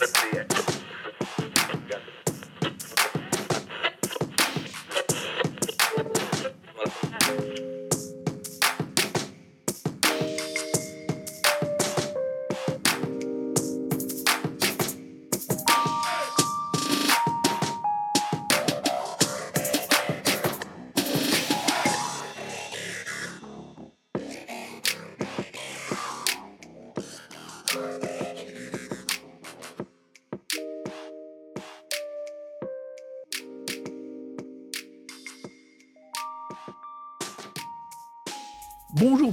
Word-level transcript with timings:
Bonjour, 0.00 0.37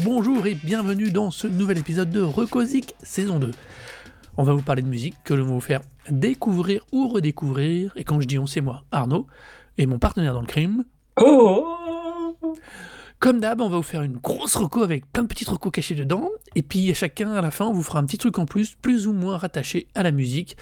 bonjour 0.05 0.45
et 0.45 0.53
bienvenue 0.53 1.09
dans 1.09 1.31
ce 1.31 1.47
nouvel 1.47 1.79
épisode 1.79 2.11
de 2.11 2.21
Recosic 2.21 2.93
saison 3.01 3.39
2. 3.39 3.49
On 4.37 4.43
va 4.43 4.53
vous 4.53 4.61
parler 4.61 4.83
de 4.83 4.87
musique 4.87 5.15
que 5.23 5.33
l'on 5.33 5.45
va 5.45 5.53
vous 5.53 5.59
faire 5.59 5.81
découvrir 6.11 6.85
ou 6.91 7.07
redécouvrir. 7.07 7.91
Et 7.95 8.03
quand 8.03 8.21
je 8.21 8.27
dis 8.27 8.37
on, 8.37 8.45
c'est 8.45 8.61
moi, 8.61 8.83
Arnaud, 8.91 9.25
et 9.79 9.87
mon 9.87 9.97
partenaire 9.97 10.35
dans 10.35 10.41
le 10.41 10.45
crime. 10.45 10.85
Oh 11.19 12.37
Comme 13.17 13.39
d'hab, 13.39 13.61
on 13.61 13.67
va 13.67 13.77
vous 13.77 13.81
faire 13.81 14.03
une 14.03 14.17
grosse 14.17 14.55
reco 14.55 14.83
avec 14.83 15.11
plein 15.11 15.23
de 15.23 15.27
petites 15.27 15.49
recos 15.49 15.71
cachés 15.71 15.95
dedans. 15.95 16.29
Et 16.53 16.61
puis 16.61 16.93
chacun, 16.93 17.31
à 17.31 17.41
la 17.41 17.49
fin, 17.49 17.65
on 17.65 17.73
vous 17.73 17.81
fera 17.81 17.97
un 17.97 18.05
petit 18.05 18.19
truc 18.19 18.37
en 18.37 18.45
plus, 18.45 18.75
plus 18.75 19.07
ou 19.07 19.13
moins 19.13 19.37
rattaché 19.37 19.87
à 19.95 20.03
la 20.03 20.11
musique. 20.11 20.55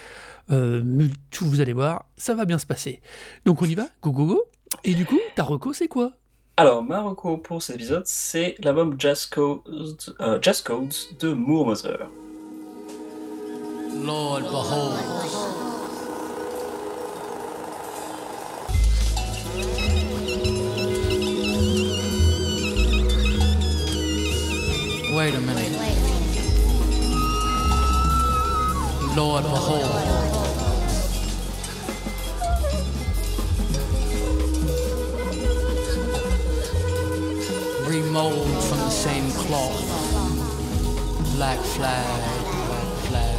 Euh, 0.52 0.82
mais 0.86 1.08
tout, 1.32 1.46
vous 1.46 1.60
allez 1.60 1.74
voir, 1.74 2.06
ça 2.16 2.34
va 2.34 2.46
bien 2.46 2.60
se 2.60 2.66
passer. 2.66 3.02
Donc 3.44 3.62
on 3.62 3.66
y 3.66 3.76
va 3.76 3.88
Go, 4.02 4.14
go, 4.14 4.26
go 4.26 4.44
Et 4.86 4.94
du 4.94 5.06
coup, 5.06 5.20
ta 5.36 5.44
reco, 5.44 5.74
c'est 5.74 5.90
quoi? 5.90 6.14
Alors, 6.56 6.84
ma 6.84 7.02
reco 7.02 7.38
pour 7.38 7.64
cet 7.64 7.78
épisode, 7.78 8.04
c'est 8.06 8.54
l'album 8.60 8.96
Jazz 9.00 9.26
Codes, 9.26 10.16
euh, 10.22 10.38
Jazz 10.40 10.62
Codes 10.62 10.94
de 11.20 11.34
Moore 11.34 11.66
Mother. 11.66 12.08
Lord, 14.06 14.42
behold. 14.42 14.94
Wait 25.16 25.34
a 25.34 25.40
minute. 25.40 25.80
Lord, 29.16 29.42
behold. 29.42 30.13
Remold 38.14 38.64
from 38.66 38.78
the 38.78 38.92
same 38.92 39.28
cloth. 39.32 39.82
Black 41.36 41.58
flag, 41.58 42.06
black 43.10 43.36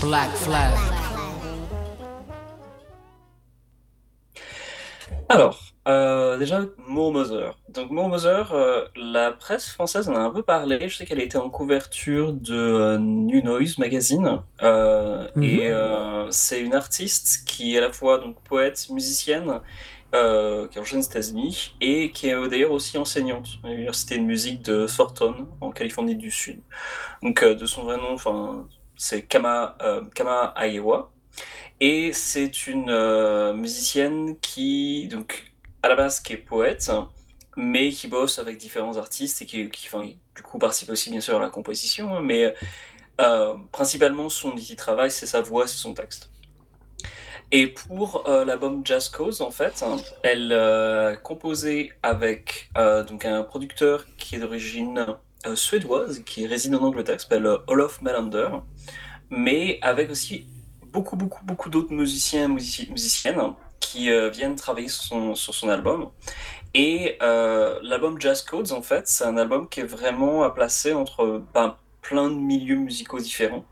black 0.00 0.30
flag. 0.30 0.74
Alors, 5.28 5.60
euh, 5.86 6.38
déjà, 6.38 6.62
Moore 6.86 7.12
Mother. 7.12 7.58
Donc, 7.68 7.90
Moore 7.90 8.08
Mother, 8.08 8.52
euh, 8.54 8.86
la 8.96 9.32
presse 9.32 9.68
française 9.68 10.08
en 10.08 10.14
a 10.14 10.20
un 10.20 10.30
peu 10.30 10.42
parlé. 10.42 10.88
Je 10.88 10.96
sais 10.96 11.04
qu'elle 11.04 11.20
était 11.20 11.36
en 11.36 11.50
couverture 11.50 12.32
de 12.32 12.54
euh, 12.54 12.96
New 12.98 13.42
Noise 13.42 13.76
magazine. 13.76 14.40
Euh, 14.62 15.28
Mhm. 15.36 15.42
Et 15.42 15.68
euh, 15.68 16.30
c'est 16.30 16.60
une 16.60 16.74
artiste 16.74 17.44
qui 17.46 17.74
est 17.74 17.78
à 17.78 17.80
la 17.82 17.92
fois 17.92 18.18
donc, 18.18 18.36
poète, 18.44 18.88
musicienne, 18.90 19.60
euh, 20.14 20.68
qui 20.68 20.78
est 20.78 20.80
originaire 20.80 21.02
des 21.02 21.10
États-Unis 21.10 21.74
et 21.80 22.12
qui 22.12 22.28
est 22.28 22.34
euh, 22.34 22.48
d'ailleurs 22.48 22.72
aussi 22.72 22.96
enseignante 22.98 23.46
à 23.64 23.68
l'université 23.68 24.16
de 24.18 24.22
musique 24.22 24.62
de 24.62 24.86
Thornton, 24.86 25.48
en 25.60 25.70
Californie 25.70 26.16
du 26.16 26.30
Sud. 26.30 26.62
Donc, 27.22 27.42
euh, 27.42 27.54
de 27.54 27.66
son 27.66 27.84
vrai 27.84 27.96
nom, 27.98 28.16
c'est 28.96 29.22
Kama, 29.22 29.76
euh, 29.82 30.04
Kama. 30.14 30.54
Et 31.80 32.12
c'est 32.12 32.66
une 32.66 33.52
musicienne 33.54 34.38
qui, 34.40 35.08
donc, 35.08 35.52
à 35.82 35.88
la 35.88 35.94
base, 35.96 36.20
qui 36.20 36.32
est 36.32 36.36
poète, 36.38 36.90
mais 37.56 37.90
qui 37.90 38.08
bosse 38.08 38.38
avec 38.38 38.56
différents 38.58 38.96
artistes 38.96 39.42
et 39.42 39.46
qui, 39.46 39.68
du 39.68 40.42
coup, 40.42 40.58
participe 40.58 40.90
aussi, 40.90 41.10
bien 41.10 41.20
sûr, 41.20 41.36
à 41.36 41.40
la 41.40 41.50
composition. 41.50 42.16
hein, 42.16 42.22
mais 42.22 42.54
principalement, 43.72 44.28
son 44.28 44.52
outil 44.52 44.72
de 44.72 44.76
travail, 44.76 45.10
c'est 45.10 45.26
sa 45.26 45.40
voix, 45.40 45.66
c'est 45.68 45.76
son 45.76 45.94
texte. 45.94 46.30
Et 47.50 47.66
pour 47.68 48.28
euh, 48.28 48.44
l'album 48.44 48.82
Jazz 48.84 49.08
Cause, 49.08 49.40
en 49.40 49.50
fait, 49.50 49.82
elle 50.22 50.52
euh, 50.52 51.16
composé 51.16 51.92
avec 52.02 52.68
euh, 52.76 53.02
donc 53.04 53.24
un 53.24 53.42
producteur 53.42 54.04
qui 54.18 54.36
est 54.36 54.38
d'origine 54.38 55.06
suédoise, 55.54 56.22
qui 56.26 56.46
réside 56.46 56.74
en 56.74 56.82
Angleterre, 56.82 57.16
qui 57.16 57.22
s'appelle 57.22 57.48
Olof 57.68 58.02
Melander, 58.02 58.48
mais 59.30 59.78
avec 59.82 60.10
aussi 60.10 60.46
beaucoup, 60.92 61.16
beaucoup, 61.16 61.44
beaucoup 61.44 61.70
d'autres 61.70 61.92
musiciens, 61.92 62.48
musici- 62.48 62.90
musiciennes 62.90 63.40
qui 63.80 64.10
viennent 64.30 64.56
travailler 64.56 64.88
sur 64.88 65.36
son, 65.36 65.68
album. 65.68 66.10
Et 66.74 67.16
l'album 67.20 68.20
Jazz 68.20 68.42
Codes, 68.42 68.72
en 68.72 68.82
fait, 68.82 69.06
c'est 69.06 69.24
un 69.24 69.36
album 69.36 69.68
qui 69.68 69.80
est 69.80 69.84
vraiment 69.84 70.42
à 70.42 70.50
placer 70.50 70.92
entre 70.92 71.40
ben, 71.54 71.76
plein 72.02 72.28
de 72.28 72.34
milieux 72.34 72.76
musicaux 72.76 73.20
différents, 73.20 73.64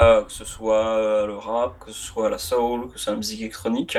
Euh, 0.00 0.22
que 0.24 0.32
ce 0.32 0.44
soit 0.44 0.96
euh, 0.96 1.26
le 1.26 1.36
rap, 1.36 1.78
que 1.78 1.92
ce 1.92 2.00
soit 2.02 2.30
la 2.30 2.38
soul, 2.38 2.88
que 2.90 2.98
ce 2.98 3.04
soit 3.04 3.12
la 3.12 3.18
musique 3.18 3.40
électronique, 3.40 3.98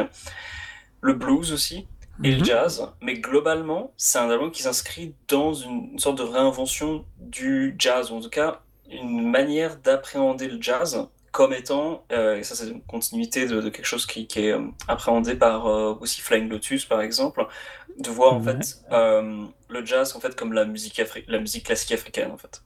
le 1.01 1.13
blues 1.13 1.51
aussi, 1.53 1.87
et 2.23 2.31
le 2.31 2.39
Mhm. 2.39 2.45
jazz. 2.45 2.91
Mais 3.01 3.15
globalement, 3.15 3.93
c'est 3.97 4.19
un 4.19 4.29
album 4.29 4.51
qui 4.51 4.61
s'inscrit 4.63 5.15
dans 5.27 5.53
une, 5.53 5.89
une 5.93 5.99
sorte 5.99 6.17
de 6.17 6.23
réinvention 6.23 7.05
du 7.17 7.75
jazz, 7.77 8.11
ou 8.11 8.15
en 8.15 8.21
tout 8.21 8.29
cas 8.29 8.61
une 8.89 9.29
manière 9.29 9.77
d'appréhender 9.77 10.47
le 10.47 10.61
jazz 10.61 11.07
comme 11.31 11.53
étant, 11.53 12.05
euh, 12.11 12.37
et 12.37 12.43
ça 12.43 12.55
c'est 12.55 12.67
une 12.69 12.83
continuité 12.83 13.47
de, 13.47 13.59
de 13.61 13.69
quelque 13.69 13.85
chose 13.85 14.05
qui, 14.05 14.27
qui 14.27 14.41
est 14.47 14.55
appréhendé 14.87 15.35
par 15.35 15.65
euh, 15.67 15.95
aussi 15.99 16.21
Flying 16.21 16.47
Lotus 16.49 16.85
par 16.85 17.01
exemple, 17.01 17.47
de 17.97 18.09
voir 18.11 18.33
en 18.33 18.41
Ouais. 18.43 18.43
fait 18.43 18.77
euh, 18.91 19.45
le 19.69 19.85
jazz 19.85 20.15
en 20.15 20.19
fait 20.19 20.35
comme 20.35 20.53
la 20.53 20.65
musique, 20.65 20.97
afri- 20.99 21.23
la 21.27 21.39
musique 21.39 21.65
classique 21.65 21.91
africaine 21.93 22.31
en 22.31 22.37
fait. 22.37 22.61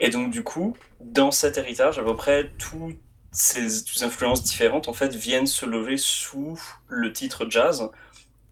Et 0.00 0.10
donc 0.10 0.30
du 0.30 0.42
coup, 0.42 0.76
dans 1.00 1.30
cet 1.30 1.58
héritage, 1.58 1.98
à 1.98 2.02
peu 2.02 2.16
près 2.16 2.50
toutes 2.58 2.98
ces, 3.32 4.04
influences 4.04 4.42
différentes 4.42 4.88
en 4.88 4.92
fait 4.92 5.14
viennent 5.14 5.46
se 5.46 5.66
lever 5.66 5.96
sous 5.96 6.58
le 6.88 7.12
titre 7.12 7.46
jazz, 7.48 7.90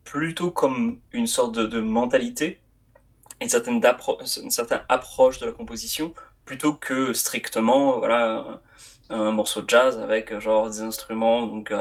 plutôt 0.04 0.50
comme 0.50 0.98
une 1.12 1.26
sorte 1.26 1.54
de, 1.54 1.80
mentalité, 1.80 2.60
une 3.40 3.48
certaine, 3.48 3.80
une 4.42 4.50
certaine 4.50 4.82
approche 4.88 5.38
de 5.38 5.46
la 5.46 5.52
composition, 5.52 6.14
plutôt 6.44 6.74
que 6.74 7.12
strictement 7.12 7.98
voilà 7.98 8.60
un, 9.10 9.30
morceau 9.30 9.62
de 9.62 9.70
jazz 9.70 9.98
avec 9.98 10.38
genre 10.38 10.68
des 10.68 10.80
instruments 10.80 11.46
donc 11.46 11.72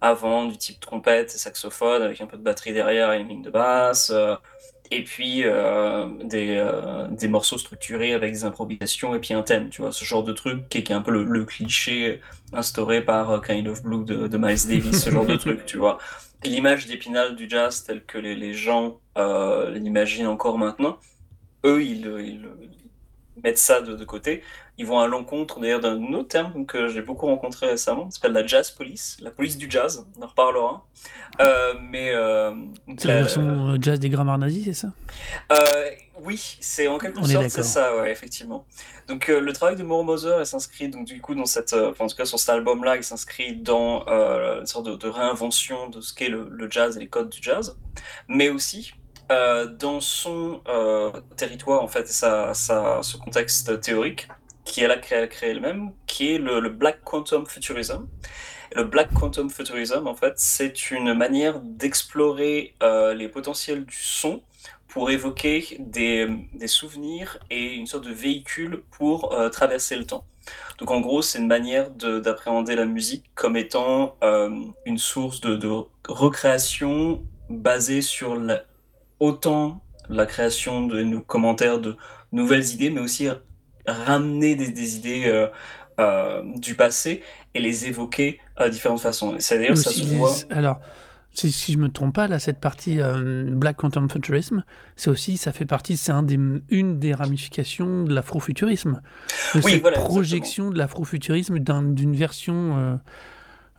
avant 0.00 0.46
du 0.46 0.56
type 0.56 0.80
trompette 0.80 1.34
et 1.34 1.38
saxophone 1.38 2.02
avec 2.02 2.20
un 2.20 2.26
peu 2.26 2.36
de 2.36 2.42
batterie 2.42 2.72
derrière 2.72 3.12
et 3.12 3.20
une 3.20 3.28
ligne 3.28 3.42
de 3.42 3.50
basse. 3.50 4.10
euh, 4.10 4.36
et 4.90 5.02
puis 5.02 5.42
euh, 5.44 6.06
des, 6.24 6.56
euh, 6.56 7.08
des 7.08 7.28
morceaux 7.28 7.58
structurés 7.58 8.12
avec 8.12 8.32
des 8.32 8.44
improvisations 8.44 9.14
et 9.14 9.18
puis 9.18 9.34
un 9.34 9.42
thème, 9.42 9.68
tu 9.68 9.82
vois, 9.82 9.92
ce 9.92 10.04
genre 10.04 10.22
de 10.22 10.32
truc 10.32 10.68
qui 10.68 10.78
est, 10.78 10.90
un 10.90 11.02
peu 11.02 11.10
le, 11.10 11.44
cliché 11.44 12.20
instauré 12.52 13.04
par 13.04 13.30
euh, 13.30 13.40
Kind 13.40 13.68
of 13.68 13.82
Blue 13.82 14.04
de, 14.04 14.36
Miles 14.36 14.66
Davis, 14.68 15.04
ce 15.04 15.10
genre 15.10 15.26
de 15.26 15.36
truc, 15.36 15.66
tu 15.66 15.78
vois. 15.78 15.98
L'image 16.44 16.86
d'Épinal 16.86 17.34
du 17.34 17.48
jazz 17.48 17.84
telle 17.84 18.04
que 18.04 18.18
les, 18.18 18.34
les 18.34 18.54
gens 18.54 19.00
l'imaginent 19.16 20.26
encore 20.26 20.58
maintenant, 20.58 20.98
eux, 21.64 21.82
ils, 21.82 22.06
ils 22.20 22.42
mettent 23.42 23.58
ça 23.58 23.80
de, 23.80 23.96
de 23.96 24.04
côté. 24.04 24.42
Ils 24.78 24.86
vont 24.86 24.98
à 25.00 25.06
l'encontre 25.06 25.58
d'ailleurs 25.60 25.80
d'un 25.80 26.12
autre 26.12 26.28
terme 26.28 26.66
que 26.66 26.88
j'ai 26.88 27.00
beaucoup 27.00 27.26
rencontré 27.26 27.66
récemment, 27.66 28.06
qui 28.06 28.12
s'appelle 28.12 28.32
la 28.32 28.46
jazz 28.46 28.70
police, 28.70 29.16
la 29.22 29.30
police 29.30 29.56
du 29.56 29.70
jazz, 29.70 30.06
on 30.18 30.22
en 30.22 30.26
reparlera. 30.26 30.84
Euh, 31.40 31.74
mais 31.90 32.10
euh, 32.14 32.52
C'est 32.98 33.08
la 33.08 33.14
la- 33.14 33.20
version 33.22 33.42
euh, 33.70 33.78
jazz 33.80 33.98
des 33.98 34.10
grammaires 34.10 34.38
nazis, 34.38 34.64
c'est 34.66 34.74
ça? 34.74 34.88
Euh, 35.52 35.90
oui, 36.22 36.58
c'est 36.60 36.88
en 36.88 36.98
quelque 36.98 37.18
On 37.18 37.24
sorte 37.24 37.48
c'est 37.48 37.62
ça, 37.62 37.96
ouais, 37.96 38.10
effectivement. 38.10 38.66
Donc 39.08 39.28
le 39.28 39.52
travail 39.52 39.76
de 39.76 39.84
elle 40.40 40.46
s'inscrit 40.46 40.88
donc 40.88 41.06
du 41.06 41.20
coup 41.20 41.34
dans 41.34 41.46
cette, 41.46 41.72
enfin, 41.72 42.04
en 42.04 42.08
tout 42.08 42.16
cas 42.16 42.24
sur 42.24 42.38
cet 42.38 42.50
album-là, 42.50 42.96
il 42.96 43.04
s'inscrit 43.04 43.56
dans 43.56 44.04
une 44.06 44.66
sorte 44.66 44.86
de, 44.86 44.96
de 44.96 45.08
réinvention 45.08 45.88
de 45.88 46.00
ce 46.00 46.12
qu'est 46.12 46.28
le, 46.28 46.48
le 46.50 46.70
jazz 46.70 46.96
et 46.96 47.00
les 47.00 47.08
codes 47.08 47.30
du 47.30 47.38
jazz, 47.40 47.78
mais 48.28 48.48
aussi 48.50 48.92
euh, 49.32 49.66
dans 49.66 50.00
son 50.00 50.60
euh, 50.68 51.10
territoire 51.36 51.82
en 51.82 51.88
fait, 51.88 52.06
sa, 52.08 52.54
sa, 52.54 53.02
ce 53.02 53.16
contexte 53.16 53.80
théorique 53.80 54.28
qui 54.66 54.82
elle 54.82 54.90
a 54.90 54.98
créé, 54.98 55.26
créé 55.28 55.50
elle-même, 55.52 55.92
qui 56.06 56.34
est 56.34 56.38
le, 56.38 56.68
Black 56.68 57.02
Quantum 57.04 57.46
Futurism. 57.46 58.06
Le 58.74 58.84
Black 58.84 59.12
Quantum 59.14 59.48
Futurism, 59.48 60.06
en 60.06 60.14
fait, 60.14 60.34
c'est 60.36 60.90
une 60.90 61.14
manière 61.14 61.60
d'explorer 61.60 62.74
euh, 62.82 63.14
les 63.14 63.28
potentiels 63.28 63.86
du 63.86 63.96
son 63.96 64.42
pour 64.88 65.10
évoquer 65.10 65.76
des, 65.78 66.28
des 66.54 66.66
souvenirs 66.66 67.38
et 67.50 67.74
une 67.74 67.86
sorte 67.86 68.04
de 68.06 68.12
véhicule 68.12 68.82
pour 68.90 69.32
euh, 69.32 69.48
traverser 69.48 69.96
le 69.96 70.04
temps. 70.04 70.24
Donc 70.78 70.90
en 70.90 71.00
gros, 71.00 71.22
c'est 71.22 71.38
une 71.38 71.46
manière 71.46 71.90
de- 71.90 72.18
d'appréhender 72.20 72.74
la 72.76 72.86
musique 72.86 73.24
comme 73.34 73.56
étant 73.56 74.16
euh, 74.22 74.50
une 74.84 74.98
source 74.98 75.40
de, 75.40 75.56
de 75.56 75.68
recréation 76.08 77.22
basée 77.48 78.02
sur 78.02 78.38
autant 79.20 79.80
la 80.08 80.26
création 80.26 80.86
de 80.86 81.18
commentaires 81.18 81.78
de 81.80 81.96
nouvelles 82.32 82.72
idées, 82.72 82.90
mais 82.90 83.00
aussi 83.00 83.28
ramener 83.86 84.56
des, 84.56 84.70
des 84.70 84.96
idées 84.96 85.24
euh, 85.26 85.48
euh, 86.00 86.42
du 86.56 86.74
passé 86.74 87.22
et 87.54 87.60
les 87.60 87.86
évoquer 87.86 88.38
à 88.56 88.68
différentes 88.68 89.00
façons. 89.00 89.36
C'est 89.38 89.58
d'ailleurs 89.58 89.76
ça 89.78 89.90
se 89.90 90.04
voit. 90.04 90.32
Alors, 90.50 90.80
si, 91.32 91.52
si 91.52 91.74
je 91.74 91.78
me 91.78 91.88
trompe 91.88 92.14
pas, 92.14 92.28
là, 92.28 92.38
cette 92.38 92.60
partie 92.60 93.00
euh, 93.00 93.44
Black 93.50 93.76
Quantum 93.76 94.08
Futurism, 94.10 94.64
c'est 94.96 95.10
aussi, 95.10 95.36
ça 95.36 95.52
fait 95.52 95.66
partie, 95.66 95.96
c'est 95.98 96.12
un 96.12 96.22
des, 96.22 96.38
une 96.70 96.98
des 96.98 97.12
ramifications 97.12 98.04
de 98.04 98.14
l'afrofuturisme. 98.14 99.02
De 99.54 99.60
Oui, 99.62 99.72
cette 99.72 99.80
voilà, 99.82 99.98
projection 99.98 100.70
de 100.70 100.78
l'afrofuturisme 100.78 101.58
d'un- 101.58 101.82
d'une 101.82 102.16
version 102.16 102.78
euh, 102.78 102.96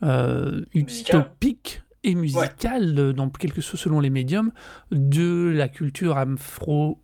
euh, 0.03 0.61
utopique 0.73 1.81
et 2.03 2.13
musicale, 2.15 2.93
euh, 2.97 3.13
dans 3.13 3.29
quelque 3.29 3.61
chose 3.61 3.79
selon 3.79 3.99
les 3.99 4.11
médiums, 4.11 4.51
de 4.91 5.51
la 5.53 5.67
culture 5.67 6.17
afro, 6.17 6.99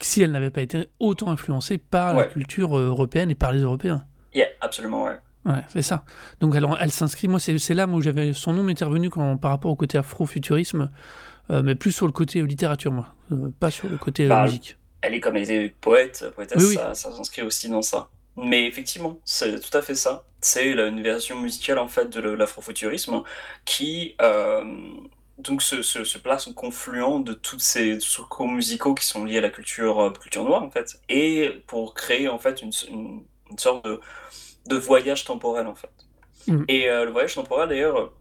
si 0.00 0.22
elle 0.22 0.30
n'avait 0.32 0.50
pas 0.50 0.62
été 0.62 0.88
autant 1.00 1.30
influencée 1.30 1.78
par 1.78 2.14
la 2.14 2.24
culture 2.24 2.78
euh, 2.78 2.86
européenne 2.88 3.30
et 3.30 3.34
par 3.34 3.52
les 3.52 3.60
Européens. 3.60 4.04
Yeah, 4.34 4.46
absolument, 4.60 5.04
ouais. 5.04 5.18
Ouais, 5.44 5.62
c'est 5.68 5.82
ça. 5.82 6.04
Donc 6.40 6.54
alors, 6.56 6.76
elle 6.80 6.90
s'inscrit, 6.90 7.26
moi 7.28 7.40
c'est 7.40 7.74
là 7.74 7.86
où 7.86 8.00
j'avais 8.02 8.32
son 8.32 8.52
nom 8.52 8.62
m'était 8.62 8.84
revenu 8.84 9.08
quand, 9.08 9.36
par 9.38 9.50
rapport 9.52 9.70
au 9.70 9.76
côté 9.76 9.96
afrofuturisme, 9.96 10.90
euh, 11.50 11.62
mais 11.62 11.74
plus 11.74 11.92
sur 11.92 12.06
le 12.06 12.12
côté 12.12 12.40
euh, 12.40 12.44
littérature, 12.46 12.92
moi, 12.92 13.14
Euh, 13.32 13.50
pas 13.58 13.70
sur 13.70 13.88
le 13.88 13.96
côté 13.98 14.26
Bah, 14.26 14.44
musique. 14.44 14.76
Elle 15.00 15.14
est 15.14 15.20
comme 15.20 15.36
elle 15.36 15.44
était 15.44 15.74
poète, 15.80 16.24
poétesse, 16.34 16.58
Oui, 16.62 16.68
oui. 16.70 16.74
ça, 16.74 16.94
s'inscrit 16.94 17.42
aussi 17.42 17.68
dans 17.68 17.82
ça. 17.82 18.08
Mais 18.36 18.66
effectivement, 18.66 19.18
c'est 19.24 19.58
tout 19.60 19.76
à 19.76 19.82
fait 19.82 19.94
ça. 19.94 20.24
C'est 20.40 20.70
une 20.70 21.02
version 21.02 21.40
musicale 21.40 21.78
en 21.78 21.88
fait 21.88 22.08
de 22.10 22.20
l'afrofuturisme 22.20 23.22
qui 23.64 24.14
euh, 24.22 24.62
donc 25.38 25.62
se, 25.62 25.82
se, 25.82 26.04
se 26.04 26.18
place 26.18 26.48
au 26.48 26.52
confluent 26.54 27.22
de 27.22 27.32
tous 27.32 27.58
ces 27.60 27.98
cours 28.28 28.48
musicaux 28.48 28.94
qui 28.94 29.06
sont 29.06 29.24
liés 29.24 29.38
à 29.38 29.40
la 29.40 29.50
culture, 29.50 30.00
euh, 30.00 30.10
culture 30.10 30.44
noire 30.44 30.62
en 30.62 30.70
fait, 30.70 31.00
et 31.08 31.50
pour 31.66 31.94
créer 31.94 32.28
en 32.28 32.38
fait 32.38 32.62
une, 32.62 32.72
une, 32.90 33.24
une 33.50 33.58
sorte 33.58 33.84
de, 33.84 34.00
de 34.66 34.76
voyage 34.76 35.24
temporel 35.24 35.66
en 35.66 35.74
fait. 35.74 35.90
Mhm. 36.46 36.64
Et 36.68 36.90
euh, 36.90 37.04
le 37.04 37.10
voyage 37.12 37.34
temporel 37.34 37.68
d'ailleurs 37.68 38.12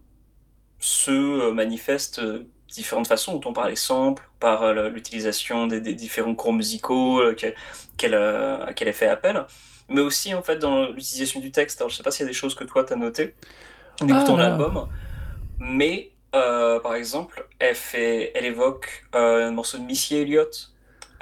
se 0.79 1.51
manifeste 1.51 2.19
de 2.19 2.47
différentes 2.69 3.07
façons, 3.07 3.33
autant 3.33 3.53
par 3.53 3.67
les 3.67 3.75
samples, 3.75 4.29
par 4.39 4.63
euh, 4.63 4.89
l'utilisation 4.89 5.67
des, 5.67 5.81
des 5.81 5.93
différents 5.93 6.35
cours 6.35 6.53
musicaux 6.53 7.21
qu'elle 7.35 7.55
à 8.15 8.73
qu'elle 8.75 8.89
a 8.89 8.93
fait 8.93 9.07
appel, 9.07 9.45
mais 9.89 10.01
aussi 10.01 10.33
en 10.35 10.43
fait 10.43 10.57
dans 10.59 10.89
l'utilisation 10.89 11.39
du 11.39 11.51
texte. 11.51 11.81
Alors 11.81 11.89
je 11.89 11.95
sais 11.97 12.03
pas 12.03 12.11
s'il 12.11 12.25
y 12.25 12.29
a 12.29 12.29
des 12.29 12.33
choses 12.37 12.55
que 12.55 12.63
toi 12.63 12.83
tu 12.83 12.93
as 12.93 12.95
notées 12.95 13.35
en 14.01 14.07
écoutant 14.09 14.37
Ah, 14.37 14.37
l'album, 14.37 14.87
mais 15.59 16.16
euh, 16.37 16.79
par 16.79 16.95
exemple, 16.95 17.45
elle, 17.59 17.75
fait, 17.75 18.31
elle 18.35 18.45
évoque 18.45 19.05
euh, 19.15 19.47
un 19.47 19.51
morceau 19.51 19.77
de 19.77 19.83
Missy 19.83 20.15
Elliott 20.17 20.71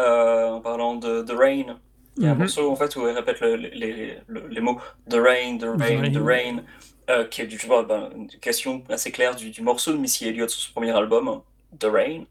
euh, 0.01 0.47
en 0.50 0.62
parlant 0.62 0.95
de 0.95 1.21
The 1.23 1.31
Rain. 1.31 1.79
Il 2.17 2.23
y 2.23 2.27
a 2.27 2.31
un 2.31 2.33
Mhm. 2.33 2.39
morceau 2.41 2.71
en 2.71 2.75
fait 2.75 2.95
où 2.95 3.07
elle 3.07 3.15
répète 3.15 3.39
le- 3.41 3.56
les, 3.56 3.71
les- 3.71 4.17
les 4.50 4.62
mots 4.62 4.79
The 5.09 5.15
Rain, 5.15 5.57
The 5.57 5.65
Rain, 5.79 6.12
The 6.12 6.17
Rain. 6.17 6.23
Rain, 6.23 6.63
euh, 7.09 7.25
qui 7.25 7.41
est 7.41 7.47
du, 7.47 7.57
vois, 7.57 7.83
ben, 7.83 8.09
une 8.15 8.27
question 8.27 8.83
assez 8.89 9.12
claire 9.12 9.35
du, 9.35 9.50
du 9.51 9.62
morceau 9.62 9.91
de 9.94 9.97
Missy 9.97 10.27
Elliott 10.27 10.50
sur 10.50 10.62
son 10.62 10.71
premier 10.73 10.91
album, 10.95 11.41
The 11.79 11.85
Rain. 11.85 12.23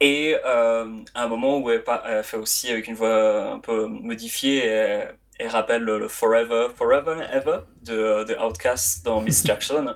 Et 0.00 0.36
euh, 0.44 0.86
à 1.14 1.24
un 1.24 1.28
moment 1.28 1.58
où 1.58 1.70
elle, 1.70 1.82
fait 2.24 2.36
aussi 2.36 2.70
avec 2.70 2.86
une 2.88 2.94
voix 2.94 3.52
un 3.52 3.58
peu 3.58 3.86
modifiée, 3.86 4.64
elle, 4.66 5.16
elle 5.38 5.48
rappelle 5.48 5.82
le, 5.82 5.98
le 5.98 6.08
Forever, 6.08 6.68
Forever 6.74 7.16
Ever 7.32 7.58
de, 7.82 8.24
de 8.24 8.34
Outkast 8.36 9.04
dans 9.04 9.20
Miss 9.20 9.44
Jackson. 9.46 9.94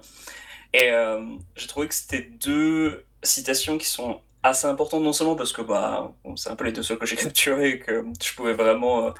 Et 0.72 0.90
euh, 0.93 1.37
j'ai 1.56 1.67
trouvé 1.67 1.88
que 1.88 1.94
c'était 1.94 2.22
deux 2.22 3.05
citations 3.22 3.78
qui 3.78 3.87
sont 3.87 4.20
assez 4.43 4.67
importantes, 4.67 5.02
non 5.02 5.12
seulement 5.12 5.37
parce 5.37 5.52
que 5.52 5.62
bah, 5.62 6.12
bon, 6.25 6.37
c'est 6.37 6.50
un 6.50 6.56
peu 6.56 6.64
les 6.64 6.72
deux 6.72 6.82
seuls 6.82 6.99
que 6.99 7.06
j'ai 7.06 7.17
capturés 7.26 7.70
et 7.70 7.78
que 7.78 8.05
je 8.22 8.34
pouvais 8.34 8.55
vraiment, 8.55 9.08
euh, 9.08 9.11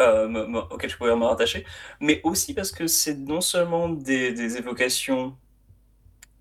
euh, 0.00 0.28
me- 0.28 0.46
me- 0.46 0.60
auxquels 0.72 0.90
je 0.90 0.96
pouvais 0.96 1.16
me 1.16 1.24
rattacher, 1.24 1.64
mais 2.00 2.20
aussi 2.24 2.54
parce 2.54 2.72
que 2.72 2.86
c'est 2.86 3.14
non 3.16 3.40
seulement 3.40 3.88
des, 3.88 4.32
des 4.32 4.56
évocations 4.58 5.36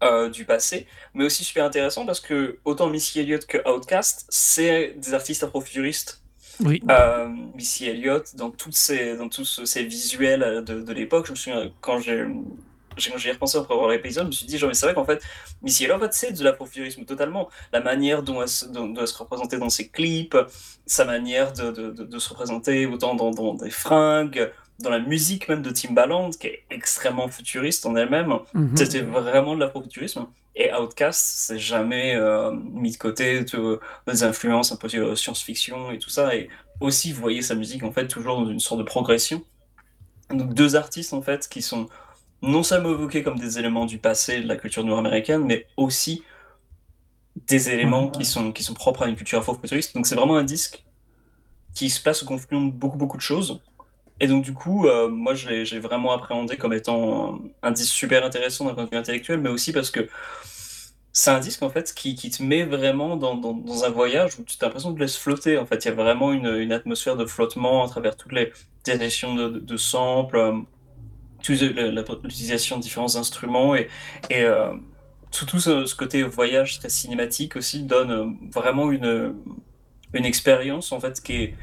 euh, 0.04 0.30
du 0.30 0.46
passé, 0.46 0.88
mais 1.14 1.24
aussi 1.26 1.44
super 1.44 1.66
intéressant 1.66 2.06
parce 2.06 2.20
que 2.20 2.60
autant 2.66 2.90
Missy 2.90 3.20
Elliott 3.22 3.46
que 3.46 3.58
Outkast, 3.70 4.26
c'est 4.30 4.94
des 4.98 5.14
artistes 5.14 5.44
afrofuturistes. 5.44 6.22
Oui. 6.60 6.82
Euh, 6.90 7.30
Missy 7.56 7.86
Elliott, 7.88 8.36
dans, 8.36 8.52
toutes 8.52 8.76
ces, 8.76 9.18
dans 9.18 9.30
tous 9.30 9.66
ces 9.66 9.84
visuels 9.86 10.64
de, 10.66 10.82
de 10.82 10.94
l'époque, 10.94 11.26
je 11.28 11.32
me 11.32 11.36
souviens, 11.38 11.72
quand 11.82 12.00
j'ai 12.00 12.26
j'ai- 12.98 13.12
quand 13.12 13.18
j'y 13.18 13.30
ai 13.30 13.32
repensé 13.34 13.58
après 13.58 13.74
avoir 13.74 13.90
l'épisode, 13.90 14.24
je 14.24 14.28
me 14.28 14.32
suis 14.32 14.46
dit, 14.46 14.58
genre, 14.58 14.68
mais 14.70 14.74
c'est 14.74 14.86
vrai 14.86 14.96
qu'en 14.96 15.06
fait, 15.06 15.22
Missy 15.62 15.84
Elliott, 15.86 15.98
en 15.98 16.02
fait, 16.06 16.14
c'est 16.14 16.32
de 16.32 16.44
l'afrofuturisme 16.44 17.06
totalement. 17.06 17.50
La 17.74 17.82
manière 17.82 18.24
dont 18.24 18.42
elle, 18.42 18.48
se- 18.50 18.66
dont- 18.66 18.88
dont 18.88 19.02
elle 19.02 19.08
se 19.08 19.18
représentait 19.18 19.58
dans 19.58 19.70
ses 19.70 19.88
clips, 19.90 20.38
sa 20.86 21.06
manière 21.06 21.54
de, 21.54 21.72
de, 21.72 21.92
de, 21.92 22.04
de 22.04 22.20
se 22.20 22.30
représenter 22.30 22.86
autant 22.86 23.16
dans, 23.16 23.32
dans 23.32 23.54
des 23.54 23.70
fringues, 23.70 24.52
dans 24.80 24.90
la 24.90 25.00
musique 25.00 25.48
même 25.48 25.62
de 25.62 25.70
Timbaland, 25.72 26.32
qui 26.32 26.48
est 26.48 26.64
extrêmement 26.70 27.30
futuriste 27.30 27.86
en 27.86 27.96
elle-même. 27.96 28.34
Mhm. 28.54 28.76
C'était 28.76 29.02
vraiment 29.02 29.56
de 29.56 29.62
l'afrofuturisme. 29.62 30.28
Et 30.58 30.74
Outkast, 30.74 31.20
c'est 31.20 31.60
jamais 31.60 32.16
euh, 32.16 32.52
mis 32.52 32.92
de 32.92 32.98
côté 32.98 33.44
de- 33.44 33.80
des 34.08 34.24
influences 34.24 34.72
un 34.72 34.78
peu 34.78 34.88
science-fiction 35.16 35.92
et 35.92 36.00
tout 36.00 36.10
ça. 36.10 36.36
Et 36.36 36.50
aussi, 36.80 37.12
vous 37.12 37.22
voyez 37.22 37.42
sa 37.42 37.56
musique 37.56 37.84
en 37.84 37.92
fait 37.92 38.08
toujours 38.08 38.38
dans 38.42 38.50
une 38.50 38.60
sorte 38.60 38.80
de 38.80 38.86
progression. 38.86 39.44
Donc 40.30 40.54
deux 40.54 40.76
artistes 40.76 41.14
en 41.14 41.22
fait 41.22 41.48
qui 41.48 41.62
sont 41.62 41.88
non 42.46 42.64
seulement 42.64 42.92
évoqués 42.92 43.24
comme 43.24 43.40
des 43.40 43.60
éléments 43.60 43.86
du 43.86 43.98
passé 44.00 44.42
de 44.42 44.48
la 44.48 44.56
culture 44.56 44.84
nord-américaine, 44.84 45.44
mais 45.46 45.68
aussi 45.78 46.24
des 47.48 47.70
éléments 47.70 48.10
qui 48.10 48.26
sont, 48.26 48.52
qui 48.52 48.64
sont 48.64 48.74
propres 48.74 49.04
à 49.04 49.08
une 49.08 49.16
culture 49.16 49.40
afro-futuriste. 49.40 49.96
Donc 49.96 50.08
c'est 50.08 50.16
vraiment 50.16 50.38
un 50.38 50.44
disque 50.44 50.86
qui 51.74 51.90
se 51.90 52.02
place 52.02 52.24
au 52.24 52.26
confluent 52.26 52.68
de 52.68 52.72
beaucoup 52.72 52.98
beaucoup 52.98 53.18
de 53.18 53.22
choses. 53.22 53.62
Et 54.22 54.28
donc 54.28 54.44
du 54.46 54.54
coup, 54.54 54.88
euh, 54.88 55.10
moi 55.10 55.36
j'ai 55.36 55.80
vraiment 55.80 56.14
appréhendé 56.14 56.58
comme 56.58 56.74
étant 56.74 57.40
un 57.62 57.72
disque 57.72 57.94
super 57.94 58.24
intéressant 58.26 58.66
d'un 58.66 58.74
point 58.74 58.86
de 58.86 58.90
vue 58.90 58.98
intellectuel, 58.98 59.42
mais 59.42 59.50
aussi 59.50 59.74
parce 59.74 59.92
que 59.92 60.08
c'est 61.14 61.32
un 61.32 61.40
disque 61.40 61.64
en 61.64 61.70
fait 61.70 61.94
qui, 61.94 62.16
qui 62.16 62.30
te 62.30 62.44
met 62.44 62.64
vraiment 62.66 63.16
dans, 63.18 63.36
dans, 63.36 63.84
un 63.86 63.90
voyage 63.90 64.38
où 64.40 64.44
tu 64.44 64.58
as 64.62 64.66
l'impression 64.66 64.92
de 64.92 65.00
laisser 65.00 65.20
flotter. 65.20 65.58
En 65.58 65.66
fait, 65.66 65.86
il 65.86 65.88
y 65.88 65.92
a 65.92 65.94
vraiment 65.96 66.34
une, 66.34 66.48
une 66.48 66.74
atmosphère 66.74 67.16
de 67.16 67.26
flottement 67.26 67.84
à 67.86 67.90
travers 67.90 68.18
toutes 68.18 68.34
les 68.34 68.52
directions 68.84 69.34
de, 69.36 69.50
de, 69.50 69.60
de 69.60 69.78
samples, 69.78 70.38
euh, 70.38 70.54
tout- 70.54 70.64
la- 70.64 71.24
la- 71.24 71.35
l'utilisation 71.54 72.78
de 72.78 72.82
différents 72.82 73.16
instruments 73.16 73.75
et, 73.75 73.88
et 74.30 74.42
euh, 74.44 74.74
tout, 75.32 75.46
tout 75.46 75.60
ce, 75.60 75.86
ce 75.86 75.96
côté 75.96 76.24
voyage 76.24 76.80
très 76.80 76.90
cinématique 76.90 77.56
aussi 77.56 77.84
donne 77.84 78.12
euh, 78.12 78.25
vraiment 78.54 78.92
une, 78.92 79.34
une 80.14 80.25
expérience 80.25 80.92
en 80.92 81.00
fait 81.00 81.22
qui 81.22 81.34
est 81.34 81.56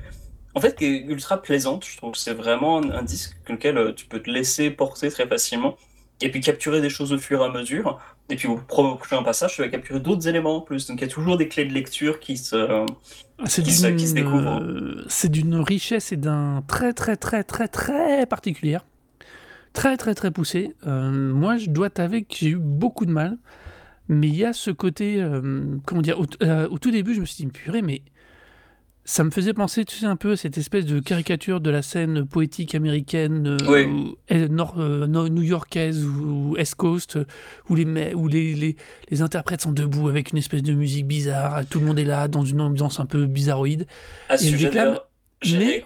en 0.54 0.60
fait 0.60 0.76
qui 0.76 0.84
est 0.84 1.04
ultra 1.06 1.40
plaisante. 1.40 1.86
Je 1.86 1.96
trouve 1.96 2.12
que 2.12 2.18
c'est 2.18 2.34
vraiment 2.34 2.78
un, 2.78 2.90
un 2.90 3.02
disque 3.02 3.36
dans 3.48 3.54
lequel 3.54 3.78
euh, 3.78 3.92
tu 3.92 4.06
peux 4.06 4.20
te 4.20 4.30
laisser 4.30 4.70
porter 4.70 5.10
très 5.10 5.26
facilement 5.26 5.76
et 6.20 6.30
puis 6.30 6.40
capturer 6.40 6.80
des 6.80 6.90
choses 6.90 7.12
au 7.12 7.18
fur 7.18 7.40
et 7.42 7.44
à 7.44 7.48
mesure. 7.48 7.98
Et 8.28 8.36
puis 8.36 8.48
au 8.48 8.56
pro- 8.56 8.94
prochain 8.96 9.22
passage, 9.22 9.54
tu 9.56 9.62
vas 9.62 9.68
capturer 9.68 9.98
d'autres 10.00 10.28
éléments 10.28 10.56
en 10.56 10.60
plus. 10.60 10.86
Donc 10.86 10.98
il 11.00 11.02
y 11.02 11.04
a 11.04 11.12
toujours 11.12 11.36
des 11.36 11.48
clés 11.48 11.64
de 11.64 11.72
lecture 11.72 12.20
qui 12.20 12.36
se, 12.36 12.86
C'est 13.46 13.62
qui 13.62 13.72
se- 13.72 13.86
qui 13.88 14.06
se 14.06 14.14
d'une, 14.14 14.24
découvre. 14.24 14.60
euh, 14.62 15.04
c'est 15.08 15.30
d'une 15.30 15.56
richesse 15.56 16.12
et 16.12 16.16
d'un 16.16 16.62
très 16.68 16.92
très 16.92 17.16
très 17.16 17.42
très 17.44 17.66
très 17.68 18.26
particulière, 18.26 18.84
très 19.72 19.96
très 19.96 20.14
très 20.14 20.30
poussé. 20.30 20.74
Euh, 20.86 21.10
moi, 21.10 21.56
je 21.56 21.70
dois 21.70 21.90
t'avouer 21.90 22.22
que 22.22 22.34
j'ai 22.36 22.50
eu 22.50 22.56
beaucoup 22.56 23.06
de 23.06 23.12
mal, 23.12 23.38
mais 24.08 24.28
il 24.28 24.36
y 24.36 24.44
a 24.44 24.52
ce 24.52 24.70
côté, 24.70 25.20
euh, 25.22 25.76
comment 25.86 26.02
dire, 26.02 26.18
au, 26.20 26.26
euh, 26.42 26.68
au 26.68 26.78
tout 26.78 26.90
début, 26.90 27.14
je 27.14 27.20
me 27.20 27.24
suis 27.26 27.44
dit 27.44 27.50
purée, 27.50 27.82
mais 27.82 28.02
ça 29.04 29.24
me 29.24 29.30
faisait 29.32 29.52
penser, 29.52 29.84
tu 29.84 29.96
sais, 29.96 30.06
un 30.06 30.14
peu 30.14 30.32
à 30.32 30.36
cette 30.36 30.56
espèce 30.58 30.86
de 30.86 31.00
caricature 31.00 31.60
de 31.60 31.70
la 31.70 31.82
scène 31.82 32.24
poétique 32.24 32.76
américaine, 32.76 33.56
Oui. 33.68 33.84
ou- 33.84 34.16
nord, 34.48 34.76
nord- 34.76 35.28
new-yorkaise 35.28 36.04
ou 36.04 36.54
East 36.56 36.76
Coast, 36.76 37.18
où, 37.68 37.74
les, 37.74 37.84
me- 37.84 38.14
où 38.14 38.28
les, 38.28 38.54
les, 38.54 38.76
les 39.10 39.22
interprètes 39.22 39.62
sont 39.62 39.72
debout 39.72 40.08
avec 40.08 40.30
une 40.30 40.38
espèce 40.38 40.62
de 40.62 40.72
musique 40.72 41.08
bizarre, 41.08 41.66
tout 41.68 41.80
le 41.80 41.86
monde 41.86 41.98
est 41.98 42.04
là 42.04 42.28
dans 42.28 42.44
une 42.44 42.60
ambiance 42.60 43.00
un 43.00 43.06
peu 43.06 43.26
bizarroïde. 43.26 43.86
À 44.28 44.38
ce 44.38 44.44
j'ai 45.42 45.58
mais- 45.58 45.84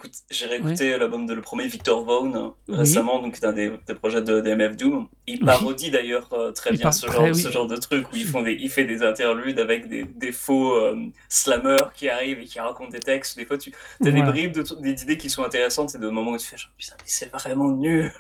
réécouté, 0.49 0.97
l'album 0.99 1.27
de 1.27 1.35
le 1.35 1.41
premier 1.43 1.67
Victor 1.67 2.05
Vaughn 2.05 2.35
euh, 2.37 2.49
Oui. 2.69 2.77
récemment, 2.79 3.21
donc 3.21 3.37
c'est 3.37 3.47
un 3.47 3.53
des, 3.53 3.73
des 3.87 3.95
projets 3.95 4.23
de, 4.23 4.41
de 4.41 4.55
MF 4.55 4.77
Doom. 4.77 5.09
Il 5.27 5.39
Oui. 5.41 5.45
parodie 5.47 5.91
d'ailleurs 5.91 6.33
euh, 6.33 6.53
très 6.53 6.71
Il 6.71 6.79
bien 6.79 6.93
ce 6.93 7.07
genre, 7.07 7.23
oui. 7.25 7.35
ce 7.35 7.51
genre 7.51 7.67
de 7.67 7.77
truc 7.77 8.07
où 8.13 8.17
ils 8.17 8.25
font 8.27 8.43
des, 8.43 8.53
il 8.53 8.71
fait 8.71 8.85
des 8.85 9.03
interludes 9.03 9.59
avec 9.59 9.89
des, 9.89 10.05
des 10.05 10.33
faux 10.33 10.75
euh, 10.75 10.97
slammers 11.29 11.91
qui 11.95 12.09
arrivent 12.09 12.41
et 12.41 12.45
qui 12.45 12.61
racontent 12.61 12.91
des 12.91 13.01
textes. 13.01 13.37
Des 13.37 13.45
fois, 13.47 13.59
tu 13.59 13.73
as 14.05 14.11
des 14.11 14.23
bribes 14.23 14.53
de 14.53 14.63
tr- 14.63 14.81
des 14.81 15.03
idées 15.03 15.17
qui 15.19 15.31
sont 15.31 15.43
intéressantes, 15.45 15.91
c'est 15.91 16.01
des 16.01 16.11
moments 16.11 16.33
où 16.33 16.39
tu 16.39 16.47
fais 16.47 16.57
genre 16.57 16.71
putain, 16.79 16.95
mais 16.99 17.05
c'est 17.07 17.31
vraiment 17.33 17.71
nul. 17.71 18.13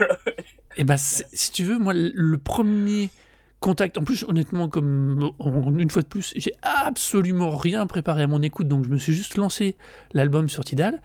Et 0.77 0.85
bah, 0.85 0.97
c'est- 0.97 1.27
si 1.33 1.53
tu 1.53 1.65
veux, 1.65 1.79
moi, 1.79 1.93
le 1.95 2.39
premier 2.39 3.11
Contact, 3.61 3.97
en 3.99 4.05
plus, 4.05 4.25
honnêtement, 4.29 4.69
comme 4.69 5.33
une 5.79 5.91
fois 5.91 6.03
de 6.03 6.07
plus, 6.07 6.33
j'ai 6.37 6.53
absolument 6.63 7.57
rien 7.57 7.87
préparé 7.87 8.23
à 8.23 8.27
mon 8.27 8.43
écoute, 8.43 8.69
donc 8.69 8.85
je 8.85 8.91
me 8.91 8.99
suis 8.99 9.15
juste 9.15 9.37
lancé 9.37 9.77
l'album 10.13 10.49
sur 10.49 10.65
Tidal. 10.65 11.01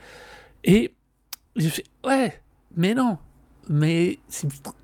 Et 0.63 0.93
j'ai 1.55 1.69
fait, 1.69 1.85
ouais, 2.05 2.41
mais 2.75 2.93
non, 2.93 3.17
mais 3.69 4.19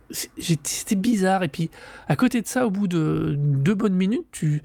c'était 0.09 0.95
bizarre. 0.95 1.43
Et 1.43 1.49
puis, 1.49 1.69
à 2.07 2.15
côté 2.15 2.41
de 2.41 2.47
ça, 2.47 2.65
au 2.65 2.71
bout 2.71 2.87
de 2.87 3.35
deux 3.37 3.75
bonnes 3.75 3.95
minutes, 3.95 4.27
tu, 4.31 4.63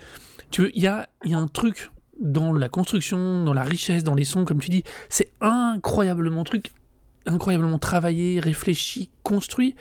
tu, 0.50 0.70
il 0.74 0.82
y 0.82 0.86
a, 0.86 1.08
y 1.24 1.34
a 1.34 1.38
un 1.38 1.48
truc 1.48 1.90
dans 2.20 2.52
la 2.52 2.68
construction, 2.68 3.44
dans 3.44 3.54
la 3.54 3.64
richesse, 3.64 4.04
dans 4.04 4.14
les 4.14 4.24
sons, 4.24 4.44
comme 4.44 4.60
tu 4.60 4.70
dis, 4.70 4.84
c'est 5.08 5.32
incroyablement 5.40 6.44
truc, 6.44 6.70
incroyablement 7.26 7.78
travaillé, 7.78 8.40
réfléchi, 8.40 9.10
construit. 9.22 9.74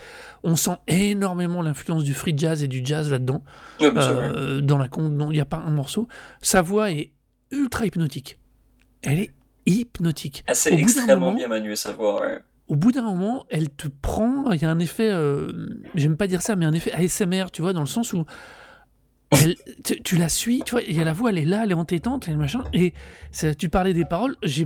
On 0.43 0.55
sent 0.55 0.77
énormément 0.87 1.61
l'influence 1.61 2.03
du 2.03 2.13
free 2.13 2.33
jazz 2.37 2.63
et 2.63 2.67
du 2.67 2.81
jazz 2.83 3.09
là-dedans. 3.11 3.43
Euh, 3.81 4.61
dans 4.61 4.77
la 4.77 4.87
il 4.97 5.27
n'y 5.29 5.39
a 5.39 5.45
pas 5.45 5.57
un 5.65 5.71
morceau. 5.71 6.07
Sa 6.41 6.61
voix 6.61 6.91
est 6.91 7.11
ultra 7.51 7.85
hypnotique. 7.85 8.37
Elle 9.01 9.19
est 9.19 9.31
hypnotique. 9.65 10.43
Ah, 10.47 10.53
c'est 10.53 10.73
extrêmement 10.73 11.27
moment- 11.27 11.33
bien 11.37 11.47
manué 11.47 11.75
sa 11.75 11.91
voix, 11.93 12.21
ouais. 12.21 12.39
Au 12.67 12.75
bout 12.75 12.91
d'un 12.93 13.01
moment, 13.01 13.45
elle 13.49 13.69
te 13.69 13.87
prend. 13.89 14.49
Il 14.51 14.61
y 14.61 14.65
a 14.65 14.69
un 14.71 14.79
effet, 14.79 15.09
euh, 15.11 15.51
j'aime 15.93 16.15
pas 16.15 16.27
dire 16.27 16.41
ça, 16.41 16.55
mais 16.55 16.65
un 16.65 16.71
effet 16.73 16.91
ASMR, 16.93 17.45
tu 17.51 17.61
vois, 17.61 17.73
dans 17.73 17.81
le 17.81 17.85
sens 17.87 18.13
où 18.13 18.23
elle- 19.31 19.55
tu, 20.03 20.17
la 20.17 20.29
suis, 20.29 20.61
tu 20.65 20.71
vois, 20.71 20.81
il 20.81 20.95
y 20.95 21.01
a 21.01 21.03
la 21.03 21.13
voix, 21.13 21.29
elle 21.29 21.37
est 21.37 21.45
là, 21.45 21.61
elle 21.63 21.71
est 21.71 21.75
entêtante, 21.75 22.27
elle 22.27 22.37
machin. 22.37 22.63
Et 22.73 22.93
ça, 23.31 23.55
tu 23.55 23.69
parlais 23.69 23.93
des 23.93 24.05
paroles, 24.05 24.35
j'ai 24.43 24.65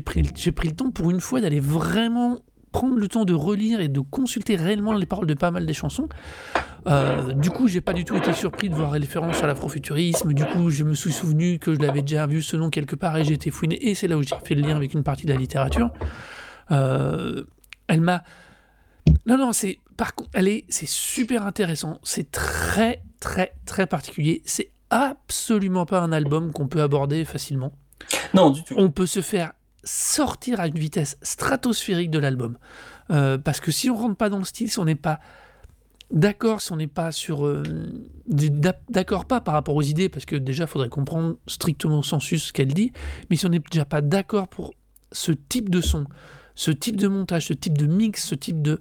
pris 0.00 0.22
le 0.22 0.74
temps 0.74 0.90
pour 0.90 1.10
une 1.10 1.20
fois 1.20 1.40
d'aller 1.40 1.60
vraiment 1.60 2.38
prendre 2.72 2.96
le 2.96 3.08
temps 3.08 3.24
de 3.24 3.32
relire 3.32 3.80
et 3.80 3.88
de 3.88 4.00
consulter 4.00 4.56
réellement 4.56 4.92
les 4.92 5.06
paroles 5.06 5.26
de 5.26 5.34
pas 5.34 5.50
mal 5.50 5.64
des 5.64 5.72
chansons. 5.72 6.08
Euh, 6.86 7.32
du 7.32 7.50
coup, 7.50 7.68
j'ai 7.68 7.80
pas 7.80 7.94
du 7.94 8.04
tout 8.04 8.14
été 8.16 8.32
surpris 8.32 8.68
de 8.68 8.74
voir 8.74 8.92
les 8.92 9.00
références 9.00 9.42
à 9.42 9.46
l'afrofuturisme. 9.46 10.32
Du 10.34 10.44
coup, 10.44 10.70
je 10.70 10.84
me 10.84 10.94
suis 10.94 11.12
souvenu 11.12 11.58
que 11.58 11.74
je 11.74 11.80
l'avais 11.80 12.02
déjà 12.02 12.26
vu 12.26 12.42
ce 12.42 12.56
nom 12.56 12.68
quelque 12.70 12.94
part 12.94 13.16
et 13.16 13.24
j'ai 13.24 13.34
été 13.34 13.50
fouiné. 13.50 13.88
Et 13.88 13.94
c'est 13.94 14.08
là 14.08 14.16
où 14.18 14.22
j'ai 14.22 14.36
fait 14.44 14.54
le 14.54 14.62
lien 14.62 14.76
avec 14.76 14.92
une 14.94 15.02
partie 15.02 15.24
de 15.26 15.32
la 15.32 15.38
littérature. 15.38 15.90
Euh, 16.70 17.44
elle 17.88 18.02
m'a. 18.02 18.22
Non, 19.26 19.38
non, 19.38 19.52
c'est. 19.52 19.78
Par 19.96 20.14
contre, 20.14 20.30
elle 20.34 20.48
est. 20.48 20.64
C'est 20.68 20.88
super 20.88 21.46
intéressant. 21.46 21.98
C'est 22.02 22.30
très, 22.30 23.02
très, 23.20 23.54
très 23.64 23.86
particulier. 23.86 24.42
C'est 24.44 24.70
absolument 24.90 25.86
pas 25.86 26.00
un 26.00 26.12
album 26.12 26.52
qu'on 26.52 26.68
peut 26.68 26.82
aborder 26.82 27.24
facilement. 27.24 27.72
Non, 28.34 28.50
du 28.50 28.62
tout. 28.62 28.74
On 28.76 28.90
peut 28.90 29.06
se 29.06 29.20
faire 29.20 29.52
sortir 29.84 30.60
à 30.60 30.66
une 30.66 30.78
vitesse 30.78 31.16
stratosphérique 31.22 32.10
de 32.10 32.18
l'album. 32.18 32.58
Euh, 33.10 33.38
parce 33.38 33.60
que 33.60 33.70
si 33.70 33.88
on 33.90 33.96
rentre 33.96 34.16
pas 34.16 34.28
dans 34.28 34.38
le 34.38 34.44
style, 34.44 34.70
si 34.70 34.78
on 34.78 34.84
n'est 34.84 34.94
pas 34.94 35.20
d'accord, 36.10 36.60
si 36.60 36.72
on 36.72 36.76
n'est 36.76 36.86
pas 36.86 37.12
sur. 37.12 37.46
euh, 37.46 37.62
d'accord 38.88 39.24
pas 39.24 39.40
par 39.40 39.54
rapport 39.54 39.74
aux 39.74 39.82
idées, 39.82 40.08
parce 40.08 40.24
que 40.24 40.36
déjà, 40.36 40.64
il 40.64 40.68
faudrait 40.68 40.88
comprendre 40.88 41.36
strictement 41.46 42.00
au 42.00 42.02
sensus 42.02 42.44
ce 42.44 42.52
qu'elle 42.52 42.74
dit, 42.74 42.92
mais 43.30 43.36
si 43.36 43.46
on 43.46 43.50
n'est 43.50 43.60
déjà 43.70 43.84
pas 43.84 44.00
d'accord 44.00 44.48
pour 44.48 44.74
ce 45.12 45.32
type 45.32 45.70
de 45.70 45.80
son, 45.80 46.06
ce 46.54 46.70
type 46.70 46.96
de 46.96 47.08
montage, 47.08 47.46
ce 47.46 47.52
type 47.52 47.78
de 47.78 47.86
mix, 47.86 48.24
ce 48.24 48.34
type 48.34 48.62
de, 48.62 48.80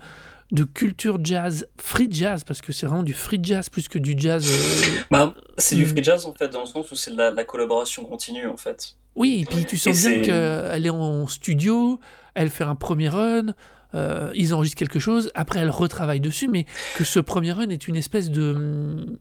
de 0.55 0.63
culture 0.63 1.19
jazz, 1.23 1.67
free 1.77 2.07
jazz, 2.09 2.43
parce 2.43 2.61
que 2.61 2.71
c'est 2.71 2.85
vraiment 2.85 3.03
du 3.03 3.13
free 3.13 3.39
jazz 3.43 3.69
plus 3.69 3.87
que 3.87 3.99
du 3.99 4.15
jazz. 4.17 4.47
euh, 4.49 4.99
Bah, 5.11 5.33
c'est 5.57 5.75
du 5.75 5.83
Mm. 5.83 5.87
free 5.89 6.03
jazz 6.03 6.25
en 6.25 6.33
fait, 6.33 6.47
dans 6.49 6.61
le 6.61 6.65
sens 6.65 6.89
où 6.91 6.95
c'est 6.95 7.11
de 7.11 7.17
la, 7.17 7.31
la 7.31 7.43
collaboration 7.43 8.03
continue 8.05 8.47
en 8.47 8.57
fait. 8.57 8.95
Oui, 9.15 9.41
et 9.41 9.45
puis 9.45 9.65
tu 9.65 9.77
sens 9.77 10.05
Et 10.05 10.09
bien 10.09 10.21
qu'elle 10.21 10.85
est 10.85 10.89
en 10.89 11.27
studio, 11.27 11.99
elle 12.33 12.49
fait 12.49 12.63
un 12.63 12.75
premier 12.75 13.09
run, 13.09 13.53
euh, 13.93 14.31
ils 14.35 14.53
enregistrent 14.53 14.79
quelque 14.79 14.99
chose, 14.99 15.31
après 15.35 15.59
elle 15.59 15.69
retravaille 15.69 16.19
dessus, 16.19 16.47
mais 16.47 16.65
que 16.97 17.03
ce 17.03 17.19
premier 17.19 17.51
run 17.53 17.69
est 17.69 17.87
une 17.87 17.95
espèce 17.95 18.29
de, 18.29 19.17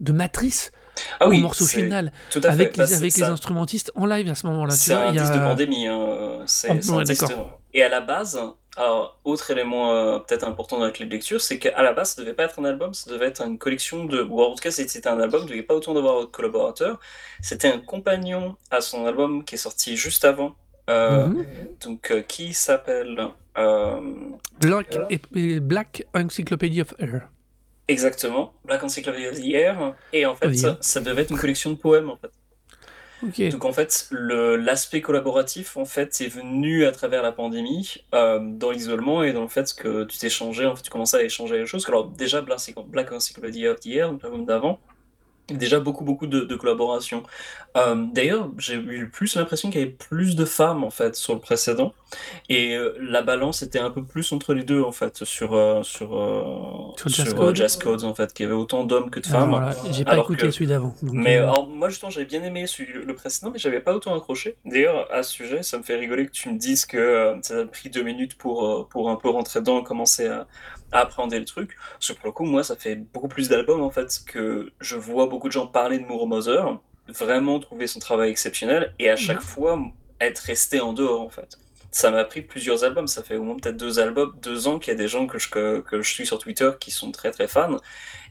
de 0.00 0.12
matrice 0.12 0.72
Ah 1.20 1.26
au 1.26 1.30
oui, 1.30 1.40
morceau 1.40 1.66
final, 1.66 2.12
tout 2.30 2.40
à 2.44 2.48
avec, 2.50 2.72
fait. 2.72 2.78
Bah, 2.78 2.86
les, 2.86 2.94
avec 2.94 3.18
instrumentistes 3.20 3.92
en 3.94 4.06
live 4.06 4.28
à 4.30 4.34
ce 4.34 4.46
moment-là. 4.46 4.74
C'est 4.74 4.92
un 4.94 5.12
y 5.12 5.18
a- 5.18 5.28
de 5.34 5.38
pandémie, 5.38 5.86
hein. 5.86 6.40
c'est 6.46 6.70
ouais, 6.90 7.04
d'accord. 7.04 7.60
Et 7.74 7.82
à 7.82 7.88
la 7.90 8.00
base, 8.00 8.38
alors, 8.78 9.18
autre 9.24 9.50
élément 9.50 9.92
euh, 9.92 10.18
peut-être 10.20 10.44
important 10.46 10.78
dans 10.78 10.84
la 10.84 10.90
clé 10.92 11.04
de 11.06 11.10
lecture, 11.10 11.40
c'est 11.40 11.58
qu'à 11.58 11.82
la 11.82 11.92
base, 11.92 12.14
ça 12.14 12.22
devait 12.22 12.32
pas 12.34 12.44
être 12.44 12.58
un 12.60 12.64
album, 12.64 12.94
ça 12.94 13.10
devait 13.10 13.26
être 13.26 13.42
une 13.42 13.58
collection 13.58 14.04
de. 14.04 14.22
Ou 14.22 14.40
en 14.40 14.54
tout 14.54 14.62
cas, 14.62 14.70
c'était 14.70 15.06
un 15.08 15.20
album, 15.20 15.42
il 15.44 15.50
devait 15.50 15.62
pas 15.62 15.74
autant 15.74 15.94
d'avoir 15.94 16.20
de 16.20 16.26
collaborateurs. 16.26 17.00
C'était 17.42 17.68
un 17.68 17.80
compagnon 17.80 18.56
à 18.70 18.80
son 18.80 19.04
album 19.06 19.44
qui 19.44 19.56
est 19.56 19.58
sorti 19.58 19.96
juste 19.96 20.24
avant, 20.24 20.54
euh, 20.90 21.26
Mhm. 21.26 21.46
donc 21.84 22.10
euh, 22.12 22.22
qui 22.22 22.54
s'appelle. 22.54 23.28
Black, 24.60 26.06
Encyclopedia 26.14 26.82
of 26.82 26.94
Air. 26.98 27.28
exactement, 27.88 28.54
Black 28.64 28.82
Encyclopedia 28.84 29.30
of 29.30 29.36
the 29.40 29.54
Air. 29.54 29.94
Et 30.12 30.26
en 30.26 30.36
fait, 30.36 30.54
ça, 30.54 30.78
ça 30.80 31.00
devait 31.00 31.22
être 31.22 31.30
une 31.32 31.38
collection 31.38 31.70
de 31.70 31.76
poèmes, 31.76 32.10
en 32.10 32.16
fait. 32.16 32.30
Donc 33.22 33.64
en 33.64 33.72
fait, 33.72 34.08
l'aspect 34.10 35.00
collaboratif 35.00 35.76
en 35.76 35.84
fait 35.84 36.20
est 36.20 36.28
venu 36.28 36.84
à 36.84 36.92
travers 36.92 37.22
la 37.22 37.32
pandémie, 37.32 37.96
euh, 38.14 38.38
dans 38.40 38.70
l'isolement 38.70 39.22
et 39.22 39.32
dans 39.32 39.42
le 39.42 39.48
fait 39.48 39.74
que 39.74 40.04
tu 40.04 40.18
t'échangeais, 40.18 40.66
en 40.66 40.76
fait, 40.76 40.82
tu 40.82 40.90
commençais 40.90 41.18
à 41.18 41.22
échanger 41.22 41.58
les 41.58 41.66
choses. 41.66 41.86
Alors 41.88 42.08
déjà 42.08 42.40
Black, 42.40 42.60
Black 42.86 43.12
Encyclopedia 43.12 43.72
of 43.72 43.80
the 43.80 43.98
donc 43.98 44.22
l'album 44.22 44.44
d'avant, 44.44 44.80
déjà 45.50 45.80
beaucoup 45.80 46.04
beaucoup 46.04 46.26
de, 46.26 46.40
de 46.40 46.56
collaborations. 46.56 47.22
Euh, 47.76 47.94
D'ailleurs, 48.12 48.50
j'ai 48.58 48.74
eu 48.74 49.08
plus 49.10 49.36
l'impression 49.36 49.70
qu'il 49.70 49.80
y 49.80 49.82
avait 49.84 49.92
plus 49.92 50.36
de 50.36 50.44
femmes 50.44 50.84
en 50.84 50.90
fait 50.90 51.14
sur 51.16 51.34
le 51.34 51.40
précédent 51.40 51.94
et 52.48 52.74
euh, 52.76 52.94
la 53.00 53.22
balance 53.22 53.62
était 53.62 53.78
un 53.78 53.90
peu 53.90 54.02
plus 54.04 54.32
entre 54.32 54.54
les 54.54 54.64
deux 54.64 54.82
en 54.82 54.92
fait 54.92 55.24
sur 55.24 55.54
euh, 55.54 55.82
sur 55.82 56.16
euh, 56.18 56.92
Sur 56.96 57.08
Jazz 57.08 57.26
sur, 57.26 57.34
Code. 57.36 57.56
Jazz 57.56 57.76
Codes 57.76 58.04
en 58.04 58.14
fait, 58.14 58.32
qu'il 58.32 58.44
y 58.44 58.46
avait 58.46 58.56
autant 58.56 58.84
d'hommes 58.84 59.10
que 59.10 59.20
de 59.20 59.26
Alors 59.28 59.40
femmes. 59.40 59.50
voilà, 59.50 59.76
j'ai 59.90 60.04
pas 60.04 60.16
écouté 60.18 60.42
que- 60.46 60.50
celui 60.50 60.66
d'avant. 60.66 60.94
Mais 61.02 61.36
alors, 61.36 61.66
moi, 61.68 61.88
justement, 61.90 62.10
j'avais 62.10 62.26
bien 62.26 62.42
aimé 62.42 62.66
celui, 62.66 62.92
le 63.04 63.14
précédent, 63.14 63.50
mais 63.52 63.58
j'avais 63.58 63.80
pas 63.80 63.94
autant 63.94 64.16
accroché. 64.16 64.56
D'ailleurs, 64.64 65.06
à 65.12 65.22
ce 65.22 65.32
sujet, 65.32 65.62
ça 65.62 65.78
me 65.78 65.82
fait 65.82 65.96
rigoler 65.96 66.26
que 66.26 66.32
tu 66.32 66.50
me 66.50 66.58
dises 66.58 66.86
que 66.86 67.36
ça 67.42 67.60
a 67.60 67.64
pris 67.66 67.90
deux 67.90 68.02
minutes 68.02 68.36
pour, 68.36 68.88
pour 68.88 69.10
un 69.10 69.16
peu 69.16 69.28
rentrer 69.28 69.60
dedans 69.60 69.82
commencer 69.82 70.26
à 70.26 70.46
appréhender 70.92 71.38
le 71.38 71.44
truc. 71.44 71.76
Parce 71.92 72.08
que 72.08 72.12
pour 72.14 72.26
le 72.26 72.32
coup, 72.32 72.44
moi, 72.44 72.62
ça 72.64 72.76
fait 72.76 72.96
beaucoup 72.96 73.28
plus 73.28 73.48
d'albums, 73.48 73.82
en 73.82 73.90
fait, 73.90 74.20
que 74.26 74.72
je 74.80 74.96
vois 74.96 75.26
beaucoup 75.26 75.48
de 75.48 75.52
gens 75.52 75.66
parler 75.66 75.98
de 75.98 76.04
Moore 76.04 76.26
Mother, 76.26 76.78
vraiment 77.08 77.58
trouver 77.60 77.86
son 77.86 78.00
travail 78.00 78.30
exceptionnel, 78.30 78.94
et 78.98 79.10
à 79.10 79.16
chaque 79.16 79.38
Mhm. 79.38 79.42
fois, 79.42 79.80
être 80.20 80.38
resté 80.40 80.80
en 80.80 80.92
dehors, 80.92 81.20
en 81.20 81.30
fait. 81.30 81.58
Ça 81.90 82.10
m'a 82.10 82.24
pris 82.24 82.42
plusieurs 82.42 82.84
albums, 82.84 83.06
ça 83.06 83.22
fait 83.22 83.36
au 83.36 83.42
moins 83.42 83.56
peut-être 83.56 83.76
deux 83.78 83.98
albums, 83.98 84.34
deux 84.42 84.68
ans 84.68 84.78
qu'il 84.78 84.92
y 84.92 84.94
a 84.94 84.98
des 84.98 85.08
gens 85.08 85.26
que 85.26 85.38
je, 85.38 85.48
que, 85.48 85.80
que 85.80 86.02
je 86.02 86.12
suis 86.12 86.26
sur 86.26 86.38
Twitter 86.38 86.70
qui 86.78 86.90
sont 86.90 87.10
très 87.12 87.30
très 87.30 87.48
fans. 87.48 87.78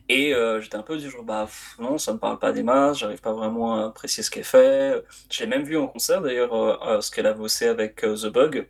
Et 0.10 0.34
euh, 0.34 0.62
j'étais 0.62 0.78
un 0.78 0.84
peu 0.84 0.98
du 0.98 1.10
genre, 1.10 1.24
bah 1.24 1.50
non, 1.80 1.98
ça 1.98 2.14
me 2.14 2.20
parle 2.20 2.40
pas 2.40 2.52
des 2.54 2.64
masses, 2.64 3.00
j'arrive 3.00 3.20
pas 3.20 3.34
vraiment 3.34 3.76
à 3.84 3.88
apprécier 3.88 4.24
ce 4.24 4.30
qu'elle 4.32 4.44
fait. 4.46 5.04
Je 5.32 5.40
l'ai 5.42 5.48
même 5.48 5.64
vu 5.64 5.76
en 5.78 5.88
concert 5.88 6.22
d'ailleurs, 6.22 6.54
euh, 6.54 6.78
euh, 6.88 7.02
ce 7.02 7.12
qu'elle 7.12 7.26
a 7.28 7.34
bossé 7.34 7.68
avec 7.68 8.04
euh, 8.06 8.16
The 8.16 8.28
Bug, 8.28 8.68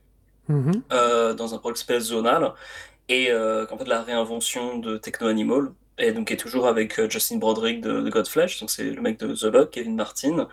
mhm. 0.47 0.83
dans 0.89 1.53
un 1.53 1.57
projet 1.57 1.99
Zonal, 1.99 2.53
et 3.09 3.31
euh, 3.31 3.65
qu'en 3.65 3.77
fait 3.77 3.85
la 3.85 4.01
réinvention 4.03 4.77
de 4.79 4.97
Techno 4.97 5.27
Animal, 5.27 5.71
et 5.97 6.11
donc 6.11 6.27
qui 6.27 6.33
est 6.33 6.37
toujours 6.37 6.67
avec 6.67 6.99
euh, 6.99 7.09
Justin 7.09 7.37
Broderick 7.37 7.81
de, 7.81 8.01
de 8.01 8.09
Godflesh, 8.09 8.59
donc 8.59 8.69
c'est 8.69 8.83
le 8.85 9.01
mec 9.01 9.19
de 9.19 9.33
The 9.35 9.47
Bug, 9.51 9.69
Kevin 9.71 9.95
Martin, 9.95 10.47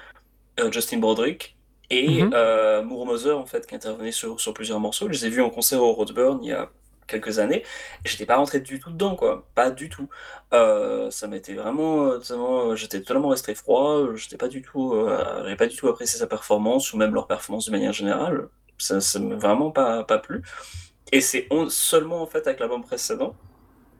euh, 0.61 0.70
Justin 0.73 0.99
Broderick, 0.99 1.56
et 1.90 2.25
Mhm. 2.25 2.30
euh, 2.34 2.82
Moore 2.82 3.06
Mother 3.06 3.38
en 3.38 3.46
fait, 3.46 3.66
qui 3.66 3.75
intervenait 3.75 4.12
sur, 4.12 4.40
sur 4.40 4.54
plusieurs 4.54 4.80
morceaux. 4.80 5.06
Je 5.08 5.12
les 5.12 5.26
ai 5.26 5.30
vus 5.30 5.42
en 5.42 5.50
concert 5.50 5.82
au 5.82 5.92
Roadburn 5.92 6.40
il 6.42 6.49
y 6.50 6.52
a 6.52 6.70
quelques 7.06 7.38
années, 7.38 7.62
et 8.04 8.08
j'étais 8.08 8.25
pas 8.26 8.37
rentré 8.37 8.61
du 8.61 8.80
tout 8.80 8.90
dedans, 8.90 9.14
quoi, 9.16 9.46
pas 9.54 9.70
du 9.70 9.90
tout. 9.90 10.08
Euh, 10.54 11.11
ça 11.11 11.26
m'était 11.28 11.54
vraiment, 11.54 12.06
euh, 12.30 12.76
j'étais 12.76 13.00
totalement 13.00 13.28
resté 13.28 13.54
froid, 13.54 14.14
j'étais 14.14 14.38
pas 14.38 14.49
du 14.49 14.62
tout, 14.62 14.94
euh, 14.94 15.42
j'avais 15.42 15.56
pas 15.56 15.66
du 15.66 15.76
tout 15.76 15.88
apprécié 15.88 16.18
sa 16.18 16.26
performance, 16.26 16.92
ou 16.94 16.96
même 16.96 17.12
leur 17.14 17.26
performance 17.26 17.66
de 17.66 17.73
manière 17.73 17.92
générale. 17.92 18.49
Ça, 18.78 19.00
ça 19.02 19.18
m'a 19.20 19.37
vraiment 19.37 19.70
pas, 19.70 20.04
pas 20.04 20.18
plu. 20.18 20.42
Et 21.12 21.20
c'est 21.20 21.49
seulement 21.68 22.23
en 22.23 22.26
fait 22.26 22.46
avec 22.46 22.61
l'album 22.61 22.82
précédent 22.82 23.34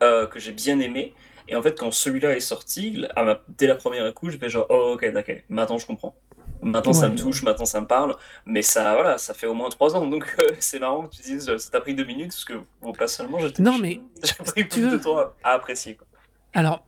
euh, 0.03 0.25
que 0.27 0.39
j'ai 0.39 0.51
bien 0.51 0.79
aimé. 0.79 1.13
Et 1.47 1.55
en 1.55 1.61
fait, 1.61 1.77
quand 1.79 1.91
celui-là 1.91 2.35
est 2.35 2.39
sorti, 2.39 3.05
à 3.15 3.23
ma- 3.23 3.39
dès 3.47 3.67
la 3.67 3.75
première 3.75 4.07
écoute, 4.07 4.31
je 4.31 4.37
fais 4.37 4.49
genre, 4.49 4.65
oh, 4.69 4.93
ok, 4.95 5.11
d'accord, 5.13 5.35
maintenant 5.49 5.77
je 5.77 5.85
comprends. 5.85 6.15
Maintenant 6.61 6.93
ça 6.93 7.09
me 7.09 7.15
touche, 7.15 7.43
maintenant 7.43 7.65
ça 7.65 7.79
me 7.79 7.85
parle. 7.85 8.15
Mais 8.45 8.63
ça, 8.63 8.95
voilà, 8.95 9.19
ça 9.19 9.35
fait 9.35 9.45
au 9.45 9.53
moins 9.53 9.69
trois 9.69 9.95
ans. 9.95 10.07
Donc 10.07 10.25
euh, 10.39 10.51
c'est 10.59 10.79
marrant 10.79 11.07
que 11.07 11.15
tu 11.15 11.21
dises, 11.21 11.47
euh, 11.47 11.57
ça 11.59 11.69
t'a 11.69 11.81
pris 11.81 11.93
deux 11.93 12.05
minutes, 12.05 12.29
parce 12.31 12.45
que 12.45 12.53
bon, 12.81 12.91
personnellement, 12.91 13.39
j'étais- 13.39 13.61
Non, 13.61 13.77
mais 13.77 14.01
j'ai 14.23 14.33
pris 14.43 14.63
plus 14.63 14.81
de 14.81 14.87
veux- 14.87 15.01
temps 15.01 15.17
à, 15.19 15.33
à 15.43 15.51
apprécier. 15.51 15.95
quoi. 15.95 16.07
Alors, 16.53 16.83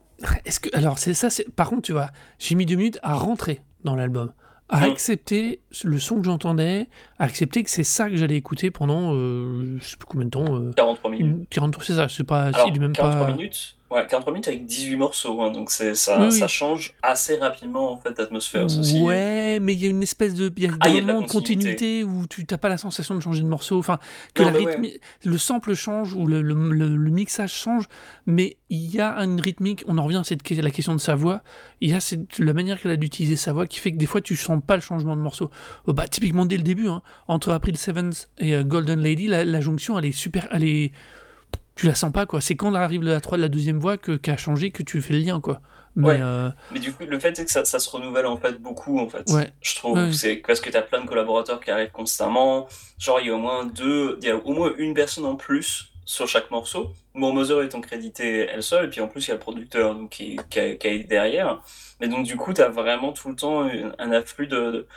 est-ce 0.45 0.59
que 0.59 0.75
alors 0.75 0.97
c'est 0.97 1.13
ça 1.13 1.29
c'est 1.29 1.47
par 1.53 1.69
contre 1.69 1.83
tu 1.83 1.91
vois, 1.91 2.09
j'ai 2.39 2.55
mis 2.55 2.65
deux 2.65 2.75
minutes 2.75 2.97
à 3.03 3.13
rentrer 3.13 3.61
dans 3.83 3.95
l'album, 3.95 4.33
à 4.69 4.81
Mm. 4.81 4.91
accepter 4.91 5.59
le 5.85 5.97
son 5.99 6.17
que 6.17 6.25
j'entendais, 6.25 6.87
à 7.19 7.23
accepter 7.23 7.63
que 7.63 7.69
c'est 7.69 7.85
ça 7.85 8.09
que 8.09 8.17
j'allais 8.17 8.35
écouter 8.35 8.69
pendant 8.69 9.13
euh, 9.13 9.77
je 9.79 9.85
sais 9.87 9.95
plus 9.97 10.05
combien 10.07 10.25
de 10.25 10.29
temps 10.31 10.55
euh, 10.55 10.59
Mm. 10.71 10.73
43 10.75 11.11
minutes. 11.11 11.25
une- 11.25 11.45
40 11.47 11.77
c'est 11.83 11.93
ça, 11.95 12.09
c'est 12.09 12.25
pas 12.25 12.45
Alors, 12.47 12.65
si, 12.73 12.77
même 12.79 12.91
43 12.91 13.27
pas 13.27 13.31
minutes, 13.33 13.76
Ouais, 13.89 14.05
43 14.05 14.33
minutes 14.33 14.47
avec 14.49 14.65
18 14.65 14.95
morceaux, 14.97 15.41
hein, 15.41 15.51
donc 15.51 15.71
c'est 15.71 15.95
ça, 15.95 16.19
Oui, 16.19 16.31
ça 16.31 16.45
oui. 16.45 16.51
change 16.51 16.93
assez 17.01 17.37
rapidement 17.37 17.93
en 17.93 17.97
fait. 17.97 18.19
Ouais, 19.01 19.59
mais 19.61 19.73
il 19.73 19.79
y 19.81 19.85
a 19.85 19.89
une 19.89 20.03
espèce 20.03 20.33
de, 20.33 20.51
y 20.57 20.65
a 20.67 20.71
Ah, 20.81 20.89
y 20.89 20.97
a 20.97 21.01
de 21.01 21.05
continuité. 21.25 21.31
continuité 21.33 22.03
où 22.03 22.27
tu 22.27 22.45
n'as 22.49 22.57
pas 22.57 22.69
la 22.69 22.77
sensation 22.77 23.15
de 23.15 23.21
changer 23.21 23.41
de 23.43 23.47
morceau, 23.47 23.77
enfin 23.79 23.99
que 24.33 24.43
Non, 24.43 24.51
la 24.51 24.59
mais 24.59 24.65
ouais. 24.65 24.75
rythmi- 24.77 24.99
le 25.23 25.37
sample 25.37 25.73
change 25.73 26.13
ou 26.13 26.27
le, 26.27 26.41
le, 26.41 26.53
le- 26.71 26.95
le 26.97 27.11
mixage 27.11 27.53
change, 27.53 27.85
mais 28.25 28.57
il 28.69 28.93
y 28.93 28.99
a 28.99 29.15
une 29.23 29.39
rythmique. 29.39 29.83
On 29.87 29.97
en 29.97 30.03
revient 30.03 30.21
à 30.27 30.61
la 30.61 30.71
question 30.71 30.93
de 30.93 30.99
sa 30.99 31.15
voix. 31.15 31.41
Il 31.79 31.89
y 31.89 31.93
a 31.93 31.99
cette, 31.99 32.39
la 32.39 32.53
manière 32.53 32.81
qu'elle 32.81 32.91
a 32.91 32.97
d'utiliser 32.97 33.35
sa 33.37 33.53
voix 33.53 33.67
qui 33.67 33.79
fait 33.79 33.91
que 33.91 33.97
des 33.97 34.05
fois 34.05 34.19
tu 34.21 34.35
sens 34.35 34.61
pas 34.65 34.75
le 34.75 34.81
changement 34.81 35.15
de 35.15 35.21
morceau. 35.21 35.49
Euh, 35.87 35.93
bah 35.93 36.07
typiquement 36.07 36.45
dès 36.45 36.57
le 36.57 36.63
début, 36.63 36.87
hein, 36.87 37.01
entre 37.27 37.51
April 37.51 37.77
Sevens 37.77 38.27
et 38.37 38.53
euh, 38.55 38.63
Golden 38.63 38.99
Lady, 38.99 39.27
la, 39.27 39.45
la 39.45 39.61
jonction 39.61 39.97
elle 39.97 40.05
est 40.05 40.11
super, 40.11 40.47
elle 40.51 40.63
est, 40.65 40.91
tu 41.77 41.85
la 41.87 41.95
sens 41.95 42.11
pas 42.11 42.25
quoi. 42.25 42.41
C'est 42.41 42.55
quand 42.55 42.73
arrive 42.75 43.03
la, 43.03 43.21
trois- 43.21 43.37
la 43.37 43.47
deuxième 43.49 43.79
voix 43.79 43.97
que 43.97 44.13
qui 44.17 44.29
a 44.31 44.37
changé 44.37 44.71
que 44.71 44.83
tu 44.83 45.01
fais 45.01 45.13
le 45.13 45.19
lien 45.19 45.39
quoi. 45.39 45.61
Mais 45.95 46.07
Ouais. 46.09 46.19
euh, 46.21 46.49
Mais 46.71 46.79
du 46.79 46.93
coup, 46.93 47.03
le 47.07 47.17
fait 47.19 47.39
est 47.39 47.45
que 47.45 47.49
ça, 47.51 47.65
ça 47.65 47.79
se 47.79 47.89
renouvelle 47.89 48.27
en 48.27 48.37
fait 48.37 48.61
beaucoup 48.61 48.99
en 48.99 49.09
fait. 49.09 49.27
Ouais. 49.31 49.51
Je 49.61 49.75
trouve, 49.75 49.97
Ouais. 49.97 50.13
c'est 50.13 50.35
parce 50.35 50.59
que 50.59 50.69
tu 50.69 50.77
as 50.77 50.83
plein 50.83 51.01
de 51.01 51.07
collaborateurs 51.07 51.59
qui 51.59 51.71
arrivent 51.71 51.89
constamment. 51.91 52.67
Genre, 52.99 53.19
il 53.19 53.27
y 53.27 53.29
a 53.31 53.33
au 53.35 53.39
moins 53.39 53.65
deux, 53.65 54.17
il 54.21 54.27
y 54.27 54.31
a 54.31 54.35
au 54.37 54.53
moins 54.53 54.73
une 54.77 54.93
personne 54.93 55.25
en 55.25 55.35
plus 55.35 55.91
sur 56.05 56.27
chaque 56.27 56.51
morceau. 56.51 56.93
Mon 57.15 57.33
Mother 57.33 57.63
étant 57.63 57.81
crédité 57.81 58.47
elle 58.53 58.61
seule, 58.63 58.85
et 58.85 58.89
puis 58.89 59.01
en 59.01 59.07
plus 59.07 59.25
il 59.25 59.29
y 59.29 59.31
a 59.31 59.33
le 59.33 59.39
producteur 59.39 59.95
donc, 59.95 60.11
qui, 60.11 60.37
qui, 60.51 60.59
a, 60.59 60.75
qui 60.75 60.87
a 60.87 60.91
été 60.91 61.03
derrière. 61.05 61.59
Mais 61.99 62.07
donc 62.07 62.25
du 62.27 62.35
coup, 62.37 62.53
tu 62.53 62.61
as 62.61 62.69
vraiment 62.69 63.11
tout 63.11 63.29
le 63.29 63.35
temps 63.35 63.67
un 63.97 64.11
afflux 64.11 64.45
de, 64.47 64.55
de, 64.55 64.87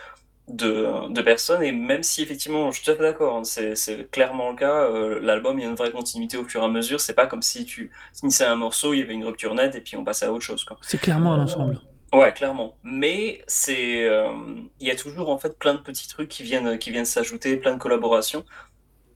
de 0.54 1.22
personnes, 1.22 1.62
et 1.62 1.72
même 1.72 2.02
si 2.02 2.22
effectivement, 2.22 2.70
je 2.70 2.76
suis 2.76 2.84
tout 2.84 2.90
à 2.92 2.96
fait 2.96 3.02
d'accord, 3.02 3.36
hein, 3.36 3.44
c'est 3.44 4.10
clairement 4.10 4.50
le 4.50 4.56
cas, 4.56 4.84
euh, 4.84 5.20
l'album, 5.20 5.58
il 5.58 5.62
y 5.62 5.64
a 5.66 5.68
une 5.68 5.76
vraie 5.76 5.92
continuité 5.92 6.36
au 6.36 6.44
fur 6.44 6.62
et 6.62 6.64
à 6.64 6.68
mesure, 6.68 7.00
c'est 7.00 7.14
pas 7.14 7.26
comme 7.26 7.42
si 7.42 7.64
tu 7.64 7.90
finissais 8.18 8.44
un 8.44 8.56
morceau, 8.56 8.92
il 8.94 9.00
y 9.00 9.02
avait 9.02 9.14
une 9.14 9.24
rupture 9.24 9.54
nette, 9.54 9.74
et 9.76 9.80
puis 9.80 9.96
on 9.96 10.04
passait 10.04 10.26
à 10.26 10.32
autre 10.32 10.44
chose. 10.44 10.64
C'est 10.82 11.00
clairement 11.00 11.34
un 11.34 11.42
ensemble. 11.42 11.80
Ouais, 12.12 12.32
clairement. 12.32 12.76
Mais 12.82 13.42
c'est, 13.46 14.04
euh, 14.08 14.32
il 14.80 14.88
y 14.88 14.90
a 14.90 14.96
toujours 14.96 15.30
en 15.30 15.38
fait 15.38 15.56
plein 15.58 15.74
de 15.74 15.78
petits 15.80 16.08
trucs 16.08 16.28
qui 16.28 16.42
viennent, 16.42 16.78
qui 16.78 16.90
viennent 16.90 17.04
s'ajouter, 17.04 17.56
plein 17.56 17.74
de 17.74 17.78
collaborations. 17.78 18.44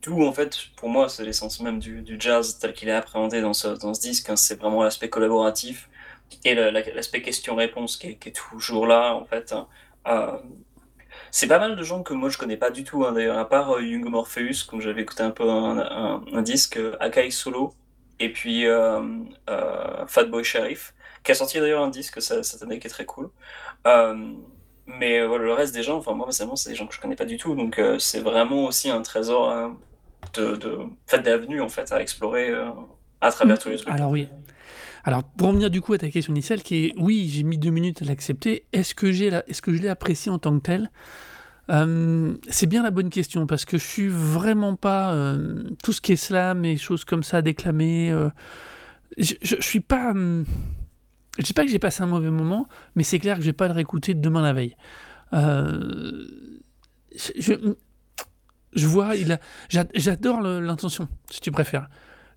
D'où 0.03 0.23
en 0.25 0.33
fait, 0.33 0.57
pour 0.77 0.91
moi, 0.91 1.09
c'est 1.09 1.25
l'essence 1.25 1.61
même 1.61 1.79
du, 1.81 2.03
du 2.03 2.17
jazz 2.21 2.59
tel 2.61 2.73
qu'il 2.75 2.89
est 2.89 2.93
appréhendé 2.93 3.41
dans 3.41 3.55
ce, 3.55 3.69
dans 3.69 3.95
ce 3.95 4.01
disque. 4.01 4.31
hein, 4.31 4.37
c'est 4.37 4.61
vraiment 4.61 4.83
l'aspect 4.85 5.09
collaboratif 5.09 5.89
et 6.45 6.55
la- 6.55 6.71
l'aspect 6.71 7.23
question-réponse 7.23 7.97
qui 7.97 8.09
est, 8.09 8.15
qui 8.17 8.29
est 8.29 8.33
toujours 8.33 8.87
là 8.87 9.15
en 9.15 9.25
fait. 9.25 9.53
hein. 9.53 9.67
Euh, 10.07 10.37
c'est 11.37 11.49
pas 11.49 11.59
mal 11.59 11.75
de 11.75 11.83
gens 11.83 12.03
que 12.05 12.15
moi 12.15 12.29
je 12.29 12.39
connais 12.39 12.57
pas 12.57 12.71
du 12.71 12.85
tout, 12.85 13.05
hein, 13.05 13.13
d'ailleurs, 13.13 13.39
à 13.39 13.49
part 13.49 13.69
euh, 13.75 13.83
Young 13.83 14.05
Morpheus, 14.09 14.65
comme 14.69 14.81
j'avais 14.81 15.03
écouté 15.03 15.23
un 15.25 15.33
peu 15.33 15.43
un, 15.51 15.79
un- 15.79 16.23
un 16.33 16.43
disque, 16.43 16.77
euh, 16.77 16.97
Akai 17.01 17.31
Solo, 17.31 17.75
et 18.21 18.31
puis 18.33 18.67
euh, 18.67 19.01
Fatboy 20.07 20.45
Sheriff, 20.45 20.95
qui 21.25 21.33
a 21.33 21.35
sorti 21.35 21.59
d'ailleurs 21.59 21.83
un 21.83 21.89
disque 21.91 22.23
ça- 22.23 22.43
cette 22.45 22.63
année 22.63 22.79
qui 22.79 22.87
est 22.87 22.91
très 22.91 23.05
cool. 23.05 23.31
Mais 24.87 25.25
voilà, 25.27 25.45
le 25.45 25.53
reste 25.55 25.75
des 25.75 25.83
gens, 25.83 25.97
enfin 25.97 26.13
moi 26.13 26.27
personnellement, 26.27 26.57
c'est 26.57 26.71
des 26.71 26.77
gens 26.77 26.87
que 26.87 26.95
je 26.95 27.01
connais 27.01 27.17
pas 27.17 27.25
du 27.25 27.37
tout, 27.39 27.55
donc 27.55 27.81
c'est 27.99 28.21
vraiment 28.21 28.67
aussi 28.67 28.91
un 28.91 29.01
trésor 29.03 29.51
hein, 29.51 29.77
de, 30.35 30.57
de, 30.57 30.79
fait, 31.07 31.21
d'avenue 31.21 31.61
en 31.63 31.69
fait, 31.71 31.91
à 31.91 32.01
explorer 32.03 32.53
à 33.23 33.33
travers 33.33 33.59
tous 33.59 33.71
les 33.71 33.77
trucs. 33.79 33.93
Alors 33.95 34.11
oui. 34.11 34.29
Alors 35.05 35.23
pour 35.23 35.49
revenir 35.49 35.71
du 35.71 35.81
coup 35.83 35.93
à 35.93 35.99
ta 35.99 36.09
question 36.11 36.33
initiale, 36.33 36.63
qui 36.63 36.87
est 36.87 36.95
oui, 36.97 37.29
j'ai 37.33 37.43
mis 37.43 37.59
deux 37.59 37.71
minutes 37.71 38.01
à 38.03 38.07
l'accepter. 38.07 38.65
Est-ce 38.73 38.95
que 38.95 39.13
j'ai 39.13 39.27
est-ce 39.47 39.61
que 39.61 39.75
je 39.75 39.83
l'ai 39.83 39.89
apprécié 39.89 40.33
en 40.33 40.39
tant 40.39 40.57
que 40.59 40.63
tel? 40.65 40.91
Euh, 41.71 42.35
C'est 42.49 42.67
bien 42.67 42.83
la 42.83 42.91
bonne 42.91 43.11
question 43.11 43.47
parce 43.47 43.65
que 43.65 43.77
je 43.79 43.85
suis 43.87 44.09
vraiment 44.09 44.77
pas 44.77 45.13
euh, 45.13 45.65
tout 45.83 45.93
ce 45.93 46.01
qui 46.01 46.13
est 46.13 46.17
slam 46.17 46.65
et 46.65 46.77
choses 46.79 47.05
comme 47.05 47.23
ça 47.23 47.43
déclamées. 47.43 48.11
euh, 48.11 48.31
je, 49.19 49.35
suis 49.61 49.81
pas. 49.81 50.11
hum, 50.13 50.45
je 51.39 51.43
dis 51.45 51.53
pas 51.53 51.65
que 51.65 51.71
j'ai 51.71 51.79
passé 51.79 52.03
un 52.03 52.07
mauvais 52.07 52.31
moment, 52.31 52.67
mais 52.97 53.03
c'est 53.03 53.19
clair 53.19 53.37
que 53.37 53.43
je 53.43 53.47
vais 53.47 53.53
pas 53.53 53.69
le 53.69 53.75
réécouter 53.75 54.15
demain 54.15 54.43
la 54.43 54.53
veille. 54.55 54.75
Je, 57.17 57.75
je- 58.75 58.87
vois, 58.87 59.17
il 59.17 59.33
a, 59.33 59.39
j'a- 59.69 59.85
j'adore 59.95 60.41
l'intention, 60.41 61.09
si 61.31 61.41
tu 61.41 61.51
préfères. 61.51 61.89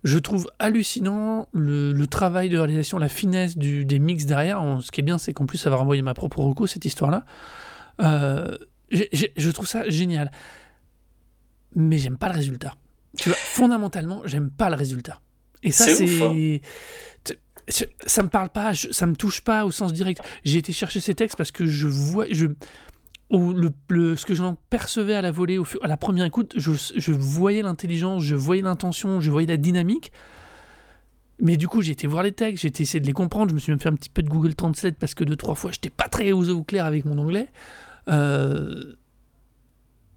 Je 0.04 0.18
trouve 0.18 0.48
hallucinant 0.58 1.48
le, 1.52 1.92
le 1.92 2.06
travail 2.06 2.48
de 2.48 2.56
réalisation, 2.58 2.98
la 2.98 3.08
finesse 3.08 3.56
du, 3.58 3.84
des 3.84 3.98
mix 3.98 4.26
derrière. 4.26 4.62
Ce 4.82 4.90
qui 4.90 5.00
est 5.00 5.04
bien, 5.04 5.18
c'est 5.18 5.32
qu'en 5.32 5.46
plus, 5.46 5.58
ça 5.58 5.70
va 5.70 5.76
renvoyer 5.76 6.02
ma 6.02 6.14
propre 6.14 6.38
reco, 6.40 6.66
cette 6.66 6.84
histoire-là. 6.84 7.24
Euh, 8.00 8.56
je 8.90 9.50
trouve 9.50 9.66
ça 9.66 9.88
génial. 9.88 10.30
Mais 11.74 11.98
j'aime 11.98 12.16
pas 12.16 12.28
le 12.28 12.34
résultat. 12.34 12.74
Tu 13.16 13.28
vois, 13.28 13.38
fondamentalement, 13.38 14.22
j'aime 14.24 14.50
pas 14.50 14.70
le 14.70 14.76
résultat. 14.76 15.20
Et 15.62 15.72
ça, 15.72 15.86
C'est 15.86 16.62
c'est- 17.70 17.90
Ça 18.06 18.22
me 18.22 18.28
parle 18.28 18.48
pas, 18.48 18.72
je- 18.72 18.92
ça 18.92 19.04
me 19.06 19.14
touche 19.14 19.42
pas 19.42 19.66
au 19.66 19.70
sens 19.70 19.92
direct. 19.92 20.22
J'ai 20.44 20.58
été 20.58 20.72
chercher 20.72 21.00
ces 21.00 21.14
textes 21.14 21.36
parce 21.36 21.50
que 21.50 21.66
je 21.66 21.86
vois. 21.86 22.24
Je, 22.30 22.46
ou 23.30 23.52
le, 23.52 23.70
le- 23.90 24.16
ce 24.16 24.24
que 24.26 24.34
j'en 24.34 24.56
percevais 24.70 25.14
à 25.14 25.22
la 25.22 25.30
volée, 25.30 25.58
au 25.58 25.66
à 25.82 25.86
la 25.88 25.96
première 25.96 26.24
écoute, 26.24 26.54
je, 26.56 26.72
je 26.96 27.12
voyais 27.12 27.62
l'intelligence, 27.62 28.22
je 28.22 28.34
voyais 28.34 28.62
l'intention, 28.62 29.20
je 29.20 29.30
voyais 29.30 29.46
la 29.48 29.56
dynamique. 29.58 30.12
Mais 31.40 31.56
du 31.56 31.68
coup, 31.68 31.82
j'ai 31.82 31.92
été 31.92 32.06
voir 32.06 32.22
les 32.24 32.32
textes, 32.32 32.62
j'ai 32.62 32.68
été 32.68 32.82
essayer 32.82 33.00
de 33.00 33.06
les 33.06 33.12
comprendre. 33.12 33.50
Je 33.50 33.54
me 33.54 33.60
suis 33.60 33.70
même 33.70 33.78
fait 33.80 33.88
un 33.88 33.94
petit 33.94 34.10
peu 34.10 34.22
de 34.22 34.28
Google 34.28 34.54
Translate 34.54 34.96
parce 34.96 35.14
que 35.14 35.22
deux, 35.24 35.36
trois 35.36 35.54
fois, 35.54 35.70
j'étais 35.70 35.90
pas 35.90 36.08
très 36.08 36.32
au, 36.32 36.64
clair 36.64 36.84
avec 36.84 37.04
mon 37.04 37.16
anglais. 37.18 37.48
Euh, 38.08 38.94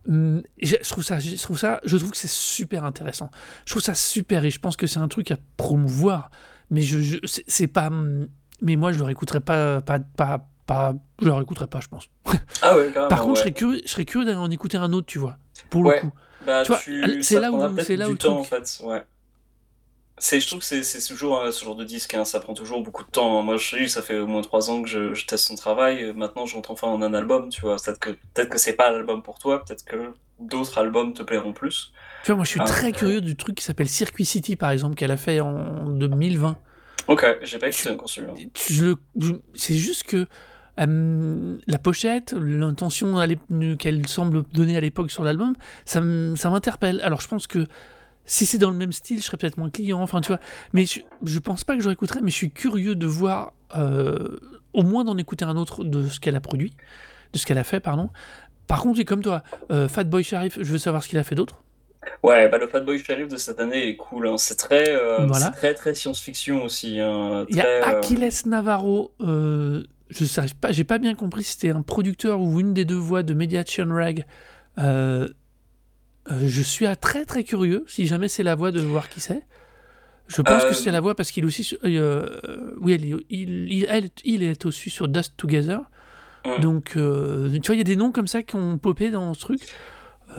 hum, 0.08 0.42
je 0.62 0.76
trouve 0.90 1.04
ça, 1.04 1.20
je 1.20 1.36
trouve 1.42 1.58
ça, 1.60 1.80
je 1.86 1.98
trouve 1.98 2.12
que 2.12 2.18
c'est 2.18 2.30
super 2.30 2.86
intéressant. 2.86 3.30
Je 3.66 3.74
trouve 3.74 3.84
ça 3.84 3.94
super 3.96 4.46
et 4.46 4.50
je 4.52 4.60
pense 4.60 4.76
que 4.76 4.88
c'est 4.88 5.00
un 5.00 5.08
truc 5.08 5.32
à 5.32 5.38
promouvoir. 5.58 6.32
Mais 6.70 6.82
je, 6.82 7.18
c'est 7.26 7.68
pas, 7.68 7.88
hum, 7.88 8.28
mais 8.62 8.76
moi, 8.76 8.92
je 8.92 8.98
le 9.00 9.04
réécouterai 9.06 9.42
pas, 9.42 9.82
pas, 9.82 10.00
pas, 10.00 10.50
pas, 10.74 10.94
je 11.20 11.26
le 11.26 11.34
réécouterai 11.34 11.68
pas, 11.68 11.80
je 11.82 11.88
pense. 11.88 12.08
Ah 12.62 12.76
ouais. 12.78 12.92
Par 12.92 13.22
contre, 13.22 13.36
je 13.36 13.42
serais 13.42 13.52
curieux, 13.54 13.82
je 13.86 13.90
serais 13.92 14.06
curieux 14.06 14.26
d'aller 14.26 14.38
en 14.38 14.52
écouter 14.52 14.78
un 14.78 14.94
autre, 14.94 15.08
tu 15.08 15.20
vois. 15.20 15.38
Pour 15.70 15.84
le 15.84 15.90
Ouais. 15.90 16.00
coup. 16.02 16.12
Bah, 16.46 16.64
c'est 17.22 17.40
là 17.40 17.52
où- 17.52 17.80
c'est 17.80 17.98
là 17.98 18.06
du 18.06 18.12
où 18.12 18.14
le 18.14 18.18
temps, 18.18 18.40
en 18.40 18.44
fait, 18.44 18.80
ouais. 18.84 19.04
C'est, 20.18 20.40
je 20.40 20.46
trouve 20.48 20.60
que 20.60 20.66
c'est, 20.84 21.08
toujours 21.08 21.42
hein, 21.42 21.52
ce 21.52 21.66
genre 21.66 21.76
de 21.76 21.84
disque, 21.84 22.14
hein, 22.14 22.26
ça 22.26 22.40
prend 22.40 22.54
toujours 22.54 22.84
beaucoup 22.84 23.04
de 23.04 23.10
temps. 23.10 23.42
Moi, 23.42 23.58
je 23.58 23.88
ça 23.88 24.04
fait 24.04 24.20
au 24.20 24.28
moins 24.28 24.42
trois 24.44 24.70
ans 24.70 24.84
que 24.84 24.88
je, 24.90 25.14
je 25.16 25.26
teste 25.26 25.48
son 25.48 25.56
travail. 25.56 26.04
euh, 26.04 26.14
Maintenant, 26.14 26.46
je 26.46 26.54
rentre 26.56 26.70
enfin 26.72 26.88
en 26.88 27.02
un 27.02 27.14
album, 27.16 27.50
tu 27.50 27.62
vois. 27.62 27.78
Peut-être 27.78 28.00
que, 28.00 28.12
peut-être 28.12 28.50
que 28.50 28.60
c'est 28.60 28.74
pas 28.74 28.92
l'album 28.92 29.24
pour 29.24 29.40
toi, 29.40 29.64
peut-être 29.66 29.84
que 29.84 30.14
d'autres 30.40 30.78
albums 30.78 31.14
te 31.14 31.24
plairont 31.24 31.54
plus. 31.54 31.92
Tu 32.24 32.28
vois, 32.28 32.36
moi, 32.36 32.46
je 32.46 32.52
suis 32.52 32.60
Ah. 32.62 32.66
très 32.66 32.92
curieux 32.92 33.22
du 33.22 33.36
truc 33.36 33.56
qui 33.56 33.64
s'appelle 33.64 33.90
Circuit 33.90 34.26
City, 34.26 34.56
par 34.56 34.70
exemple, 34.70 34.96
qu'elle 34.96 35.10
a 35.12 35.18
fait 35.18 35.40
en 35.40 35.90
2020. 35.90 36.56
Ok, 37.08 37.26
j'ai 37.42 37.58
pas 37.58 37.70
écouté. 37.70 37.98
Je 38.70 38.86
le- 38.86 38.96
je- 39.20 39.34
c'est 39.56 39.74
juste 39.74 40.04
que 40.04 40.28
euh, 40.80 41.58
la 41.68 41.78
pochette, 41.78 42.34
l'intention 42.34 43.16
qu'elle 43.78 44.08
semble 44.08 44.44
donner 44.54 44.78
à 44.78 44.82
l'époque 44.82 45.12
sur 45.12 45.24
l'album, 45.24 45.54
ça 45.86 46.02
m'interpelle. 46.02 47.02
Alors, 47.02 47.22
je 47.22 47.28
pense 47.28 47.48
que 47.48 47.68
si 48.26 48.46
c'est 48.46 48.58
dans 48.58 48.70
le 48.72 48.78
même 48.78 48.92
style, 48.94 49.18
je 49.20 49.24
serais 49.24 49.38
peut-être 49.38 49.58
moins 49.58 49.70
client. 49.70 50.02
Enfin, 50.02 50.22
tu 50.22 50.28
vois. 50.30 50.40
Mais 50.74 50.86
je, 50.86 51.02
je 51.24 51.40
pense 51.40 51.64
pas 51.64 51.76
que 51.76 51.82
je 51.82 51.88
réécouterais, 51.88 52.22
mais 52.22 52.32
je 52.32 52.36
suis 52.36 52.52
curieux 52.52 52.96
de 52.96 53.06
voir, 53.08 53.54
euh, 53.76 54.38
au 54.74 54.84
moins 54.84 55.04
d'en 55.04 55.18
écouter 55.18 55.44
un 55.46 55.58
autre 55.58 55.84
de 55.84 56.08
ce 56.08 56.20
qu'elle 56.20 56.36
a 56.36 56.42
produit, 56.42 56.74
de 57.34 57.38
ce 57.38 57.46
qu'elle 57.46 57.58
a 57.58 57.64
fait, 57.64 57.80
pardon. 57.80 58.10
Par 58.68 58.82
contre, 58.82 59.00
et 59.02 59.06
comme 59.06 59.22
toi, 59.22 59.44
euh, 59.72 59.90
Fatboy 59.90 60.24
Sharif, 60.24 60.58
je 60.62 60.72
veux 60.72 60.78
savoir 60.78 61.04
ce 61.04 61.10
qu'il 61.10 61.18
a 61.18 61.24
fait 61.24 61.36
d'autre. 61.36 61.62
Ouais, 62.24 62.48
bah, 62.50 62.58
le 62.58 62.68
Fatboy 62.68 62.98
Sheriff 62.98 63.28
de 63.28 63.38
cette 63.38 63.60
année 63.60 63.90
est 63.90 63.96
cool. 63.96 64.28
hein. 64.28 64.38
C'est 64.38 64.56
très, 64.56 64.90
euh, 64.96 65.26
Voilà. 65.28 65.50
très, 65.50 65.74
très 65.74 65.94
science-fiction 65.94 66.64
aussi. 66.64 67.00
hein. 67.00 67.46
Il 67.50 67.58
y 67.58 67.62
a 67.62 67.66
euh, 67.66 67.84
Aquiles 67.84 68.28
Navarro, 68.46 69.12
je 70.12 70.26
sais 70.26 70.42
pas, 70.60 70.72
j'ai 70.72 70.84
pas 70.84 70.98
bien 71.00 71.16
compris 71.16 71.44
si 71.44 71.54
c'était 71.54 71.70
un 71.72 71.82
producteur 71.82 72.40
ou 72.42 72.60
une 72.60 72.74
des 72.74 72.86
deux 72.86 72.96
voix 72.96 73.24
de 73.24 73.34
Mediation 73.34 73.88
Rag. 73.90 74.26
Euh, 74.78 75.28
euh, 76.32 76.40
je 76.48 76.62
suis 76.62 76.86
à 76.86 76.96
très 76.96 77.26
très 77.26 77.44
curieux, 77.44 77.84
si 77.88 78.06
jamais 78.08 78.28
c'est 78.28 78.44
la 78.44 78.56
voix 78.56 78.72
de 78.72 78.80
voir 78.82 79.10
qui 79.10 79.20
c'est. 79.20 79.42
Je 80.28 80.42
pense 80.42 80.64
Euh, 80.64 80.70
que 80.70 80.76
c'est 80.76 80.92
la 80.92 81.02
voix 81.02 81.16
parce 81.16 81.32
qu'il 81.32 81.44
est 81.44 81.48
aussi 81.48 81.64
sur- 81.64 81.80
euh, 81.84 82.74
oui, 82.80 82.94
elle 82.94 83.06
il, 83.06 83.72
il, 83.74 83.86
elle- 83.90 84.10
il 84.24 84.44
est 84.44 84.66
aussi 84.66 84.90
sur 84.90 85.08
Dust 85.08 85.34
Together. 85.38 85.82
Donc, 86.60 86.94
euh, 86.96 87.52
tu 87.60 87.68
vois, 87.68 87.76
il 87.76 87.80
y 87.80 87.82
a 87.82 87.84
des 87.84 87.96
noms 87.96 88.12
comme 88.12 88.28
ça 88.28 88.42
qui 88.42 88.56
ont 88.56 88.78
popé 88.80 89.12
dans 89.12 89.34
ce 89.36 89.40
truc. 89.42 89.62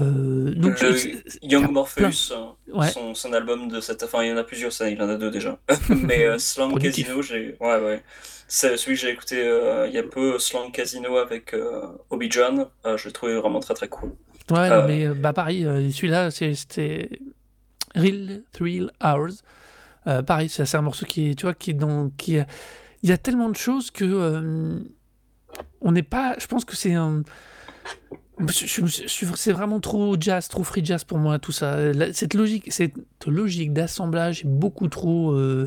Euh, 0.00 0.54
donc, 0.54 0.80
Le 0.80 0.96
c'est- 0.96 1.22
Young 1.42 1.68
y 1.68 1.72
Morpheus, 1.72 2.32
hein, 2.34 2.54
Ouais. 2.72 2.88
son, 2.90 3.14
son 3.14 3.32
album 3.32 3.68
de 3.68 3.80
cette. 3.80 4.02
Enfin, 4.02 4.22
il 4.22 4.30
y 4.30 4.32
en 4.32 4.36
a 4.38 4.44
plusieurs, 4.44 4.72
ça, 4.72 4.88
il 4.88 5.00
en 5.02 5.08
a 5.08 5.16
deux 5.16 5.30
déjà. 5.30 5.58
Mais 5.90 6.24
euh, 6.24 6.38
Slang 6.38 6.70
Productif. 6.70 7.06
Casino, 7.06 7.22
j'ai. 7.22 7.56
Ouais, 7.60 7.78
ouais. 7.80 8.02
C'est 8.48 8.76
celui 8.76 8.96
que 8.96 9.00
j'ai 9.02 9.10
écouté 9.10 9.42
euh, 9.42 9.86
il 9.88 9.94
y 9.94 9.98
a 9.98 10.02
peu, 10.02 10.38
Slang 10.38 10.70
Casino 10.72 11.16
avec 11.18 11.52
euh, 11.54 11.82
Obi 12.10 12.30
John. 12.30 12.66
Euh, 12.86 12.96
je 12.96 13.06
l'ai 13.06 13.12
trouvé 13.12 13.36
vraiment 13.36 13.60
très 13.60 13.74
très 13.74 13.88
cool. 13.88 14.10
Ouais, 14.50 14.68
non, 14.68 14.74
Euh, 14.76 14.86
mais 14.86 15.06
euh, 15.06 15.14
bah 15.14 15.32
pareil, 15.32 15.64
euh, 15.64 15.90
celui-là, 15.90 16.30
c'était 16.30 17.08
Real 17.94 18.42
Thrill 18.52 18.90
Hours. 19.02 19.42
Euh, 20.06 20.22
pareil, 20.22 20.48
c'est 20.48 20.74
un 20.74 20.82
morceau 20.82 21.06
qui 21.06 21.36
tu 21.36 21.42
vois, 21.46 21.54
qui 21.54 21.74
dans, 21.74 22.10
qui 22.16 22.38
il 23.02 23.08
y 23.08 23.12
a 23.12 23.18
tellement 23.18 23.48
de 23.50 23.56
choses 23.56 23.90
que 23.90 24.04
euh, 24.04 24.78
on 25.80 25.92
n'est 25.92 26.02
pas. 26.02 26.34
Je 26.38 26.46
pense 26.46 26.64
que 26.64 26.76
c'est 26.76 26.94
un. 26.94 27.22
C'est 28.50 29.52
vraiment 29.52 29.80
trop 29.80 30.16
jazz, 30.18 30.48
trop 30.48 30.64
free 30.64 30.84
jazz 30.84 31.04
pour 31.04 31.18
moi, 31.18 31.38
tout 31.38 31.52
ça. 31.52 31.78
Cette 32.12 32.34
logique, 32.34 32.72
cette 32.72 32.94
logique 33.26 33.72
d'assemblage 33.72 34.40
est 34.40 34.48
beaucoup 34.48 34.88
trop. 34.88 35.32
euh, 35.32 35.66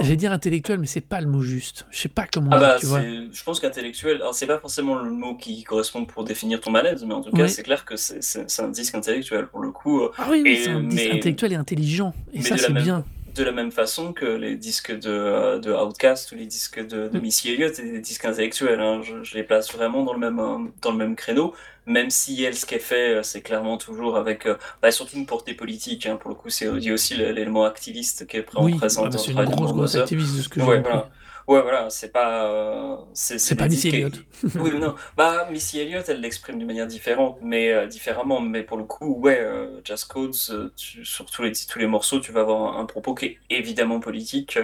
J'allais 0.00 0.16
dire 0.16 0.32
intellectuel, 0.32 0.78
mais 0.80 0.86
c'est 0.86 1.00
pas 1.00 1.20
le 1.20 1.26
mot 1.28 1.42
juste. 1.42 1.86
Je 1.90 1.98
sais 2.00 2.08
pas 2.08 2.26
comment 2.32 2.48
Ah 2.52 2.58
dire, 2.58 2.68
bah, 2.68 2.76
tu 2.80 2.86
vois. 2.86 3.02
je 3.02 3.42
pense 3.44 3.60
qu'intellectuel, 3.60 4.20
c'est 4.32 4.46
pas 4.46 4.58
forcément 4.58 4.96
le 4.96 5.10
mot 5.10 5.36
qui 5.36 5.62
correspond 5.62 6.06
pour 6.06 6.24
définir 6.24 6.60
ton 6.60 6.70
malaise, 6.70 7.04
mais 7.06 7.14
en 7.14 7.20
tout 7.20 7.30
cas, 7.30 7.42
Oui. 7.44 7.50
c'est 7.50 7.62
clair 7.62 7.84
que 7.84 7.94
c'est 7.96 8.60
un 8.60 8.68
disque 8.68 8.94
intellectuel 8.94 9.46
pour 9.46 9.60
le 9.60 9.70
coup. 9.70 10.00
euh, 10.02 10.10
Ah 10.18 10.26
oui, 10.30 10.58
c'est 10.64 10.70
un 10.70 10.80
disque 10.82 11.08
mais- 11.10 11.16
intellectuel 11.18 11.52
et 11.52 11.56
intelligent. 11.56 12.14
Et 12.32 12.38
mais 12.38 12.42
ça, 12.44 12.56
c'est 12.56 12.72
bien. 12.72 13.04
De 13.34 13.44
la 13.44 13.52
même 13.52 13.70
façon 13.70 14.12
que 14.12 14.24
les 14.24 14.56
disques 14.56 14.90
de, 14.92 15.08
euh, 15.10 15.58
de 15.60 15.70
Outkast 15.72 16.32
ou 16.32 16.34
les 16.34 16.46
disques 16.46 16.80
de, 16.84 17.08
de 17.08 17.18
Mm. 17.18 17.20
Missy 17.20 17.50
Elliott, 17.50 17.74
c'est 17.74 17.84
des 17.84 18.00
disques 18.00 18.24
intellectuels. 18.24 18.80
hein. 18.80 19.02
Je, 19.02 19.22
je 19.22 19.34
les 19.36 19.44
place 19.44 19.72
vraiment 19.72 20.02
dans 20.04 20.12
le 20.14 20.18
même, 20.18 20.40
euh, 20.40 20.58
dans 20.82 20.90
le 20.90 20.96
même 20.98 21.14
créneau, 21.14 21.54
même 21.86 22.10
si 22.10 22.42
elle, 22.42 22.56
ce 22.56 22.66
qu'elle 22.66 22.80
fait, 22.80 23.14
euh, 23.18 23.22
c'est 23.22 23.40
clairement 23.42 23.78
toujours 23.78 24.16
avec, 24.16 24.48
bah, 24.82 24.90
surtout 24.90 25.16
une 25.16 25.26
portée 25.26 25.54
politique. 25.54 26.06
hein. 26.06 26.16
Pour 26.16 26.30
le 26.30 26.34
coup, 26.36 26.50
c'est 26.50 26.66
a 26.66 26.92
aussi 26.92 27.14
l'élément 27.16 27.64
activiste 27.64 28.26
qui 28.26 28.38
est 28.38 28.40
pr- 28.42 28.64
Oui, 28.64 28.72
présent 28.72 29.02
ah 29.04 29.08
bah, 29.08 29.10
dans 29.16 29.22
c'est 29.22 29.32
une 29.32 29.44
grosse, 29.44 29.72
grosse 29.72 29.94
activiste 29.94 30.36
de 30.36 30.42
ce 30.42 30.48
que 30.48 30.60
j'ai 30.60 30.66
Ouais, 30.66 30.76
compris. 30.78 30.90
voilà. 30.90 31.10
Ouais, 31.50 31.62
voilà, 31.62 31.90
c'est 31.90 32.12
pas. 32.12 32.46
euh, 32.50 32.96
c'est 33.14 33.56
pas 33.56 33.66
Missy 33.68 33.88
Elliott. 33.88 34.24
oui, 34.58 34.78
non. 34.78 34.94
Bah, 35.16 35.48
Missy 35.50 35.80
Elliott, 35.80 36.08
elle 36.08 36.20
l'exprime 36.20 36.58
d'une 36.58 36.66
manière 36.66 36.86
différente, 36.86 37.38
mais 37.42 37.72
euh, 37.72 37.86
différemment. 37.86 38.40
Mais 38.40 38.62
pour 38.64 38.76
le 38.78 38.84
coup, 38.84 39.14
ouais, 39.20 39.40
euh, 39.40 39.80
Jazz 39.84 40.04
Codes, 40.04 40.34
tu- 40.76 41.04
sur 41.04 41.26
tous 41.30 41.42
les, 41.42 41.52
tous 41.52 41.78
les 41.78 41.86
morceaux, 41.88 42.20
tu 42.20 42.32
vas 42.32 42.42
avoir 42.42 42.76
un, 42.78 42.80
un 42.82 42.86
propos 42.86 43.14
qui 43.14 43.26
est 43.26 43.38
évidemment 43.50 44.00
politique, 44.00 44.58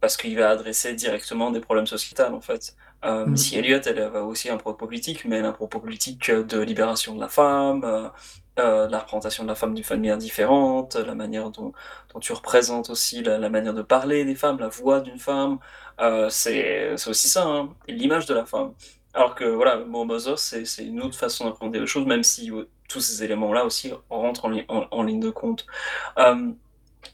parce 0.00 0.16
qu'il 0.16 0.36
va 0.36 0.50
adresser 0.50 0.94
directement 0.94 1.50
des 1.50 1.60
problèmes 1.60 1.86
sociétals, 1.86 2.34
en 2.34 2.40
fait. 2.40 2.74
Euh, 3.04 3.26
Mhm. 3.26 3.32
Missy 3.32 3.56
Elliott, 3.56 3.86
elle 3.86 4.00
a 4.02 4.24
aussi 4.24 4.50
un 4.50 4.56
propos 4.58 4.86
politique, 4.86 5.24
mais 5.24 5.36
elle 5.38 5.44
a 5.46 5.48
un 5.48 5.52
propos 5.52 5.80
politique 5.80 6.30
de 6.30 6.60
libération 6.60 7.14
de 7.14 7.20
la 7.20 7.28
femme, 7.28 7.84
euh, 8.60 8.88
la 8.88 8.98
représentation 9.00 9.44
de 9.44 9.48
la 9.48 9.54
femme 9.54 9.74
d'une 9.74 9.84
manière 9.90 10.18
différente, 10.18 10.96
la 10.96 11.14
manière 11.14 11.50
dont, 11.50 11.72
dont 12.12 12.20
tu 12.20 12.32
représentes 12.32 12.90
aussi 12.90 13.22
la, 13.22 13.38
la 13.38 13.48
manière 13.50 13.74
de 13.74 13.82
parler 13.82 14.24
des 14.24 14.34
femmes, 14.34 14.58
la 14.58 14.68
voix 14.68 15.00
d'une 15.00 15.18
femme. 15.18 15.58
Euh, 16.00 16.28
c'est 16.30 16.94
aussi 17.08 17.28
ça, 17.28 17.44
hein, 17.46 17.74
l'image 17.88 18.26
de 18.26 18.34
la 18.34 18.44
femme. 18.46 18.72
Alors 19.14 19.34
que 19.34 19.44
voilà, 19.44 19.76
Mo 19.78 20.04
Mother, 20.04 20.38
c'est 20.38 20.64
une 20.84 21.02
autre 21.02 21.16
façon 21.18 21.46
d'appréhender 21.46 21.80
les 21.80 21.86
choses, 21.86 22.06
même 22.06 22.22
si 22.22 22.50
euh, 22.52 22.64
tous 22.88 23.00
ces 23.00 23.24
éléments-là 23.24 23.64
aussi 23.64 23.92
rentrent 24.08 24.44
en, 24.46 24.50
li- 24.50 24.64
en- 24.68 24.86
en 24.90 25.02
ligne 25.02 25.20
de 25.20 25.30
compte. 25.30 25.66
Euh, 26.18 26.52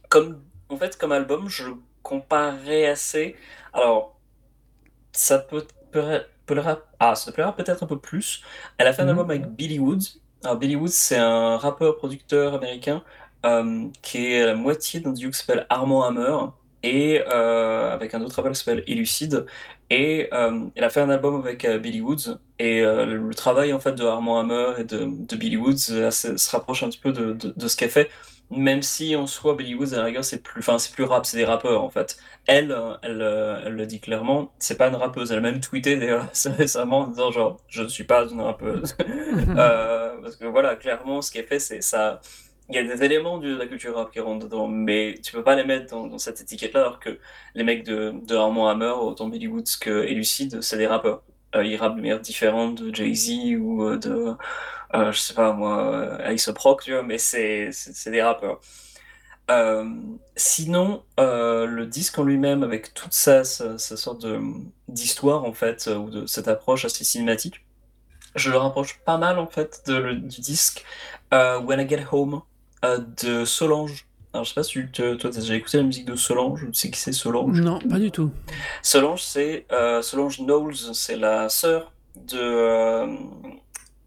comme, 0.09 0.43
en 0.69 0.77
fait, 0.77 0.99
comme 0.99 1.13
album, 1.13 1.49
je 1.49 1.65
le 1.69 1.75
comparerais 2.03 2.87
assez. 2.89 3.37
Alors, 3.73 4.19
ça 5.13 5.39
peut 5.39 5.67
plaire- 5.91 6.27
plaira, 6.47 6.79
ah, 6.99 7.15
ça 7.15 7.33
plaira 7.33 7.55
peut-être 7.57 7.83
un 7.83 7.87
peu 7.87 7.99
plus. 7.99 8.43
Elle 8.79 8.87
a 8.87 8.93
fait 8.93 9.03
un 9.03 9.07
Mhm. 9.07 9.11
album 9.11 9.31
avec 9.31 9.47
Billy 9.49 9.79
Woods. 9.79 10.21
Billy 10.55 10.77
Woods, 10.77 10.89
c'est 10.89 11.17
un 11.19 11.57
rappeur-producteur 11.57 12.55
américain 12.55 13.03
euh, 13.45 13.89
qui 14.03 14.33
est 14.33 14.47
la 14.47 14.55
moitié 14.55 15.01
d'un 15.01 15.13
duo 15.13 15.31
qui 15.31 15.39
s'appelle 15.39 15.67
Armand 15.69 16.05
Hammer 16.05 16.37
et 16.83 17.23
euh, 17.33 17.93
avec 17.93 18.15
un 18.15 18.23
autre 18.23 18.37
rappeur 18.37 18.53
qui 18.53 18.59
s'appelle 18.59 18.85
Elucide. 18.87 19.47
Et 19.91 20.29
euh, 20.33 20.67
elle 20.75 20.85
a 20.85 20.91
fait 20.91 21.01
un 21.01 21.11
album 21.11 21.37
avec 21.37 21.65
euh, 21.65 21.79
Billy 21.79 22.01
Woods. 22.01 22.39
Et 22.59 22.81
euh, 22.83 23.07
le, 23.07 23.35
travail 23.35 23.73
en 23.73 23.81
fait 23.81 23.93
de 23.93 24.05
Armand 24.05 24.41
Hammer 24.41 24.75
et 24.79 24.85
de, 24.85 25.37
Billy 25.37 25.57
Woods 25.57 25.91
euh, 25.91 26.11
se, 26.11 26.37
se 26.37 26.51
rapproche 26.51 26.83
un 26.83 26.89
petit 26.89 26.99
peu 26.99 27.13
de, 27.13 27.33
de, 27.35 27.53
de 27.57 27.69
ce 27.69 27.77
qu'elle 27.77 27.91
fait. 27.91 28.11
Même 28.51 28.83
si 28.83 29.17
en 29.17 29.27
soi, 29.27 29.55
Billy 29.57 29.75
Woods, 29.75 29.93
à 29.95 29.99
la 29.99 30.05
rigueur, 30.05 30.25
c'est 30.25 30.41
plus, 30.43 30.61
enfin, 30.61 30.79
c'est 30.79 30.93
plus 30.93 31.03
rap, 31.05 31.27
c'est 31.27 31.37
des 31.37 31.45
rappeurs 31.45 31.83
en 31.83 31.91
fait. 31.91 32.17
Elle, 32.47 32.71
euh, 32.71 32.95
elle, 33.03 33.21
euh, 33.21 33.61
elle 33.67 33.73
le 33.75 33.87
dit 33.87 33.99
clairement, 34.01 34.53
c'est 34.61 34.79
pas 34.79 34.89
une 34.89 34.95
rappeuse. 34.95 35.33
Elle 35.33 35.39
a 35.39 35.41
même 35.41 35.61
tweeté 35.61 35.97
d'ailleurs 35.97 36.29
récemment 36.59 37.01
en 37.01 37.07
disant 37.09 37.33
genre, 37.33 37.61
je 37.69 37.83
ne 37.83 37.89
suis 37.89 38.05
pas 38.05 38.25
une 38.27 38.41
rappeuse. 38.41 38.97
Euh, 39.59 40.21
parce 40.23 40.37
que 40.37 40.45
voilà, 40.47 40.77
clairement, 40.77 41.23
ce 41.23 41.31
qu'elle 41.31 41.47
fait, 41.47 41.59
c'est 41.59 41.81
ça. 41.83 42.21
Il 42.69 42.75
y 42.75 42.79
a 42.79 42.83
des 42.83 43.05
éléments 43.05 43.39
de 43.39 43.55
la 43.57 43.67
culture 43.67 43.95
rap 43.97 44.11
qui 44.13 44.21
rentrent 44.21 44.47
dedans, 44.47 44.67
mais 44.69 45.15
tu 45.23 45.33
peux 45.33 45.45
pas 45.45 45.55
les 45.57 45.65
mettre 45.65 45.91
dans, 45.91 46.07
dans 46.07 46.19
cette 46.19 46.41
étiquette-là, 46.41 46.81
alors 46.81 47.01
que 47.01 47.19
les 47.55 47.65
mecs 47.65 47.85
de, 47.85 48.15
de 48.27 48.35
Armand 48.35 48.69
Hammer, 48.69 48.93
autant 49.01 49.29
Billy 49.29 49.47
Woods 49.49 49.79
que 49.81 50.05
Elucide, 50.05 50.63
c'est 50.63 50.79
des 50.79 50.87
rappeurs. 50.87 51.23
Euh, 51.55 51.65
ils 51.65 51.77
rappent 51.77 51.97
de 51.97 52.01
manière 52.01 52.21
différente 52.21 52.83
de 52.83 52.95
Jay-Z 52.95 53.57
ou 53.61 53.85
euh, 53.85 53.99
de, 53.99 54.35
euh, 54.95 55.13
je 55.13 55.19
sais 55.19 55.35
pas 55.35 55.53
moi, 55.53 56.19
Ice 56.33 56.51
Proc, 56.55 56.83
tu 56.83 56.93
vois, 56.93 57.03
mais 57.03 57.19
c'est 57.19 57.71
des 58.07 58.23
rappeurs. 58.23 58.61
Sinon, 60.37 61.05
le 61.19 61.85
disque 61.85 62.19
en 62.19 62.25
lui-même, 62.25 62.63
avec 62.63 62.95
toute 62.95 63.13
sa, 63.13 63.45
sa, 63.45 63.79
sorte 63.79 64.27
d'histoire, 64.89 65.45
en 65.45 65.53
fait, 65.53 65.87
ou 65.89 66.11
de 66.11 66.27
cette 66.27 66.49
approche 66.49 66.85
assez 66.85 67.05
cinématique, 67.05 67.65
je 68.35 68.51
le 68.51 68.59
rapproche 68.59 68.99
pas 69.05 69.19
mal, 69.19 69.39
en 69.39 69.47
fait, 69.47 69.83
de, 69.87 70.13
du 70.13 70.41
disque 70.41 70.85
When 71.33 71.81
I 71.81 71.89
Get 71.89 72.05
Home 72.11 72.43
de 72.83 73.45
Solange. 73.45 74.07
Alors, 74.37 74.45
je 74.45 74.51
sais 74.51 74.55
pas 74.55 74.63
si 74.63 74.73
tu 74.73 74.91
toi, 74.93 75.17
t'as 75.19 75.31
déjà 75.41 75.55
écouté 75.57 75.79
la 75.79 75.83
musique 75.85 76.05
de 76.05 76.15
Solange, 76.17 76.67
tu 76.67 76.75
sais 76.75 76.91
qui 76.91 77.01
c'est 77.01 77.13
Solange? 77.13 77.63
Non, 77.63 77.79
pas 77.81 77.99
du 77.99 78.11
tout. 78.11 78.31
Solange, 78.83 79.23
c'est 79.23 79.67
euh, 79.73 80.03
Solange 80.03 80.39
Knowles, 80.41 80.95
c'est 80.95 81.17
la 81.17 81.49
sœur 81.49 81.93
de, 82.15 82.39
euh, 82.39 83.07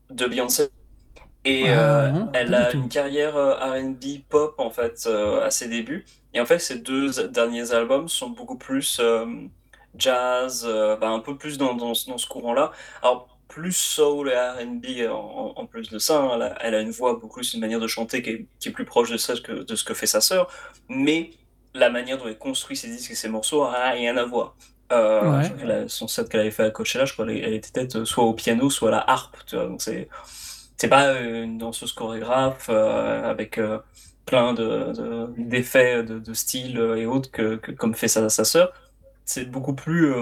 de 0.09 0.25
Beyoncé. 0.27 0.69
Et 1.45 1.71
Ah, 1.71 1.73
euh, 1.73 2.11
non, 2.11 2.27
elle 2.33 2.53
a 2.55 2.73
une 2.73 2.89
carrière 2.89 3.37
euh, 3.37 3.55
R&B 3.55 4.23
pop 4.29 4.55
en 4.59 4.71
fait 4.71 5.07
à 5.07 5.51
ses 5.51 5.69
débuts. 5.69 6.05
Et 6.33 6.41
en 6.41 6.45
fait, 6.47 6.59
ses 6.59 6.79
deux 6.79 7.11
derniers 7.29 7.73
albums 7.73 8.09
sont 8.09 8.29
beaucoup 8.31 8.57
plus 8.57 9.01
jazz, 9.95 10.65
bah, 11.01 11.09
un 11.09 11.19
peu 11.19 11.37
plus 11.37 11.57
dans, 11.57 11.73
dans, 11.75 11.93
ce- 11.93 12.09
dans 12.09 12.17
ce 12.17 12.27
courant-là. 12.27 12.71
Alors 13.01 13.38
plus 13.49 13.73
soul 13.73 14.29
et 14.29 14.35
R&B 14.37 14.87
en, 15.11 15.65
plus 15.67 15.89
de 15.89 15.99
ça. 15.99 16.21
hein. 16.21 16.31
Elle 16.35 16.43
a, 16.43 16.57
elle 16.61 16.75
a 16.75 16.81
une 16.81 16.91
voix 16.91 17.15
beaucoup 17.15 17.35
plus, 17.37 17.53
une 17.55 17.61
manière 17.61 17.81
de 17.81 17.87
chanter 17.87 18.21
qui 18.23 18.29
est, 18.31 18.47
qui 18.59 18.69
est 18.69 18.73
plus 18.73 18.85
proche 18.85 19.11
de 19.11 19.17
ça 19.17 19.35
que 19.37 19.63
de 19.63 19.75
ce 19.75 19.83
que 19.83 19.93
fait 19.95 20.07
sa 20.07 20.21
sœur. 20.21 20.49
Mais 20.89 21.31
la 21.75 21.89
manière 21.89 22.17
dont 22.19 22.27
elle 22.27 22.37
construit 22.37 22.77
ses 22.77 22.89
disques 22.89 23.11
et 23.11 23.15
ses 23.15 23.29
morceaux 23.29 23.63
a 23.63 23.91
rien 23.91 24.17
à 24.17 24.25
voir. 24.25 24.55
Euh, 24.91 25.39
Ouais. 25.39 25.71
a- 25.71 25.87
son 25.89 26.07
set 26.07 26.29
qu'elle 26.29 26.41
avait 26.41 26.51
fait 26.51 26.63
à 26.63 26.71
Coachella, 26.71 27.05
je 27.05 27.13
crois 27.13 27.25
elle 27.31 27.53
était 27.55 27.69
peut-être 27.71 28.05
soit 28.05 28.23
au 28.23 28.33
piano, 28.33 28.69
soit 28.71 28.89
à 28.89 28.91
la 28.91 29.09
harpe. 29.09 29.37
Tu 29.47 29.55
vois, 29.55 29.67
donc 29.67 29.81
c'est 29.81 30.09
c'est 30.77 30.87
pas 30.89 31.07
euh, 31.09 31.43
une 31.43 31.57
danseuse 31.57 31.93
chorégraphe 31.93 32.67
euh, 32.69 33.23
avec 33.29 33.57
euh, 33.57 33.79
plein 34.25 34.53
de, 34.53 34.93
de- 34.93 35.33
d'effets 35.37 36.03
de, 36.03 36.19
de 36.19 36.33
style 36.33 36.77
et 36.97 37.05
autres 37.05 37.31
que, 37.31 37.57
que 37.57 37.71
comme 37.71 37.95
fait 37.95 38.07
sa, 38.07 38.29
sa 38.29 38.45
sœur. 38.45 38.73
C'est 39.25 39.45
beaucoup 39.45 39.75
plus 39.75 40.13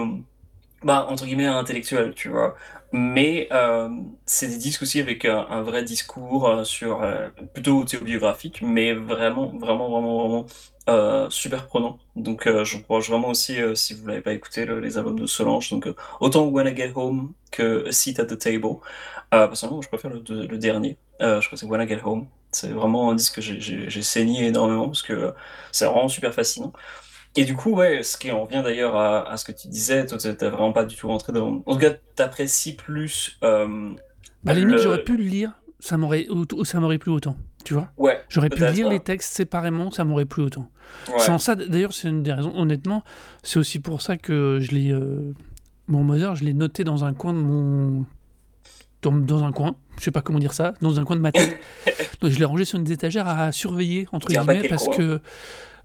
bah, 0.83 1.05
entre 1.09 1.25
guillemets 1.25 1.47
intellectuel, 1.47 2.13
tu 2.13 2.29
vois. 2.29 2.55
Mais 2.93 3.49
euh, 3.51 3.89
c'est 4.25 4.47
des 4.47 4.57
disques 4.57 4.81
aussi 4.83 4.99
avec 5.01 5.25
un, 5.25 5.45
un 5.49 5.61
vrai 5.61 5.83
discours 5.83 6.47
euh, 6.47 6.63
sur 6.63 7.01
euh, 7.03 7.29
plutôt 7.53 7.79
autobiographique, 7.79 8.61
mais 8.61 8.93
vraiment, 8.93 9.47
vraiment, 9.57 9.89
vraiment, 9.89 10.19
vraiment 10.27 10.45
euh, 10.89 11.29
super 11.29 11.67
prenant. 11.67 11.99
Donc 12.15 12.47
euh, 12.47 12.63
je 12.63 12.77
crois 12.77 12.99
vraiment 13.01 13.29
aussi, 13.29 13.61
euh, 13.61 13.75
si 13.75 13.93
vous 13.93 14.07
l'avez 14.07 14.21
pas 14.21 14.33
écouté, 14.33 14.65
le- 14.65 14.79
les 14.79 14.97
albums 14.97 15.19
de 15.19 15.25
Solange, 15.25 15.69
donc 15.69 15.87
euh, 15.87 15.95
autant 16.21 16.45
When 16.47 16.65
I 16.67 16.75
Get 16.75 16.93
Home 16.95 17.33
que 17.51 17.87
A 17.87 17.91
Seat 17.91 18.19
at 18.19 18.25
the 18.25 18.37
Table. 18.39 18.77
Euh, 19.33 19.47
personnellement, 19.47 19.81
je 19.81 19.89
préfère 19.89 20.11
le, 20.11 20.21
le 20.47 20.57
dernier. 20.57 20.97
Euh, 21.21 21.41
je 21.41 21.47
crois 21.47 21.57
que 21.57 21.59
c'est 21.61 21.65
When 21.67 21.81
I 21.81 21.87
Get 21.87 22.01
Home. 22.05 22.27
C'est 22.51 22.69
vraiment 22.69 23.11
un 23.11 23.15
disque 23.15 23.35
que 23.35 23.41
j'ai- 23.41 24.01
saigné 24.01 24.45
énormément 24.47 24.85
parce 24.87 25.01
que 25.03 25.13
euh, 25.13 25.31
c'est 25.71 25.85
vraiment 25.85 26.07
super 26.07 26.33
fascinant. 26.33 26.71
Et 27.37 27.45
du 27.45 27.55
coup, 27.55 27.71
ouais, 27.75 28.03
ce 28.03 28.17
qui 28.17 28.31
en 28.31 28.43
revient 28.43 28.61
d'ailleurs 28.63 28.95
à, 28.95 29.29
à 29.31 29.37
ce 29.37 29.45
que 29.45 29.51
tu 29.51 29.67
disais, 29.67 30.05
toi, 30.05 30.17
t'es 30.17 30.49
vraiment 30.49 30.73
pas 30.73 30.85
du 30.85 30.95
tout 30.95 31.07
rentré 31.07 31.31
dans. 31.33 31.61
En 31.65 31.73
tout 31.73 31.77
cas, 31.79 31.91
t'apprécies 32.15 32.75
plus. 32.75 33.37
euh, 33.43 33.91
à 34.45 34.53
la 34.53 34.59
limite, 34.59 34.75
le- 34.77 34.81
j'aurais 34.81 35.03
pu 35.03 35.17
le 35.17 35.23
lire, 35.23 35.53
ça 35.79 35.97
m'aurait 35.97 36.27
au- 36.29 36.63
ça 36.65 36.79
m'aurait 36.79 36.97
plu 36.97 37.11
autant, 37.11 37.37
tu 37.63 37.73
vois. 37.73 37.89
Ouais, 37.97 38.23
J'aurais 38.29 38.49
pu 38.49 38.65
lire 38.65 38.89
les 38.89 38.99
textes 38.99 39.33
séparément, 39.35 39.91
ça 39.91 40.03
m'aurait 40.03 40.25
plu 40.25 40.43
autant. 40.43 40.69
ouais. 41.09 41.19
Sans 41.19 41.37
ça, 41.37 41.55
d'ailleurs, 41.55 41.93
c'est 41.93 42.07
une 42.09 42.23
des 42.23 42.33
raisons, 42.33 42.53
honnêtement, 42.55 43.03
c'est 43.43 43.59
aussi 43.59 43.79
pour 43.79 44.01
ça 44.01 44.17
que 44.17 44.59
je 44.61 44.71
l'ai. 44.71 44.91
euh, 44.91 45.33
Mon 45.87 46.03
Mother, 46.03 46.35
je 46.35 46.43
l'ai 46.43 46.53
noté 46.53 46.83
dans 46.83 47.05
un 47.05 47.13
coin 47.13 47.33
de 47.33 47.39
mon. 47.39 48.05
Dans, 49.03 49.11
dans 49.11 49.43
un 49.43 49.51
coin, 49.51 49.75
je 49.99 50.03
sais 50.05 50.11
pas 50.11 50.21
comment 50.21 50.39
dire 50.39 50.53
ça, 50.53 50.73
dans 50.81 50.99
un 50.99 51.03
coin 51.05 51.15
de 51.15 51.21
ma 51.21 51.31
tête. 51.31 51.55
Donc 52.21 52.31
je 52.31 52.39
l'ai 52.39 52.45
rangé 52.45 52.65
sur 52.65 52.77
une 52.79 52.83
des 52.83 52.93
étagères 52.93 53.27
à 53.27 53.51
surveiller, 53.51 54.07
entre 54.11 54.27
guillemets, 54.27 54.67
parce 54.67 54.85
coin. 54.85 54.97
que 54.97 55.21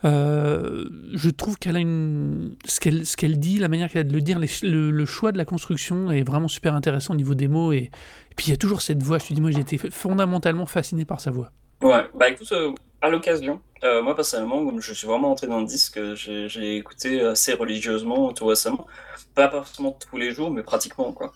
euh, 0.05 0.85
je 1.13 1.31
trouve 1.31 1.59
qu'elle 1.59 1.77
a 1.77 1.81
une. 1.81 2.57
Ce 2.65 2.81
qu'elle 2.81 3.07
ce 3.07 3.17
qu'elle 3.17 3.39
dit, 3.39 3.59
la 3.59 3.69
manière 3.69 3.91
qu'elle 3.91 4.01
a 4.01 4.05
de 4.05 4.13
le 4.13 4.21
dire, 4.21 4.39
le, 4.41 5.07
choix 5.07 5.33
de 5.33 5.39
la 5.39 5.45
construction 5.45 6.11
est 6.11 6.23
vraiment 6.23 6.49
super 6.49 6.75
intéressant 6.75 7.15
au 7.15 7.17
niveau 7.17 7.35
des 7.35 7.49
mots. 7.49 7.73
Et, 7.73 7.91
puis 8.37 8.47
il 8.49 8.51
y 8.51 8.55
a 8.55 8.57
toujours 8.57 8.83
cette 8.83 9.03
voix, 9.03 9.19
je 9.19 9.29
te 9.29 9.35
dis, 9.35 9.41
moi 9.41 9.51
j'ai 9.51 9.61
été 9.61 9.79
fondamentalement 9.79 10.67
fasciné 10.67 11.05
par 11.05 11.21
sa 11.21 11.31
voix. 11.31 11.53
Ouais, 11.83 12.05
bah 12.15 12.29
écoute, 12.29 12.51
euh, 12.53 12.73
à 13.01 13.11
l'occasion, 13.11 13.61
euh, 13.85 14.03
moi 14.03 14.17
personnellement, 14.17 14.81
je 14.81 14.93
suis 14.93 15.07
vraiment 15.07 15.33
entré 15.33 15.47
dans 15.47 15.61
le 15.61 15.67
disque, 15.67 16.01
j'ai 16.15 16.49
j'ai 16.49 16.77
écouté 16.77 17.21
assez 17.21 17.53
religieusement 17.53 18.33
tout 18.33 18.47
récemment. 18.47 18.87
Pas 19.35 19.51
forcément 19.51 19.97
tous 20.11 20.17
les 20.17 20.33
jours, 20.33 20.51
mais 20.51 20.63
pratiquement, 20.63 21.13
quoi. 21.13 21.33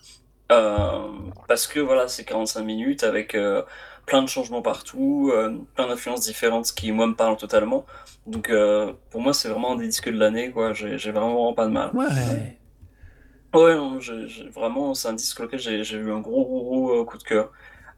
Euh, 0.51 1.07
parce 1.47 1.67
que 1.67 1.79
voilà, 1.79 2.07
c'est 2.07 2.23
45 2.23 2.63
minutes 2.63 3.03
avec 3.03 3.37
plein 4.07 4.23
de 4.23 4.27
changements 4.27 4.63
partout, 4.63 5.31
euh, 5.35 5.59
plein 5.75 5.87
d'influences 5.87 6.21
différentes 6.21 6.71
qui, 6.71 6.91
moi, 6.91 7.05
me 7.05 7.13
parlent 7.13 7.37
totalement. 7.37 7.85
Donc, 8.25 8.49
euh, 8.49 8.93
pour 9.11 9.21
moi, 9.21 9.33
c'est 9.33 9.49
vraiment 9.49 9.73
un 9.73 9.75
des 9.75 9.87
disques 9.87 10.09
de 10.09 10.17
l'année, 10.17 10.49
quoi. 10.51 10.73
J'ai 10.73 11.11
vraiment, 11.11 11.53
pas 11.53 11.67
de 11.67 11.71
mal. 11.71 11.91
Ouais. 11.93 12.57
Ouais, 13.53 13.75
non, 13.75 13.99
vraiment, 14.55 14.93
c'est 14.93 15.09
un 15.09 15.13
disque 15.13 15.35
sur 15.35 15.43
lequel 15.43 15.59
j'ai 15.59 15.97
eu 15.97 16.11
un 16.11 16.19
gros, 16.19 16.45
gros, 16.45 16.63
gros 16.63 17.01
euh, 17.01 17.05
coup 17.05 17.17
de 17.17 17.23
cœur. 17.23 17.51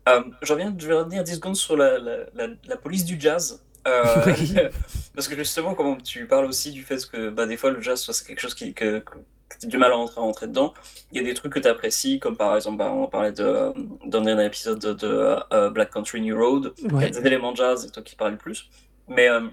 Euh, 0.08 0.24
je 0.42 0.54
reviens, 0.54 0.74
je 0.78 0.88
vais 0.88 0.96
revenir 0.96 1.24
10 1.24 1.36
secondes 1.36 1.56
sur 1.56 1.78
la, 1.78 2.00
la, 2.00 2.18
la, 2.34 2.48
la 2.66 2.78
police 2.78 3.06
du 3.06 3.20
jazz. 3.20 3.64
Euh, 3.88 4.04
Oui. 4.26 4.56
parce 5.16 5.28
que 5.28 5.36
justement, 5.36 5.74
comme 5.74 6.02
tu 6.02 6.28
parles 6.28 6.46
aussi 6.46 6.72
du 6.72 6.84
fait 6.84 7.06
que 7.10 7.30
bah, 7.30 7.46
des 7.46 7.58
fois 7.58 7.72
le 7.72 7.82
jazz, 7.82 8.10
c'est 8.12 8.28
quelque 8.28 8.40
chose 8.40 8.56
qui, 8.56 8.74
que, 8.74 9.00
que, 9.00 9.18
as 9.64 9.68
du 9.68 9.78
mal 9.78 9.92
à 9.92 9.96
rentrer, 9.96 10.20
à 10.20 10.24
rentrer 10.24 10.48
dedans. 10.48 10.74
Il 11.12 11.18
y 11.18 11.22
a 11.22 11.24
des 11.24 11.34
trucs 11.34 11.54
que 11.54 11.60
tu 11.60 11.68
apprécies, 11.68 12.20
comme 12.20 12.38
par 12.38 12.56
exemple, 12.56 12.78
bah, 12.78 12.92
on 12.92 13.08
parlait 13.08 13.32
de, 13.32 13.74
d'un 14.06 14.22
dernier 14.22 14.46
épisode 14.46 14.80
de, 14.80 14.94
de, 14.94 15.38
euh, 15.54 15.70
Black 15.70 15.92
Country 15.92 16.22
New 16.22 16.38
Road. 16.38 16.74
Il 16.78 17.02
y 17.02 17.06
a 17.06 17.10
des 17.10 17.26
éléments 17.26 17.52
de 17.52 17.58
jazz 17.58 17.86
et 17.86 17.90
toi 17.90 18.04
qui 18.04 18.16
parles 18.16 18.32
le 18.32 18.38
plus. 18.38 18.70
Mais 19.08 19.30
euh, 19.30 19.48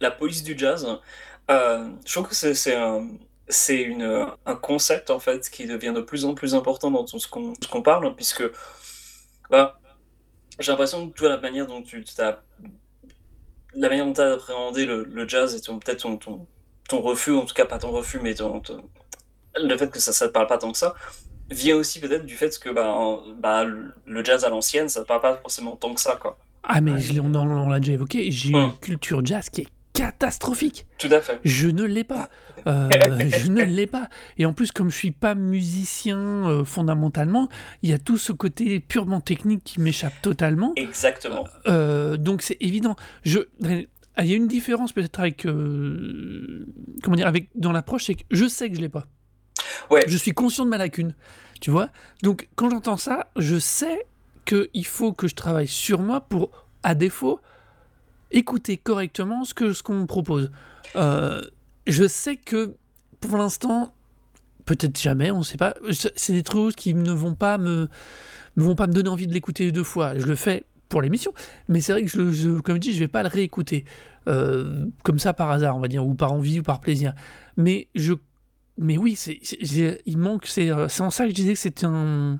la 0.00 0.10
police 0.10 0.42
du 0.42 0.56
jazz, 0.56 0.86
euh, 1.50 1.88
je 2.06 2.12
trouve 2.12 2.28
que 2.28 2.34
c'est, 2.34 2.74
un. 2.74 3.08
C'est 3.50 3.80
une, 3.80 4.26
un 4.44 4.56
concept 4.56 5.10
en 5.10 5.20
fait 5.20 5.48
qui 5.48 5.66
devient 5.66 5.92
de 5.94 6.02
plus 6.02 6.26
en 6.26 6.34
plus 6.34 6.54
important 6.54 6.90
dans 6.90 7.04
tout 7.04 7.18
ce 7.18 7.26
qu'on, 7.26 7.54
ce 7.62 7.68
qu'on 7.68 7.82
parle, 7.82 8.14
puisque 8.14 8.44
bah, 9.50 9.80
j'ai 10.58 10.70
l'impression 10.70 11.08
que 11.08 11.14
toi, 11.16 11.30
la 11.30 11.38
manière 11.38 11.66
dont 11.66 11.82
tu 11.82 12.04
t'as 12.04 12.40
la 13.74 13.88
manière 13.88 14.06
dont 14.06 14.12
tu 14.12 14.20
as 14.20 14.32
appréhendé 14.32 14.86
le, 14.86 15.04
le 15.04 15.28
jazz 15.28 15.54
et 15.54 15.60
ton- 15.60 15.78
peut-être 15.78 16.00
ton, 16.02 16.16
ton, 16.16 16.46
ton 16.88 17.00
refus, 17.00 17.32
en 17.32 17.44
tout 17.44 17.54
cas 17.54 17.66
pas 17.66 17.78
ton 17.78 17.90
refus, 17.90 18.18
mais 18.22 18.34
ton, 18.34 18.60
ton- 18.60 18.82
le 19.56 19.76
fait 19.76 19.90
que 19.90 19.98
ça 20.00 20.12
ne 20.24 20.28
te 20.28 20.32
parle 20.32 20.46
pas 20.46 20.58
tant 20.58 20.72
que 20.72 20.78
ça, 20.78 20.94
vient 21.50 21.76
aussi 21.76 22.00
peut-être 22.00 22.24
du 22.26 22.36
fait 22.36 22.56
que 22.58 22.70
bah, 22.70 22.88
en- 22.88 23.22
bah, 23.38 23.64
le 23.64 24.24
jazz 24.24 24.44
à 24.44 24.48
l'ancienne, 24.50 24.88
ça 24.88 25.00
ne 25.00 25.04
te 25.04 25.08
parle 25.08 25.20
pas 25.22 25.36
forcément 25.36 25.76
tant 25.76 25.94
que 25.94 26.00
ça. 26.00 26.16
Quoi. 26.16 26.38
Ah, 26.62 26.80
mais 26.80 26.98
je 27.00 27.20
on, 27.20 27.68
l'a 27.68 27.80
déjà 27.80 27.92
évoqué, 27.94 28.30
j'ai 28.30 28.54
Hum. 28.54 28.64
une 28.72 28.76
culture 28.78 29.24
jazz 29.24 29.48
qui 29.50 29.62
est 29.62 29.68
catastrophique. 29.98 30.86
Tout 30.96 31.08
à 31.10 31.20
fait. 31.20 31.40
Je 31.44 31.68
ne 31.68 31.82
l'ai 31.82 32.04
pas. 32.04 32.28
Euh, 32.68 32.88
je 33.18 33.50
ne 33.50 33.64
l'ai 33.64 33.88
pas. 33.88 34.08
Et 34.36 34.46
en 34.46 34.52
plus, 34.52 34.70
comme 34.70 34.90
je 34.90 34.96
suis 34.96 35.10
pas 35.10 35.34
musicien 35.34 36.18
euh, 36.18 36.64
fondamentalement, 36.64 37.48
il 37.82 37.90
y 37.90 37.92
a 37.92 37.98
tout 37.98 38.16
ce 38.16 38.30
côté 38.32 38.78
purement 38.78 39.20
technique 39.20 39.64
qui 39.64 39.80
m'échappe 39.80 40.14
totalement. 40.22 40.72
Exactement. 40.76 41.44
Euh, 41.66 42.16
donc 42.16 42.42
c'est 42.42 42.56
évident. 42.60 42.94
Je, 43.24 43.40
il 43.60 43.86
y 44.18 44.32
a 44.32 44.36
une 44.36 44.46
différence 44.46 44.92
peut-être 44.92 45.18
avec, 45.18 45.42
comment 45.42 47.16
dire, 47.16 47.26
avec 47.26 47.50
dans 47.56 47.72
l'approche, 47.72 48.04
c'est 48.04 48.14
que 48.14 48.24
je 48.30 48.46
sais 48.46 48.70
que 48.70 48.76
je 48.76 48.80
l'ai 48.80 48.88
pas. 48.88 49.06
Ouais. 49.90 50.04
Je 50.06 50.16
suis 50.16 50.32
conscient 50.32 50.64
de 50.64 50.70
ma 50.70 50.78
lacune, 50.78 51.14
tu 51.60 51.72
vois. 51.72 51.88
Donc 52.22 52.48
quand 52.54 52.70
j'entends 52.70 52.96
ça, 52.96 53.30
je 53.36 53.58
sais 53.58 54.06
que 54.44 54.70
il 54.74 54.86
faut 54.86 55.12
que 55.12 55.26
je 55.26 55.34
travaille 55.34 55.68
sur 55.68 56.00
moi 56.00 56.20
pour, 56.20 56.50
à 56.84 56.94
défaut, 56.94 57.40
écouter 58.30 58.76
correctement 58.76 59.44
ce 59.44 59.54
que 59.54 59.72
ce 59.72 59.82
qu'on 59.82 60.06
propose. 60.06 60.50
Euh, 60.96 61.40
je 61.86 62.06
sais 62.06 62.36
que 62.36 62.74
pour 63.20 63.36
l'instant, 63.38 63.94
peut-être 64.64 64.98
jamais, 65.00 65.30
on 65.30 65.38
ne 65.38 65.42
sait 65.44 65.56
pas. 65.56 65.74
C'est 65.92 66.12
c'est 66.16 66.32
des 66.32 66.42
trucs 66.42 66.76
qui 66.76 66.94
ne 66.94 67.12
vont 67.12 67.34
pas 67.34 67.58
me, 67.58 67.88
ne 68.56 68.62
vont 68.62 68.74
pas 68.74 68.86
me 68.86 68.92
donner 68.92 69.08
envie 69.08 69.26
de 69.26 69.32
l'écouter 69.34 69.72
deux 69.72 69.84
fois. 69.84 70.18
Je 70.18 70.26
le 70.26 70.34
fais 70.36 70.64
pour 70.88 71.02
l'émission, 71.02 71.32
mais 71.68 71.80
c'est 71.80 71.92
vrai 71.92 72.02
que 72.02 72.08
je, 72.10 72.32
je- 72.32 72.60
comme 72.60 72.76
je 72.76 72.80
dis, 72.80 72.92
je 72.94 72.98
vais 72.98 73.08
pas 73.08 73.22
le 73.22 73.28
réécouter 73.28 73.84
euh, 74.26 74.86
comme 75.02 75.18
ça 75.18 75.32
par 75.34 75.50
hasard, 75.50 75.76
on 75.76 75.80
va 75.80 75.88
dire, 75.88 76.06
ou 76.06 76.14
par 76.14 76.32
envie 76.32 76.60
ou 76.60 76.62
par 76.62 76.80
plaisir. 76.80 77.14
Mais 77.56 77.88
je, 77.94 78.12
mais 78.78 78.96
oui, 78.98 79.14
c'est, 79.16 79.38
c'est- 79.42 80.00
il 80.06 80.18
manque. 80.18 80.46
C'est, 80.46 80.70
euh, 80.70 80.88
c'est 80.88 81.02
en 81.02 81.10
ça 81.10 81.24
que 81.24 81.30
je 81.30 81.34
disais 81.34 81.54
que 81.54 81.58
c'était 81.58 81.86
un, 81.86 82.38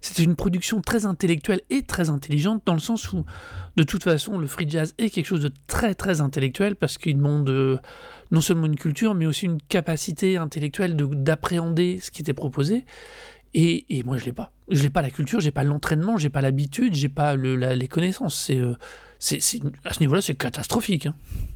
c'était 0.00 0.22
une 0.22 0.36
production 0.36 0.80
très 0.80 1.06
intellectuelle 1.06 1.60
et 1.70 1.82
très 1.82 2.10
intelligente 2.10 2.62
dans 2.66 2.74
le 2.74 2.80
sens 2.80 3.12
où, 3.12 3.24
de 3.76 3.82
toute 3.82 4.02
façon, 4.04 4.38
le 4.38 4.46
free 4.46 4.68
jazz 4.68 4.94
est 4.98 5.10
quelque 5.10 5.26
chose 5.26 5.42
de 5.42 5.52
très 5.66 5.94
très 5.94 6.20
intellectuel 6.20 6.76
parce 6.76 6.98
qu'il 6.98 7.16
demande 7.16 7.48
euh, 7.50 7.78
non 8.30 8.40
seulement 8.40 8.66
une 8.66 8.76
culture, 8.76 9.14
mais 9.14 9.26
aussi 9.26 9.46
une 9.46 9.60
capacité 9.62 10.36
intellectuelle 10.36 10.96
de- 10.96 11.06
d'appréhender 11.06 11.98
ce 12.02 12.10
qui 12.10 12.22
était 12.22 12.34
proposé. 12.34 12.84
Et, 13.52 13.84
moi, 14.04 14.16
je 14.16 14.24
l'ai 14.26 14.32
pas. 14.32 14.52
Je 14.70 14.80
l'ai 14.82 14.90
pas 14.90 15.02
la 15.02 15.10
culture, 15.10 15.40
j'ai 15.40 15.50
pas 15.50 15.64
l'entraînement, 15.64 16.16
j'ai 16.16 16.30
pas 16.30 16.40
l'habitude, 16.40 16.94
j'ai 16.94 17.08
pas 17.08 17.34
les 17.36 17.88
connaissances. 17.88 18.50
Euh, 18.50 18.74
à 19.84 19.92
ce 19.92 20.00
niveau-là, 20.00 20.22
c'est 20.22 20.36
catastrophique. 20.36 21.06
hein. 21.06 21.14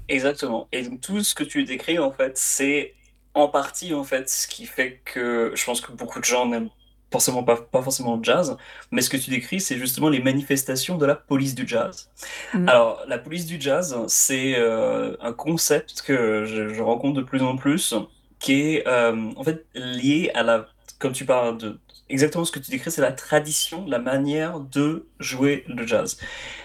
Exactement. 0.09 0.69
Et 0.73 0.83
donc, 0.83 1.01
tout 1.01 1.23
ce 1.23 1.35
que 1.37 1.45
tu 1.45 1.63
décris, 1.65 1.99
en 2.01 2.11
fait, 2.11 2.37
c'est 2.37 2.95
en 3.33 3.49
partie, 3.49 3.95
en 3.95 4.03
fait, 4.05 4.29
ce 4.29 4.47
qui 4.49 4.67
fait 4.67 5.01
que 5.05 5.53
je 5.55 5.65
pense 5.65 5.81
que 5.81 5.93
beaucoup 5.93 6.19
de 6.19 6.25
gens 6.25 6.47
n'aiment 6.49 6.69
forcément 7.15 7.45
pas, 7.45 7.57
pas 7.57 7.83
forcément 7.83 8.21
jazz, 8.23 8.57
mais 8.91 9.01
ce 9.03 9.09
que 9.09 9.17
tu 9.17 9.31
décris, 9.31 9.61
c'est 9.61 9.79
justement 9.79 10.09
les 10.09 10.23
manifestations 10.31 10.97
de 10.99 11.07
la 11.07 11.15
police 11.15 11.55
du 11.55 11.65
jazz. 11.73 12.11
Mm. 12.53 12.69
Alors, 12.69 12.91
la 13.07 13.19
police 13.19 13.47
du 13.47 13.57
jazz, 13.61 13.97
c'est 14.09 14.55
euh, 14.57 15.17
un 15.21 15.33
concept 15.33 16.03
que 16.03 16.45
je, 16.45 16.69
je 16.77 16.83
rencontre 16.83 17.17
de 17.21 17.23
plus 17.31 17.43
en 17.43 17.57
plus, 17.57 17.95
qui 18.41 18.55
est 18.69 18.89
euh, 18.89 19.31
en 19.37 19.45
fait 19.45 19.65
lié 19.75 20.31
à 20.35 20.43
la, 20.43 20.67
comme 20.99 21.13
tu 21.13 21.25
parles 21.25 21.57
de, 21.59 21.79
exactement 22.09 22.45
ce 22.45 22.53
que 22.53 22.59
tu 22.59 22.71
décris, 22.73 22.91
c'est 22.91 23.01
la 23.01 23.13
tradition, 23.13 23.87
la 23.87 24.01
manière 24.01 24.59
de 24.59 25.07
jouer 25.21 25.65
le 25.69 25.87
jazz. 25.87 26.19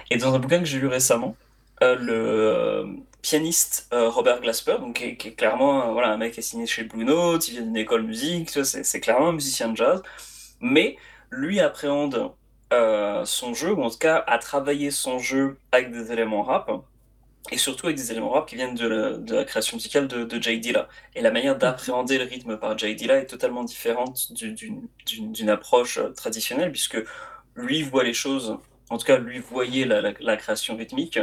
Et 0.09 0.17
dans 0.17 0.33
un 0.33 0.39
bouquin 0.39 0.59
que 0.59 0.65
j'ai 0.65 0.79
lu 0.79 0.87
récemment, 0.87 1.35
euh, 1.81 1.95
le 1.95 2.85
pianiste 3.21 3.87
euh, 3.93 4.09
Robert 4.09 4.41
Glasper, 4.41 4.77
donc, 4.79 4.97
qui, 4.97 5.05
est, 5.05 5.15
qui 5.15 5.29
est 5.29 5.33
clairement 5.33 5.89
euh, 5.89 5.91
voilà, 5.91 6.09
un 6.09 6.17
mec 6.17 6.33
qui 6.33 6.39
est 6.39 6.43
signé 6.43 6.65
chez 6.65 6.83
Blue 6.83 7.05
Note, 7.05 7.47
il 7.47 7.51
vient 7.53 7.61
d'une 7.61 7.77
école 7.77 8.03
de 8.03 8.07
musique, 8.07 8.49
c'est 8.49 8.99
clairement 8.99 9.29
un 9.29 9.33
musicien 9.33 9.69
de 9.69 9.77
jazz, 9.77 10.01
mais 10.61 10.97
lui 11.31 11.59
appréhende 11.59 12.33
euh, 12.73 13.25
son 13.25 13.53
jeu, 13.53 13.71
ou 13.73 13.83
en 13.83 13.89
tout 13.89 13.97
cas 13.97 14.23
a 14.27 14.37
travaillé 14.37 14.91
son 14.91 15.19
jeu 15.19 15.57
avec 15.71 15.91
des 15.91 16.11
éléments 16.11 16.43
rap, 16.43 16.69
et 17.51 17.57
surtout 17.57 17.87
avec 17.87 17.97
des 17.97 18.11
éléments 18.11 18.31
rap 18.31 18.47
qui 18.47 18.55
viennent 18.55 18.75
de 18.75 18.87
la, 19.33 19.45
création 19.45 19.77
musicale 19.77 20.07
de, 20.07 20.23
de 20.23 20.41
Jay 20.41 20.57
Dilla. 20.59 20.87
Et 21.15 21.21
la 21.21 21.31
manière 21.31 21.57
d'appréhender 21.57 22.17
le 22.17 22.25
rythme 22.25 22.57
par 22.57 22.77
Jay 22.77 22.93
Dilla 22.95 23.17
est 23.17 23.25
totalement 23.27 23.63
différente 23.63 24.31
du- 24.33 24.53
d'une 24.53 24.87
d'une 25.07 25.49
approche 25.49 25.97
euh, 25.97 26.09
traditionnelle, 26.11 26.71
puisque 26.71 26.97
lui 27.55 27.81
voit 27.83 28.03
les 28.03 28.13
choses, 28.13 28.57
en 28.89 28.97
tout 28.97 29.05
cas 29.05 29.17
lui 29.17 29.39
voyait 29.39 29.85
la, 29.85 30.01
la- 30.19 30.37
création 30.37 30.75
rythmique 30.77 31.19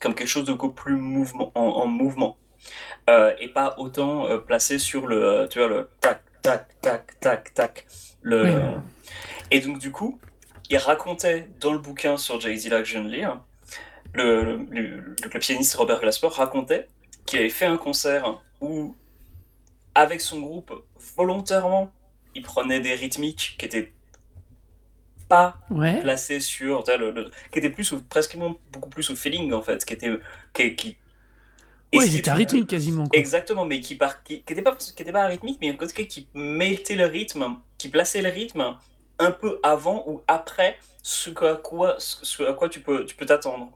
comme 0.00 0.14
quelque 0.14 0.28
chose 0.28 0.44
de 0.44 0.52
beaucoup 0.52 0.70
plus 0.72 0.96
mouvement, 0.96 1.52
en, 1.54 1.62
en 1.62 1.86
mouvement, 1.86 2.38
Euh, 3.10 3.34
et 3.40 3.48
pas 3.48 3.74
autant 3.78 4.26
placé 4.46 4.78
sur 4.78 5.06
le, 5.06 5.48
tu 5.50 5.58
vois, 5.58 5.68
le 5.68 5.88
tac, 6.00 6.22
tac, 6.42 6.80
tac, 6.80 7.20
tac, 7.20 7.54
tac. 7.54 7.86
Le... 8.28 8.44
Oui. 8.44 8.52
Et 9.50 9.60
donc 9.60 9.78
du 9.78 9.90
coup, 9.90 10.18
il 10.70 10.76
racontait 10.76 11.48
dans 11.60 11.72
le 11.72 11.78
bouquin 11.78 12.16
sur 12.18 12.40
Jay 12.40 12.54
Dilla 12.56 12.78
que 12.80 12.84
je 12.84 12.92
viens 12.98 13.04
de 13.04 13.10
lire, 13.10 13.40
le, 14.14 14.42
le, 14.42 14.56
le- 14.70 15.16
le 15.32 15.38
pianiste 15.38 15.74
Robert 15.74 16.00
Glasper 16.00 16.28
racontait 16.28 16.88
qu'il 17.26 17.38
avait 17.40 17.48
fait 17.50 17.66
un 17.66 17.78
concert 17.78 18.40
où, 18.60 18.94
avec 19.94 20.20
son 20.20 20.40
groupe, 20.40 20.72
volontairement, 21.16 21.90
il 22.34 22.42
prenait 22.42 22.80
des 22.80 22.94
rythmiques 22.94 23.56
qui 23.58 23.64
étaient 23.66 23.92
pas 25.28 25.58
Ouais. 25.70 26.00
placées 26.00 26.40
sur, 26.40 26.84
qui 26.84 27.58
étaient 27.58 27.70
plus, 27.70 27.94
presque 28.08 28.36
beaucoup 28.72 28.88
plus 28.88 29.10
au 29.10 29.16
feeling 29.16 29.52
en 29.52 29.62
fait, 29.62 29.84
qui 29.84 29.94
était, 29.94 30.10
qui, 30.54 30.74
qui 30.74 30.96
et 31.92 31.98
Ouais, 31.98 32.04
rythmique 32.04 32.66
quasiment. 32.66 33.06
quoi. 33.08 33.18
Exactement, 33.18 33.64
mais 33.64 33.80
qui 33.80 33.94
par, 33.94 34.22
qui, 34.22 34.42
qui 34.42 34.52
était 34.52 34.62
pas 34.62 34.76
qui 34.76 35.02
était 35.02 35.12
pas 35.12 35.26
rythmique, 35.26 35.58
mais 35.60 35.70
en 35.70 35.76
tout 35.76 35.86
cas 35.86 36.02
qui 36.04 36.28
mettait 36.34 36.96
le 36.96 37.06
rythme, 37.06 37.56
qui 37.78 37.88
plaçait 37.88 38.22
le 38.22 38.28
rythme 38.30 38.76
un 39.18 39.30
peu 39.30 39.60
avant 39.62 40.04
ou 40.06 40.22
après 40.28 40.78
ce 41.02 41.30
à 41.44 41.54
quoi 41.56 41.96
ce 41.98 42.42
à 42.42 42.52
quoi 42.52 42.68
tu 42.68 42.80
peux 42.80 43.04
tu 43.06 43.14
peux 43.16 43.26
t'attendre. 43.26 43.70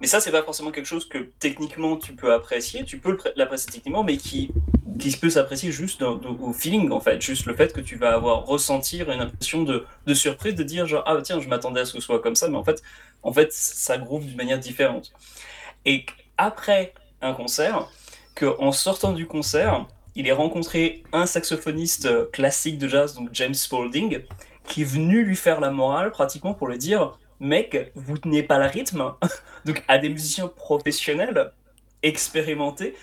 Mais 0.00 0.08
ça 0.08 0.20
c'est 0.20 0.32
pas 0.32 0.42
forcément 0.42 0.72
quelque 0.72 0.86
chose 0.86 1.08
que 1.08 1.18
techniquement 1.38 1.96
tu 1.96 2.12
peux 2.14 2.32
apprécier, 2.32 2.84
tu 2.84 2.98
peux 2.98 3.16
l'apprécier 3.36 3.70
techniquement, 3.72 4.02
mais 4.04 4.16
qui 4.16 4.50
qui 4.98 5.16
peut 5.16 5.30
s'apprécier 5.30 5.70
juste 5.70 6.00
dans- 6.00 6.16
dans- 6.16 6.36
au 6.40 6.52
feeling 6.52 6.90
en 6.90 6.98
fait, 7.00 7.22
juste 7.22 7.46
le 7.46 7.54
fait 7.54 7.72
que 7.72 7.80
tu 7.80 7.94
vas 7.96 8.12
avoir 8.14 8.44
ressentir 8.46 9.10
une 9.12 9.20
impression 9.20 9.62
de, 9.62 9.86
de 10.06 10.14
surprise, 10.14 10.56
de 10.56 10.64
dire 10.64 10.86
genre 10.86 11.04
ah 11.06 11.16
tiens 11.22 11.40
je 11.40 11.48
m'attendais 11.48 11.80
à 11.80 11.84
ce 11.84 11.92
que 11.92 12.00
ce 12.00 12.06
soit 12.06 12.20
comme 12.20 12.34
ça, 12.34 12.48
mais 12.48 12.56
en 12.56 12.64
fait 12.64 12.82
en 13.22 13.32
fait 13.32 13.52
ça 13.52 13.98
groove 13.98 14.24
d'une 14.26 14.36
manière 14.36 14.58
différente. 14.58 15.12
Et 15.84 16.06
après 16.36 16.92
un 17.22 17.32
concert, 17.34 17.88
qu'en 18.34 18.72
sortant 18.72 19.12
du 19.12 19.26
concert, 19.26 19.86
il 20.18 20.26
ait 20.26 20.32
rencontré 20.32 21.04
un 21.12 21.26
saxophoniste 21.26 22.06
euh, 22.06 22.26
classique 22.32 22.76
de 22.76 22.88
jazz, 22.88 23.14
donc 23.14 23.28
James 23.32 23.54
Spaulding, 23.54 24.22
qui 24.64 24.82
est 24.82 24.84
venu 24.84 25.22
lui 25.22 25.36
faire 25.36 25.60
la 25.60 25.70
morale 25.70 26.10
pratiquement 26.10 26.54
pour 26.54 26.66
lui 26.66 26.76
dire 26.76 27.16
Mec, 27.38 27.92
vous 27.94 28.18
tenez 28.18 28.42
pas 28.42 28.58
le 28.58 28.66
rythme. 28.66 29.12
donc 29.64 29.84
à 29.86 29.98
des 29.98 30.08
musiciens 30.08 30.48
professionnels, 30.48 31.52
expérimentés, 32.02 32.96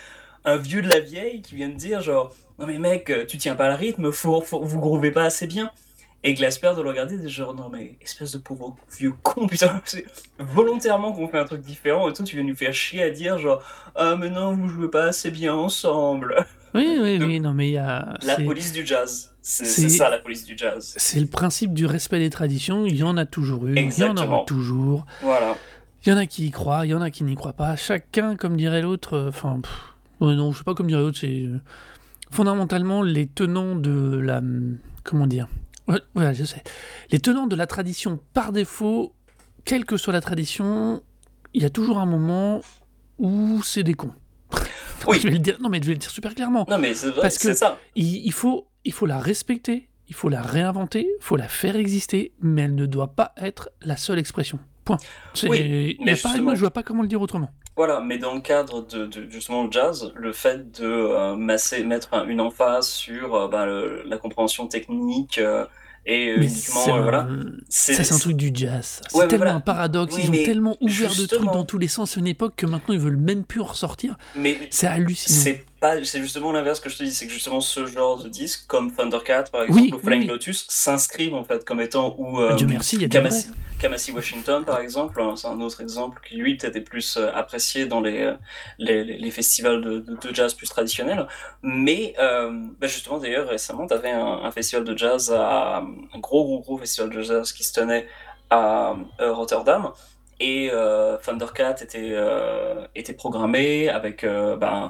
un 0.43 0.57
vieux 0.57 0.81
de 0.81 0.89
la 0.89 0.99
vieille 0.99 1.41
qui 1.41 1.55
vient 1.55 1.69
de 1.69 1.75
dire 1.75 2.01
genre 2.01 2.35
Non 2.59 2.67
mais 2.67 2.77
mec, 2.77 3.09
tu 3.29 3.37
tiens 3.37 3.55
pas 3.55 3.69
le 3.69 3.75
rythme, 3.75 4.09
vous 4.09 4.79
groovez 4.81 5.11
pas 5.11 5.23
assez 5.23 5.47
bien. 5.47 5.71
Et 6.27 6.33
Glasper 6.33 6.73
de 6.75 6.81
le 6.81 6.89
regarder, 6.89 7.29
genre 7.29 7.53
non 7.53 7.69
mais 7.69 7.95
espèce 8.01 8.33
de 8.33 8.39
pauvre 8.39 8.75
vieux 8.97 9.13
con, 9.23 9.47
putain, 9.47 9.81
c'est 9.85 10.05
volontairement 10.37 11.13
qu'on 11.13 11.29
fait 11.29 11.37
un 11.37 11.45
truc 11.45 11.61
différent 11.61 12.09
et 12.09 12.13
toi 12.13 12.25
tu 12.25 12.35
viens 12.35 12.43
nous 12.43 12.55
faire 12.55 12.73
chier 12.73 13.03
à 13.03 13.09
dire 13.09 13.37
genre 13.37 13.63
ah 13.95 14.17
mais 14.17 14.29
non 14.29 14.53
vous 14.53 14.67
jouez 14.67 14.89
pas 14.89 15.05
assez 15.05 15.31
bien 15.31 15.53
ensemble. 15.53 16.45
Oui, 16.75 16.97
oui, 17.01 17.19
Donc, 17.19 17.27
oui. 17.29 17.39
Non, 17.39 17.53
mais 17.53 17.69
il 17.69 17.73
y 17.73 17.77
a. 17.77 18.17
La 18.23 18.35
police 18.35 18.71
du 18.71 18.85
jazz, 18.85 19.33
c'est 19.41 19.89
ça 19.89 20.09
la 20.09 20.19
police 20.19 20.45
du 20.45 20.57
jazz. 20.57 20.93
C'est 20.97 21.19
le 21.19 21.27
principe 21.27 21.73
du 21.73 21.85
respect 21.85 22.19
des 22.19 22.29
traditions. 22.29 22.85
Il 22.85 22.95
y 22.95 23.03
en 23.03 23.17
a 23.17 23.25
toujours 23.25 23.65
eu. 23.67 23.75
Il 23.75 23.97
y 23.97 24.03
en 24.03 24.17
aura 24.17 24.43
toujours. 24.45 25.05
Voilà. 25.21 25.55
Il 26.05 26.09
y 26.09 26.13
en 26.13 26.17
a 26.17 26.27
qui 26.27 26.45
y 26.45 26.51
croient, 26.51 26.85
il 26.85 26.89
y 26.89 26.93
en 26.93 27.01
a 27.01 27.09
qui 27.09 27.23
n'y 27.23 27.33
croient 27.35 27.53
pas. 27.53 27.75
Chacun, 27.75 28.35
comme 28.35 28.57
dirait 28.57 28.83
l'autre, 28.83 29.15
euh, 29.15 29.29
enfin, 29.29 29.59
ouais, 30.19 30.35
non, 30.35 30.51
je 30.51 30.59
sais 30.59 30.63
pas 30.63 30.75
comme 30.75 30.85
dirait 30.85 31.01
l'autre, 31.01 31.17
c'est 31.19 31.45
euh, 31.45 31.59
fondamentalement 32.29 33.01
les 33.01 33.25
tenants 33.25 33.75
de 33.75 34.19
la, 34.19 34.37
hum, 34.37 34.77
comment 35.03 35.25
dire, 35.25 35.47
ouais, 35.87 35.99
voilà, 36.13 36.31
je 36.33 36.43
sais, 36.43 36.61
les 37.09 37.19
tenants 37.19 37.47
de 37.47 37.55
la 37.55 37.65
tradition 37.65 38.19
par 38.33 38.51
défaut, 38.51 39.15
quelle 39.63 39.83
que 39.83 39.97
soit 39.97 40.13
la 40.13 40.21
tradition, 40.21 41.01
il 41.55 41.63
y 41.63 41.65
a 41.65 41.71
toujours 41.71 41.97
un 41.97 42.05
moment 42.05 42.61
ou 43.17 43.63
c'est 43.63 43.83
des 43.83 43.95
cons. 43.95 44.13
Oui. 45.11 45.19
je 45.19 45.27
vais 45.27 45.33
le 45.33 45.39
dire? 45.39 45.57
Non, 45.61 45.69
mais 45.69 45.79
je 45.81 45.87
vais 45.87 45.93
le 45.93 45.99
dire 45.99 46.09
super 46.09 46.33
clairement. 46.35 46.65
Non, 46.69 46.77
mais 46.77 46.93
c'est 46.93 47.09
vrai, 47.11 47.21
Parce 47.21 47.37
que- 47.37 47.43
c'est 47.49 47.55
ça. 47.55 47.77
Il, 47.95 48.25
il 48.25 48.31
faut, 48.33 48.67
il 48.83 48.93
faut 48.93 49.05
la 49.05 49.19
respecter, 49.19 49.89
il 50.07 50.15
faut 50.15 50.29
la 50.29 50.41
réinventer, 50.41 51.01
il 51.19 51.23
faut 51.23 51.35
la 51.37 51.47
faire 51.47 51.75
exister, 51.75 52.31
mais 52.41 52.63
elle 52.63 52.75
ne 52.75 52.85
doit 52.85 53.07
pas 53.15 53.33
être 53.37 53.69
la 53.81 53.97
seule 53.97 54.19
expression. 54.19 54.59
Point. 54.83 54.97
Oui, 55.43 55.97
mais 56.05 56.15
pareil, 56.15 56.41
moi, 56.41 56.53
je 56.53 56.59
vois 56.59 56.69
pas 56.69 56.83
comment 56.83 57.01
le 57.01 57.07
dire 57.07 57.19
autrement. 57.19 57.49
Voilà, 57.75 57.99
mais 58.01 58.19
dans 58.19 58.35
le 58.35 58.39
cadre 58.39 58.85
de, 58.85 59.07
de 59.07 59.29
justement 59.29 59.63
le 59.65 59.71
jazz, 59.71 60.11
le 60.15 60.31
fait 60.31 60.71
de 60.79 60.85
euh, 60.85 61.35
masser, 61.35 61.83
mettre 61.83 62.13
un- 62.13 62.25
une 62.27 62.39
emphase 62.39 62.87
sur 62.87 63.33
euh, 63.35 63.47
ben, 63.47 63.65
le- 63.65 64.03
la 64.05 64.17
compréhension 64.17 64.67
technique 64.67 65.39
euh, 65.39 65.65
et 66.05 66.29
euh, 66.29 66.35
Mais 66.39 66.45
uniquement 66.45 66.81
c'est 66.85 66.91
euh, 66.91 67.01
voilà, 67.01 67.27
Ça, 67.69 68.03
c'est 68.03 68.13
un 68.13 68.17
truc 68.19 68.37
du 68.37 68.51
jazz. 68.53 69.01
C'est 69.09 69.17
Ouais, 69.17 69.27
tellement 69.27 69.45
voilà. 69.45 69.55
un 69.55 69.59
paradoxe. 69.61 70.15
Oui, 70.15 70.21
Ils 70.25 70.29
ont 70.41 70.45
tellement 70.45 70.77
ouvert 70.81 71.15
de 71.15 71.25
trucs 71.25 71.51
dans 71.51 71.65
tous 71.65 71.77
les 71.77 71.87
sens 71.87 72.15
à 72.17 72.19
une 72.19 72.27
époque 72.27 72.53
que 72.57 72.65
maintenant 72.65 72.93
ils 72.93 72.99
veulent 72.99 73.17
même 73.17 73.43
plus 73.43 73.61
en 73.61 73.65
ressortir. 73.65 74.17
Mais 74.35 74.57
C'est 74.69 74.87
hallucinant. 74.87 75.57
C'est 75.75 75.79
pas, 75.81 76.03
c'est 76.03 76.21
justement 76.21 76.51
l'inverse 76.51 76.79
que 76.79 76.89
je 76.89 76.97
te 76.97 77.03
dis, 77.03 77.11
c'est 77.13 77.27
que 77.27 77.33
justement 77.33 77.61
ce 77.61 77.85
genre 77.85 78.21
de 78.23 78.29
disque, 78.29 78.65
comme 78.67 78.93
Thundercat 78.93 79.43
par 79.51 79.63
exemple, 79.63 79.81
Oui, 79.81 79.93
ou 79.93 79.99
Flying 79.99 80.21
oui. 80.23 80.27
Lotus, 80.27 80.65
s'inscrivent 80.69 81.33
en 81.35 81.43
fait 81.43 81.65
comme 81.65 81.81
étant 81.81 82.15
ou 82.17 82.39
euh, 82.39 82.55
Dieu 82.55 82.67
merci, 82.67 82.95
il 82.95 83.01
y 83.01 83.05
a 83.05 83.07
des 83.07 83.17
Kamasi. 83.17 83.47
Kamasi 83.79 84.11
Washington 84.13 84.63
par 84.63 84.79
exemple, 84.79 85.21
hein, 85.21 85.35
c'est 85.35 85.47
un 85.47 85.59
autre 85.59 85.81
exemple 85.81 86.21
qui 86.27 86.37
lui 86.37 86.55
peut-être 86.57 86.77
est 86.77 86.81
plus 86.81 87.17
euh, 87.17 87.29
apprécié 87.35 87.85
dans 87.87 87.99
les, 87.99 88.21
euh, 88.21 88.33
les, 88.79 89.31
festivals 89.31 89.81
de, 89.81 89.99
de- 89.99 90.15
de 90.15 90.33
jazz 90.33 90.53
plus 90.53 90.67
traditionnels. 90.69 91.27
Mais 91.61 92.15
euh, 92.19 92.49
bah, 92.79 92.87
justement 92.87 93.17
d'ailleurs 93.17 93.47
récemment 93.49 93.85
tu 93.85 93.93
avais 93.93 94.11
un, 94.11 94.25
un 94.43 94.51
festival 94.51 94.85
de 94.85 94.97
jazz, 94.97 95.31
à, 95.37 95.77
un 95.79 96.19
gros 96.19 96.45
gros 96.45 96.59
gros 96.61 96.77
festival 96.77 97.09
de 97.09 97.21
jazz 97.21 97.51
qui 97.51 97.63
se 97.65 97.73
tenait 97.73 98.07
à 98.49 98.95
euh, 99.19 99.33
Rotterdam. 99.33 99.91
Et 100.39 100.69
euh, 100.73 101.17
Thundercat 101.17 101.75
était, 101.81 102.11
euh, 102.11 102.87
était 102.93 103.13
programmé 103.13 103.87
avec 103.89 104.23
euh, 104.25 104.57
ben, 104.57 104.85
euh, 104.85 104.89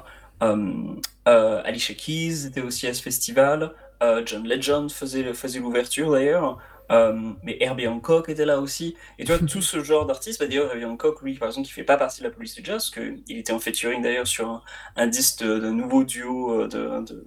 Alicia 1.24 1.94
Keys 1.94 2.46
était 2.46 2.60
aussi 2.60 2.86
à 2.86 2.94
ce 2.94 3.02
festival. 3.02 3.72
euh, 4.02 4.22
John 4.24 4.46
Legend 4.46 4.90
faisait, 4.92 5.32
faisait 5.34 5.58
l'ouverture 5.60 6.12
d'ailleurs. 6.12 6.58
euh, 6.92 7.32
mais 7.42 7.56
Herbie 7.60 7.88
Hancock 7.88 8.28
était 8.28 8.44
là 8.44 8.60
aussi. 8.60 8.94
Et 9.18 9.24
tu 9.24 9.32
vois, 9.32 9.40
tout 9.46 9.62
ce 9.62 9.82
genre 9.82 10.06
d'artistes, 10.06 10.38
bah, 10.40 10.46
d'ailleurs, 10.46 10.70
Herbie 10.70 10.84
Hancock, 10.84 11.20
lui, 11.22 11.34
par 11.38 11.48
exemple, 11.48 11.66
qui 11.66 11.72
fait 11.72 11.84
pas 11.84 11.96
partie 11.96 12.20
de 12.20 12.28
la 12.28 12.30
police 12.32 12.54
du 12.54 12.64
jazz, 12.64 12.90
parce 12.90 12.90
qu'il 12.90 13.38
était 13.38 13.52
en 13.52 13.58
featuring 13.58 14.02
d'ailleurs 14.02 14.26
sur 14.26 14.48
un, 14.48 14.62
un 14.96 15.06
disque 15.08 15.42
de, 15.42 15.58
de 15.58 15.70
nouveau 15.70 16.04
duo 16.04 16.62
euh, 16.62 16.68
de, 16.68 17.04
de 17.04 17.26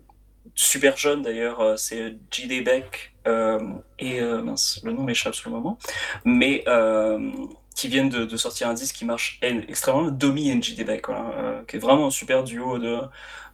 super 0.55 0.97
jeune 0.97 1.21
d'ailleurs, 1.21 1.59
euh, 1.61 1.75
c'est 1.77 2.17
J.D. 2.31 2.61
Beck 2.61 3.13
euh, 3.27 3.59
et 3.99 4.19
euh, 4.21 4.41
mince, 4.41 4.79
le 4.83 4.91
nom 4.93 5.03
m'échappe 5.03 5.35
sur 5.35 5.49
le 5.49 5.55
moment, 5.55 5.77
mais 6.25 6.63
euh, 6.67 7.31
qui 7.79 7.87
viennent 7.87 8.09
de, 8.09 8.25
de 8.25 8.37
sortir 8.37 8.67
un 8.67 8.73
disque 8.73 8.95
qui 8.95 9.05
marche 9.05 9.39
en- 9.43 9.61
extrêmement, 9.67 10.11
Domi 10.11 10.49
et 10.49 10.59
voilà, 11.05 11.23
euh, 11.37 11.63
qui 11.67 11.75
est 11.77 11.79
vraiment 11.79 12.07
un 12.07 12.11
super 12.11 12.43
duo 12.43 12.77
de, 12.77 12.99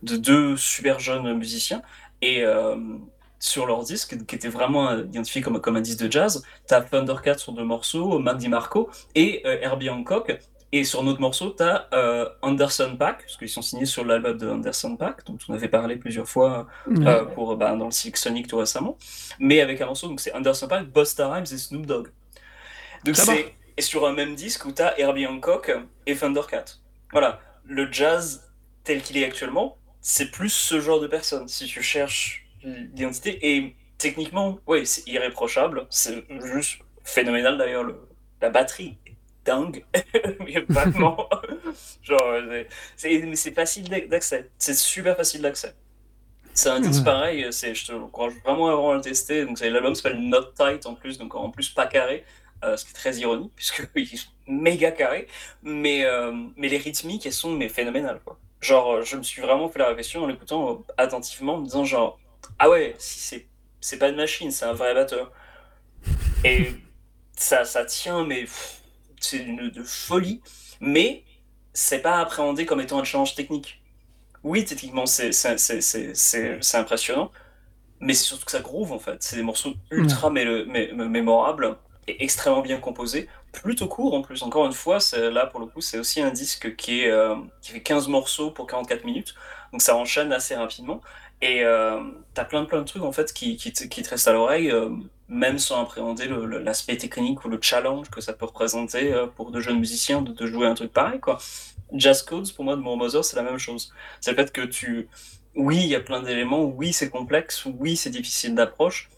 de 0.03 0.15
deux 0.17 0.57
super 0.57 0.99
jeunes 0.99 1.33
musiciens. 1.37 1.81
Et 2.21 2.43
euh, 2.43 2.75
sur 3.39 3.65
leur 3.65 3.83
disque, 3.83 4.25
qui 4.25 4.35
était 4.35 4.49
vraiment 4.49 4.97
identifié 4.97 5.41
comme, 5.41 5.59
comme 5.61 5.75
un 5.75 5.81
disque 5.81 6.01
de 6.05 6.11
jazz, 6.11 6.43
t'as 6.67 6.81
Thundercat 6.81 7.37
sur 7.37 7.53
deux 7.53 7.63
morceaux, 7.63 8.19
Mac 8.19 8.37
DiMarco 8.37 8.89
et 9.13 9.41
euh, 9.45 9.59
Herbie 9.61 9.89
Hancock. 9.89 10.37
Et 10.71 10.83
sur 10.83 11.01
un 11.03 11.07
autre 11.07 11.21
morceau, 11.21 11.51
t'as 11.51 11.87
euh, 11.93 12.27
Anderson 12.41 12.95
Paak, 12.97 13.21
parce 13.21 13.37
qu'ils 13.37 13.49
sont 13.49 13.61
signés 13.61 13.85
sur 13.85 14.03
l'album 14.03 14.37
de 14.37 14.49
Anderson 14.49 14.97
Paak, 14.97 15.25
dont 15.25 15.37
on 15.47 15.53
avait 15.53 15.69
parlé 15.69 15.95
plusieurs 15.95 16.27
fois 16.27 16.67
pour, 17.33 17.55
bah, 17.55 17.75
dans 17.75 17.85
le 17.85 17.91
Silk 17.91 18.17
Sonic 18.17 18.47
tout 18.47 18.57
récemment, 18.57 18.97
mais 19.39 19.61
avec 19.61 19.79
un 19.79 19.85
morceau, 19.85 20.07
donc 20.07 20.19
c'est 20.19 20.33
Anderson 20.33 20.67
Paak, 20.67 20.91
Busta 20.91 21.31
Rhymes 21.31 21.45
et 21.55 21.57
Snoop 21.57 21.85
Dogg. 21.85 22.07
Donc 23.05 23.15
c'est 23.15 23.55
et 23.77 23.81
sur 23.81 24.07
un 24.07 24.13
même 24.13 24.35
disque 24.35 24.65
où 24.65 24.71
tu 24.71 24.81
as 24.81 24.99
Herbie 24.99 25.27
Hancock 25.27 25.71
et 26.05 26.15
Thundercat. 26.15 26.65
Voilà, 27.11 27.39
le 27.65 27.91
jazz 27.91 28.49
tel 28.83 29.01
qu'il 29.01 29.17
est 29.17 29.25
actuellement, 29.25 29.77
c'est 30.01 30.31
plus 30.31 30.49
ce 30.49 30.79
genre 30.79 30.99
de 30.99 31.07
personne, 31.07 31.47
si 31.47 31.65
tu 31.65 31.81
cherches 31.81 32.45
l'identité. 32.63 33.55
Et 33.55 33.75
techniquement, 33.97 34.59
oui, 34.67 34.85
c'est 34.85 35.07
irréprochable, 35.07 35.87
c'est 35.89 36.23
juste 36.45 36.79
phénoménal 37.03 37.57
d'ailleurs, 37.57 37.83
le- 37.83 38.07
la 38.41 38.49
batterie 38.49 38.97
est 39.07 39.15
dingue, 39.45 39.83
mais 40.39 40.63
vraiment, 40.69 41.27
genre, 42.03 42.33
c'est- 42.95 43.51
facile 43.53 43.89
d'accès, 44.09 44.49
c'est 44.57 44.75
super 44.75 45.15
facile 45.17 45.41
d'accès. 45.41 45.73
C'est 46.53 46.69
un 46.69 46.79
disque 46.79 47.03
pareil, 47.03 47.45
je 47.51 47.85
te 47.85 47.91
encourage 47.91 48.33
vraiment 48.45 48.91
à 48.91 48.95
le 48.95 49.01
tester. 49.01 49.43
Donc, 49.45 49.59
l'album 49.59 49.93
s'appelle 49.93 50.19
Not 50.21 50.53
Tight 50.57 50.85
en 50.85 50.93
plus, 50.95 51.17
donc 51.17 51.35
en 51.35 51.49
plus 51.49 51.67
pas 51.69 51.85
carré, 51.85 52.23
euh, 52.65 52.77
ce 52.77 52.85
qui 52.85 52.91
est 52.91 52.95
très 52.95 53.15
ironique, 53.17 53.51
puisque 53.55 53.87
il 53.95 54.03
est 54.03 54.27
méga 54.47 54.91
carré. 54.91 55.27
Mais, 55.63 56.05
euh, 56.05 56.31
mais 56.57 56.69
les 56.69 56.77
rythmiques, 56.77 57.25
elles 57.25 57.33
sont 57.33 57.51
mais 57.51 57.69
phénoménales. 57.69 58.21
Quoi. 58.25 58.37
Genre, 58.61 58.91
euh, 58.95 59.03
je 59.03 59.17
me 59.17 59.23
suis 59.23 59.41
vraiment 59.41 59.69
fait 59.69 59.79
la 59.79 59.87
réflexion 59.89 60.23
en 60.23 60.27
l'écoutant 60.27 60.71
euh, 60.71 60.93
attentivement, 60.97 61.55
en 61.55 61.59
me 61.59 61.65
disant 61.65 61.85
genre, 61.85 62.19
ah 62.59 62.69
ouais, 62.69 62.95
si 62.99 63.19
c'est, 63.19 63.47
c'est 63.81 63.97
pas 63.99 64.09
une 64.09 64.15
machine, 64.17 64.51
c'est 64.51 64.65
un 64.65 64.73
vrai 64.73 64.93
batteur. 64.93 65.31
Et 66.43 66.71
ça, 67.35 67.65
ça 67.65 67.85
tient, 67.85 68.25
mais 68.25 68.45
c'est 69.19 69.37
une 69.37 69.69
de 69.69 69.83
folie, 69.83 70.41
mais 70.79 71.23
c'est 71.73 71.99
pas 72.01 72.19
appréhendé 72.19 72.65
comme 72.65 72.81
étant 72.81 72.99
un 72.99 73.03
challenge 73.03 73.35
technique. 73.35 73.81
Oui, 74.43 74.65
techniquement, 74.65 75.05
c'est 75.07 75.31
c'est- 75.31 75.57
c'est- 75.57 76.75
impressionnant, 76.77 77.31
mais 77.99 78.13
c'est 78.13 78.25
surtout 78.25 78.45
que 78.45 78.51
ça 78.51 78.61
groove 78.61 78.91
en 78.93 78.99
fait. 78.99 79.21
C'est 79.23 79.37
des 79.37 79.43
morceaux 79.43 79.73
ultra 79.91 80.29
mé- 80.31 80.65
mé- 80.67 80.93
mémorables 80.93 81.77
et 82.07 82.23
extrêmement 82.23 82.61
bien 82.61 82.79
composés, 82.79 83.27
plutôt 83.51 83.87
court 83.87 84.13
en 84.13 84.21
plus. 84.21 84.43
Encore 84.43 84.65
une 84.65 84.73
fois, 84.73 84.99
là 85.13 85.45
pour 85.47 85.59
le 85.59 85.65
coup, 85.65 85.81
c'est 85.81 85.99
aussi 85.99 86.21
un 86.21 86.31
disque 86.31 86.75
qui, 86.75 87.01
est, 87.01 87.11
euh, 87.11 87.35
qui 87.61 87.71
fait 87.71 87.81
15 87.81 88.07
morceaux 88.07 88.51
pour 88.51 88.67
44 88.67 89.03
minutes, 89.05 89.35
donc 89.71 89.81
ça 89.81 89.95
enchaîne 89.95 90.31
assez 90.31 90.55
rapidement. 90.55 91.01
Et 91.41 91.63
euh, 91.63 92.01
t'as 92.33 92.45
plein 92.45 92.65
plein 92.65 92.79
de 92.79 92.85
trucs 92.85 93.03
en 93.03 93.11
fait 93.11 93.33
qui, 93.33 93.57
qui, 93.57 93.73
te, 93.73 93.83
qui 93.83 94.01
te 94.01 94.09
restent 94.09 94.27
à 94.27 94.33
l'oreille, 94.33 94.71
euh, 94.71 94.89
même 95.27 95.59
sans 95.59 95.81
appréhender 95.81 96.27
l'aspect 96.63 96.97
technique 96.97 97.43
ou 97.45 97.49
le 97.49 97.59
challenge 97.61 98.09
que 98.09 98.21
ça 98.21 98.33
peut 98.33 98.45
représenter 98.45 99.13
euh, 99.13 99.27
pour 99.27 99.51
de 99.51 99.59
jeunes 99.59 99.79
musiciens 99.79 100.21
de, 100.21 100.45
jouer 100.45 100.67
un 100.67 100.75
truc 100.75 100.93
pareil 100.93 101.19
quoi. 101.19 101.39
Jazz 101.93 102.23
Codes 102.23 102.51
pour 102.53 102.63
moi 102.65 102.75
de 102.75 102.81
Moore 102.81 102.97
Mother 102.97 103.23
c'est 103.23 103.35
la 103.35 103.43
même 103.43 103.57
chose. 103.57 103.93
C'est 104.21 104.31
le 104.31 104.37
fait 104.37 104.51
que 104.51 104.61
tu, 104.61 105.09
oui 105.55 105.77
il 105.83 105.87
y 105.87 105.95
a 105.95 105.99
plein 105.99 106.21
d'éléments, 106.21 106.63
oui 106.63 106.93
c'est 106.93 107.09
complexe, 107.09 107.65
oui 107.65 107.97
c'est 107.97 108.09
difficile 108.09 108.55
d'approche, 108.55 109.09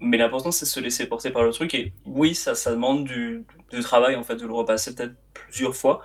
mais 0.00 0.16
l'important 0.16 0.50
c'est 0.50 0.64
de 0.66 0.70
se 0.70 0.80
laisser 0.80 1.06
porter 1.06 1.30
par 1.30 1.42
le 1.42 1.52
truc 1.52 1.74
et 1.74 1.92
oui 2.04 2.34
ça 2.34 2.54
ça 2.54 2.70
demande 2.72 3.04
du, 3.04 3.44
du 3.70 3.80
travail 3.80 4.16
en 4.16 4.22
fait 4.22 4.36
de 4.36 4.46
le 4.46 4.52
repasser 4.52 4.94
peut-être 4.94 5.14
plusieurs 5.32 5.74
fois. 5.74 6.02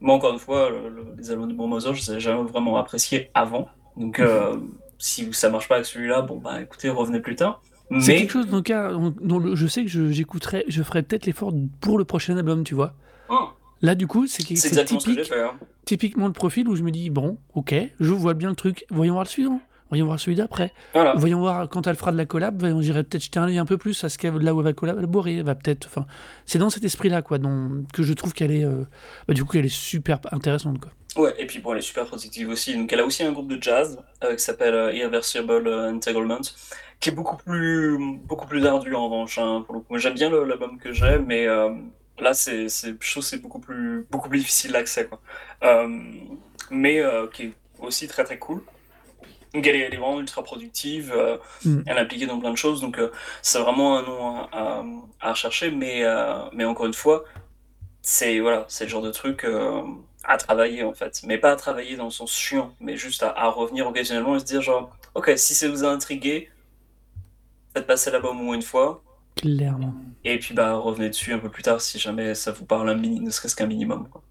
Moi 0.00 0.14
encore 0.16 0.32
une 0.32 0.38
fois 0.38 0.70
le- 0.70 0.88
le- 0.88 1.14
les 1.16 1.30
albums 1.30 1.48
de 1.48 1.54
Mother 1.54 1.94
je 1.94 2.10
les 2.12 2.16
ai 2.16 2.20
jamais 2.20 2.42
vraiment 2.48 2.76
appréciés 2.76 3.30
avant, 3.34 3.68
donc 3.96 4.18
euh, 4.20 4.56
si 4.98 5.32
ça 5.32 5.48
marche 5.50 5.68
pas 5.68 5.76
avec 5.76 5.86
celui-là 5.86 6.22
bon 6.22 6.38
bah 6.38 6.60
écoutez 6.62 6.88
revenez 6.90 7.20
plus 7.20 7.36
tard. 7.36 7.62
C'est 8.00 8.12
Mais 8.12 8.16
quelque 8.20 8.30
chose 8.30 8.46
dans 8.48 8.56
le 8.58 8.62
cas 8.62 8.92
on- 8.94 9.10
dont 9.20 9.38
le- 9.38 9.54
je 9.54 9.66
sais 9.66 9.82
que 9.82 9.88
je- 9.90 10.10
j'écouterai, 10.12 10.64
je 10.68 10.82
ferai 10.82 11.02
peut-être 11.02 11.26
l'effort 11.26 11.52
pour 11.80 11.98
le 11.98 12.04
prochain 12.04 12.36
album, 12.36 12.64
tu 12.64 12.74
vois. 12.74 12.94
Hum, 13.28 13.48
Là, 13.82 13.94
du 13.96 14.06
coup, 14.06 14.26
c'est 14.28 14.48
exactement 14.48 15.00
ce 15.00 15.06
que 15.06 15.10
typique, 15.10 15.28
fait. 15.28 15.42
hein. 15.42 15.58
typiquement 15.84 16.26
le 16.28 16.32
profil 16.32 16.68
où 16.68 16.76
je 16.76 16.84
me 16.84 16.90
dis, 16.92 17.10
bon, 17.10 17.36
ok, 17.54 17.74
je 18.00 18.12
vois 18.12 18.32
bien 18.34 18.48
le 18.48 18.54
truc, 18.54 18.86
voyons 18.90 19.14
voir 19.14 19.24
le 19.24 19.28
suivant, 19.28 19.60
voyons 19.92 20.06
voir 20.06 20.18
celui 20.18 20.36
d'après, 20.38 20.72
Voilà. 20.94 21.12
voyons 21.16 21.38
voir 21.38 21.68
quand 21.68 21.86
elle 21.86 21.96
fera 21.96 22.12
de 22.12 22.16
la 22.16 22.24
collab, 22.24 22.58
voyons, 22.58 22.80
j'irai 22.80 23.02
peut-être 23.04 23.24
jeter 23.24 23.38
un 23.38 23.44
œil 23.48 23.58
un 23.58 23.66
peu 23.66 23.76
plus 23.76 24.02
à 24.04 24.08
ce 24.08 24.16
qu'elle, 24.16 24.34
là 24.38 24.54
où 24.54 24.60
elle 24.60 24.64
va 24.64 24.72
collaborer, 24.72 25.36
elle 25.36 25.44
va 25.44 25.54
peut-être, 25.54 25.84
enfin, 25.86 26.06
c'est 26.46 26.58
dans 26.58 26.70
cet 26.70 26.82
esprit-là, 26.82 27.20
quoi, 27.20 27.36
dont, 27.36 27.84
que 27.92 28.02
je 28.02 28.14
trouve 28.14 28.32
qu'elle 28.32 28.52
est, 28.52 28.64
euh, 28.64 28.84
bah, 29.28 29.34
du 29.34 29.44
coup, 29.44 29.58
elle 29.58 29.66
est 29.66 29.68
super 29.74 30.18
intéressante, 30.32 30.80
quoi. 30.80 30.92
Ouais, 31.22 31.34
et 31.38 31.44
puis 31.44 31.58
bon, 31.58 31.72
elle 31.72 31.80
est 31.80 31.82
super 31.82 32.06
productive 32.06 32.48
aussi. 32.48 32.74
Donc, 32.74 32.90
elle 32.90 33.00
a 33.00 33.04
aussi 33.04 33.22
un 33.22 33.32
groupe 33.32 33.48
de 33.48 33.62
jazz 33.62 33.98
euh, 34.24 34.34
qui 34.34 34.42
s'appelle 34.42 34.72
euh, 34.72 34.94
Irreversible 34.94 35.68
Entanglement, 35.68 36.40
qui 37.00 37.10
est 37.10 37.12
beaucoup 37.12 37.36
plus, 37.36 37.98
beaucoup 38.24 38.46
plus 38.46 38.64
ardu 38.64 38.94
en 38.94 39.04
revanche. 39.10 39.36
hein, 39.38 39.62
pour 39.66 39.74
le 39.74 39.82
coup. 39.82 39.98
J'aime 39.98 40.14
bien 40.14 40.30
l'album 40.30 40.78
que 40.78 40.94
j'ai, 40.94 41.18
mais 41.18 41.44
là, 42.18 42.32
c'est, 42.32 42.70
c'est, 42.70 42.94
je 42.98 43.10
trouve 43.10 43.22
que 43.22 43.28
c'est 43.28 43.42
beaucoup 43.42 43.58
plus, 43.58 44.06
beaucoup 44.10 44.30
plus 44.30 44.38
difficile 44.38 44.72
d'accès. 44.72 45.06
Quoi. 45.06 45.20
Mais 46.70 47.02
qui 47.34 47.42
est 47.42 47.52
aussi 47.80 48.08
très 48.08 48.24
très 48.24 48.38
cool. 48.38 48.62
Donc, 49.54 49.66
elle 49.66 49.76
est, 49.76 49.80
elle 49.80 49.94
est 49.94 49.98
vraiment 49.98 50.20
ultra 50.20 50.42
productive. 50.42 51.12
euh, 51.14 51.36
Mm. 51.64 51.82
Elle 51.86 51.96
est 51.98 52.00
impliquée 52.00 52.26
dans 52.26 52.38
plein 52.40 52.50
de 52.52 52.56
choses. 52.56 52.80
Donc, 52.80 52.98
euh, 52.98 53.10
c'est 53.42 53.58
vraiment 53.60 53.98
un 53.98 54.02
nom 54.02 54.36
à, 54.36 54.48
à, 54.52 54.84
à 55.20 55.30
rechercher. 55.32 55.70
Mais, 55.70 56.04
euh, 56.04 56.38
mais 56.52 56.64
encore 56.64 56.86
une 56.86 56.94
fois, 56.94 57.24
c'est 58.02 58.40
voilà, 58.40 58.66
le 58.80 58.88
genre 58.88 59.02
de 59.02 59.10
truc 59.12 59.46
à 60.24 60.36
travailler 60.36 60.84
en 60.84 60.92
fait, 60.94 61.20
mais 61.24 61.38
pas 61.38 61.52
à 61.52 61.56
travailler 61.56 61.96
dans 61.96 62.04
le 62.06 62.10
sens 62.10 62.32
chiant, 62.36 62.74
mais 62.80 62.96
juste 62.96 63.22
à, 63.22 63.30
à 63.30 63.48
revenir 63.48 63.86
occasionnellement 63.88 64.36
et 64.36 64.40
se 64.40 64.44
dire 64.44 64.62
genre, 64.62 64.96
ok, 65.14 65.32
si 65.36 65.54
ça 65.54 65.68
vous 65.68 65.84
a 65.84 65.88
intrigué, 65.90 66.50
faites 67.74 67.86
passer 67.86 68.10
l'album 68.10 68.38
au 68.40 68.42
moins 68.44 68.54
une 68.54 68.62
fois, 68.62 69.02
Clairement. 69.36 69.94
et 70.24 70.38
puis 70.38 70.54
bah 70.54 70.74
revenez 70.74 71.08
dessus 71.10 71.32
un 71.34 71.38
peu 71.38 71.50
plus 71.50 71.62
tard 71.62 71.80
si 71.80 71.98
jamais 71.98 72.34
ça 72.34 72.52
vous 72.52 72.64
parle 72.66 72.88
un 72.90 72.94
mini, 72.94 73.20
ne 73.20 73.30
serait-ce 73.30 73.56
qu'un 73.56 73.66
minimum. 73.66 74.08
Quoi. 74.08 74.21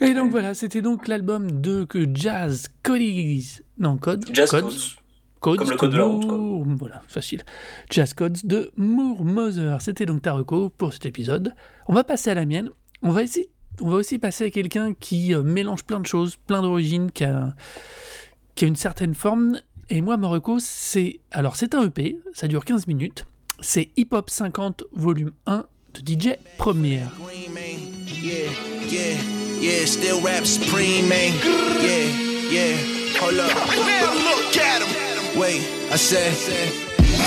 Et 0.00 0.14
donc 0.14 0.30
voilà, 0.30 0.54
c'était 0.54 0.82
donc 0.82 1.08
l'album 1.08 1.60
de 1.60 1.84
que 1.84 2.06
Jazz 2.14 2.68
Codes, 2.82 3.00
non 3.78 3.96
Code, 3.98 4.24
Jazz 4.32 4.50
Codes, 4.50 4.64
Codes, 4.64 4.78
Codes 5.40 5.58
Comme 5.58 5.70
le 5.70 5.76
code 5.76 5.92
de 5.92 5.96
la 5.98 6.04
route, 6.04 6.26
quoi. 6.26 6.36
Moore- 6.36 6.64
Voilà, 6.78 7.02
facile. 7.08 7.42
Jazz 7.90 8.14
Codes 8.14 8.38
de 8.44 8.70
Moore 8.76 9.24
Mother. 9.24 9.80
C'était 9.80 10.06
donc 10.06 10.22
Taroko 10.22 10.68
pour 10.70 10.92
cet 10.92 11.06
épisode. 11.06 11.54
On 11.88 11.94
va 11.94 12.04
passer 12.04 12.30
à 12.30 12.34
la 12.34 12.44
mienne. 12.44 12.70
On 13.02 13.10
va 13.10 13.22
essayer 13.22 13.48
on 13.80 13.90
va 13.90 13.96
aussi 13.98 14.18
passer 14.18 14.46
à 14.46 14.50
quelqu'un 14.50 14.92
qui 14.92 15.32
euh, 15.32 15.44
mélange 15.44 15.84
plein 15.84 16.00
de 16.00 16.06
choses, 16.06 16.34
plein 16.34 16.62
d'origines, 16.62 17.12
qui 17.12 17.22
a, 17.22 17.54
qui 18.56 18.64
a 18.64 18.68
une 18.68 18.74
certaine 18.74 19.14
forme. 19.14 19.60
Et 19.88 20.00
moi, 20.00 20.16
Morocco, 20.16 20.58
c'est. 20.58 21.20
Alors, 21.30 21.54
c'est 21.54 21.76
un 21.76 21.84
EP, 21.84 22.18
ça 22.34 22.48
dure 22.48 22.64
15 22.64 22.88
minutes. 22.88 23.24
C'est 23.60 23.90
Hip 23.96 24.08
Hop 24.10 24.30
50, 24.30 24.82
volume 24.92 25.30
1 25.46 25.64
de 25.94 26.00
DJ 26.12 26.34
Première. 26.58 27.12
Yeah, 28.20 28.50
yeah, 28.90 29.20
yeah, 29.60 29.84
still 29.84 30.20
rap 30.20 30.46
supreme, 30.46 31.08
man. 31.08 31.32
Yeah, 31.80 32.06
yeah, 32.50 32.76
hold 33.18 33.38
up. 33.38 33.50
look 33.50 34.56
at 34.56 34.82
him. 34.82 35.38
Wait, 35.38 35.62
I 35.92 35.96
said. 35.96 36.34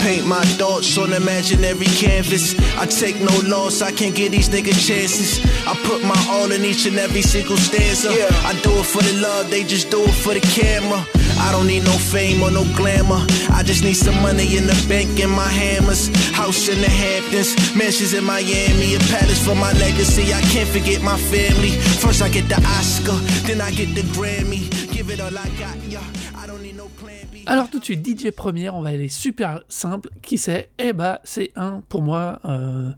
Paint 0.01 0.25
my 0.25 0.43
thoughts 0.57 0.97
on 0.97 1.11
imaginary 1.13 1.85
canvas. 1.85 2.55
I 2.77 2.85
take 2.85 3.19
no 3.19 3.35
loss, 3.45 3.81
I 3.81 3.91
can't 3.91 4.15
give 4.15 4.31
these 4.31 4.49
niggas 4.49 4.87
chances. 4.87 5.43
I 5.67 5.75
put 5.83 6.03
my 6.03 6.17
all 6.29 6.51
in 6.51 6.63
each 6.63 6.85
and 6.85 6.97
every 6.97 7.21
single 7.21 7.57
stanza. 7.57 8.09
Yeah. 8.11 8.29
I 8.47 8.53
do 8.61 8.71
it 8.79 8.85
for 8.85 9.01
the 9.01 9.21
love, 9.21 9.49
they 9.49 9.63
just 9.63 9.89
do 9.91 10.01
it 10.03 10.13
for 10.13 10.33
the 10.33 10.39
camera. 10.39 11.05
I 11.41 11.51
don't 11.51 11.67
need 11.67 11.83
no 11.83 11.97
fame 12.13 12.43
or 12.43 12.51
no 12.51 12.63
glamour. 12.77 13.21
I 13.49 13.63
just 13.63 13.83
need 13.83 13.95
some 13.95 14.15
money 14.21 14.57
in 14.57 14.67
the 14.67 14.77
bank 14.87 15.19
and 15.19 15.31
my 15.31 15.47
hammers. 15.47 16.07
House 16.31 16.69
in 16.69 16.79
the 16.79 16.89
Hamptons, 16.89 17.75
mansions 17.75 18.13
in 18.13 18.23
Miami, 18.23 18.95
a 18.95 18.99
palace 19.09 19.43
for 19.43 19.55
my 19.55 19.73
legacy. 19.73 20.33
I 20.33 20.41
can't 20.53 20.69
forget 20.69 21.01
my 21.01 21.17
family. 21.17 21.71
First 21.99 22.21
I 22.21 22.29
get 22.29 22.47
the 22.47 22.59
Oscar, 22.77 23.17
then 23.47 23.59
I 23.59 23.71
get 23.71 23.95
the 23.95 24.03
Grammy. 24.15 24.69
Give 24.93 25.09
it 25.09 25.19
all 25.19 25.35
I 25.37 25.49
got, 25.59 25.77
yeah. 25.89 26.03
I 26.37 26.47
don't 26.47 26.61
need 26.61 26.77
no 26.77 26.87
plan 26.99 27.25
B. 27.31 27.43
Alors 27.47 27.69
tout 27.69 27.79
de 27.79 27.85
suite, 27.85 28.05
DJ 28.05 28.31
Première, 28.31 28.75
on 28.75 28.81
va 28.81 28.89
aller 28.89 29.09
super 29.09 29.61
simple. 29.67 30.09
Qui 30.21 30.37
c'est? 30.37 30.69
Eh 30.77 30.93
bah, 30.93 31.21
c'est 31.23 31.51
un, 31.55 31.81
pour 31.89 32.01
moi, 32.01 32.39
euh, 32.45 32.91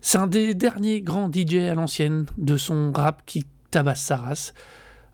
c'est 0.00 0.18
un 0.18 0.26
des 0.26 0.54
derniers 0.54 1.00
grands 1.00 1.30
DJ 1.32 1.68
à 1.70 1.74
l'ancienne 1.74 2.26
de 2.36 2.56
son 2.56 2.92
rap 2.92 3.22
qui 3.26 3.46
tabasse 3.70 4.02
sa 4.02 4.16
race. 4.16 4.54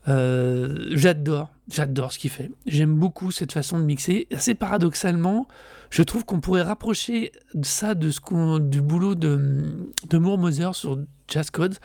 Euh, 0.08 0.90
j'adore, 0.90 1.48
j'adore 1.70 2.12
ce 2.12 2.18
qu'il 2.18 2.30
fait. 2.30 2.50
J'aime 2.66 2.94
beaucoup 2.94 3.30
cette 3.30 3.52
façon 3.52 3.78
de 3.78 3.84
mixer. 3.84 4.26
Assez 4.32 4.54
paradoxalement, 4.54 5.48
je 5.90 6.02
trouve 6.02 6.24
qu'on 6.24 6.40
pourrait 6.40 6.62
rapprocher 6.62 7.32
ça 7.62 7.94
de 7.94 8.10
ce 8.10 8.20
qu'on, 8.20 8.58
du 8.58 8.80
boulot 8.80 9.14
de, 9.14 9.88
de 10.08 10.18
Moore 10.18 10.38
Moser 10.38 10.70
sur 10.72 10.98
Jazz 11.28 11.50
Codes, 11.50 11.76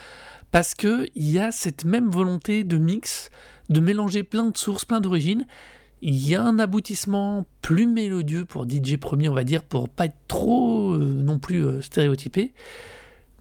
parce 0.52 0.74
que 0.74 1.08
il 1.16 1.30
y 1.30 1.40
a 1.40 1.52
cette 1.52 1.86
même 1.86 2.10
volonté 2.10 2.64
de 2.64 2.78
mix, 2.78 3.30
de 3.70 3.80
mélanger 3.80 4.24
plein 4.24 4.46
de 4.46 4.58
sources, 4.58 4.86
plein 4.86 5.00
d'origines. 5.00 5.46
Il 6.02 6.16
y 6.28 6.34
a 6.34 6.42
un 6.42 6.60
aboutissement 6.60 7.46
plus 7.62 7.86
mélodieux 7.86 8.46
pour 8.46 8.68
DJ 8.68 8.98
Premier, 8.98 9.28
on 9.28 9.34
va 9.34 9.44
dire, 9.44 9.64
pour 9.64 9.90
pas 9.90 10.06
être 10.06 10.16
trop 10.28 10.94
euh, 10.94 10.98
non 10.98 11.40
plus 11.40 11.66
euh, 11.66 11.82
stéréotypé. 11.82 12.54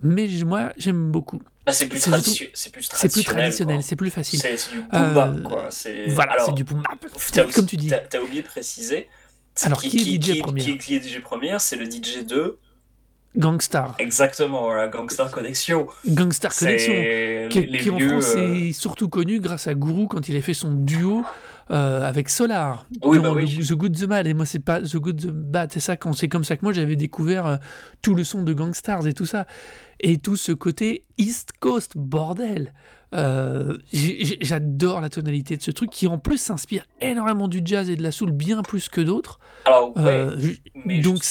Mais 0.03 0.29
moi, 0.45 0.73
j'aime 0.77 1.11
beaucoup. 1.11 1.41
Bah, 1.69 1.73
c'est 1.75 1.87
plus, 1.87 1.99
C'est 2.01 2.11
traditio- 2.11 2.47
c'est 2.55 2.73
plus 2.73 2.89
traditionnel. 2.89 3.25
traditionnel, 3.43 3.83
c'est 3.83 3.97
plus 3.97 4.11
facile. 4.11 4.41
C'est 4.41 4.57
du 4.73 4.81
boom 4.81 5.15
bap, 5.15 5.35
Euh, 5.37 5.43
quoi. 5.43 5.67
C'est- 5.71 6.07
Voilà, 6.09 6.33
Alors, 6.33 6.47
c'est 6.47 6.53
du 6.55 6.65
boom 6.65 6.83
bap. 6.83 6.99
t'as 7.33 7.45
Comme 7.45 7.67
tu 7.67 7.77
dis. 7.77 7.91
T'as 8.11 8.21
oublié 8.21 8.43
de 8.43 8.47
préciser. 8.47 9.09
Alors, 9.63 9.81
qui 9.83 9.89
est 10.15 10.23
DJ 10.23 10.33
qui, 10.35 10.39
Première 10.41 10.65
qui, 10.65 10.79
qui 10.79 10.97
est 10.97 11.01
DJ 11.01 11.21
Première 11.21 11.61
C'est 11.61 11.77
le 11.77 11.85
DJ 11.85 12.25
de. 12.25 12.57
Gangstar. 13.37 13.95
Exactement, 13.99 14.63
voilà, 14.63 14.89
Gangstar 14.89 15.31
Connection. 15.31 15.87
Gangstar 16.07 16.55
Connection. 16.57 16.93
Qui, 17.51 17.67
les 17.67 17.79
qui 17.79 17.91
en 17.91 17.99
France 17.99 18.33
euh, 18.37 18.55
est 18.55 18.73
surtout 18.73 19.09
connu 19.09 19.39
grâce 19.41 19.67
à 19.67 19.75
Guru 19.75 20.09
quand 20.09 20.29
il 20.29 20.37
a 20.37 20.41
fait 20.41 20.55
son 20.55 20.71
duo 20.73 21.25
euh, 21.71 22.07
avec 22.09 22.29
Solar 22.29 22.87
Oui, 23.03 23.19
bah 23.19 23.33
oui. 23.35 23.59
The 23.67 23.73
Good 23.73 23.97
The 23.99 24.05
Bad. 24.07 24.27
Et 24.27 24.35
moi, 24.35 24.47
c'est 24.47 24.59
pas 24.59 24.81
The 24.81 24.97
Good 24.97 25.21
The 25.23 25.27
Bad, 25.31 25.71
c'est 25.73 25.81
ça. 25.81 25.97
Quand 25.97 26.13
c'est 26.13 26.29
comme 26.29 26.45
ça 26.45 26.57
que 26.57 26.65
moi 26.65 26.73
j'avais 26.73 26.97
découvert 26.97 27.47
euh, 27.47 27.57
tout 28.03 28.15
le 28.15 28.25
son 28.25 28.43
de 28.43 28.53
Gangstars 28.53 29.07
et 29.07 29.15
tout 29.15 29.27
ça. 29.27 29.47
Et 30.01 30.19
tout 30.19 30.37
ce 30.37 30.53
côté 30.53 31.05
East 31.19 31.53
Coast, 31.61 31.93
bordel. 31.97 32.73
Euh, 33.15 33.79
J'adore 34.43 35.01
la 35.01 35.09
tonalité 35.09 35.57
de 35.57 35.63
ce 35.63 35.71
truc 35.71 35.91
qui 35.91 36.07
en 36.07 36.19
plus 36.19 36.37
s'inspire 36.39 36.85
énormément 37.01 37.49
du 37.49 37.63
jazz 37.65 37.89
et 37.89 37.97
de 37.97 38.03
la 38.03 38.13
soul 38.13 38.31
bien 38.33 38.63
plus 38.63 38.89
que 38.91 39.01
d'autres. 39.01 39.41
Alors, 39.65 39.97
ouais, 39.97 40.03
Euh, 40.07 40.37
mais 40.85 41.01
donc, 41.01 41.23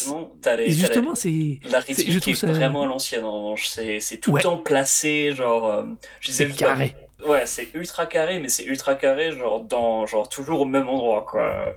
justement, 0.68 1.16
c'est 1.16 1.60
La 1.72 1.82
c'est- 1.82 1.94
je 1.94 1.98
rythmique 2.02 2.22
trouve 2.22 2.34
est 2.34 2.36
ça- 2.36 2.48
vraiment 2.52 2.84
à 2.84 2.88
l'ancienne 2.88 3.24
en 3.26 3.32
revanche, 3.44 3.68
c'est 3.68 4.18
tout 4.20 4.32
Ouais. 4.32 4.40
le 4.40 4.44
temps 4.44 4.58
placé, 4.58 5.34
genre. 5.34 5.66
euh, 5.68 5.84
je 6.20 6.32
disais 6.32 6.50
carré. 6.50 6.96
Ouais, 7.26 7.46
c'est 7.46 7.70
ultra 7.74 8.06
carré, 8.06 8.40
mais 8.40 8.50
c'est 8.50 8.64
ultra 8.66 8.96
carré, 8.96 9.32
genre, 9.32 9.64
dans, 9.64 10.06
genre, 10.06 10.30
toujours 10.30 10.62
au 10.62 10.66
même 10.66 10.88
endroit, 10.88 11.26
quoi. 11.28 11.76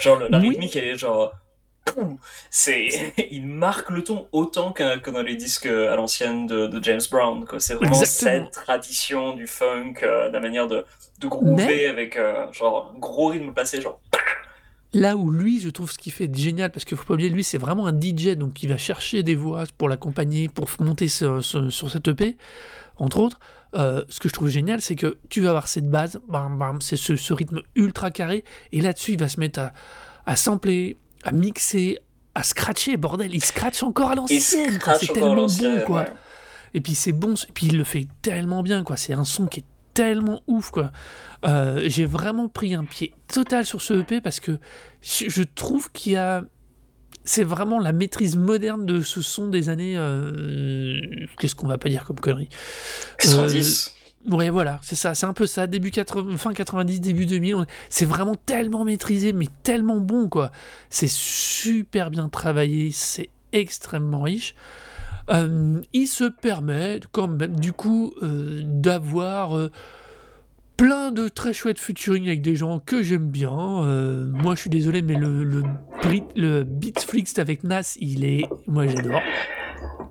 Genre, 0.00 0.18
le- 0.18 0.28
la 0.28 0.38
Oui. 0.38 0.50
rythmique, 0.50 0.76
elle 0.76 0.84
est 0.84 0.96
genre. 0.98 1.32
C'est, 2.50 2.88
il 3.30 3.46
marque 3.46 3.90
le 3.90 4.04
ton 4.04 4.28
autant 4.32 4.72
que, 4.72 4.98
que 4.98 5.10
dans 5.10 5.22
les 5.22 5.34
disques 5.36 5.66
à 5.66 5.96
l'ancienne 5.96 6.46
de, 6.46 6.66
de 6.66 6.82
James 6.84 7.00
Brown, 7.10 7.44
quoi. 7.46 7.58
C'est 7.58 7.74
vraiment 7.74 7.98
Exactement. 7.98 8.44
cette 8.52 8.64
tradition 8.64 9.34
du 9.34 9.46
funk, 9.46 9.94
euh, 10.02 10.30
la 10.30 10.40
manière 10.40 10.68
de, 10.68 10.84
de 11.20 11.26
groover 11.28 11.86
avec, 11.86 12.16
euh, 12.16 12.52
genre, 12.52 12.92
un 12.94 12.98
gros 12.98 13.28
rythme 13.28 13.52
placé, 13.52 13.80
genre. 13.80 13.98
Là 14.94 15.16
où 15.16 15.30
lui, 15.30 15.58
je 15.58 15.70
trouve 15.70 15.90
ce 15.90 15.96
qu'il 15.96 16.12
fait 16.12 16.30
génial, 16.34 16.70
parce 16.70 16.84
qu'il 16.84 16.98
faut 16.98 17.04
pas 17.04 17.14
oublier, 17.14 17.30
lui, 17.30 17.42
c'est 17.44 17.56
vraiment 17.56 17.86
un 17.86 17.98
DJ, 17.98 18.36
donc 18.36 18.62
il 18.62 18.68
va 18.68 18.76
chercher 18.76 19.22
des 19.22 19.34
voix 19.34 19.64
pour 19.78 19.88
l'accompagner, 19.88 20.50
pour 20.50 20.68
monter 20.80 21.08
ce- 21.08 21.40
ce- 21.40 21.70
sur 21.70 21.90
cette 21.90 22.06
EP, 22.08 22.36
entre 22.98 23.20
autres. 23.20 23.40
Euh, 23.74 24.04
ce 24.08 24.20
que 24.20 24.28
je 24.28 24.34
trouve 24.34 24.48
génial, 24.48 24.80
c'est 24.82 24.96
que 24.96 25.18
tu 25.30 25.40
vas 25.40 25.48
avoir 25.50 25.66
cette 25.68 25.88
base, 25.88 26.20
bam, 26.28 26.58
bam, 26.58 26.80
c'est 26.82 26.96
ce, 26.96 27.16
ce 27.16 27.32
rythme 27.32 27.60
ultra 27.74 28.10
carré, 28.10 28.44
et 28.72 28.80
là-dessus, 28.80 29.12
il 29.12 29.18
va 29.18 29.28
se 29.28 29.40
mettre 29.40 29.60
à, 29.60 29.72
à 30.26 30.36
sampler, 30.36 30.98
à 31.24 31.32
mixer, 31.32 31.98
à 32.34 32.42
scratcher, 32.42 32.96
bordel, 32.96 33.34
il 33.34 33.42
scratch 33.44 33.82
encore 33.82 34.10
à 34.10 34.14
l'ancienne, 34.14 34.40
c'est 35.00 35.06
tellement 35.14 35.34
bon, 35.78 35.80
quoi. 35.86 36.00
ouais. 36.02 36.12
Et 36.74 36.80
puis 36.80 36.94
c'est 36.94 37.12
bon, 37.12 37.34
et 37.34 37.52
puis 37.52 37.66
il 37.66 37.76
le 37.78 37.84
fait 37.84 38.06
tellement 38.22 38.62
bien, 38.62 38.82
quoi. 38.84 38.96
C'est 38.96 39.12
un 39.14 39.24
son 39.24 39.46
qui 39.46 39.60
est 39.60 39.64
tellement 39.94 40.42
ouf, 40.46 40.70
quoi. 40.70 40.90
Euh, 41.44 41.82
J'ai 41.86 42.06
vraiment 42.06 42.48
pris 42.48 42.74
un 42.74 42.84
pied 42.84 43.14
total 43.28 43.66
sur 43.66 43.82
ce 43.82 43.94
EP 44.00 44.20
parce 44.20 44.40
que 44.40 44.58
je, 45.02 45.28
je 45.28 45.42
trouve 45.42 45.90
qu'il 45.92 46.12
y 46.12 46.16
a. 46.16 46.44
C'est 47.24 47.44
vraiment 47.44 47.78
la 47.78 47.92
maîtrise 47.92 48.36
moderne 48.36 48.84
de 48.86 49.00
ce 49.00 49.22
son 49.22 49.48
des 49.48 49.68
années. 49.68 49.94
euh, 49.96 51.00
Qu'est-ce 51.38 51.54
qu'on 51.54 51.68
va 51.68 51.78
pas 51.78 51.88
dire 51.88 52.04
comme 52.04 52.18
connerie 52.20 52.48
90. 53.18 53.94
Ouais, 54.30 54.50
voilà, 54.50 54.78
c'est 54.82 54.94
ça, 54.94 55.14
c'est 55.16 55.26
un 55.26 55.32
peu 55.32 55.46
ça. 55.46 55.66
Début 55.66 55.90
80, 55.90 56.36
fin 56.36 56.52
90, 56.52 57.00
début 57.00 57.26
2000, 57.26 57.56
on- 57.56 57.66
c'est 57.88 58.04
vraiment 58.04 58.36
tellement 58.36 58.84
maîtrisé, 58.84 59.32
mais 59.32 59.48
tellement 59.64 59.98
bon, 59.98 60.28
quoi. 60.28 60.52
C'est 60.90 61.08
super 61.10 62.10
bien 62.10 62.28
travaillé, 62.28 62.92
c'est 62.92 63.30
extrêmement 63.52 64.22
riche. 64.22 64.54
Euh, 65.30 65.80
il 65.92 66.06
se 66.06 66.24
permet 66.24 67.00
quand 67.12 67.26
même, 67.28 67.58
du 67.58 67.72
coup, 67.72 68.12
euh, 68.22 68.60
d'avoir 68.64 69.56
euh, 69.56 69.70
plein 70.76 71.12
de 71.12 71.28
très 71.28 71.52
chouettes 71.52 71.78
featuring 71.78 72.26
avec 72.26 72.42
des 72.42 72.56
gens 72.56 72.80
que 72.80 73.02
j'aime 73.02 73.28
bien. 73.30 73.84
Euh, 73.84 74.24
moi, 74.26 74.54
je 74.54 74.60
suis 74.62 74.70
désolé, 74.70 75.02
mais 75.02 75.14
le, 75.14 75.44
le, 75.44 75.62
Brit- 76.02 76.24
le 76.36 76.64
Beatflix 76.64 77.38
avec 77.38 77.64
Nas, 77.64 77.96
il 78.00 78.24
est. 78.24 78.44
Moi, 78.66 78.86
j'adore. 78.86 79.20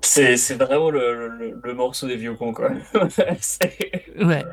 C'est 0.02 0.36
c'est 0.36 0.54
vraiment 0.54 0.90
le, 0.90 1.28
le, 1.28 1.60
le 1.62 1.74
morceau 1.74 2.06
des 2.08 2.16
vieux 2.16 2.34
cons, 2.34 2.52
quoi. 2.52 2.70
Ouais. 4.20 4.44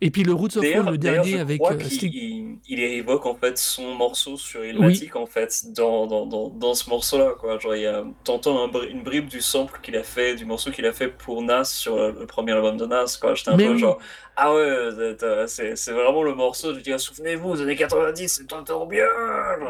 Et 0.00 0.10
puis 0.10 0.22
le 0.24 0.32
Roots 0.32 0.56
of 0.56 0.64
Fall, 0.66 0.90
le 0.90 0.98
dernier 0.98 1.38
avec 1.38 1.60
euh, 1.62 1.76
il, 2.02 2.56
il 2.68 2.80
évoque 2.80 3.24
en 3.26 3.34
fait 3.34 3.56
son 3.56 3.94
morceau 3.94 4.36
sur 4.36 4.64
Ilmatic 4.64 5.16
en 5.16 5.26
fait 5.26 5.64
dans, 5.76 6.06
dans, 6.06 6.26
dans, 6.26 6.48
dans 6.50 6.74
ce 6.74 6.90
morceau-là 6.90 7.34
quoi. 7.38 7.58
Genre 7.58 7.76
il 7.76 7.82
y 7.82 7.86
a 7.86 8.04
t'entends 8.24 8.64
un 8.68 8.82
une 8.90 9.02
bribe 9.02 9.26
du 9.28 9.40
sample 9.40 9.78
qu'il 9.82 9.96
a 9.96 10.02
fait 10.02 10.34
du 10.34 10.44
morceau 10.44 10.70
qu'il 10.70 10.84
a 10.86 10.92
fait 10.92 11.08
pour 11.08 11.40
Nas 11.42 11.64
sur 11.64 11.96
le, 11.96 12.12
le 12.20 12.26
premier 12.26 12.52
album 12.52 12.76
de 12.76 12.86
Nas 12.86 13.16
quoi. 13.20 13.34
J'étais 13.34 13.50
un 13.50 13.56
Mais 13.56 13.66
peu 13.66 13.72
oui. 13.74 13.78
genre 13.78 13.98
ah 14.36 14.54
ouais 14.54 14.90
c'est- 15.18 15.46
c'est 15.46 15.76
c'est 15.76 15.92
vraiment 15.92 16.22
le 16.22 16.34
morceau. 16.34 16.74
Je 16.74 16.80
dis 16.80 16.92
ah, 16.92 16.98
souvenez-vous 16.98 17.48
aux 17.50 17.60
années 17.60 17.76
90 17.76 18.28
c'était 18.28 18.54
encore 18.54 18.86
bien. 18.86 19.06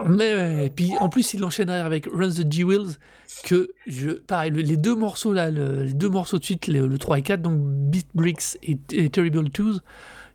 Mais 0.08 0.34
ouais, 0.34 0.66
et 0.66 0.70
puis 0.70 0.92
en 0.98 1.08
plus 1.08 1.34
il 1.34 1.44
enchaîne 1.44 1.66
derrière 1.66 1.86
avec 1.86 2.06
Run 2.12 2.30
the 2.30 2.50
G-Wheels 2.50 2.96
que 3.44 3.70
je 3.86 4.10
pareil 4.10 4.50
le- 4.50 4.60
les 4.60 4.76
deux 4.76 4.94
morceaux 4.94 5.32
là 5.32 5.50
le- 5.50 5.84
les 5.84 5.94
deux 5.94 6.08
morceaux 6.10 6.38
de 6.38 6.44
suite 6.44 6.66
le, 6.68 6.86
le 6.86 6.98
3 6.98 7.18
et 7.18 7.22
4 7.22 7.40
donc 7.40 7.54
Beat 7.58 8.06
Bricks 8.14 8.58
et, 8.62 8.76
et 8.92 9.08
Terrible 9.08 9.48
Twos 9.50 9.78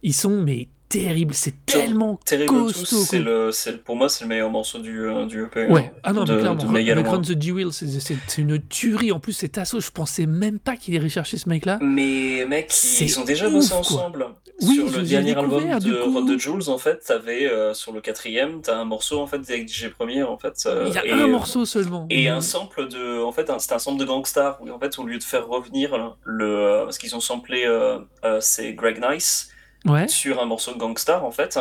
ils 0.07 0.13
sont 0.13 0.41
mais 0.41 0.67
terribles 0.89 1.33
c'est 1.33 1.65
tellement 1.65 2.17
Terrible 2.25 2.47
costaud 2.47 2.95
c'est 3.03 3.19
le, 3.19 3.51
c'est 3.51 3.73
le- 3.73 3.77
pour 3.79 3.97
moi 3.97 4.07
c'est 4.07 4.23
le 4.23 4.29
meilleur 4.29 4.49
morceau 4.49 4.79
du, 4.79 5.01
euh, 5.01 5.25
du 5.25 5.43
EP. 5.43 5.65
Ouais, 5.67 5.91
hein, 5.93 5.99
ah 6.03 6.13
non, 6.13 6.23
de, 6.23 6.33
mais 6.33 6.39
clairement, 6.85 7.11
Run-. 7.11 7.17
Run 7.17 7.21
the 7.23 7.41
G-Wheels, 7.41 7.73
c'est- 7.73 7.99
c'est 7.99 8.15
c'est 8.25 8.41
une 8.41 8.57
tuerie. 8.69 9.11
En 9.11 9.19
plus, 9.19 9.33
c'est 9.33 9.49
Tasso, 9.49 9.81
je 9.81 9.91
pensais 9.91 10.25
même 10.25 10.59
pas 10.59 10.77
qu'il 10.77 10.93
irait 10.93 11.09
chercher 11.09 11.37
ce 11.37 11.49
mec-là. 11.49 11.77
Mais 11.81 12.45
mec, 12.47 12.67
C'est 12.69 13.03
ils 13.03 13.19
ont 13.19 13.25
déjà 13.25 13.47
ouf, 13.47 13.53
bossé 13.55 13.69
quoi. 13.71 13.79
ensemble. 13.79 14.27
Oui, 14.61 14.75
sur 14.77 14.87
je 14.87 14.97
le 14.99 15.03
dernier 15.05 15.35
album 15.37 15.61
de, 15.79 16.03
coup. 16.03 16.21
de 16.21 16.37
Jules, 16.37 16.69
en 16.69 16.77
fait, 16.77 17.01
t'avais 17.05 17.45
euh, 17.45 17.73
sur 17.75 17.91
le 17.91 17.99
quatrième, 17.99 18.61
t'as 18.61 18.77
un 18.77 18.85
morceau 18.85 19.19
en 19.19 19.27
fait 19.27 19.37
avec 19.37 19.67
DJ 19.67 19.89
Premier, 19.89 20.23
en 20.23 20.37
fait. 20.37 20.55
euh, 20.67 20.85
Il 20.87 20.93
y 20.95 20.97
a 20.97 21.05
et, 21.05 21.11
un 21.11 21.27
morceau 21.27 21.65
seulement. 21.65 22.07
Et 22.09 22.29
un 22.29 22.39
sample 22.41 22.87
de, 22.87 23.21
en 23.21 23.33
fait, 23.33 23.51
c'était 23.59 23.73
un 23.73 23.79
sample 23.79 23.99
de 23.99 24.05
Gangstar 24.05 24.57
où 24.61 24.69
en 24.71 24.79
fait, 24.79 24.97
au 24.99 25.03
lieu 25.05 25.17
de 25.17 25.23
faire 25.23 25.47
revenir 25.47 26.15
le, 26.23 26.45
euh, 26.45 26.83
parce 26.85 26.97
qu'ils 26.97 27.13
ont 27.15 27.19
samplé, 27.19 27.65
euh, 27.65 27.99
c'est 28.39 28.73
Greg 28.73 28.99
Nice 29.05 29.49
Ouais. 29.85 30.07
sur 30.07 30.41
un 30.41 30.45
morceau 30.45 30.73
de 30.73 30.77
Gangstar, 30.79 31.23
en 31.23 31.31
fait. 31.31 31.59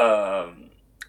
euh, 0.00 0.44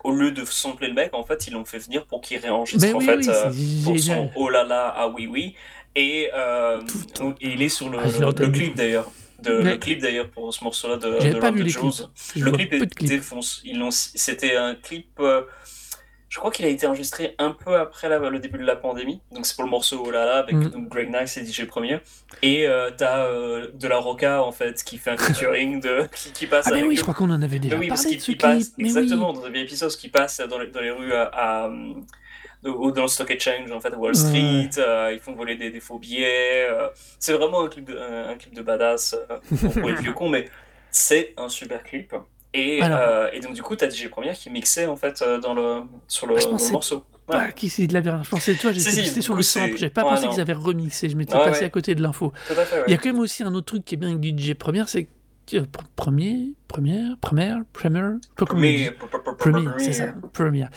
au 0.04 0.12
lieu 0.12 0.32
de 0.32 0.46
sampler 0.46 0.88
le 0.88 0.94
mec, 0.94 1.14
en 1.14 1.24
fait, 1.24 1.48
ils 1.48 1.54
l'ont 1.54 1.66
fait 1.66 1.80
venir 1.80 2.06
pour 2.06 2.22
qu'il 2.22 2.38
réenregistre 2.40 2.86
Mais 2.86 2.94
en 2.94 2.98
oui, 3.00 3.06
fait 3.06 3.18
oui, 3.18 3.28
euh, 3.30 3.84
pour 3.84 4.00
son 4.00 4.32
Oh 4.36 4.50
là 4.50 4.64
là, 4.64 4.94
ah 4.96 5.08
oui 5.10 5.28
oui. 5.28 5.56
Et 5.96 6.30
euh, 6.34 6.80
donc, 7.20 7.38
il 7.42 7.62
est 7.62 7.70
sur 7.70 7.90
le, 7.90 7.98
Ah, 8.00 8.08
le 8.38 8.48
clip 8.50 8.76
d'ailleurs. 8.76 9.10
De, 9.42 9.52
Le 9.52 9.78
clip 9.78 10.00
d'ailleurs 10.02 10.30
pour 10.30 10.52
ce 10.54 10.64
morceau-là 10.64 10.98
de, 10.98 11.34
de 11.34 11.40
pas 11.40 11.52
vu 11.52 11.62
les 11.64 11.72
clips. 11.72 12.04
Le 12.36 12.52
clip 12.52 12.70
clips. 12.96 13.10
défonce. 13.10 13.64
C'était 14.16 14.56
un 14.56 14.74
clip. 14.76 15.20
Je 16.38 16.40
crois 16.40 16.52
qu'il 16.52 16.66
a 16.66 16.70
été 16.70 16.86
enregistré 16.86 17.34
un 17.40 17.50
peu 17.50 17.76
après 17.78 18.10
la- 18.10 18.20
le 18.20 18.38
début 18.38 18.60
de 18.60 18.64
la 18.64 18.76
pandémie. 18.76 19.20
Donc 19.32 19.48
c'est 19.48 19.56
pour 19.56 19.64
le 19.64 19.72
morceau 19.72 20.04
Oh 20.06 20.12
là 20.12 20.24
là 20.24 20.36
avec 20.38 20.54
Mm. 20.54 20.70
donc, 20.70 20.88
Greg 20.88 21.10
Nice 21.12 21.36
et 21.36 21.44
DJ 21.44 21.66
Premier. 21.66 22.00
Et 22.44 22.68
euh, 22.68 22.92
t'as 22.96 23.26
euh, 23.26 23.70
de 23.74 23.88
la 23.88 23.98
Roca 23.98 24.44
en 24.44 24.52
fait 24.52 24.84
qui 24.84 25.00
fait 25.00 25.10
un 25.10 25.18
featuring 25.18 25.82
de 25.82 26.08
qui, 26.16 26.32
qui 26.34 26.46
passe 26.46 26.68
Ah 26.68 26.70
mais 26.74 26.78
avec 26.78 26.90
oui, 26.90 26.94
eux. 26.94 26.98
je 27.00 27.02
crois 27.02 27.16
qu'on 27.16 27.32
en 27.32 27.42
avait 27.42 27.58
déjà 27.58 27.74
Mais 27.76 27.82
oui, 27.82 27.88
parce 27.88 28.04
parlé 28.04 28.18
qu'il 28.18 28.36
de 28.36 28.38
ce 28.38 28.44
passe 28.44 28.72
oui. 28.78 28.86
exactement 28.86 29.34
dans 29.34 29.46
un 29.46 29.50
vieil 29.50 29.64
épisode 29.64 29.90
qui 29.96 30.10
passe 30.10 30.40
dans 30.42 30.60
les, 30.60 30.68
dans 30.68 30.82
les 30.82 30.92
rues 30.92 31.12
à, 31.14 31.24
à, 31.34 31.70
au- 32.66 32.92
dans 32.92 33.02
le 33.02 33.08
Stock 33.08 33.32
Exchange 33.32 33.72
en 33.72 33.80
fait 33.80 33.92
à 33.92 33.98
Wall 33.98 34.16
Street. 34.16 34.70
euh, 34.78 35.12
ils 35.14 35.20
font 35.20 35.34
voler 35.34 35.56
des, 35.56 35.72
des 35.72 35.80
faux 35.80 35.98
billets. 35.98 36.68
euh, 36.70 36.88
c'est 37.18 37.34
vraiment 37.34 37.62
un 37.64 37.68
clip 37.68 37.86
de, 37.86 37.98
un, 37.98 38.30
un 38.30 38.36
clip 38.36 38.54
de 38.54 38.62
badass 38.62 39.16
euh, 39.32 39.38
pour 39.74 39.90
les 39.90 39.96
vieux 40.04 40.14
cons, 40.14 40.30
mais 40.30 40.48
c'est 40.92 41.34
un 41.38 41.50
super 41.50 41.82
clip. 41.84 42.14
Et, 42.58 42.80
euh, 42.84 43.30
et 43.34 43.40
donc 43.40 43.54
du 43.54 43.62
coup, 43.62 43.76
t'as 43.76 43.90
DJ 43.90 44.08
Première 44.10 44.34
qui 44.36 44.50
mixait 44.50 44.88
en 44.88 44.96
fait 44.96 45.22
euh, 45.22 45.40
dans 45.40 45.54
le 45.54 45.82
sur 46.08 46.26
le, 46.28 46.36
Ah, 46.38 46.42
dans 46.46 46.58
le 46.58 46.72
morceau? 46.72 47.04
Ouais, 47.30 47.52
qui 47.56 47.70
c'est 47.70 47.88
de 47.88 47.94
la. 47.94 48.02
Je 48.24 48.30
pensais, 48.30 48.56
toi, 48.56 48.72
j'étais 48.72 48.90
si, 48.90 49.22
sur 49.22 49.36
le 49.36 49.42
sample. 49.44 49.76
J'avais 49.78 49.90
pas 49.90 50.04
ouais, 50.04 50.12
pensé 50.12 50.26
non. 50.26 50.32
qu'ils 50.32 50.40
avaient 50.42 50.54
remixé. 50.54 51.10
Je 51.10 51.18
m'étais 51.18 51.36
Ouais, 51.36 51.44
passé 51.44 51.66
à 51.66 51.70
côté 51.70 51.94
de 51.94 52.02
l'info. 52.02 52.32
Il 52.88 52.92
y 52.92 52.94
a 52.94 52.98
quand 52.98 53.10
même 53.10 53.20
aussi 53.20 53.44
un 53.44 53.54
autre 53.54 53.66
truc 53.66 53.84
qui 53.86 53.96
est 53.96 53.98
bien 53.98 54.16
avec 54.16 54.24
DJ 54.40 54.54
Première, 54.54 54.88
c'est 54.88 55.10
que 55.46 55.58
euh, 55.58 55.62
pr- 55.62 55.82
premier, 55.98 56.54
première, 56.70 57.16
première, 57.22 57.60
première. 57.74 58.14
Premier, 58.38 58.92
Premier, 59.38 59.68
c'est 59.78 59.94
ça, 59.94 60.06
première. 60.34 60.70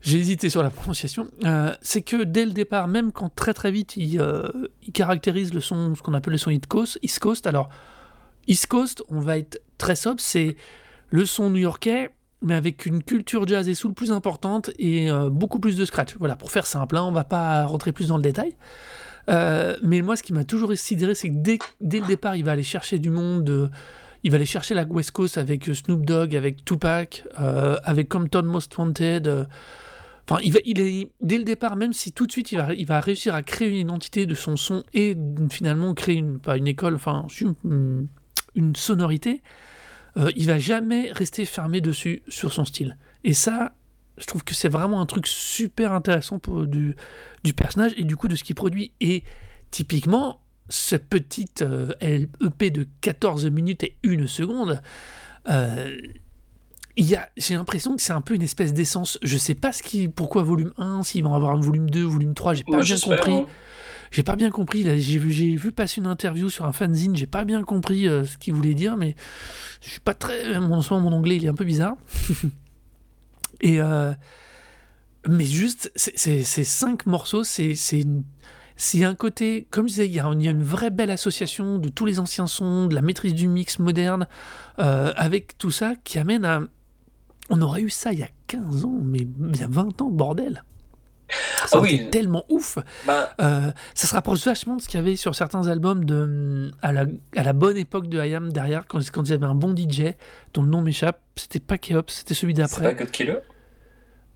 J'ai 0.00 0.18
hésité 0.18 0.48
sur 0.50 0.62
la 0.62 0.70
prononciation. 0.70 1.26
Euh, 1.44 1.74
c'est 1.82 2.02
que 2.02 2.22
dès 2.22 2.46
le 2.46 2.52
départ, 2.52 2.86
même 2.86 3.10
quand 3.10 3.34
très 3.34 3.52
très 3.52 3.72
vite 3.72 3.96
il, 3.96 4.20
euh, 4.20 4.48
il 4.84 4.92
caractérise 4.92 5.52
le 5.52 5.60
son, 5.60 5.94
ce 5.96 6.02
qu'on 6.02 6.14
appelle 6.14 6.32
le 6.32 6.38
son 6.38 6.50
East 6.52 6.66
Coast, 6.68 6.98
East 7.02 7.18
Coast. 7.18 7.46
Alors, 7.48 7.68
East 8.46 8.66
Coast, 8.68 9.02
on 9.08 9.18
va 9.20 9.36
être 9.38 9.60
très 9.78 9.96
sobre, 9.96 10.20
c'est 10.20 10.56
le 11.10 11.26
son 11.26 11.50
new-yorkais, 11.50 12.10
mais 12.42 12.54
avec 12.54 12.86
une 12.86 13.02
culture 13.02 13.46
jazz 13.46 13.68
et 13.68 13.74
soul 13.74 13.94
plus 13.94 14.12
importante 14.12 14.70
et 14.78 15.10
euh, 15.10 15.30
beaucoup 15.30 15.58
plus 15.58 15.76
de 15.76 15.84
scratch. 15.84 16.16
Voilà, 16.18 16.36
pour 16.36 16.50
faire 16.50 16.66
simple, 16.66 16.96
hein, 16.96 17.02
on 17.02 17.12
va 17.12 17.24
pas 17.24 17.64
rentrer 17.64 17.92
plus 17.92 18.08
dans 18.08 18.16
le 18.16 18.22
détail. 18.22 18.54
Euh, 19.28 19.76
mais 19.82 20.02
moi, 20.02 20.16
ce 20.16 20.22
qui 20.22 20.32
m'a 20.32 20.44
toujours 20.44 20.72
sidéré, 20.74 21.14
c'est 21.14 21.28
que 21.28 21.36
dès, 21.36 21.58
le 21.80 22.06
départ, 22.06 22.36
il 22.36 22.44
va 22.44 22.52
aller 22.52 22.62
chercher 22.62 22.98
du 22.98 23.10
monde. 23.10 23.48
euh, 23.50 23.68
il 24.24 24.30
va 24.30 24.36
aller 24.36 24.46
chercher 24.46 24.74
la 24.74 24.84
West 24.84 25.12
Coast 25.12 25.38
avec 25.38 25.64
Snoop 25.64 26.04
Dogg, 26.04 26.34
avec 26.34 26.64
Tupac, 26.64 27.22
avec 27.36 28.08
Compton 28.08 28.42
Most 28.42 28.76
Wanted. 28.76 29.46
Enfin, 30.28 30.40
il 30.42 30.80
est, 30.80 31.08
dès 31.20 31.38
le 31.38 31.44
départ, 31.44 31.76
même 31.76 31.92
si 31.92 32.10
tout 32.10 32.26
de 32.26 32.32
suite, 32.32 32.50
il 32.50 32.58
va, 32.86 33.00
réussir 33.00 33.36
à 33.36 33.44
créer 33.44 33.68
une 33.68 33.76
identité 33.76 34.26
de 34.26 34.34
son 34.34 34.56
son 34.56 34.82
et 34.92 35.16
finalement 35.50 35.94
créer 35.94 36.16
une, 36.16 36.40
pas 36.40 36.56
une 36.56 36.66
école, 36.66 36.96
enfin, 36.96 37.26
une, 37.40 38.08
une 38.56 38.74
sonorité, 38.74 39.40
euh, 40.16 40.30
il 40.36 40.46
va 40.46 40.58
jamais 40.58 41.12
rester 41.12 41.44
fermé 41.44 41.80
dessus 41.80 42.22
sur 42.28 42.52
son 42.52 42.64
style. 42.64 42.96
Et 43.24 43.34
ça, 43.34 43.72
je 44.16 44.26
trouve 44.26 44.42
que 44.44 44.54
c'est 44.54 44.68
vraiment 44.68 45.00
un 45.00 45.06
truc 45.06 45.26
super 45.26 45.92
intéressant 45.92 46.38
pour, 46.38 46.66
du, 46.66 46.96
du 47.44 47.52
personnage 47.54 47.92
et 47.96 48.04
du 48.04 48.16
coup 48.16 48.28
de 48.28 48.36
ce 48.36 48.44
qu'il 48.44 48.56
produit. 48.56 48.92
Et 49.00 49.22
typiquement, 49.70 50.40
cette 50.68 51.08
petite 51.08 51.62
euh, 51.62 51.92
EP 52.00 52.70
de 52.70 52.86
14 53.00 53.46
minutes 53.50 53.84
et 53.84 53.96
une 54.02 54.26
seconde, 54.26 54.80
euh, 55.48 55.96
j'ai 56.96 57.54
l'impression 57.54 57.94
que 57.94 58.02
c'est 58.02 58.12
un 58.12 58.20
peu 58.20 58.34
une 58.34 58.42
espèce 58.42 58.74
d'essence. 58.74 59.18
Je 59.22 59.38
sais 59.38 59.54
pas 59.54 59.72
ce 59.72 59.82
qui, 59.82 60.08
pourquoi 60.08 60.42
volume 60.42 60.72
1, 60.78 61.04
s'ils 61.04 61.22
vont 61.22 61.34
avoir 61.34 61.52
un 61.52 61.60
volume 61.60 61.88
2, 61.90 62.02
volume 62.02 62.34
3, 62.34 62.54
j'ai 62.54 62.64
pas 62.64 62.78
bien 62.82 62.96
compris. 63.16 63.32
hein. 63.42 63.46
J'ai 64.10 64.22
pas 64.22 64.36
bien 64.36 64.50
compris. 64.50 64.84
J'ai 65.00 65.18
vu, 65.18 65.72
passer 65.72 66.00
une 66.00 66.06
interview 66.06 66.48
sur 66.50 66.64
un 66.64 66.72
fanzine. 66.72 67.14
J'ai 67.16 67.26
pas 67.26 67.44
bien 67.44 67.62
compris 67.62 68.08
euh, 68.08 68.24
ce 68.24 68.38
qu'il 68.38 68.54
voulait 68.54 68.74
dire, 68.74 68.96
mais 68.96 69.14
je 69.82 69.90
suis 69.90 70.00
pas 70.00 70.14
très. 70.14 70.58
Moment, 70.60 70.82
mon 70.92 71.12
anglais 71.12 71.36
il 71.36 71.44
est 71.44 71.48
un 71.48 71.54
peu 71.54 71.64
bizarre. 71.64 71.94
Et 73.60 73.80
euh, 73.80 74.12
mais 75.28 75.44
juste, 75.44 75.90
ces 75.96 76.44
cinq 76.64 77.06
morceaux, 77.06 77.44
c'est 77.44 77.74
une- 77.92 78.22
c'est 78.76 79.02
un 79.04 79.16
côté, 79.16 79.66
comme 79.70 79.86
je 79.88 79.94
disais, 79.94 80.06
il 80.06 80.14
y, 80.14 80.20
a, 80.20 80.30
il 80.32 80.40
y 80.42 80.46
a 80.46 80.52
une 80.52 80.62
vraie 80.62 80.90
belle 80.90 81.10
association 81.10 81.78
de 81.78 81.88
tous 81.88 82.06
les 82.06 82.20
anciens 82.20 82.46
sons, 82.46 82.86
de 82.86 82.94
la 82.94 83.02
maîtrise 83.02 83.34
du 83.34 83.48
mix 83.48 83.80
moderne, 83.80 84.28
euh, 84.78 85.12
avec 85.16 85.58
tout 85.58 85.72
ça 85.72 85.94
qui 86.04 86.18
amène 86.20 86.44
à. 86.44 86.62
On 87.50 87.60
aurait 87.62 87.80
eu 87.82 87.90
ça 87.90 88.12
il 88.12 88.20
y 88.20 88.22
a 88.22 88.28
15 88.46 88.84
ans, 88.84 88.98
mais 89.02 89.20
il 89.52 89.56
y 89.56 89.62
a 89.64 89.66
20 89.68 90.00
ans, 90.02 90.10
bordel. 90.10 90.62
Ça 91.66 91.78
Ah 91.78 91.80
oui. 91.80 92.08
tellement 92.10 92.44
ouf. 92.48 92.78
Bah, 93.06 93.34
Euh, 93.40 93.70
ça 93.94 94.06
se 94.06 94.14
rapproche 94.14 94.44
vachement 94.44 94.76
de 94.76 94.82
ce 94.82 94.88
qu'il 94.88 94.98
y 94.98 95.02
avait 95.02 95.16
sur 95.16 95.34
certains 95.34 95.66
albums 95.68 96.04
de, 96.04 96.70
à, 96.82 96.92
la, 96.92 97.04
à 97.36 97.42
la 97.42 97.52
bonne 97.52 97.76
époque 97.76 98.08
de 98.08 98.22
IAM 98.24 98.52
derrière, 98.52 98.86
quand, 98.86 98.98
quand 99.10 99.22
ils 99.28 99.32
avaient 99.34 99.46
un 99.46 99.54
bon 99.54 99.74
DJ, 99.76 100.14
dont 100.54 100.62
le 100.62 100.68
nom 100.68 100.80
m'échappe. 100.82 101.20
C'était 101.36 101.60
pas 101.60 101.78
Keops, 101.78 102.12
c'était 102.12 102.34
celui 102.34 102.54
c'est 102.54 102.62
d'après. 102.62 102.94
pas 102.94 103.04
Cut 103.04 103.10
Killer? 103.10 103.38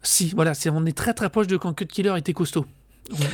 Si, 0.02 0.30
voilà, 0.34 0.54
c'est, 0.54 0.68
on 0.70 0.84
est 0.84 0.96
très 0.96 1.14
très 1.14 1.30
proche 1.30 1.46
de 1.46 1.56
quand 1.56 1.72
Cut 1.74 1.86
Killer 1.86 2.14
était 2.18 2.32
costaud. 2.32 2.66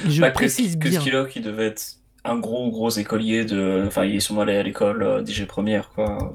Je 0.08 0.20
Bah, 0.20 0.28
Cut- 0.30 0.34
précise 0.34 0.78
Cut 0.78 0.90
bien. 0.90 1.00
Killer 1.00 1.24
qui 1.30 1.40
devait 1.40 1.66
être 1.66 1.82
un 2.24 2.38
gros 2.38 2.70
gros 2.70 2.90
écolier 2.90 3.44
de. 3.44 3.84
Enfin, 3.86 4.04
il 4.04 4.16
est 4.16 4.20
sûrement 4.20 4.42
allé 4.42 4.56
à 4.56 4.62
l'école 4.62 5.02
euh, 5.02 5.24
DJ 5.24 5.46
Première, 5.46 5.88
quoi. 5.90 6.34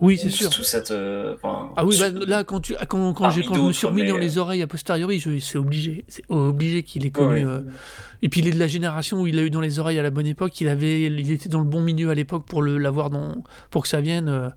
Oui, 0.00 0.16
c'est 0.16 0.30
sûr. 0.30 0.48
Tout 0.50 0.62
cette. 0.62 0.90
euh, 0.92 1.34
enfin, 1.34 1.70
Ah 1.76 1.84
oui, 1.84 1.96
bah, 2.00 2.08
là, 2.26 2.42
quand, 2.44 2.60
tu, 2.60 2.74
ah, 2.78 2.86
quand, 2.86 3.12
quand, 3.12 3.30
j'ai, 3.30 3.42
quand 3.44 3.54
je 3.54 3.60
me 3.60 3.72
suis 3.72 3.86
remis 3.86 4.06
dans 4.06 4.14
mais- 4.14 4.20
les 4.20 4.38
oreilles 4.38 4.62
a 4.62 4.66
posteriori, 4.66 5.18
je- 5.20 5.38
c'est 5.40 5.58
obligé. 5.58 6.04
C'est 6.08 6.24
obligé 6.30 6.82
qu'il 6.82 7.04
ait 7.04 7.10
connu. 7.10 7.28
Ouais, 7.28 7.44
ouais. 7.44 7.50
euh, 7.50 7.60
Et 8.22 8.28
puis 8.28 8.40
il 8.40 8.48
est 8.48 8.52
de 8.52 8.58
la 8.58 8.66
génération 8.66 9.20
où 9.20 9.26
il 9.26 9.36
l'a 9.36 9.42
eu 9.42 9.50
dans 9.50 9.60
les 9.60 9.78
oreilles 9.78 9.98
à 9.98 10.02
la 10.02 10.10
bonne 10.10 10.26
époque. 10.26 10.58
Il, 10.60 10.68
avait, 10.68 11.02
il 11.02 11.30
était 11.30 11.48
dans 11.48 11.58
le 11.60 11.66
bon 11.66 11.80
milieu 11.82 12.08
à 12.10 12.14
l'époque 12.14 12.44
pour 12.46 12.62
le, 12.62 12.78
l'avoir 12.78 13.10
dans, 13.10 13.44
pour 13.70 13.82
que 13.82 13.88
ça 13.88 14.00
vienne. 14.00 14.28
euh. 14.28 14.48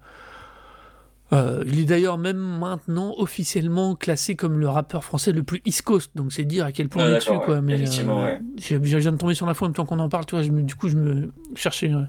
Euh, 1.32 1.64
il 1.66 1.80
est 1.80 1.86
d'ailleurs 1.86 2.20
même 2.20 2.38
maintenant 2.38 3.16
officiellement 3.18 3.96
classé 3.96 4.36
comme 4.36 4.60
le 4.60 4.70
rappeur 4.70 5.04
français 5.04 5.32
le 5.32 5.42
plus 5.42 5.62
East 5.66 5.82
Coast. 5.82 6.12
Donc 6.16 6.32
c'est 6.32 6.44
dire 6.44 6.66
à 6.66 6.72
quel 6.72 6.90
point 6.90 7.04
Ah, 7.04 7.08
on 7.08 7.12
est 7.12 7.16
dessus. 7.16 7.30
d'accord, 7.30 7.46
Quoi. 7.46 7.56
ouais. 7.56 7.62
Mais, 7.62 7.74
euh, 8.00 8.24
ouais. 8.24 8.40
je, 8.60 8.76
je 8.84 8.98
viens 8.98 9.12
de 9.12 9.18
tomber 9.18 9.34
sur 9.34 9.48
l'info 9.48 9.66
en 9.66 9.70
même 9.70 9.76
temps 9.76 9.86
qu'on 9.86 10.00
en 10.00 10.10
parle. 10.10 10.26
Tu 10.26 10.36
vois, 10.36 10.44
je 10.44 10.52
me- 10.52 10.62
du 10.62 10.76
coup, 10.76 10.90
je 10.90 10.96
me 10.96 11.32
cherchais 11.56 11.92
euh, 11.92 12.04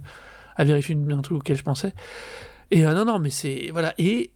à 0.56 0.64
vérifier 0.64 0.96
un 1.10 1.22
truc 1.22 1.38
auquel 1.38 1.56
je 1.56 1.62
pensais. 1.62 1.94
Et 2.74 2.84
euh, 2.84 2.92
non, 2.92 3.04
non, 3.04 3.20
mais 3.20 3.30
c'est. 3.30 3.70
Voilà. 3.72 3.94
Et 3.98 4.32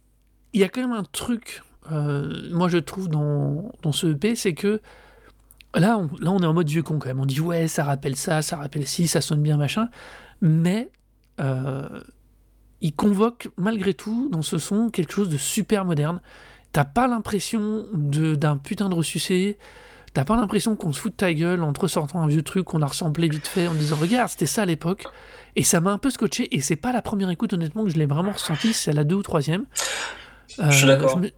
il 0.53 0.61
y 0.61 0.63
a 0.63 0.69
quand 0.69 0.79
même 0.79 0.93
un 0.93 1.03
truc, 1.03 1.61
euh, 1.91 2.49
moi 2.51 2.69
je 2.69 2.77
trouve, 2.77 3.09
dans, 3.09 3.69
dans 3.81 3.91
ce 3.91 4.07
EP, 4.07 4.33
c'est 4.35 4.53
que 4.53 4.81
là 5.75 5.97
on, 5.97 6.09
là, 6.21 6.31
on 6.31 6.39
est 6.39 6.45
en 6.45 6.53
mode 6.53 6.69
vieux 6.69 6.81
con 6.81 6.99
quand 6.99 7.09
même. 7.09 7.19
On 7.19 7.25
dit, 7.25 7.41
ouais, 7.41 7.67
ça 7.67 7.83
rappelle 7.83 8.15
ça, 8.15 8.41
ça 8.41 8.55
rappelle 8.55 8.87
ci, 8.87 9.09
ça 9.09 9.19
sonne 9.19 9.43
bien, 9.43 9.57
machin. 9.57 9.89
Mais 10.39 10.89
euh, 11.41 11.99
il 12.79 12.95
convoque 12.95 13.49
malgré 13.57 13.93
tout 13.93 14.29
dans 14.31 14.41
ce 14.41 14.57
son 14.57 14.89
quelque 14.89 15.11
chose 15.11 15.27
de 15.27 15.37
super 15.37 15.83
moderne. 15.83 16.21
T'as 16.71 16.85
pas 16.85 17.07
l'impression 17.09 17.87
d'un 17.91 18.55
putain 18.55 18.87
de 18.87 18.95
ressucé. 18.95 19.57
T'as 20.13 20.23
pas 20.23 20.37
l'impression 20.37 20.77
qu'on 20.77 20.93
se 20.93 21.01
fout 21.01 21.11
de 21.11 21.17
ta 21.17 21.33
gueule 21.33 21.61
en 21.61 21.73
te 21.73 21.81
ressortant 21.81 22.21
un 22.21 22.27
vieux 22.27 22.41
truc 22.41 22.65
qu'on 22.65 22.81
a 22.83 22.87
ressemblé 22.87 23.27
vite 23.27 23.47
fait 23.47 23.67
en 23.67 23.73
disant 23.73 23.97
regarde 23.97 24.29
c'était 24.29 24.45
ça 24.45 24.61
à 24.61 24.65
l'époque 24.65 25.05
et 25.59 25.63
ça 25.63 25.79
m'a 25.81 25.91
un 25.91 25.97
peu 25.97 26.09
scotché 26.09 26.47
et 26.55 26.61
c'est 26.61 26.75
pas 26.77 26.91
la 26.93 27.01
première 27.01 27.29
écoute 27.29 27.53
honnêtement 27.53 27.83
que 27.83 27.89
je 27.89 27.97
l'ai 27.97 28.05
vraiment 28.05 28.31
ressenti 28.31 28.73
c'est 28.73 28.93
la 28.93 29.03
deux 29.03 29.15
ou 29.15 29.23
troisième 29.23 29.65
Je 30.57 30.71
suis 30.71 30.87
d'accord. 30.87 31.17
me- 31.19 31.29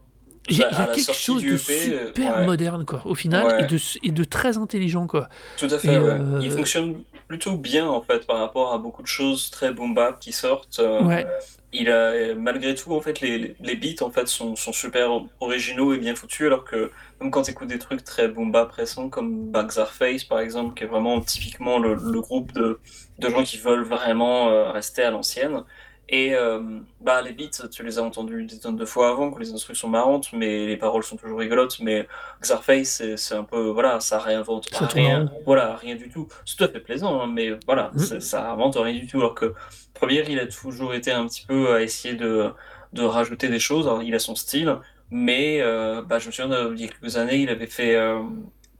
il 0.50 0.58
y 0.58 0.64
a, 0.64 0.70
y 0.72 0.96
quelque 0.96 1.14
chose 1.14 1.44
de 1.44 1.50
EP, 1.50 1.58
super 1.58 2.38
ouais. 2.40 2.46
moderne 2.46 2.84
quoi 2.86 3.02
au 3.06 3.14
final 3.16 3.46
Ouais. 3.46 3.64
et, 3.64 3.68
de, 3.68 3.78
et 4.04 4.12
de 4.12 4.24
très 4.24 4.58
intelligent 4.58 5.06
quoi 5.08 5.30
Tout 5.58 5.68
à 5.70 5.78
fait, 5.78 5.94
Et, 5.94 5.98
ouais. 6.00 6.10
euh, 6.20 6.40
Il 6.42 6.52
fonctionne 6.52 6.96
plutôt 7.32 7.58
bien 7.58 7.88
en 7.88 8.02
fait 8.02 8.26
par 8.28 8.40
rapport 8.40 8.74
à 8.74 8.78
beaucoup 8.78 9.02
de 9.04 9.08
choses 9.08 9.50
très 9.52 9.74
boom 9.74 9.94
bap 9.96 10.20
qui 10.20 10.32
sortent. 10.34 10.80
euh, 10.80 11.02
ouais 11.08 11.26
Il 11.74 11.90
a 11.90 12.36
malgré 12.36 12.76
tout 12.76 12.94
en 12.94 13.02
fait 13.02 13.22
les, 13.22 13.56
les 13.60 13.76
beats 13.78 14.04
en 14.04 14.12
fait 14.12 14.28
sont, 14.28 14.56
sont 14.58 14.74
super 14.74 15.10
originaux 15.40 15.94
et 15.94 15.98
bien 16.00 16.16
foutus 16.16 16.48
alors 16.48 16.66
que 16.66 16.92
même 17.22 17.32
quand 17.32 17.44
tu 17.44 17.52
écoutes 17.52 17.70
des 17.70 17.80
trucs 17.80 18.04
très 18.04 18.28
boom 18.28 18.52
bap 18.52 18.72
récents 18.74 19.10
comme 19.10 19.52
Baxar 19.52 19.94
Face 19.94 20.26
par 20.26 20.40
exemple 20.42 20.74
qui 20.76 20.84
est 20.84 20.88
vraiment 20.88 21.22
typiquement 21.22 21.80
le, 21.80 21.96
le 21.96 22.22
groupe 22.22 22.52
de, 22.54 22.82
de 23.20 23.30
gens 23.30 23.44
qui 23.44 23.58
veulent 23.58 23.86
vraiment 23.86 24.50
euh, 24.50 24.72
rester 24.72 25.02
à 25.04 25.12
l'ancienne 25.12 25.64
et 26.12 26.36
euh, 26.36 26.60
bah 27.00 27.22
les 27.24 27.34
beats 27.34 27.68
tu 27.72 27.84
les 27.84 27.98
as 27.98 28.04
entendus 28.04 28.46
des 28.46 28.60
tonnes 28.60 28.76
de 28.76 28.86
fois 28.86 29.10
avant 29.10 29.32
que 29.32 29.40
les 29.40 29.52
instructions 29.54 29.88
sont 29.88 29.92
marrantes 29.92 30.32
mais 30.34 30.68
les 30.68 30.78
paroles 30.78 31.04
sont 31.04 31.18
toujours 31.18 31.40
rigolotes 31.40 31.80
mais 31.82 32.08
Xarface 32.42 33.02
c'est 33.16 33.36
un 33.36 33.44
peu 33.46 33.70
voilà 33.70 34.00
ça 34.02 34.20
réinvente 34.20 34.68
Ça 34.72 34.88
rien 34.88 35.26
voilà 35.46 35.76
rien 35.78 35.96
du 35.96 36.10
tout 36.10 36.28
c'est 36.46 36.58
tout 36.58 36.64
à 36.66 36.68
fait 36.70 36.82
plaisant 36.82 37.22
hein, 37.22 37.28
mais 37.28 37.52
voilà 37.66 37.94
Mhm. 37.94 38.20
ça, 38.20 38.52
invente 38.52 38.76
rien 38.78 38.94
du 39.00 39.08
tout 39.08 39.18
alors 39.18 39.36
que 39.36 39.54
Première, 39.94 40.30
il 40.30 40.40
a 40.40 40.48
toujours 40.48 40.94
été 40.96 41.12
un 41.12 41.28
petit 41.28 41.46
peu 41.46 41.74
à 41.76 41.82
essayer 41.84 42.16
de, 42.16 42.52
de 42.94 43.04
rajouter 43.04 43.50
des 43.50 43.60
choses. 43.60 43.88
Alors, 43.88 44.02
il 44.04 44.16
a 44.16 44.20
son 44.20 44.36
style, 44.36 44.78
mais 45.12 45.62
euh, 45.62 46.02
bah, 46.02 46.18
je 46.18 46.28
me 46.28 46.32
souviens, 46.32 46.50
de- 46.50 46.74
il 46.76 46.82
y 46.82 46.86
a 46.86 46.88
quelques 46.88 47.18
années, 47.18 47.36
il 47.38 47.50
avait 47.50 47.68
fait 47.68 47.96
euh, 47.96 48.20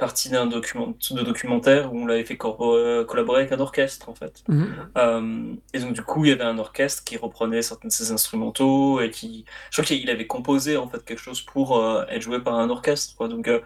partie 0.02 0.30
d'un 0.30 0.48
document, 0.48 0.94
de 1.12 1.22
documentaire 1.22 1.94
où 1.94 2.02
on 2.02 2.06
l'avait 2.08 2.26
fait 2.26 2.38
euh, 2.44 3.06
collaborer 3.06 3.42
avec 3.42 3.52
un 3.52 3.60
orchestre, 3.60 4.10
en 4.10 4.16
fait. 4.16 4.44
Mhm. 4.50 4.68
Euh, 4.98 5.54
et 5.76 5.80
donc, 5.80 5.94
du 5.94 6.02
coup, 6.02 6.26
il 6.26 6.30
y 6.30 6.34
avait 6.34 6.44
un 6.44 6.58
orchestre 6.58 7.04
qui 7.04 7.18
reprenait 7.18 7.62
certains 7.62 7.88
de 7.88 7.94
ses 7.94 8.12
instrumentaux 8.12 9.00
et 9.00 9.12
qui. 9.12 9.46
Je 9.70 9.76
crois 9.82 9.86
qu'il 9.86 10.10
avait 10.10 10.28
composé, 10.28 10.76
en 10.76 10.88
fait, 10.90 11.06
quelque 11.06 11.22
chose 11.22 11.42
pour 11.42 11.78
euh, 11.78 12.04
être 12.10 12.24
joué 12.24 12.40
par 12.40 12.56
un 12.56 12.70
orchestre, 12.72 13.16
quoi. 13.16 13.28
Donc, 13.28 13.48
euh, 13.48 13.60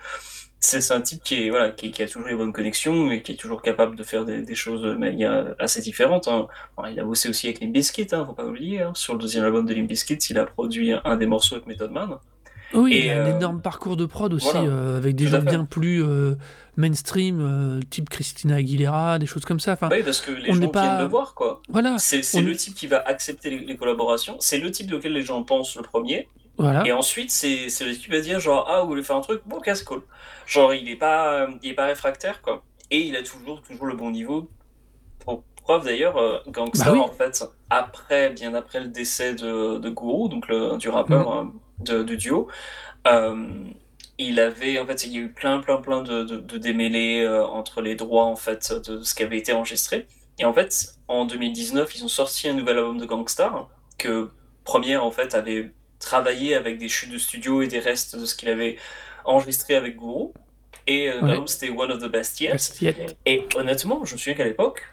c'est 0.59 0.91
un 0.91 1.01
type 1.01 1.21
qui, 1.23 1.35
est, 1.45 1.49
voilà, 1.51 1.69
qui, 1.69 1.91
qui 1.91 2.01
a 2.03 2.07
toujours 2.07 2.27
les 2.27 2.35
bonnes 2.35 2.51
connexions 2.51 3.11
et 3.11 3.21
qui 3.21 3.33
est 3.33 3.35
toujours 3.35 3.61
capable 3.61 3.95
de 3.95 4.03
faire 4.03 4.25
des, 4.25 4.41
des 4.41 4.55
choses 4.55 4.81
de 4.81 4.93
manière 4.93 5.55
assez 5.59 5.79
différente. 5.79 6.27
hein. 6.27 6.47
Il 6.91 6.99
a 6.99 7.03
bossé 7.03 7.29
aussi 7.29 7.47
avec 7.47 7.61
Limp 7.61 7.71
Bizkit, 7.71 8.07
hein, 8.13 8.25
faut 8.25 8.33
pas 8.33 8.45
oublier. 8.45 8.81
hein. 8.81 8.91
Sur 8.95 9.13
le 9.13 9.19
deuxième 9.19 9.43
album 9.45 9.65
de 9.65 9.73
Limp 9.73 9.87
Bizkit, 9.87 10.17
il 10.31 10.37
a 10.39 10.45
produit 10.45 10.91
un 11.03 11.15
des 11.17 11.27
morceaux 11.27 11.55
avec 11.55 11.67
Method 11.67 11.91
Man. 11.91 12.17
Oui, 12.73 12.93
Et, 12.93 13.05
il 13.05 13.09
a 13.11 13.23
un 13.23 13.27
euh, 13.27 13.37
énorme 13.37 13.61
parcours 13.61 13.95
de 13.97 14.05
prod 14.05 14.33
aussi, 14.33 14.49
voilà, 14.51 14.67
euh, 14.69 14.97
avec 14.97 15.15
des 15.15 15.27
gens 15.27 15.41
bien 15.41 15.65
plus 15.65 16.03
euh, 16.03 16.35
mainstream, 16.77 17.79
type 17.89 18.09
Christina 18.09 18.55
Aguilera, 18.55 19.17
des 19.19 19.25
choses 19.25 19.45
comme 19.45 19.59
ça. 19.59 19.73
Enfin, 19.73 19.89
Oui, 19.91 20.03
parce 20.03 20.21
que 20.21 20.31
les 20.31 20.49
on 20.49 20.53
gens 20.53 20.59
n'est 20.59 20.59
viennent 20.59 20.71
pas- 20.71 21.01
le 21.01 21.07
voir, 21.07 21.33
quoi. 21.33 21.61
voilà, 21.69 21.97
C'est 21.99 22.21
on- 22.37 22.41
le 22.41 22.55
type 22.55 22.75
qui 22.75 22.87
va 22.87 23.01
accepter 23.05 23.49
les, 23.49 23.59
les 23.59 23.77
collaborations, 23.77 24.37
c'est 24.39 24.57
le 24.59 24.71
type 24.71 24.91
auquel 24.93 25.13
les 25.13 25.21
gens 25.21 25.41
pensent 25.43 25.75
le 25.75 25.83
premier, 25.83 26.27
voilà. 26.57 26.85
et 26.85 26.91
ensuite 26.91 27.31
c'est 27.31 27.67
le 27.67 27.93
type 27.93 28.03
qui 28.05 28.09
va 28.11 28.19
dire 28.21 28.39
genre 28.39 28.65
ah 28.69 28.81
vous 28.81 28.87
voulez 28.87 29.03
faire 29.03 29.15
un 29.17 29.21
truc, 29.21 29.41
bon 29.45 29.59
c'est 29.63 29.83
cool. 29.85 30.01
Genre 30.47 30.73
il 30.73 30.87
est 30.89 30.95
pas 30.95 31.47
il 31.63 31.71
est 31.71 31.73
pas 31.73 31.85
réfractaire 31.85 32.41
quoi, 32.41 32.63
et 32.91 32.99
il 33.07 33.15
a 33.15 33.23
toujours 33.23 33.61
toujours 33.61 33.85
le 33.87 33.95
bon 33.95 34.11
niveau. 34.11 34.49
Pour 35.19 35.43
preuve 35.63 35.85
d'ailleurs, 35.85 36.17
euh, 36.17 36.37
Gangstar 36.47 36.87
Bah 36.87 36.93
oui. 36.93 36.99
en 36.99 37.07
fait 37.11 37.43
après 37.69 38.29
bien 38.29 38.53
après 38.53 38.79
le 38.81 38.87
décès 38.87 39.33
de, 39.33 39.77
de 39.79 39.89
Guru 39.89 40.29
donc 40.29 40.47
le, 40.47 40.77
du 40.77 40.89
rappeur 40.89 41.43
Mm. 41.43 41.47
euh, 41.47 41.51
de, 41.79 42.03
de 42.03 42.15
duo. 42.15 42.47
euh, 43.07 43.47
il 44.17 44.39
avait 44.39 44.79
en 44.79 44.85
fait 44.87 45.03
il 45.05 45.13
y 45.13 45.17
a 45.17 45.21
eu 45.21 45.31
plein 45.33 45.59
plein 45.59 45.77
plein 45.81 46.01
de, 46.01 46.23
de, 46.23 46.37
de 46.37 46.57
démêlés 46.57 47.23
euh, 47.23 47.45
entre 47.45 47.81
les 47.81 47.95
droits 47.95 48.25
en 48.25 48.35
fait 48.37 48.73
de 48.73 49.01
ce 49.03 49.13
qui 49.15 49.23
avait 49.23 49.37
été 49.37 49.51
enregistré 49.53 50.07
et 50.39 50.45
en 50.45 50.53
fait 50.53 50.95
en 51.07 51.25
2019 51.25 51.95
ils 51.95 52.03
ont 52.05 52.07
sorti 52.07 52.47
un 52.49 52.53
nouvel 52.53 52.77
album 52.77 52.97
de 52.97 53.05
Gangstar 53.05 53.69
que 53.97 54.31
Première 54.63 55.03
en 55.05 55.11
fait 55.11 55.35
avait 55.35 55.71
travaillé 55.99 56.55
avec 56.55 56.77
des 56.79 56.89
chutes 56.89 57.11
de 57.11 57.17
studio 57.17 57.61
et 57.61 57.67
des 57.67 57.79
restes 57.79 58.15
de 58.17 58.25
ce 58.25 58.35
qu'il 58.35 58.49
avait 58.49 58.77
enregistré 59.25 59.75
avec 59.75 59.97
Guru 59.97 60.29
et 60.87 61.09
euh, 61.09 61.21
Ouais. 61.21 61.27
l'album 61.27 61.47
c'était 61.47 61.69
One 61.69 61.91
of 61.91 61.99
the 62.01 62.07
Best 62.11 62.39
Yet 62.41 62.79
et 63.25 63.47
honnêtement, 63.55 64.05
je 64.05 64.13
me 64.13 64.17
souviens 64.19 64.35
qu'à 64.35 64.45
l'époque, 64.45 64.83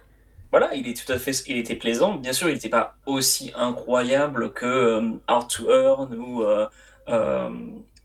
voilà, 0.52 0.74
il 0.74 0.86
est 0.88 0.94
tout 1.04 1.10
à 1.12 1.18
fait, 1.18 1.32
il 1.48 1.56
était 1.58 1.74
plaisant. 1.76 2.14
Bien 2.16 2.32
sûr, 2.32 2.48
il 2.48 2.54
n'était 2.54 2.68
pas 2.68 2.96
aussi 3.06 3.52
incroyable 3.56 4.52
que 4.52 4.66
euh, 4.66 5.10
Hard 5.26 5.48
to 5.50 5.70
Earn 5.70 6.14
ou 6.14 6.42
euh, 6.44 6.68
euh, 7.08 7.50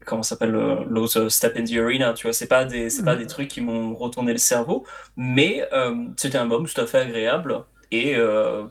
comment 0.06 0.24
s'appelle 0.24 0.56
euh, 0.56 0.84
l'autre 0.90 1.20
euh, 1.20 1.30
Step 1.30 1.58
in 1.58 1.66
the 1.66 1.74
Arena. 1.78 2.14
Tu 2.14 2.24
vois, 2.28 2.34
c'est 2.34 2.48
pas 2.48 2.66
des, 2.66 2.90
c'est 2.90 3.04
pas 3.04 3.16
Mhm. 3.16 3.22
des 3.22 3.28
trucs 3.28 3.50
qui 3.50 3.62
m'ont 3.62 3.96
retourné 3.96 4.32
le 4.32 4.38
cerveau, 4.40 4.86
mais 5.18 5.68
c'était 6.18 6.38
un 6.38 6.44
album 6.44 6.68
tout 6.68 6.80
à 6.82 6.88
fait 6.88 7.00
agréable. 7.00 7.64
Et 7.92 8.16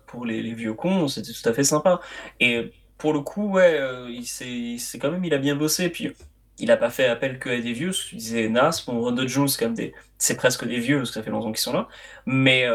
pour 0.07 0.27
les, 0.27 0.43
les 0.43 0.53
vieux 0.55 0.75
cons, 0.75 1.09
c'était 1.09 1.33
tout 1.33 1.49
à 1.49 1.53
fait 1.55 1.65
sympa. 1.65 2.01
Et 2.41 2.71
pour 2.99 3.13
le 3.15 3.21
coup, 3.21 3.51
ouais, 3.53 3.81
il 4.11 4.27
s'est 4.27 4.99
quand 4.99 5.11
même, 5.11 5.25
il 5.25 5.33
a 5.35 5.39
bien 5.39 5.57
bossé. 5.57 5.89
Puis 5.91 6.13
il 6.59 6.71
a 6.71 6.77
pas 6.77 6.91
fait 6.91 7.07
appel 7.09 7.39
que 7.39 7.51
à 7.51 7.61
des 7.61 7.73
vieux. 7.73 7.93
Tu 7.93 8.17
disais 8.17 8.49
Nas, 8.51 8.83
bon, 8.87 9.01
Run 9.03 9.15
the 9.17 9.27
Jewels, 9.27 9.51
quand 9.59 9.67
même 9.67 9.75
des, 9.75 9.95
c'est 10.19 10.37
presque 10.37 10.67
des 10.67 10.79
vieux 10.81 10.99
parce 10.99 11.11
que 11.11 11.15
ça 11.15 11.23
fait 11.23 11.31
longtemps 11.31 11.51
qu'ils 11.53 11.59
sont 11.61 11.73
là. 11.75 11.89
Mais 12.27 12.67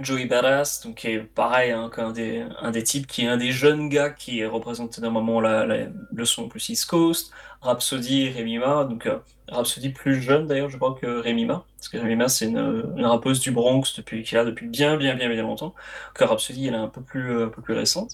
Joey 0.00 0.26
Badass, 0.26 0.82
donc 0.82 0.96
qui 0.96 1.08
est 1.08 1.18
pareil, 1.20 1.72
hein, 1.72 1.90
qu'un 1.94 2.12
des, 2.12 2.44
un 2.60 2.70
des 2.70 2.82
types 2.84 3.06
qui 3.06 3.22
est 3.24 3.26
un 3.28 3.36
des 3.36 3.52
jeunes 3.52 3.88
gars 3.88 4.10
qui 4.10 4.44
représente 4.44 4.98
moment 5.00 5.40
la, 5.40 5.66
la- 5.66 5.86
le 6.12 6.24
son 6.24 6.48
plus 6.48 6.68
East 6.68 6.86
Coast, 6.86 7.32
Rhapsody, 7.62 8.28
Rémi 8.30 8.58
Ma, 8.58 8.84
donc 8.84 9.06
euh, 9.06 9.18
Rhapsody 9.48 9.90
plus 9.90 10.20
jeune 10.22 10.46
d'ailleurs, 10.46 10.70
je 10.70 10.76
crois 10.76 10.94
que 11.00 11.06
Rémi 11.06 11.44
Ma, 11.46 11.66
parce 11.76 11.88
que 11.88 11.98
Rémi 11.98 12.16
Ma 12.16 12.28
c'est 12.28 12.46
une, 12.46 12.92
une 12.96 13.06
rappeuse 13.06 13.40
du 13.40 13.50
Bronx 13.50 13.82
depuis 13.96 14.22
qui 14.22 14.34
est 14.34 14.38
là 14.38 14.44
depuis 14.44 14.66
bien 14.68 14.96
bien 14.96 15.14
bien 15.16 15.28
bien 15.28 15.42
longtemps, 15.42 15.74
que 16.14 16.24
Rhapsody 16.24 16.68
elle 16.68 16.74
est 16.74 16.76
un 16.76 16.88
peu 16.88 17.02
plus 17.02 17.30
euh, 17.32 17.46
un 17.46 17.48
peu 17.48 17.62
plus 17.62 17.74
récente. 17.74 18.12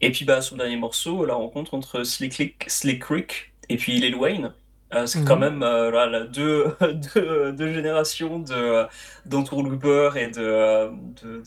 Et 0.00 0.10
puis 0.12 0.24
bah 0.24 0.40
son 0.42 0.56
dernier 0.56 0.76
morceau, 0.76 1.24
la 1.26 1.34
rencontre 1.34 1.74
entre 1.74 2.02
Slick 2.04 2.64
Slick 2.68 3.04
Rick 3.04 3.52
et 3.68 3.76
puis 3.76 3.98
Lil 4.00 4.14
Wayne. 4.16 4.52
Euh, 4.94 5.06
c'est 5.06 5.18
Mhm. 5.18 5.24
quand 5.26 5.36
même 5.36 5.62
euh, 5.64 5.90
voilà, 5.90 6.20
deux, 6.24 6.66
deux, 7.14 7.52
deux 7.52 7.72
générations 7.72 8.38
de, 8.38 8.86
d'entourloupeurs 9.24 10.16
et 10.16 10.28
de, 10.30 10.40
euh, 10.40 10.90
de, 11.22 11.42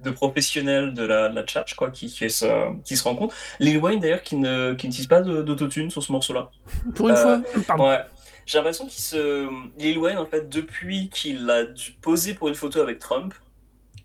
de 0.00 0.10
professionnels 0.10 0.94
de 0.94 1.02
la, 1.04 1.28
de 1.28 1.34
la 1.34 1.42
tchatch, 1.44 1.74
quoi, 1.74 1.90
qui, 1.90 2.06
qui, 2.06 2.30
se, 2.30 2.46
qui 2.84 2.96
se 2.96 3.02
rencontrent. 3.04 3.34
Lil 3.58 3.78
Wayne, 3.78 3.98
d'ailleurs, 4.00 4.22
qui 4.22 4.36
ne 4.36 4.74
qui 4.74 4.86
n'utilise 4.86 5.08
pas 5.08 5.20
d'autotune 5.20 5.90
sur 5.90 6.02
ce 6.02 6.12
morceau-là. 6.12 6.50
Pour 6.94 7.08
une 7.08 7.16
Euh, 7.16 7.22
fois, 7.22 7.62
pardon. 7.66 7.88
Ouais. 7.88 8.00
J'ai 8.46 8.58
l'impression 8.58 8.86
qu'il 8.86 9.02
se. 9.02 9.48
Lil 9.78 9.98
Wayne, 9.98 10.18
en 10.18 10.26
fait, 10.26 10.48
depuis 10.48 11.08
qu'il 11.08 11.50
a 11.50 11.64
poser 12.00 12.34
pour 12.34 12.46
une 12.48 12.54
photo 12.54 12.80
avec 12.80 13.00
Trump, 13.00 13.34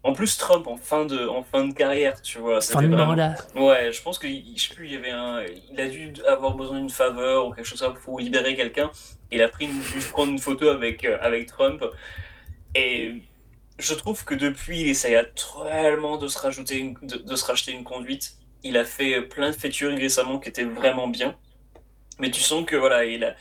en 0.03 0.13
plus, 0.13 0.35
Trump 0.37 0.65
en 0.67 0.77
fin 0.77 1.05
de, 1.05 1.27
en 1.27 1.43
fin 1.43 1.65
de 1.65 1.73
carrière, 1.73 2.21
tu 2.21 2.39
vois. 2.39 2.59
fin 2.61 2.81
de 2.81 2.87
vraiment- 2.87 3.05
mandat. 3.07 3.35
Ouais, 3.55 3.91
je 3.91 4.01
pense 4.01 4.17
que 4.17 4.27
je 4.27 4.59
sais 4.61 4.73
plus, 4.73 4.87
il 4.87 4.93
y 4.93 4.97
avait 4.97 5.11
un, 5.11 5.43
il 5.71 5.79
a 5.79 5.87
dû 5.87 6.13
avoir 6.27 6.55
besoin 6.55 6.79
d'une 6.79 6.89
faveur 6.89 7.47
ou 7.47 7.53
quelque 7.53 7.65
chose 7.67 7.79
comme 7.81 7.93
ça 7.95 7.99
pour 8.03 8.19
libérer 8.19 8.55
quelqu'un. 8.55 8.89
Il 9.31 9.41
a 9.41 9.47
pris 9.47 9.65
une, 9.65 9.79
dû 9.79 9.99
prendre 10.11 10.31
une 10.31 10.39
photo 10.39 10.69
avec 10.69 11.05
euh, 11.05 11.17
avec 11.21 11.47
Trump. 11.47 11.83
Et 12.75 13.21
je 13.79 13.93
trouve 13.93 14.23
que 14.25 14.35
depuis, 14.35 14.81
il 14.81 14.87
essaye 14.89 15.17
tellement 15.63 16.17
de 16.17 16.27
se 16.27 16.37
rajouter, 16.39 16.77
une- 16.79 16.93
de, 17.03 17.17
de 17.17 17.35
se 17.35 17.45
racheter 17.45 17.71
une 17.71 17.83
conduite. 17.83 18.33
Il 18.63 18.77
a 18.77 18.85
fait 18.85 19.21
plein 19.21 19.49
de 19.51 19.55
featuring 19.55 19.99
récemment 19.99 20.39
qui 20.39 20.49
étaient 20.49 20.63
vraiment 20.63 21.07
bien. 21.07 21.35
Mais 22.19 22.29
tu 22.31 22.41
sens 22.41 22.65
que 22.65 22.75
voilà, 22.75 23.05
il 23.05 23.23
a, 23.23 23.35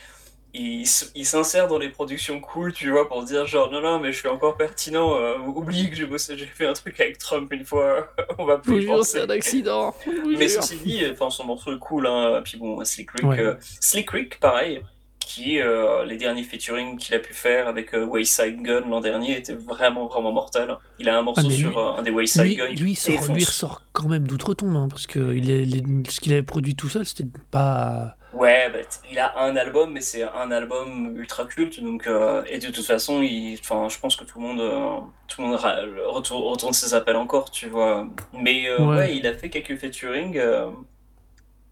il, 0.54 0.82
s- 0.82 1.12
il 1.14 1.24
s'insère 1.26 1.68
dans 1.68 1.78
les 1.78 1.88
productions 1.90 2.40
cool, 2.40 2.72
tu 2.72 2.90
vois, 2.90 3.08
pour 3.08 3.22
dire 3.22 3.46
genre 3.46 3.70
non 3.70 3.80
non 3.80 3.98
mais 4.00 4.12
je 4.12 4.18
suis 4.18 4.28
encore 4.28 4.56
pertinent. 4.56 5.16
euh, 5.16 5.38
oublie 5.38 5.88
que 5.90 5.96
j'ai 5.96 6.06
bossé, 6.06 6.36
j'ai 6.36 6.46
fait 6.46 6.66
un 6.66 6.72
truc 6.72 6.98
avec 7.00 7.18
Trump 7.18 7.52
une 7.52 7.64
fois. 7.64 8.12
on 8.38 8.44
va 8.44 8.58
plus 8.58 8.86
penser. 8.86 9.18
c'est 9.18 9.20
un 9.24 9.30
accident. 9.30 9.94
Mais 10.38 10.48
ceci 10.48 10.76
dit, 10.76 11.02
enfin, 11.12 11.30
son 11.30 11.44
morceau 11.44 11.74
est 11.74 11.78
cool, 11.78 12.06
hein. 12.06 12.40
Puis 12.44 12.58
bon, 12.58 12.84
Slick 12.84 13.10
Rick, 13.12 13.24
Ouais. 13.24 13.38
euh, 13.40 13.54
Slick 13.80 14.10
Rick, 14.10 14.40
pareil, 14.40 14.82
qui, 15.30 15.60
euh, 15.60 16.04
les 16.04 16.16
derniers 16.16 16.42
featuring 16.42 16.96
qu'il 16.98 17.14
a 17.14 17.20
pu 17.20 17.32
faire 17.34 17.68
avec 17.68 17.94
euh, 17.94 18.04
Wayside 18.04 18.60
Gun 18.62 18.82
l'an 18.88 19.00
dernier 19.00 19.36
étaient 19.36 19.54
vraiment, 19.54 20.06
vraiment 20.06 20.32
mortels. 20.32 20.76
Il 20.98 21.08
a 21.08 21.16
un 21.18 21.22
morceau 21.22 21.42
Ah, 21.44 21.48
lui- 21.48 21.56
sur 21.56 21.78
euh, 21.78 21.98
un 21.98 22.02
des 22.02 22.10
Wayside 22.10 22.42
Lui, 22.42 22.56
Gun. 22.56 22.66
lui, 22.84 22.94
sort, 22.96 23.32
lui, 23.34 23.44
ressort 23.44 23.82
quand 23.92 24.08
même 24.08 24.26
d'outre-tombe, 24.26 24.74
hein, 24.76 24.88
parce 24.90 25.06
que 25.06 25.34
il 25.34 25.48
est- 25.50 25.64
les- 25.64 25.84
ce 26.10 26.18
qu'il 26.20 26.32
avait 26.32 26.42
produit 26.42 26.74
tout 26.74 26.88
seul, 26.88 27.06
c'était 27.06 27.28
pas. 27.52 28.16
Ouais, 28.32 28.70
bah, 28.72 28.78
il 29.10 29.18
a 29.18 29.38
un 29.40 29.54
album, 29.56 29.92
mais 29.92 30.00
c'est 30.00 30.22
un 30.22 30.50
album 30.52 31.16
ultra 31.16 31.44
culte, 31.46 31.80
donc 31.82 32.06
euh, 32.06 32.42
et 32.48 32.58
de 32.58 32.68
toute 32.68 32.84
façon, 32.84 33.22
il, 33.22 33.56
enfin, 33.60 33.88
je 33.88 33.98
pense 34.00 34.16
que 34.16 34.24
tout 34.24 34.40
le 34.40 34.46
monde, 34.48 34.60
euh, 34.60 34.96
tout 35.28 35.42
le 35.42 35.48
monde 35.48 35.58
retourne, 36.06 36.42
retourne 36.44 36.72
ses 36.72 36.94
appels 36.94 37.16
encore, 37.16 37.50
tu 37.50 37.68
vois. 37.68 38.06
Mais 38.32 38.68
euh, 38.68 38.78
Ouais. 38.80 38.96
ouais. 38.96 39.16
il 39.16 39.26
a 39.26 39.34
fait 39.34 39.48
quelques 39.50 39.76
featuring, 39.76 40.40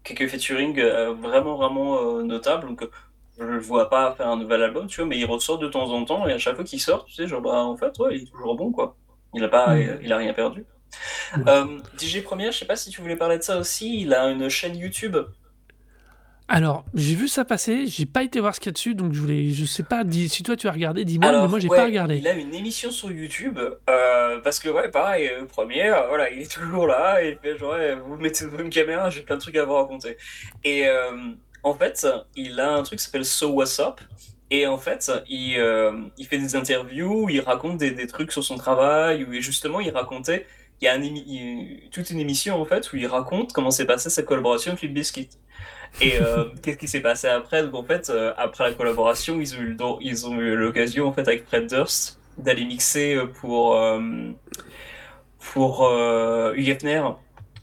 quelques 0.03 0.27
featuring 0.27 0.79
vraiment 1.21 1.55
vraiment 1.55 2.21
notables. 2.23 2.67
Donc, 2.67 2.83
je 3.39 3.43
le 3.45 3.59
vois 3.59 3.89
pas 3.89 4.13
faire 4.15 4.27
un 4.27 4.37
nouvel 4.37 4.61
album, 4.63 4.87
tu 4.87 4.97
vois, 4.97 5.07
mais 5.07 5.17
il 5.17 5.25
ressort 5.25 5.57
de 5.59 5.67
temps 5.67 5.91
en 5.91 6.05
temps 6.05 6.27
et 6.27 6.33
à 6.33 6.37
chaque 6.37 6.55
fois 6.55 6.63
qu'il 6.65 6.79
sort, 6.81 7.05
tu 7.05 7.13
sais, 7.13 7.27
genre 7.27 7.41
bah 7.41 7.63
en 7.63 7.77
fait, 7.77 7.97
ouais, 7.99 8.17
il 8.17 8.23
est 8.23 8.31
toujours 8.31 8.55
bon, 8.55 8.71
quoi. 8.71 8.95
Il 9.33 9.43
a 9.43 9.47
pas, 9.49 9.75
Mm. 9.75 9.99
il, 10.01 10.13
a 10.13 10.17
rien 10.17 10.33
perdu. 10.33 10.65
Euh, 11.47 11.79
DJ 11.97 12.23
Première, 12.23 12.51
je 12.51 12.59
sais 12.59 12.65
pas 12.65 12.75
si 12.75 12.89
tu 12.89 13.01
voulais 13.01 13.15
parler 13.15 13.37
de 13.37 13.43
ça 13.43 13.59
aussi. 13.59 14.01
Il 14.01 14.13
a 14.13 14.25
une 14.29 14.49
chaîne 14.49 14.75
YouTube. 14.75 15.17
Alors, 16.51 16.83
j'ai 16.95 17.13
vu 17.13 17.27
ça 17.27 17.45
passer, 17.45 17.85
j'ai 17.85 18.07
pas 18.07 18.23
été 18.23 18.39
voir 18.39 18.55
ce 18.55 18.59
qu'il 18.59 18.69
y 18.69 18.71
a 18.71 18.73
dessus, 18.73 18.95
donc 18.95 19.13
je 19.13 19.21
voulais, 19.21 19.51
je 19.51 19.65
sais 19.65 19.83
pas, 19.83 20.03
dis, 20.03 20.27
si 20.29 20.41
toi 20.41 20.55
tu 20.55 20.67
as 20.67 20.71
regardé, 20.71 21.05
dis-moi, 21.05 21.31
mais 21.31 21.47
moi 21.47 21.59
j'ai 21.59 21.67
ouais, 21.67 21.77
pas 21.77 21.85
regardé. 21.85 22.17
Il 22.17 22.27
a 22.27 22.33
une 22.33 22.55
émission 22.55 22.89
sur 22.89 23.11
YouTube, 23.11 23.59
euh, 23.87 24.39
parce 24.39 24.59
que, 24.59 24.67
ouais, 24.67 24.89
pareil, 24.89 25.27
euh, 25.27 25.45
première, 25.45 26.07
voilà, 26.07 26.31
il 26.31 26.41
est 26.41 26.51
toujours 26.59 26.87
là, 26.87 27.23
et 27.23 27.33
il 27.33 27.37
fait 27.37 27.55
genre, 27.55 27.73
ouais, 27.73 27.93
vous 27.93 28.15
mettez 28.17 28.45
une 28.45 28.71
caméra, 28.71 29.11
j'ai 29.11 29.21
plein 29.21 29.35
de 29.35 29.41
trucs 29.41 29.57
à 29.57 29.65
vous 29.65 29.75
raconter. 29.75 30.17
Et 30.63 30.87
euh, 30.87 31.11
en 31.63 31.73
fait, 31.73 32.07
il 32.35 32.59
a 32.59 32.73
un 32.73 32.83
truc 32.83 32.99
qui 32.99 33.05
s'appelle 33.05 33.25
So 33.25 33.49
What's 33.49 33.79
Up, 33.79 34.01
et 34.51 34.65
en 34.67 34.77
fait, 34.77 35.11
il, 35.29 35.57
euh, 35.59 35.91
il 36.17 36.25
fait 36.27 36.39
des 36.39 36.55
interviews, 36.55 37.29
il 37.29 37.39
raconte 37.41 37.77
des, 37.77 37.91
des 37.91 38.07
trucs 38.07 38.31
sur 38.31 38.43
son 38.43 38.57
travail, 38.57 39.23
où 39.25 39.33
justement, 39.41 39.79
il 39.79 39.91
racontait, 39.91 40.45
il 40.81 40.85
y 40.85 40.87
a 40.87 40.93
un 40.93 40.99
émi- 41.01 41.23
il- 41.27 41.89
toute 41.91 42.09
une 42.09 42.19
émission, 42.19 42.59
en 42.61 42.65
fait, 42.65 42.91
où 42.93 42.95
il 42.97 43.07
raconte 43.07 43.53
comment 43.53 43.71
s'est 43.71 43.85
passée 43.85 44.09
sa 44.09 44.23
collaboration 44.23 44.71
avec 44.71 44.83
Limp 44.83 44.93
Bizkit. 44.93 45.29
Et 46.01 46.19
euh, 46.21 46.45
qu'est-ce 46.63 46.77
qui 46.77 46.87
s'est 46.87 47.01
passé 47.01 47.27
après? 47.27 47.63
Donc 47.63 47.75
en 47.75 47.83
fait, 47.83 48.09
euh, 48.09 48.33
après 48.37 48.65
la 48.69 48.73
collaboration, 48.75 49.39
ils 49.41 49.55
ont 49.55 49.61
eu 49.61 49.77
ils 50.01 50.27
ont 50.27 50.39
eu 50.39 50.55
l'occasion 50.55 51.07
en 51.07 51.13
fait 51.13 51.27
avec 51.27 51.45
Fred 51.47 51.67
Durst 51.67 52.19
d'aller 52.37 52.65
mixer 52.65 53.17
pour 53.41 53.75
pour 55.53 55.81
Hugh 56.55 56.69
Hefner 56.69 57.03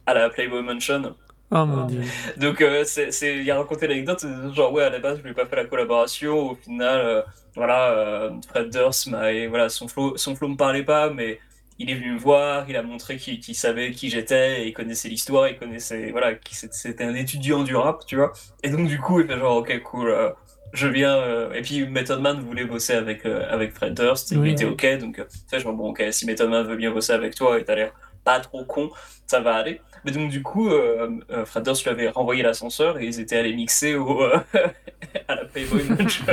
à 0.06 0.14
la 0.14 0.30
Playboy 0.30 0.62
Mansion. 0.62 1.14
Oh 1.50 1.64
mon 1.66 1.84
dieu. 1.84 2.14
Donc 2.36 2.60
euh, 2.60 2.84
c'est 2.84 3.12
c'est 3.12 3.38
il 3.38 3.50
a 3.50 3.58
raconté 3.58 3.86
l'anecdote 3.86 4.24
euh, 4.24 4.52
genre 4.52 4.72
ouais 4.72 4.82
à 4.84 4.90
la 4.90 4.98
base 4.98 5.18
je 5.18 5.22
lui 5.22 5.30
ai 5.30 5.34
pas 5.34 5.46
fait 5.46 5.56
la 5.56 5.64
collaboration 5.66 6.34
au 6.50 6.54
final 6.56 7.00
euh, 7.00 7.22
voilà 7.54 7.92
euh, 7.92 8.30
Fred 8.48 8.70
Durst 8.70 9.06
m'a 9.08 9.32
et 9.32 9.46
voilà 9.46 9.68
son 9.68 9.86
flow 9.88 10.16
son 10.16 10.34
flow 10.34 10.48
me 10.48 10.56
parlait 10.56 10.82
pas 10.84 11.10
mais 11.10 11.40
il 11.78 11.90
est 11.90 11.94
venu 11.94 12.12
me 12.14 12.18
voir, 12.18 12.68
il 12.70 12.76
a 12.76 12.82
montré 12.82 13.18
qu'il 13.18 13.38
qu'il 13.38 13.54
savait 13.54 13.90
qui 13.92 14.08
j'étais, 14.08 14.62
et 14.62 14.68
il 14.68 14.72
connaissait 14.72 15.10
l'histoire, 15.10 15.46
il 15.48 15.58
connaissait, 15.58 16.10
voilà, 16.10 16.34
qu'il- 16.34 16.56
c'était 16.72 17.04
un 17.04 17.14
étudiant 17.14 17.64
du 17.64 17.76
rap, 17.76 18.06
tu 18.06 18.16
vois. 18.16 18.32
Et 18.62 18.70
donc, 18.70 18.88
du 18.88 18.98
coup, 18.98 19.20
il 19.20 19.26
fait 19.26 19.38
genre, 19.38 19.58
ok, 19.58 19.82
cool, 19.82 20.34
je 20.72 20.88
viens. 20.88 21.52
Et 21.52 21.62
puis, 21.62 21.86
Method 21.86 22.20
Man 22.20 22.40
voulait 22.40 22.64
bosser 22.64 22.94
avec, 22.94 23.26
avec 23.26 23.74
Fred 23.74 23.94
Durst, 23.94 24.32
et 24.32 24.36
Oui. 24.36 24.48
il 24.48 24.52
était 24.52 24.64
ok, 24.64 24.86
donc, 24.98 25.16
tu 25.16 25.38
sais, 25.48 25.60
genre, 25.60 25.74
bon, 25.74 25.90
ok, 25.90 26.02
si 26.12 26.26
Method 26.26 26.48
Man 26.50 26.66
veut 26.66 26.76
bien 26.76 26.90
bosser 26.92 27.12
avec 27.12 27.34
toi, 27.34 27.58
et 27.58 27.64
t'as 27.64 27.74
l'air 27.74 27.92
pas 28.26 28.40
trop 28.40 28.64
con, 28.64 28.90
ça 29.26 29.40
va 29.40 29.54
aller. 29.54 29.80
Mais 30.04 30.10
donc, 30.12 30.28
du 30.28 30.42
coup, 30.42 30.68
euh, 30.68 31.08
euh, 31.30 31.46
Fred 31.46 31.64
Durst 31.64 31.84
lui 31.84 31.90
avait 31.90 32.10
renvoyé 32.10 32.42
l'ascenseur, 32.42 32.98
et 32.98 33.06
ils 33.06 33.20
étaient 33.20 33.36
allés 33.38 33.54
mixer 33.54 33.94
au, 33.94 34.22
euh, 34.22 34.36
à 35.28 35.36
la 35.36 35.44
Playboy 35.46 35.82
Mansion. 35.98 36.24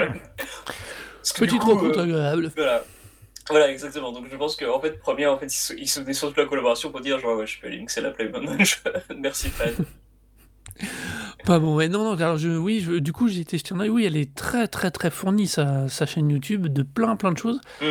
Petite 1.38 1.64
rencontre 1.64 2.00
euh, 2.00 2.04
agréable. 2.04 2.52
Voilà. 2.58 2.84
Voilà, 3.50 3.70
exactement. 3.72 4.12
Donc 4.12 4.26
je 4.32 4.36
pense 4.38 4.56
qu'en 4.56 4.80
fait, 4.80 5.00
premier, 5.00 5.28
en 5.28 5.38
fait, 5.38 5.48
il 5.78 5.88
se, 5.88 6.14
surtout 6.14 6.36
de 6.36 6.41
la 6.41 6.48
collaboration 6.48 6.91
pour 6.91 7.02
dire 7.02 7.20
genre, 7.20 7.38
ouais, 7.38 7.46
je 7.48 7.60
peux 7.60 7.68
aller 7.68 7.78
mixer 7.78 8.02
la 8.02 8.12
play 8.12 8.30
maintenant. 8.30 8.56
Je- 8.64 8.76
Merci 9.18 9.50
Fred. 9.50 9.76
Pas 11.46 11.60
bon, 11.60 11.76
ouais, 11.76 11.89
non, 11.89 12.04
non, 12.06 12.14
alors 12.14 12.38
je, 12.38 12.50
oui, 12.50 12.80
je- 12.80 12.94
du 13.00 13.12
coup, 13.12 13.28
j'ai 13.28 13.41
été 13.41 13.58
jeter 13.58 13.74
un. 13.74 13.88
Oui, 13.89 14.06
elle 14.06 14.16
est 14.16 14.34
très, 14.34 14.68
très, 14.70 14.91
très 14.91 15.12
fournie, 15.12 15.48
sa, 15.48 15.89
sa 15.89 16.06
chaîne 16.06 16.30
YouTube, 16.30 16.68
de 16.68 16.84
plein, 16.84 17.16
plein 17.18 17.34
de 17.34 17.38
choses. 17.38 17.60
Mm. 17.82 17.86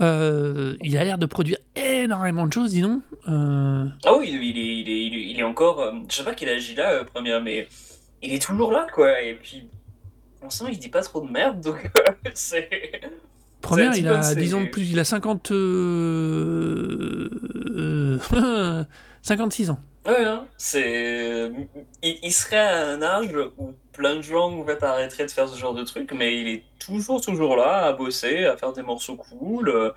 Euh, 0.00 0.76
il 0.82 0.96
a 0.96 1.04
l'air 1.04 1.18
de 1.18 1.26
produire 1.26 1.58
énormément 1.76 2.46
de 2.46 2.52
choses, 2.52 2.70
dis 2.70 2.80
donc. 2.80 3.02
Euh, 3.28 3.84
Ah 4.04 4.14
oui, 4.18 4.30
il 4.32 4.58
est, 4.58 4.78
il 4.80 4.88
est, 4.88 5.06
il 5.06 5.14
est, 5.14 5.30
il 5.32 5.38
est 5.40 5.42
encore. 5.42 5.80
euh, 5.80 5.92
je 6.08 6.16
sais 6.16 6.24
pas 6.24 6.34
quel 6.34 6.48
âge 6.48 6.70
il 6.70 6.80
a, 6.80 7.04
première, 7.04 7.42
mais 7.42 7.68
il 8.22 8.32
est 8.32 8.42
toujours 8.42 8.72
là, 8.72 8.86
quoi. 8.94 9.20
Et 9.20 9.34
puis, 9.34 9.68
pour 10.38 10.44
l'instant, 10.44 10.66
il 10.68 10.78
dit 10.78 10.88
pas 10.88 11.02
trop 11.02 11.20
de 11.20 11.30
merde, 11.30 11.60
donc 11.60 11.90
c'est. 12.34 12.68
première, 13.60 13.94
il 13.94 14.08
a 14.08 14.22
c'est- 14.22 14.36
10 14.36 14.54
ans 14.54 14.62
de 14.62 14.68
plus, 14.68 14.90
il 14.90 14.98
a 14.98 15.04
50. 15.04 15.50
euh, 15.52 17.28
euh, 18.34 18.84
56 19.22 19.70
ans. 19.70 19.78
Ouais, 20.06 20.24
hein, 20.24 20.46
c'est. 20.56 21.50
Il, 22.02 22.18
il 22.22 22.32
serait 22.32 22.56
à 22.58 22.88
un 22.88 23.02
âge 23.02 23.34
où 23.58 23.74
plein 23.92 24.16
de 24.16 24.22
gens 24.22 24.50
en 24.50 24.64
fait, 24.64 24.82
arrêteraient 24.82 25.26
de 25.26 25.30
faire 25.30 25.48
ce 25.48 25.58
genre 25.58 25.74
de 25.74 25.84
truc, 25.84 26.12
mais 26.12 26.40
il 26.40 26.48
est 26.48 26.62
toujours, 26.78 27.20
toujours 27.20 27.56
là 27.56 27.84
à 27.86 27.92
bosser, 27.92 28.46
à 28.46 28.56
faire 28.56 28.72
des 28.72 28.82
morceaux 28.82 29.16
cool, 29.16 29.68
euh, 29.68 29.90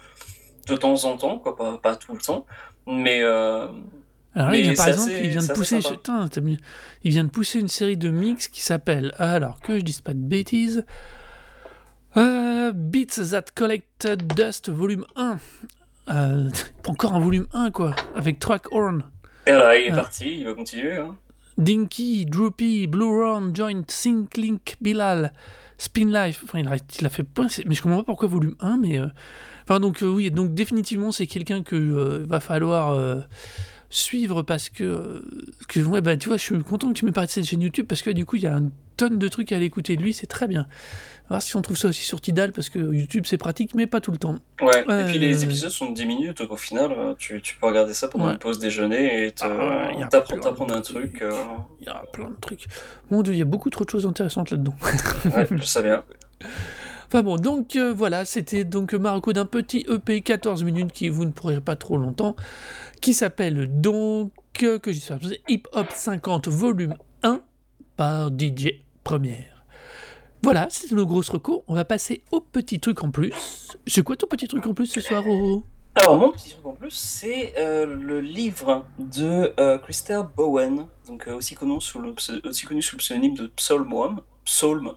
de 0.68 0.76
temps 0.76 1.06
en 1.06 1.16
temps, 1.18 1.39
quoi, 1.39 1.56
pas, 1.56 1.78
pas 1.78 1.95
tout 1.95 2.14
le 2.14 2.20
temps. 2.20 2.45
Mais. 2.86 3.22
euh, 3.22 3.68
Alors 4.36 4.49
là, 4.49 4.58
il 4.58 4.64
vient, 4.64 4.74
par 4.76 4.88
exemple, 4.89 5.12
assez- 5.12 5.24
il 5.24 5.30
vient 5.30 5.41
de 5.41 5.54
pousser, 5.54 5.76
putain, 5.93 6.28
il 7.06 7.12
vient 7.12 7.24
de 7.24 7.30
pousser 7.30 7.60
une 7.60 7.68
série 7.70 7.97
de 7.97 8.10
mix 8.10 8.49
qui 8.49 8.62
s'appelle, 8.62 9.14
alors 9.20 9.62
que 9.62 9.78
je 9.78 9.84
dise 9.84 10.01
pas 10.01 10.14
de 10.14 10.20
bêtises, 10.20 10.86
euh, 12.18 12.72
Beats 12.74 13.22
That 13.32 13.45
Collected 13.56 14.34
Dust 14.36 14.70
Volume 14.70 15.06
1. 15.16 15.38
Euh, 16.10 16.49
encore 16.88 17.14
un 17.14 17.20
volume 17.22 17.47
1, 17.54 17.72
quoi, 17.72 17.95
avec 18.16 18.39
Track 18.39 18.72
Horn. 18.74 19.04
Et 19.46 19.52
là, 19.52 19.78
il 19.78 19.88
est 19.88 19.91
Ah. 19.91 19.96
parti, 19.96 20.39
il 20.39 20.46
va 20.46 20.54
continuer. 20.54 20.98
Hein. 20.98 21.16
Dinky, 21.58 22.26
Droopy, 22.26 22.88
Blue 22.88 23.06
Round, 23.06 23.56
Joint, 23.56 23.84
Sync 23.88 24.38
Link, 24.38 24.76
Bilal, 24.82 25.34
Spin 25.78 26.06
Life. 26.12 26.41
Enfin, 26.44 26.60
il 26.60 26.68
a, 26.68 26.78
il 27.00 27.06
a 27.06 27.10
fait 27.10 27.24
plein, 27.24 27.48
mais 27.66 27.76
je 27.76 27.82
comprends 27.82 28.00
pas 28.00 28.04
pourquoi 28.06 28.28
volume 28.28 28.56
1, 28.60 28.78
mais. 28.78 29.00
euh, 29.00 29.08
Enfin, 29.66 29.80
donc, 29.80 30.04
euh, 30.04 30.08
oui, 30.08 30.30
donc 30.30 30.54
définitivement, 30.54 31.14
c'est 31.14 31.26
quelqu'un 31.28 31.64
que 31.64 31.76
euh, 31.78 32.26
va 32.28 32.39
falloir 32.41 33.00
suivre 33.96 34.41
parce 34.41 34.70
que. 34.70 34.84
euh, 34.84 35.22
que 35.68 35.80
ouais, 35.82 36.02
bah, 36.02 36.18
tu 36.18 36.28
vois, 36.30 36.38
je 36.38 36.44
suis 36.44 36.60
content 36.64 36.89
que 36.89 36.94
tu 36.94 37.06
m'aies 37.06 37.12
parlé 37.12 37.28
de 37.28 37.32
cette 37.32 37.46
chaîne 37.46 37.62
YouTube 37.62 37.86
parce 37.88 38.02
que 38.02 38.10
du 38.10 38.26
coup, 38.26 38.36
il 38.38 38.44
y 38.44 38.48
a 38.48 38.54
une 38.54 38.72
tonne 38.98 39.18
de 39.18 39.28
trucs 39.28 39.52
à 39.52 39.56
aller 39.58 39.66
écouter 39.66 39.96
de 39.96 40.02
lui, 40.02 40.14
c'est 40.14 40.28
très 40.28 40.48
bien. 40.48 40.68
On 41.26 41.36
va 41.36 41.36
voir 41.38 41.41
si 41.41 41.56
on 41.56 41.62
trouve 41.62 41.78
ça 41.78 41.88
aussi 41.88 42.04
sur 42.04 42.20
Tidal 42.20 42.52
parce 42.52 42.70
que 42.70 42.80
YouTube, 42.80 43.24
c'est 43.26 43.38
pratique, 43.38 43.74
mais 43.76 43.88
pas 43.88 44.02
tout 44.02 44.12
le 44.12 44.18
temps. 44.18 44.36
Ouais, 44.62 44.82
et 44.82 45.06
puis 45.06 45.20
les 45.20 45.41
euh, 45.41 45.46
épisodes 45.46 45.70
sont 45.72 45.89
de 45.89 45.96
10 45.96 46.06
minutes, 46.06 46.38
donc 46.39 46.52
au 46.52 46.58
final, 46.58 46.91
euh, 46.91 47.14
tu, 47.18 47.41
tu 47.41 47.56
peux 47.56 47.66
regarder 47.68 47.94
ça 47.94 48.08
pendant 48.10 48.26
Ouais. 48.28 48.34
une 48.34 48.39
pause 48.39 48.60
déjeuner 48.60 49.28
et 49.28 49.34
Ah, 49.41 49.48
t'apprendre 50.10 50.41
de 50.41 50.44
t'apprendre 50.44 50.76
un 50.76 50.82
truc. 50.82 51.22
euh, 51.22 51.32
Il 51.80 51.88
y 51.88 51.89
a 51.89 52.04
plein 52.12 52.30
de 52.30 52.36
trucs. 52.41 52.66
Mon 53.10 53.22
Dieu, 53.22 53.34
il 53.34 53.39
y 53.39 53.41
a 53.41 53.46
beaucoup 53.46 53.70
trop 53.70 53.86
de 53.86 53.89
choses 53.89 54.06
intéressantes 54.06 54.52
là-dedans. 54.52 54.76
ouais, 55.36 55.48
je 55.50 55.64
sais 55.64 55.82
bien. 55.82 56.04
Enfin 57.08 57.22
bon, 57.24 57.38
donc 57.38 57.76
euh, 57.76 57.94
voilà, 57.94 58.26
c'était 58.26 58.64
donc 58.64 58.94
Marocco 58.94 59.34
d'un 59.34 59.46
petit 59.46 59.86
EP 59.89 60.22
14 60.22 60.64
minutes 60.64 60.91
qui 60.91 61.10
vous 61.10 61.26
ne 61.26 61.32
pourrez 61.32 61.62
pas 61.62 61.76
trop 61.76 61.96
longtemps, 61.98 62.36
qui 63.04 63.14
s'appelle 63.14 63.82
donc, 63.82 64.32
que 64.54 64.80
je 64.86 65.36
Hip 65.49 65.64
Hop 65.74 65.88
50 65.93 66.47
volume 66.47 66.95
1 67.22 67.41
par 67.97 68.30
DJ 68.30 68.82
Première. 69.04 69.66
Voilà, 70.41 70.68
c'était 70.70 70.95
nos 70.95 71.06
grosses 71.06 71.28
recos. 71.28 71.64
On 71.68 71.76
va 71.76 71.84
passer 71.84 72.24
au 72.32 72.39
petit 72.39 72.80
truc 72.80 73.04
en 73.04 73.12
plus. 73.12 73.34
C'est 73.88 74.04
quoi 74.04 74.16
ton 74.16 74.28
petit 74.28 74.47
truc 74.47 74.66
en 74.68 74.74
plus 74.74 74.86
ce 74.86 75.01
soir, 75.01 75.22
Roro 75.22 75.64
Alors, 75.95 76.18
mon 76.18 76.32
petit 76.32 76.51
truc 76.51 76.66
en 76.66 76.72
plus, 76.72 76.91
c'est 76.91 77.54
euh, 77.58 77.86
le 77.86 78.22
livre 78.22 78.86
de 78.97 79.54
euh, 79.60 79.78
Bowen, 80.38 80.88
donc 81.06 81.28
euh, 81.28 81.36
aussi, 81.36 81.56
connu 81.56 81.82
sous 81.82 81.99
le, 81.99 82.16
aussi 82.45 82.66
connu 82.66 82.82
sous 82.82 82.95
le 82.95 82.99
pseudonyme 82.99 83.36
de 83.36 83.47
Psalm 83.47 83.91
One. 83.91 84.22
Psalm. 84.45 84.93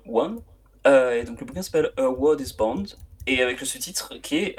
Euh, 0.86 1.20
et 1.20 1.24
donc, 1.24 1.40
le 1.40 1.46
bouquin 1.46 1.62
s'appelle 1.62 1.90
A 1.96 2.08
Word 2.08 2.40
is 2.40 2.54
Bond, 2.56 2.84
et 3.26 3.42
avec 3.42 3.58
le 3.58 3.66
sous-titre 3.66 4.14
qui 4.22 4.36
est 4.36 4.56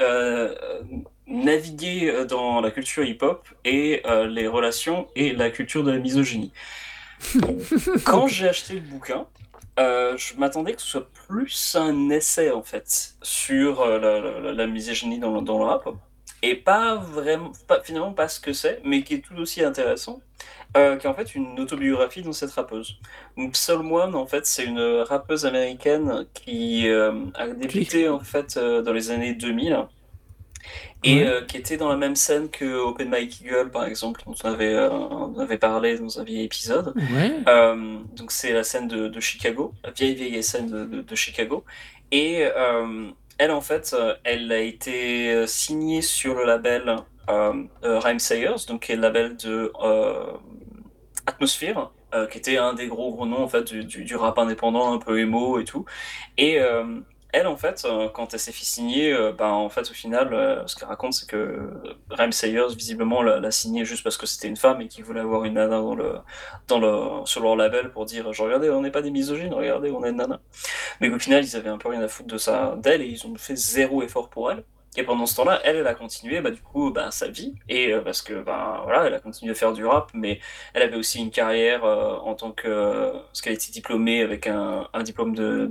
Naviguer 1.27 2.09
euh, 2.09 2.25
dans 2.25 2.61
la 2.61 2.71
culture 2.71 3.03
hip-hop 3.03 3.47
et 3.65 4.01
euh, 4.05 4.27
les 4.27 4.47
relations 4.47 5.07
et 5.15 5.33
la 5.33 5.49
culture 5.49 5.83
de 5.83 5.91
la 5.91 5.99
misogynie. 5.99 6.51
Quand 8.05 8.27
j'ai 8.27 8.47
acheté 8.47 8.75
le 8.75 8.79
bouquin, 8.81 9.27
euh, 9.79 10.15
je 10.17 10.35
m'attendais 10.35 10.73
que 10.73 10.81
ce 10.81 10.87
soit 10.87 11.09
plus 11.27 11.75
un 11.75 12.09
essai 12.09 12.51
en 12.51 12.63
fait 12.63 13.15
sur 13.21 13.81
euh, 13.81 13.99
la, 13.99 14.19
la- 14.41 14.53
la 14.53 14.67
misogynie 14.67 15.19
dans, 15.19 15.33
le- 15.33 15.41
dans 15.41 15.57
le 15.59 15.65
rap 15.65 15.87
et 16.43 16.55
pas 16.55 16.95
vraiment, 16.95 17.51
pas, 17.67 17.81
finalement 17.81 18.13
pas 18.13 18.27
ce 18.27 18.39
que 18.39 18.53
c'est, 18.53 18.79
mais 18.83 19.01
qui 19.03 19.15
est 19.15 19.19
tout 19.21 19.35
aussi 19.37 19.63
intéressant, 19.63 20.21
qui 20.75 20.79
est 20.79 21.05
en 21.07 21.13
fait 21.15 21.33
une 21.33 21.59
autobiographie 21.59 22.21
dans 22.21 22.31
cette 22.33 22.51
rappeuse. 22.51 22.99
Donc 23.35 23.53
Psalm 23.53 23.91
One, 23.91 24.13
en 24.13 24.27
fait, 24.27 24.45
c'est 24.45 24.65
une 24.65 24.79
rappeuse 25.09 25.47
américaine 25.47 26.27
qui 26.35 26.87
a 26.89 27.47
débuté 27.47 28.07
en 28.07 28.19
fait 28.19 28.59
dans 28.59 28.93
les 28.93 29.09
années 29.09 29.33
2000 29.33 29.87
et 31.03 31.17
Ouais. 31.23 31.27
euh, 31.27 31.41
qui 31.45 31.57
était 31.57 31.77
dans 31.77 31.89
la 31.89 31.95
même 31.97 32.15
scène 32.15 32.49
que 32.49 32.65
Open 32.79 33.09
Mike 33.09 33.41
Eagle, 33.41 33.69
par 33.71 33.85
exemple, 33.85 34.21
dont 34.25 34.33
on 34.43 34.47
avait, 34.49 34.73
euh, 34.73 34.89
on 34.91 35.37
avait 35.39 35.57
parlé 35.57 35.97
dans 35.99 36.19
un 36.19 36.23
vieil 36.23 36.43
épisode. 36.43 36.93
Ouais. 36.95 37.31
Euh, 37.47 37.97
donc 38.15 38.31
c'est 38.31 38.53
la 38.53 38.63
scène 38.63 38.87
de, 38.87 39.07
de 39.07 39.19
Chicago, 39.19 39.73
la 39.83 39.91
vieille 39.91 40.15
vieille 40.15 40.41
scène 40.43 40.69
de, 40.69 40.85
de- 40.85 41.01
de 41.01 41.15
Chicago. 41.15 41.63
Et 42.11 42.43
elle 43.37 43.51
en 43.51 43.61
fait, 43.61 43.95
elle 44.23 44.51
a 44.51 44.59
été 44.59 45.45
signée 45.45 46.01
sur 46.01 46.33
le 46.35 46.45
label 46.45 46.95
Rhyme 47.83 48.19
Sayers, 48.19 48.65
donc 48.67 48.83
qui 48.85 48.93
est 48.93 48.95
le 48.95 49.01
label 49.01 49.35
de 49.37 49.71
Atmosphere, 51.25 51.91
qui 52.31 52.37
était 52.37 52.57
un 52.57 52.73
des 52.73 52.87
gros 52.87 53.11
gros 53.13 53.25
noms 53.25 53.43
en 53.43 53.47
fait 53.47 53.63
du, 53.71 53.83
du- 53.83 54.03
du 54.05 54.15
rap 54.15 54.37
indépendant, 54.39 54.93
un 54.93 54.97
peu 54.99 55.19
émo 55.19 55.59
et 55.59 55.65
tout. 55.65 55.85
Et 56.37 56.57
en 57.45 57.57
fait, 57.57 57.83
euh, 57.85 58.09
quand 58.09 58.33
elle 58.33 58.39
s'est 58.39 58.51
fait 58.51 58.65
signer, 58.65 59.13
euh, 59.13 59.33
ben 59.33 59.49
en 59.49 59.69
fait 59.69 59.81
au 59.81 59.93
final, 59.93 60.33
euh, 60.33 60.65
ce 60.65 60.75
qu'elle 60.75 60.87
raconte 60.87 61.13
c'est 61.13 61.27
que 61.27 61.69
Rhyme 62.09 62.31
Sayers 62.31 62.73
visiblement 62.75 63.21
l'a 63.21 63.51
signée 63.51 63.85
juste 63.85 64.03
parce 64.03 64.17
que 64.17 64.25
c'était 64.25 64.47
une 64.47 64.55
femme 64.57 64.81
et 64.81 64.87
qu'il 64.87 65.03
voulait 65.03 65.19
avoir 65.19 65.43
une 65.45 65.55
nana 65.55 65.77
dans 65.77 65.95
le 65.95 66.15
dans 66.67 66.79
le, 66.79 67.25
sur 67.25 67.41
leur 67.43 67.55
label 67.55 67.91
pour 67.91 68.05
dire 68.05 68.31
genre 68.33 68.47
regardez 68.47 68.69
on 68.69 68.81
n'est 68.81 68.91
pas 68.91 69.01
des 69.01 69.11
misogynes 69.11 69.53
regardez 69.53 69.91
on 69.91 70.03
est 70.05 70.09
une 70.09 70.17
nana 70.17 70.39
mais 71.01 71.09
qu'au 71.11 71.19
final 71.19 71.43
ils 71.43 71.55
avaient 71.55 71.69
un 71.69 71.77
peu 71.77 71.89
rien 71.89 72.01
à 72.01 72.07
foutre 72.07 72.29
de 72.29 72.37
ça 72.37 72.75
d'elle 72.77 73.01
et 73.01 73.07
ils 73.07 73.25
ont 73.27 73.35
fait 73.35 73.55
zéro 73.55 74.03
effort 74.03 74.29
pour 74.29 74.51
elle 74.51 74.63
et 74.97 75.03
pendant 75.03 75.25
ce 75.25 75.35
temps-là 75.37 75.61
elle 75.63 75.85
a 75.87 75.93
continué 75.93 76.41
bah 76.41 76.51
du 76.51 76.61
coup 76.61 76.91
bah 76.91 77.11
sa 77.11 77.27
vie. 77.27 77.53
Et 77.69 77.93
euh, 77.93 78.01
parce 78.01 78.21
que 78.21 78.33
bah 78.41 78.81
voilà 78.83 79.05
elle 79.05 79.13
a 79.13 79.19
continué 79.19 79.51
à 79.51 79.55
faire 79.55 79.71
du 79.73 79.85
rap 79.85 80.09
mais 80.13 80.39
elle 80.73 80.81
avait 80.81 80.97
aussi 80.97 81.19
une 81.19 81.31
carrière 81.31 81.85
euh, 81.85 82.17
en 82.17 82.33
tant 82.35 82.51
que 82.51 83.11
parce 83.27 83.41
qu'elle 83.41 83.53
était 83.53 83.71
diplômée 83.71 84.21
avec 84.21 84.47
un, 84.47 84.87
diplôme 85.03 85.35
de, 85.35 85.69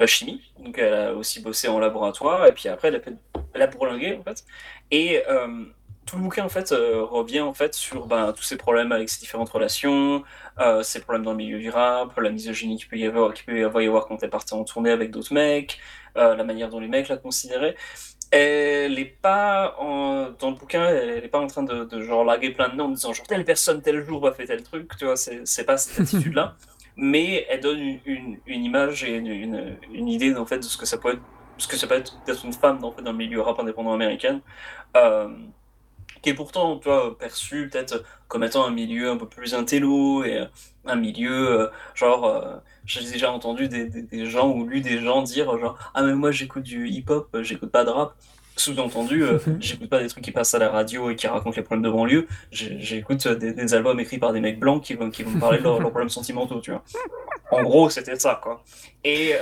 euh, 0.00 0.06
chimie. 0.06 0.40
Donc 0.60 0.78
elle 0.78 0.94
a 0.94 1.14
aussi 1.14 1.42
bossé 1.42 1.68
en 1.68 1.78
laboratoire. 1.78 2.46
Et 2.46 2.52
puis 2.52 2.68
après 2.68 2.88
elle 2.88 2.96
a, 2.96 3.00
elle 3.54 3.70
bourlingué 3.70 4.16
en 4.18 4.22
fait. 4.22 4.44
Et 4.90 5.22
euh, 5.28 5.64
tout 6.08 6.16
le 6.16 6.22
bouquin 6.22 6.44
en 6.44 6.48
fait 6.48 6.72
euh, 6.72 7.04
revient 7.04 7.40
en 7.40 7.52
fait 7.52 7.74
sur 7.74 8.06
ben, 8.06 8.32
tous 8.32 8.42
ces 8.42 8.56
problèmes 8.56 8.92
avec 8.92 9.10
ces 9.10 9.20
différentes 9.20 9.50
relations, 9.50 10.24
euh, 10.58 10.82
ces 10.82 11.00
problèmes 11.00 11.22
dans 11.24 11.32
le 11.32 11.36
milieu 11.36 11.58
du 11.58 11.68
rap, 11.68 12.18
la 12.18 12.30
misogynie 12.30 12.78
qu'il 12.78 12.88
peut 12.88 12.96
y 12.96 13.06
avoir, 13.06 13.34
qu'il 13.34 13.44
peut 13.44 13.60
y 13.60 13.62
avoir, 13.62 14.06
quand 14.06 14.22
elle 14.22 14.30
partait 14.30 14.54
en 14.54 14.64
tournée 14.64 14.90
avec 14.90 15.10
d'autres 15.10 15.34
mecs, 15.34 15.78
euh, 16.16 16.34
la 16.34 16.44
manière 16.44 16.70
dont 16.70 16.80
les 16.80 16.88
mecs 16.88 17.08
la 17.08 17.18
considéraient. 17.18 17.76
Elle 18.30 18.98
est 18.98 19.04
pas 19.22 19.74
en- 19.78 20.30
dans 20.38 20.50
le 20.50 20.56
bouquin, 20.56 20.84
elle 20.86 21.24
est 21.24 21.28
pas 21.28 21.40
en 21.40 21.46
train 21.46 21.62
de, 21.62 21.84
de 21.84 22.02
genre 22.02 22.24
larguer 22.24 22.50
plein 22.50 22.68
de 22.68 22.74
noms 22.76 22.84
en 22.86 22.88
disant 22.90 23.12
genre 23.14 23.26
telle 23.26 23.44
personne 23.44 23.80
tel 23.80 24.04
jour 24.04 24.20
va 24.20 24.32
faire 24.32 24.46
tel 24.46 24.62
truc, 24.62 24.90
tu 24.98 25.06
vois, 25.06 25.16
c'est 25.16 25.64
pas 25.64 25.78
cette 25.78 26.00
attitude-là, 26.00 26.54
mais 26.96 27.46
elle 27.48 27.60
donne 27.60 27.78
une, 27.80 28.00
une, 28.04 28.38
une 28.46 28.64
image 28.64 29.04
et 29.04 29.14
une, 29.16 29.28
une, 29.28 29.78
une 29.92 30.08
idée 30.08 30.34
en 30.34 30.44
fait 30.44 30.58
de 30.58 30.64
ce 30.64 30.76
que 30.76 30.84
ça 30.84 30.98
peut 30.98 31.12
être, 31.12 31.22
ce 31.56 31.66
que 31.68 31.76
ça 31.76 31.86
peut 31.86 31.94
être 31.94 32.22
d'être 32.26 32.44
une 32.44 32.52
femme 32.52 32.84
en 32.84 32.92
fait, 32.92 33.02
dans 33.02 33.12
le 33.12 33.18
milieu 33.18 33.40
rap 33.40 33.58
indépendant 33.60 33.94
américain. 33.94 34.40
Euh, 34.96 35.28
qui 36.22 36.30
est 36.30 36.34
pourtant 36.34 36.78
tu 36.78 36.88
vois, 36.88 37.16
perçu 37.18 37.68
peut-être 37.68 38.02
comme 38.28 38.44
étant 38.44 38.64
un 38.66 38.70
milieu 38.70 39.10
un 39.10 39.16
peu 39.16 39.26
plus 39.26 39.54
intello 39.54 40.24
et 40.24 40.38
euh, 40.38 40.44
un 40.86 40.96
milieu 40.96 41.60
euh, 41.60 41.66
genre 41.94 42.24
euh, 42.26 42.56
j'ai 42.84 43.00
déjà 43.10 43.30
entendu 43.32 43.68
des, 43.68 43.84
des, 43.88 44.02
des 44.02 44.26
gens 44.26 44.50
ou 44.50 44.66
lu 44.66 44.80
des 44.80 44.98
gens 45.00 45.22
dire 45.22 45.58
genre 45.58 45.78
ah 45.94 46.02
mais 46.02 46.14
moi 46.14 46.30
j'écoute 46.30 46.62
du 46.64 46.88
hip-hop 46.88 47.28
euh, 47.34 47.42
j'écoute 47.42 47.70
pas 47.70 47.84
de 47.84 47.90
rap 47.90 48.14
sous-entendu 48.56 49.22
euh, 49.22 49.38
j'écoute 49.60 49.88
pas 49.88 50.00
des 50.02 50.08
trucs 50.08 50.24
qui 50.24 50.32
passent 50.32 50.54
à 50.54 50.58
la 50.58 50.68
radio 50.70 51.10
et 51.10 51.16
qui 51.16 51.26
racontent 51.26 51.56
les 51.56 51.62
problèmes 51.62 51.84
de 51.84 51.90
banlieue. 51.90 52.26
J'écoute 52.50 53.28
des, 53.28 53.52
des 53.52 53.74
albums 53.74 54.00
écrits 54.00 54.18
par 54.18 54.32
des 54.32 54.40
mecs 54.40 54.58
blancs 54.58 54.82
qui 54.82 54.94
vont, 54.94 55.10
qui 55.10 55.22
vont 55.22 55.38
parler 55.38 55.58
de 55.58 55.62
leurs 55.64 55.78
leurs 55.78 55.90
problèmes 55.90 56.08
sentimentaux 56.08 56.60
tu 56.60 56.72
vois. 56.72 56.82
En 57.52 57.62
gros 57.62 57.88
c'était 57.88 58.18
ça 58.18 58.40
quoi. 58.42 58.64
Et 59.04 59.32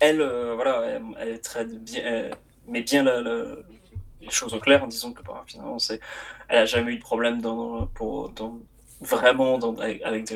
elle 0.00 0.22
voilà 0.54 1.00
elle, 1.20 1.40
très 1.40 1.64
bien 1.64 2.02
elle 2.04 2.30
met 2.66 2.82
bien 2.82 3.02
la- 3.02 3.22
les 4.20 4.30
choses 4.30 4.54
au 4.54 4.58
clair 4.58 4.82
en 4.84 4.86
disant 4.86 5.12
que 5.12 5.22
bah, 5.22 5.44
finalement 5.46 5.78
c'est 5.78 6.00
elle 6.48 6.58
a 6.58 6.66
jamais 6.66 6.92
eu 6.92 6.96
de 6.96 7.02
problème 7.02 7.40
dans, 7.40 7.86
pour 7.86 8.30
dans, 8.30 8.58
vraiment 9.00 9.58
avec, 9.80 10.34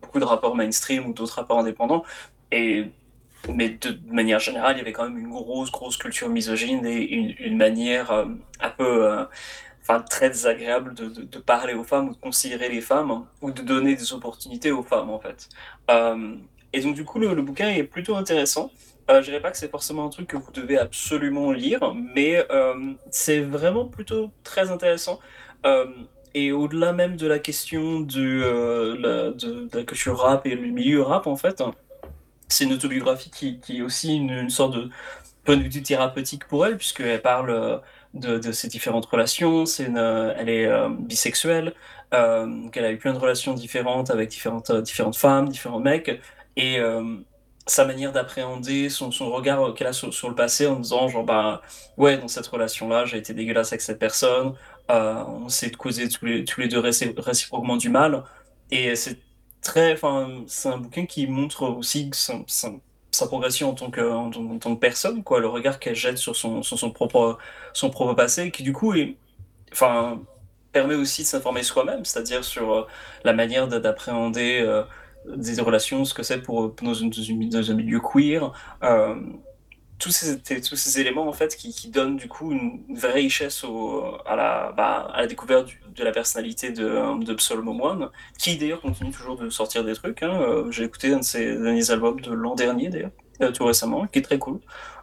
beaucoup 0.00 0.20
de 0.20 0.24
rappeurs 0.24 0.54
mainstream 0.54 1.06
ou 1.06 1.12
d'autres 1.12 1.36
rappeurs 1.36 1.58
indépendants 1.58 2.04
et 2.50 2.86
mais 3.48 3.70
de 3.70 3.98
manière 4.06 4.38
générale, 4.38 4.76
il 4.76 4.78
y 4.78 4.80
avait 4.82 4.92
quand 4.92 5.04
même 5.04 5.18
une 5.18 5.30
grosse, 5.30 5.70
grosse 5.70 5.96
culture 5.96 6.28
misogyne 6.28 6.86
et 6.86 7.02
une, 7.02 7.56
manière 7.56 8.10
euh, 8.10 8.26
un 8.60 8.70
peu, 8.70 9.04
euh, 9.04 9.24
enfin, 9.82 10.00
très 10.00 10.28
désagréable 10.28 10.94
de, 10.94 11.38
parler 11.38 11.74
aux 11.74 11.84
femmes 11.84 12.08
ou 12.08 12.14
de 12.14 12.20
considérer 12.20 12.68
les 12.68 12.80
femmes 12.80 13.24
ou 13.40 13.50
de 13.50 13.62
donner 13.62 13.96
des 13.96 14.12
opportunités 14.12 14.70
aux 14.70 14.82
femmes, 14.82 15.10
en 15.10 15.18
fait. 15.18 15.48
Euh, 15.90 16.36
et 16.72 16.80
donc, 16.80 16.94
du 16.94 17.04
coup, 17.04 17.18
le, 17.18 17.34
bouquin 17.42 17.68
est 17.68 17.84
plutôt 17.84 18.16
intéressant. 18.16 18.70
Euh, 19.10 19.20
je 19.20 19.26
dirais 19.26 19.40
pas 19.40 19.50
que 19.50 19.56
c'est 19.58 19.70
forcément 19.70 20.06
un 20.06 20.10
truc 20.10 20.28
que 20.28 20.36
vous 20.36 20.52
devez 20.52 20.78
absolument 20.78 21.52
lire, 21.52 21.94
mais 21.94 22.46
c'est 23.10 23.40
vraiment 23.40 23.86
plutôt 23.86 24.30
très 24.44 24.70
intéressant. 24.70 25.20
et 26.34 26.52
au-delà 26.52 26.92
même 26.92 27.16
de 27.16 27.26
la 27.26 27.38
question 27.38 28.00
de, 28.00 28.96
la, 28.98 29.30
de, 29.30 29.68
de 29.68 29.78
la 29.78 29.84
culture 29.84 30.18
rap 30.18 30.46
et 30.46 30.54
le 30.54 30.68
milieu 30.68 31.02
rap, 31.02 31.26
en 31.26 31.36
fait, 31.36 31.62
c'est 32.52 32.64
une 32.64 32.72
autobiographie 32.74 33.30
qui, 33.30 33.78
est 33.78 33.82
aussi 33.82 34.16
une, 34.16 34.50
sorte 34.50 34.74
de 34.74 34.90
point 35.44 35.56
de 35.56 35.62
vue 35.62 35.82
thérapeutique 35.82 36.46
pour 36.46 36.66
elle, 36.66 36.76
puisqu'elle 36.76 37.20
parle 37.22 37.50
euh, 37.50 37.78
de, 38.14 38.52
ses 38.52 38.68
différentes 38.68 39.06
relations. 39.06 39.66
C'est 39.66 39.84
une, 39.84 39.96
euh, 39.98 40.34
elle 40.36 40.48
est 40.48 40.66
euh, 40.66 40.88
bisexuelle, 40.90 41.74
euh, 42.14 42.68
qu'elle 42.68 42.84
a 42.84 42.92
eu 42.92 42.98
plein 42.98 43.12
de 43.14 43.18
relations 43.18 43.54
différentes 43.54 44.10
avec 44.10 44.28
différentes, 44.28 44.70
différentes 44.70 45.16
femmes, 45.16 45.48
différents 45.48 45.80
mecs, 45.80 46.20
et 46.56 46.78
euh, 46.78 47.16
sa 47.66 47.84
manière 47.84 48.12
d'appréhender, 48.12 48.88
son, 48.88 49.10
son 49.10 49.30
regard 49.30 49.74
qu'elle 49.74 49.86
a 49.86 49.92
sur, 49.92 50.12
sur, 50.12 50.28
le 50.28 50.34
passé 50.34 50.66
en 50.66 50.80
disant 50.80 51.08
genre 51.08 51.24
bah 51.24 51.62
ouais 51.96 52.18
dans 52.18 52.28
cette 52.28 52.46
relation 52.46 52.88
là 52.88 53.04
j'ai 53.04 53.18
été 53.18 53.34
dégueulasse 53.34 53.72
avec 53.72 53.82
cette 53.82 53.98
personne, 53.98 54.54
euh, 54.90 55.24
on 55.26 55.48
s'est 55.48 55.70
causé 55.70 56.08
tous 56.08 56.26
les, 56.26 56.44
tous 56.44 56.60
les 56.60 56.68
deux 56.68 56.80
réciproquement 56.80 57.76
du 57.76 57.88
mal, 57.88 58.24
et 58.70 58.96
c'est 58.96 59.18
très, 59.62 59.94
enfin, 59.94 60.44
c'est 60.48 60.68
un 60.68 60.78
bouquin 60.78 61.06
qui 61.06 61.26
montre 61.26 61.64
aussi 61.64 62.10
sa, 62.12 63.26
progression 63.26 63.70
en 63.70 63.74
tant 63.74 63.90
que, 63.90 64.00
en, 64.00 64.30
tant 64.30 64.74
que 64.74 64.80
personne, 64.80 65.22
quoi, 65.22 65.40
le 65.40 65.48
regard 65.48 65.78
qu'elle 65.78 65.94
jette 65.94 66.18
sur 66.18 66.36
son, 66.36 66.62
sur 66.62 66.78
son 66.78 66.90
propre, 66.90 67.38
son 67.72 67.90
propre 67.90 68.14
passé, 68.14 68.50
qui 68.50 68.62
du 68.62 68.72
coup 68.72 68.94
est, 68.94 69.16
enfin, 69.72 70.20
permet 70.72 70.94
aussi 70.94 71.22
de 71.22 71.26
s'informer 71.28 71.62
soi-même, 71.62 72.04
c'est-à-dire 72.04 72.44
sur 72.44 72.72
euh, 72.72 72.86
la 73.24 73.32
manière 73.32 73.68
d'appréhender 73.68 74.60
euh, 74.62 74.82
des 75.26 75.60
relations, 75.60 76.04
ce 76.04 76.14
que 76.14 76.22
c'est 76.22 76.42
pour 76.42 76.74
dans, 76.82 76.94
une, 76.94 77.10
dans, 77.48 77.70
un 77.70 77.74
milieu 77.74 78.00
queer, 78.00 78.52
euh, 78.82 79.14
tous 80.02 80.10
ces, 80.10 80.42
tous 80.42 80.74
ces 80.74 81.00
éléments 81.00 81.28
en 81.28 81.32
fait 81.32 81.56
qui, 81.56 81.72
qui 81.72 81.88
donnent 81.88 82.16
du 82.16 82.26
coup 82.26 82.50
une 82.50 82.82
vraie 82.96 83.12
richesse 83.12 83.62
au, 83.62 84.02
à, 84.26 84.34
la, 84.34 84.72
bah, 84.76 85.08
à 85.12 85.20
la 85.20 85.26
découverte 85.28 85.66
du, 85.66 85.80
de 85.94 86.02
la 86.04 86.10
personnalité 86.10 86.72
de, 86.72 86.84
de 87.24 87.70
Moine, 87.70 88.08
qui 88.36 88.56
d'ailleurs 88.56 88.80
continue 88.80 89.12
toujours 89.12 89.36
de 89.36 89.48
sortir 89.48 89.84
des 89.84 89.94
trucs. 89.94 90.22
Hein. 90.24 90.40
Euh, 90.40 90.70
J'ai 90.72 90.84
écouté 90.84 91.12
un 91.12 91.18
de 91.18 91.24
ses 91.24 91.56
derniers 91.56 91.90
albums 91.92 92.20
de 92.20 92.32
l'an 92.32 92.56
dernier 92.56 92.88
d'ailleurs, 92.88 93.12
euh, 93.42 93.52
tout 93.52 93.64
récemment, 93.64 94.06
qui 94.08 94.18
est 94.18 94.22
très 94.22 94.38
cool. 94.38 94.58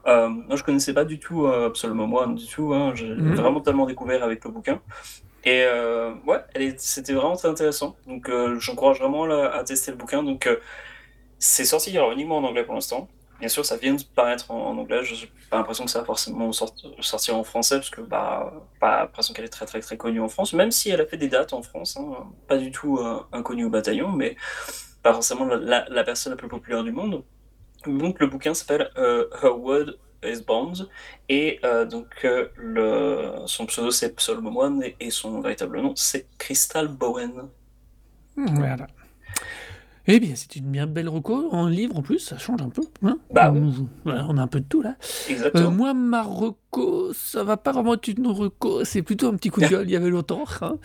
Euh, 0.05 0.27
moi 0.27 0.57
je 0.57 0.63
connaissais 0.63 0.93
pas 0.93 1.05
du 1.05 1.17
tout 1.17 1.45
euh, 1.45 1.71
Moine 1.93 2.35
du 2.35 2.45
tout, 2.45 2.73
hein. 2.73 2.93
j'ai 2.95 3.07
mmh. 3.07 3.35
vraiment 3.35 3.61
tellement 3.61 3.85
découvert 3.85 4.23
avec 4.23 4.43
le 4.43 4.51
bouquin. 4.51 4.81
Et 5.49 5.63
euh, 5.63 6.13
ouais, 6.27 6.43
c'était 6.77 7.13
vraiment 7.13 7.35
très 7.35 7.47
intéressant. 7.47 7.95
Donc 8.05 8.29
euh, 8.29 8.59
j'encourage 8.59 8.99
vraiment 8.99 9.23
à 9.23 9.63
tester 9.63 9.89
le 9.89 9.97
bouquin. 9.97 10.21
Donc 10.21 10.45
euh, 10.45 10.57
c'est 11.39 11.65
sorti 11.65 11.89
alors, 11.97 12.11
uniquement 12.11 12.37
en 12.37 12.43
anglais 12.43 12.63
pour 12.63 12.75
l'instant. 12.75 13.07
Bien 13.39 13.47
sûr, 13.47 13.65
ça 13.65 13.77
vient 13.77 13.95
de 13.95 14.03
paraître 14.13 14.51
en, 14.51 14.77
anglais. 14.77 15.03
Je 15.03 15.15
n'ai 15.15 15.31
pas 15.49 15.57
l'impression 15.57 15.85
que 15.85 15.89
ça 15.89 16.01
va 16.01 16.05
forcément 16.05 16.51
sortir 16.51 17.35
en 17.35 17.43
français, 17.43 17.77
parce 17.77 17.89
que 17.89 18.01
bah, 18.01 18.53
pas 18.79 18.99
l'impression 18.99 19.33
qu'elle 19.33 19.45
est 19.45 19.49
très 19.49 19.65
très 19.65 19.79
très 19.79 19.97
connue 19.97 20.21
en 20.21 20.27
France, 20.27 20.53
même 20.53 20.69
si 20.69 20.91
elle 20.91 21.01
a 21.01 21.05
fait 21.07 21.17
des 21.17 21.29
dates 21.29 21.53
en 21.53 21.63
France, 21.63 21.97
hein, 21.97 22.27
pas 22.47 22.57
du 22.57 22.69
tout 22.69 22.99
inconnue 23.31 23.65
au 23.65 23.69
bataillon, 23.69 24.11
mais 24.11 24.35
pas 25.01 25.13
forcément 25.13 25.45
la, 25.45 25.85
la, 25.89 26.03
personne 26.03 26.33
la 26.33 26.37
plus 26.37 26.49
populaire 26.49 26.83
du 26.83 26.91
monde. 26.91 27.23
Donc 27.87 28.19
le 28.19 28.27
bouquin 28.27 28.53
s'appelle 28.53 28.91
Her 28.97 29.57
Word 29.57 29.93
Bombs, 30.45 30.87
et 31.27 31.59
euh, 31.63 31.85
donc 31.85 32.07
euh, 32.23 32.47
le, 32.55 33.45
son 33.45 33.65
pseudo 33.65 33.91
c'est 33.91 34.15
Psalm 34.15 34.55
One, 34.55 34.83
et, 34.83 34.95
et 34.99 35.11
son 35.11 35.39
véritable 35.41 35.81
nom 35.81 35.93
c'est 35.95 36.27
Crystal 36.37 36.87
Bowen. 36.87 37.49
Voilà. 38.35 38.87
Eh 40.11 40.19
bien, 40.19 40.33
c'est 40.33 40.55
une 40.55 40.65
bien 40.65 40.87
belle 40.87 41.07
reco 41.07 41.49
en 41.51 41.67
livre 41.67 41.95
en 41.95 42.01
plus, 42.01 42.17
ça 42.17 42.39
change 42.39 42.63
un 42.63 42.69
peu. 42.69 42.81
Hein 43.03 43.19
bah 43.31 43.51
oui. 43.51 43.61
On 44.05 44.37
a 44.39 44.41
un 44.41 44.47
peu 44.47 44.59
de 44.59 44.65
tout 44.65 44.81
là. 44.81 44.95
Exactement. 45.29 45.67
Euh, 45.67 45.69
moi, 45.69 45.93
ma 45.93 46.23
reco, 46.23 47.13
ça 47.13 47.43
va 47.43 47.57
pas 47.57 47.71
vraiment 47.71 47.93
être 47.93 48.07
une 48.07 48.25
reco, 48.25 48.83
c'est 48.85 49.03
plutôt 49.03 49.27
un 49.27 49.35
petit 49.35 49.49
coup 49.49 49.61
de 49.61 49.67
gueule, 49.67 49.87
il 49.87 49.91
y 49.91 49.95
avait 49.95 50.09
longtemps. 50.09 50.45
Hein. 50.61 50.77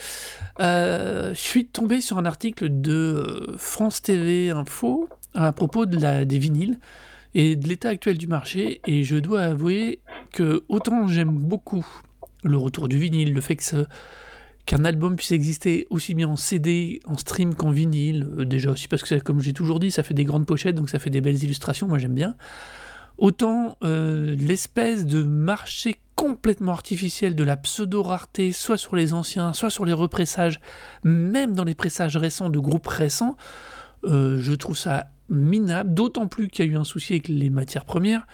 Euh, 0.61 1.31
je 1.31 1.41
suis 1.41 1.65
tombé 1.65 2.03
sur 2.03 2.19
un 2.19 2.27
article 2.27 2.69
de 2.83 3.55
France 3.57 4.03
TV 4.03 4.51
Info 4.51 5.09
à 5.33 5.53
propos 5.53 5.87
de 5.87 5.99
la, 5.99 6.27
des 6.27 6.39
vinyles 6.39 6.79
et 7.35 7.57
de 7.57 7.69
l'état 7.69 7.89
actuel 7.91 8.19
du 8.19 8.27
marché. 8.27 8.81
Et 8.87 9.05
je 9.05 9.17
dois 9.17 9.43
avouer 9.43 10.01
que 10.33 10.65
autant 10.69 11.09
j'aime 11.09 11.31
beaucoup 11.31 11.87
le 12.43 12.57
retour 12.57 12.89
du 12.89 12.99
vinyle, 12.99 13.33
le 13.33 13.41
fait 13.41 13.57
que 13.57 13.65
ça 13.65 13.85
qu'un 14.67 14.85
album 14.85 15.17
puisse 15.17 15.33
exister 15.33 15.87
aussi 15.91 16.15
bien 16.15 16.29
en 16.29 16.37
CD, 16.37 17.01
en 17.05 17.19
stream 17.19 17.55
qu'en 17.55 17.71
vinyle, 17.71 18.27
euh, 18.39 18.45
déjà 18.45 18.71
aussi 18.71 18.89
parce 18.89 19.03
que, 19.03 19.19
comme 19.19 19.41
j'ai 19.41 19.53
toujours 19.53 19.79
dit, 19.79 19.91
ça 19.91 20.03
fait 20.03 20.15
des 20.15 20.25
grandes 20.25 20.47
pochettes, 20.47 20.75
donc 20.75 20.89
ça 20.89 20.99
fait 20.99 21.11
des 21.11 21.21
belles 21.21 21.43
illustrations, 21.43 21.87
moi 21.87 21.99
j'aime 21.99 22.15
bien. 22.15 22.35
Autant 23.19 23.77
euh, 23.85 24.35
l'espèce 24.37 25.07
de 25.07 25.23
marché 25.23 25.97
complètement 26.17 26.73
artificiel 26.73 27.35
de 27.35 27.45
la 27.45 27.57
pseudo-rareté, 27.57 28.53
soit 28.53 28.79
sur 28.79 28.97
les 28.97 29.13
anciens, 29.13 29.53
soit 29.53 29.71
sur 29.71 29.85
les 29.85 29.93
repressages, 29.93 30.61
même 31.03 31.55
dans 31.55 31.65
les 31.65 31.75
pressages 31.75 32.17
récents 32.17 32.51
de 32.51 32.59
groupes 32.59 32.87
récents, 32.87 33.37
euh, 34.05 34.39
je 34.41 34.53
trouve 34.53 34.77
ça 34.77 35.09
minable, 35.29 35.95
d'autant 35.95 36.27
plus 36.29 36.49
qu'il 36.49 36.67
y 36.67 36.69
a 36.69 36.73
eu 36.73 36.77
un 36.77 36.85
souci 36.85 37.15
avec 37.15 37.29
les 37.29 37.51
matières 37.51 37.85
premières 37.85 38.27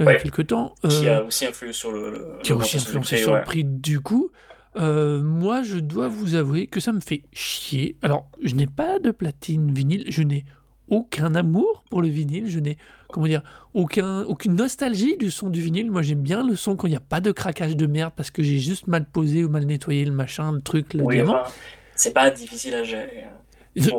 il 0.00 0.06
y 0.06 0.08
a 0.08 0.14
quelque 0.16 0.42
temps. 0.42 0.74
qui 0.88 1.08
a 1.08 1.22
aussi 1.24 1.46
influé 1.46 1.72
sur 1.72 1.92
le, 1.92 2.10
le 2.10 2.38
qui 2.42 2.52
a 2.52 2.56
aussi 2.56 2.76
influencé 2.76 3.18
sur 3.18 3.32
ouais. 3.32 3.38
le 3.38 3.44
prix 3.44 3.64
du 3.64 4.00
coup. 4.00 4.30
Euh, 4.76 5.22
moi, 5.22 5.62
je 5.62 5.78
dois 5.78 6.08
vous 6.08 6.34
avouer 6.36 6.66
que 6.66 6.78
ça 6.78 6.92
me 6.92 7.00
fait 7.00 7.22
chier. 7.32 7.96
Alors, 8.02 8.30
je 8.42 8.54
n'ai 8.54 8.66
pas 8.66 8.98
de 8.98 9.10
platine 9.10 9.72
vinyle, 9.72 10.04
je 10.08 10.22
n'ai 10.22 10.44
aucun 10.88 11.34
amour 11.34 11.84
pour 11.90 12.00
le 12.00 12.08
vinyle, 12.08 12.48
je 12.48 12.60
n'ai, 12.60 12.76
comment 13.08 13.26
dire, 13.26 13.42
aucun, 13.74 14.22
aucune 14.24 14.54
nostalgie 14.54 15.16
du 15.16 15.30
son 15.30 15.50
du 15.50 15.60
vinyle. 15.60 15.90
Moi, 15.90 16.02
j'aime 16.02 16.20
bien 16.20 16.46
le 16.46 16.54
son 16.54 16.76
quand 16.76 16.86
il 16.86 16.90
n'y 16.90 16.96
a 16.96 17.00
pas 17.00 17.20
de 17.20 17.32
craquage 17.32 17.76
de 17.76 17.86
merde 17.86 18.12
parce 18.14 18.30
que 18.30 18.42
j'ai 18.42 18.58
juste 18.58 18.86
mal 18.86 19.04
posé 19.04 19.42
ou 19.44 19.48
mal 19.48 19.64
nettoyé 19.64 20.04
le 20.04 20.12
machin, 20.12 20.52
le 20.52 20.60
truc, 20.60 20.94
le 20.94 21.02
oui, 21.02 21.16
diamant. 21.16 21.40
Enfin, 21.40 21.50
c'est 21.96 22.14
pas 22.14 22.30
difficile 22.30 22.74
à 22.74 22.84
gérer. 22.84 23.24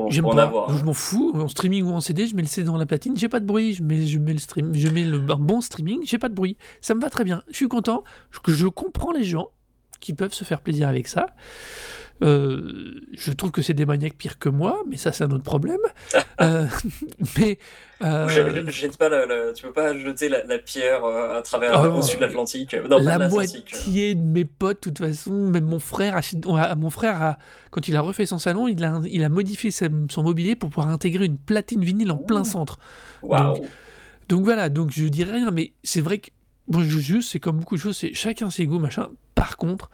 J'aime 0.10 0.26
pas, 0.26 0.44
avoir. 0.44 0.78
je 0.78 0.84
m'en 0.84 0.94
fous, 0.94 1.32
en 1.36 1.48
streaming 1.48 1.84
ou 1.86 1.92
en 1.92 2.02
CD, 2.02 2.28
je 2.28 2.36
mets 2.36 2.42
le 2.42 2.48
CD 2.48 2.66
dans 2.66 2.78
la 2.78 2.86
platine, 2.86 3.16
j'ai 3.18 3.30
pas 3.30 3.40
de 3.40 3.46
bruit, 3.46 3.74
je 3.74 3.84
mets, 3.84 4.06
je 4.06 4.20
mets 4.20 4.34
le 4.34 4.40
stream, 4.40 4.74
je 4.74 4.88
mets 4.88 5.04
le 5.04 5.20
un 5.30 5.36
bon 5.36 5.62
streaming, 5.62 6.02
j'ai 6.04 6.18
pas 6.18 6.30
de 6.30 6.36
bruit, 6.36 6.58
ça 6.82 6.96
me 6.96 7.02
va 7.02 7.10
très 7.10 7.24
bien, 7.24 7.44
je 7.50 7.56
suis 7.56 7.68
content, 7.68 8.04
je, 8.32 8.54
je 8.54 8.68
comprends 8.68 9.12
les 9.12 9.24
gens, 9.24 9.50
qui 10.00 10.14
peuvent 10.14 10.34
se 10.34 10.44
faire 10.44 10.62
plaisir 10.62 10.88
avec 10.88 11.08
ça. 11.08 11.28
Euh, 12.22 13.02
je 13.14 13.32
trouve 13.32 13.52
que 13.52 13.62
c'est 13.62 13.74
des 13.74 13.86
maniaques 13.86 14.16
pires 14.18 14.40
que 14.40 14.50
moi, 14.50 14.82
mais 14.88 14.98
ça 14.98 15.12
c'est 15.12 15.24
un 15.24 15.32
autre 15.32 15.44
problème. 15.44 15.80
euh, 16.42 16.66
mais 17.38 17.60
euh... 18.04 18.28
je, 18.28 18.70
je, 18.72 18.88
pas 18.88 19.10
la, 19.10 19.26
la, 19.26 19.54
tu 19.54 19.64
peux 19.64 19.72
pas 19.72 19.98
jeter 19.98 20.30
la, 20.30 20.44
la 20.44 20.58
pierre 20.58 21.06
euh, 21.06 21.38
à 21.38 21.42
travers 21.42 21.82
oh, 21.82 21.98
au-dessus 21.98 22.18
de 22.18 22.22
l'Atlantique. 22.22 22.76
La 22.90 23.30
moitié 23.30 24.16
de 24.16 24.22
mes 24.22 24.46
potes, 24.46 24.88
de 24.88 24.90
toute 24.90 24.98
façon, 25.00 25.32
même 25.32 25.66
mon 25.66 25.80
frère, 25.80 26.18
a, 26.18 26.76
mon 26.76 26.90
frère 26.90 27.22
a, 27.22 27.38
quand 27.72 27.88
il 27.88 27.96
a 27.96 28.02
refait 28.02 28.26
son 28.26 28.40
salon, 28.40 28.68
il 28.68 28.84
a, 28.84 29.02
il 29.10 29.24
a 29.24 29.30
modifié 29.30 29.72
son 29.72 30.24
mobilier 30.24 30.56
pour 30.56 30.70
pouvoir 30.70 30.90
intégrer 30.90 31.26
une 31.26 31.38
platine 31.38 31.84
vinyle 31.84 32.12
en 32.12 32.18
plein 32.18 32.44
centre. 32.44 32.80
Wow. 33.22 33.38
Donc, 33.38 33.64
donc 34.28 34.44
voilà, 34.44 34.70
donc 34.70 34.92
je 34.92 35.06
dirais 35.06 35.34
rien, 35.34 35.52
mais 35.52 35.74
c'est 35.84 36.02
vrai 36.02 36.20
que 36.20 36.30
Bon, 36.70 36.82
juste, 36.84 37.32
c'est 37.32 37.40
comme 37.40 37.58
beaucoup 37.58 37.76
de 37.76 37.82
choses, 37.82 37.98
c'est 37.98 38.14
chacun 38.14 38.52
ses 38.52 38.68
goûts, 38.68 38.78
machin. 38.78 39.10
Par 39.34 39.58
contre, 39.58 39.90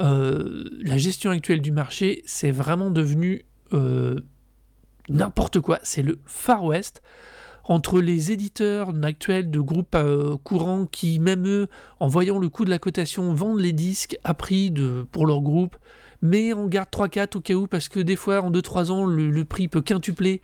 euh, 0.00 0.64
la 0.82 0.98
gestion 0.98 1.30
actuelle 1.30 1.60
du 1.60 1.72
marché, 1.72 2.22
c'est 2.26 2.50
vraiment 2.50 2.90
devenu 2.90 3.44
euh, 3.72 4.20
n'importe 5.08 5.60
quoi. 5.60 5.78
C'est 5.82 6.02
le 6.02 6.18
Far 6.26 6.64
West. 6.64 7.02
Entre 7.64 8.00
les 8.00 8.32
éditeurs 8.32 8.92
actuels 9.04 9.50
de 9.50 9.60
groupes 9.60 9.94
euh, 9.94 10.36
courants 10.42 10.86
qui, 10.86 11.20
même 11.20 11.46
eux, 11.46 11.68
en 12.00 12.08
voyant 12.08 12.38
le 12.38 12.48
coût 12.48 12.64
de 12.64 12.70
la 12.70 12.78
cotation, 12.78 13.32
vendent 13.34 13.60
les 13.60 13.72
disques 13.72 14.18
à 14.24 14.34
prix 14.34 14.70
de, 14.70 15.06
pour 15.12 15.26
leur 15.26 15.40
groupe, 15.40 15.76
mais 16.22 16.52
on 16.52 16.66
garde 16.66 16.88
3-4 16.90 17.36
au 17.36 17.40
cas 17.40 17.54
où, 17.54 17.66
parce 17.66 17.88
que 17.88 18.00
des 18.00 18.16
fois, 18.16 18.42
en 18.42 18.50
2-3 18.50 18.90
ans, 18.90 19.04
le, 19.04 19.44
prix 19.44 19.68
peut 19.68 19.82
quintupler. 19.82 20.40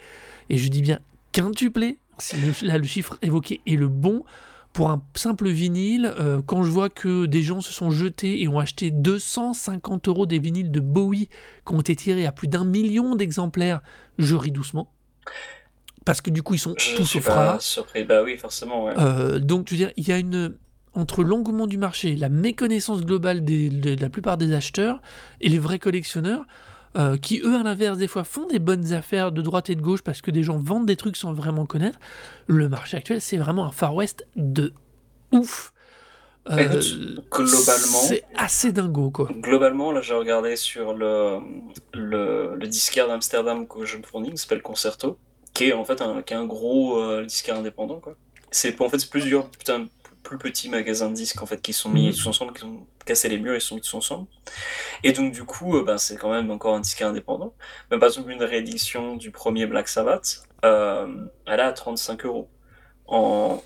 Et 0.50 0.58
je 0.58 0.68
dis 0.68 0.82
bien 0.82 1.00
quintupler, 1.32 1.98
le, 2.34 2.66
là 2.66 2.78
le 2.78 2.84
chiffre 2.84 3.18
évoqué 3.22 3.60
est 3.66 3.76
le 3.76 3.88
bon 3.88 4.22
pour 4.76 4.90
un 4.90 5.02
simple 5.14 5.48
vinyle, 5.48 6.12
euh, 6.20 6.42
quand 6.44 6.62
je 6.62 6.70
vois 6.70 6.90
que 6.90 7.24
des 7.24 7.42
gens 7.42 7.62
se 7.62 7.72
sont 7.72 7.90
jetés 7.90 8.42
et 8.42 8.46
ont 8.46 8.58
acheté 8.58 8.90
250 8.90 10.06
euros 10.08 10.26
des 10.26 10.38
vinyles 10.38 10.70
de 10.70 10.80
Bowie 10.80 11.30
qui 11.66 11.74
ont 11.74 11.80
été 11.80 11.96
tirés 11.96 12.26
à 12.26 12.32
plus 12.32 12.46
d'un 12.46 12.66
million 12.66 13.16
d'exemplaires, 13.16 13.80
je 14.18 14.36
ris 14.36 14.50
doucement. 14.50 14.92
Parce 16.04 16.20
que 16.20 16.28
du 16.28 16.42
coup, 16.42 16.52
ils 16.52 16.58
sont 16.58 16.74
je 16.76 16.94
tous 16.94 17.16
au 17.16 17.58
surpris, 17.58 18.04
bah 18.04 18.22
oui, 18.22 18.36
forcément. 18.36 18.84
Ouais. 18.84 18.92
Euh, 18.98 19.38
donc, 19.38 19.68
je 19.68 19.74
veux 19.74 19.78
dire, 19.78 19.92
il 19.96 20.06
y 20.06 20.12
a 20.12 20.18
une. 20.18 20.54
Entre 20.92 21.24
l'engouement 21.24 21.66
du 21.66 21.78
marché, 21.78 22.14
la 22.14 22.28
méconnaissance 22.28 23.00
globale 23.00 23.44
des, 23.44 23.70
de, 23.70 23.94
de 23.94 24.00
la 24.00 24.10
plupart 24.10 24.36
des 24.36 24.52
acheteurs 24.52 25.00
et 25.40 25.48
les 25.48 25.58
vrais 25.58 25.78
collectionneurs, 25.78 26.44
euh, 26.96 27.16
qui 27.16 27.40
eux, 27.44 27.56
à 27.56 27.62
l'inverse, 27.62 27.98
des 27.98 28.08
fois 28.08 28.24
font 28.24 28.46
des 28.46 28.58
bonnes 28.58 28.92
affaires 28.92 29.30
de 29.32 29.42
droite 29.42 29.68
et 29.70 29.74
de 29.74 29.82
gauche 29.82 30.02
parce 30.02 30.20
que 30.22 30.30
des 30.30 30.42
gens 30.42 30.56
vendent 30.58 30.86
des 30.86 30.96
trucs 30.96 31.16
sans 31.16 31.32
vraiment 31.32 31.66
connaître. 31.66 31.98
Le 32.46 32.68
marché 32.68 32.96
actuel, 32.96 33.20
c'est 33.20 33.36
vraiment 33.36 33.66
un 33.66 33.70
Far 33.72 33.94
West 33.94 34.26
de 34.36 34.72
ouf. 35.32 35.72
Euh, 36.48 36.58
Écoute, 36.58 37.46
globalement- 37.48 38.02
c'est 38.06 38.22
assez 38.36 38.70
dingo, 38.72 39.10
quoi. 39.10 39.28
Globalement, 39.40 39.90
là, 39.90 40.00
j'ai 40.00 40.14
regardé 40.14 40.54
sur 40.54 40.94
le, 40.94 41.38
le, 41.92 42.54
le 42.54 42.66
disquaire 42.68 43.08
d'Amsterdam 43.08 43.66
que 43.66 43.84
je 43.84 43.96
me 43.96 44.02
fournis, 44.04 44.30
qui 44.30 44.36
s'appelle 44.38 44.62
Concerto, 44.62 45.18
qui 45.54 45.64
est 45.64 45.72
en 45.72 45.84
fait 45.84 46.00
un, 46.00 46.22
qui 46.22 46.34
est 46.34 46.36
un 46.36 46.46
gros 46.46 46.98
euh, 47.02 47.24
disquaire 47.24 47.56
indépendant. 47.56 47.98
Quoi. 47.98 48.14
C'est 48.52 48.80
en 48.80 48.88
fait 48.88 48.98
c'est 49.00 49.10
plusieurs 49.10 49.48
putain, 49.50 49.88
plus 50.28 50.38
petits 50.38 50.68
magasins 50.68 51.08
de 51.10 51.14
disques 51.14 51.42
en 51.42 51.46
fait, 51.46 51.60
qui 51.62 51.72
sont 51.72 51.90
mis 51.90 52.08
Mhm. 52.08 52.12
tous 52.12 52.26
ensemble, 52.28 52.52
qui 52.54 52.64
ont 52.64 52.86
cassé 53.06 53.28
les 53.28 53.38
murs 53.38 53.54
et 53.54 53.60
sont 53.60 53.76
mis 53.76 53.80
tous 53.82 53.94
ensemble. 53.94 54.26
Et 55.04 55.12
donc, 55.12 55.32
du 55.32 55.44
coup, 55.44 55.76
euh, 55.78 55.84
ben, 55.84 55.98
c'est 55.98 56.16
quand 56.16 56.30
même 56.32 56.50
encore 56.50 56.74
un 56.76 56.80
disquaire 56.80 57.08
indépendant. 57.08 57.54
Mais 57.90 57.98
par 57.98 58.08
exemple, 58.08 58.30
une 58.30 58.42
réédition 58.44 59.16
du 59.16 59.30
premier 59.30 59.66
Black 59.66 59.88
Sabbath, 59.88 60.42
euh, 60.64 61.08
elle 61.46 61.60
à 61.60 61.72
35 61.72 62.24
euros. 62.26 62.48
En 63.06 63.62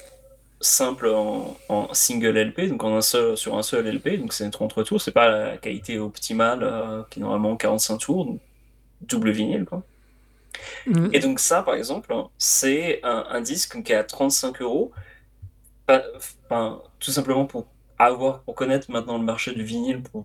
simple 0.60 1.08
en, 1.08 1.56
en 1.68 1.94
single 1.94 2.36
LP, 2.38 2.68
donc 2.68 2.84
en 2.84 2.96
un 2.96 3.02
seul, 3.02 3.36
sur 3.36 3.56
un 3.58 3.62
seul 3.62 3.86
LP, 3.86 4.18
donc 4.18 4.32
c'est 4.34 4.48
33 4.50 4.84
tours, 4.84 5.00
c'est 5.02 5.12
pas 5.12 5.28
la 5.30 5.56
qualité 5.58 5.98
optimale 5.98 6.60
euh, 6.62 7.02
qui 7.10 7.20
est 7.20 7.22
normalement 7.22 7.56
45 7.56 7.98
tours, 7.98 8.26
donc 8.26 8.40
double 9.02 9.30
vinyle 9.32 9.64
quoi. 9.66 9.84
Mhm. 10.86 11.10
Et 11.12 11.18
donc 11.20 11.40
ça 11.40 11.62
par 11.62 11.74
exemple, 11.74 12.14
c'est 12.38 13.00
un, 13.02 13.24
un 13.30 13.40
disque 13.40 13.82
qui 13.82 13.92
est 13.92 13.96
à 13.96 14.04
35 14.04 14.60
euros, 14.62 14.92
enfin, 16.46 16.80
tout 16.98 17.10
simplement 17.10 17.44
pour 17.46 17.66
avoir, 17.98 18.40
pour 18.40 18.54
connaître 18.54 18.90
maintenant 18.90 19.18
le 19.18 19.24
marché 19.24 19.52
du 19.52 19.62
vinyle, 19.62 20.02
pour 20.02 20.24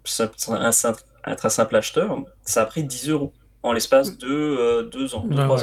un 0.50 0.72
simple- 0.72 1.02
être 1.28 1.46
un 1.46 1.50
simple 1.50 1.76
acheteur, 1.76 2.18
ça 2.44 2.62
a 2.62 2.66
pris 2.66 2.84
10 2.84 3.10
euros 3.10 3.34
en 3.64 3.74
l'espace 3.74 4.18
de 4.18 4.28
euh, 4.30 4.84
deux 4.84 5.16
ans, 5.16 5.26
Ouais, 5.30 5.40
ans. 5.42 5.58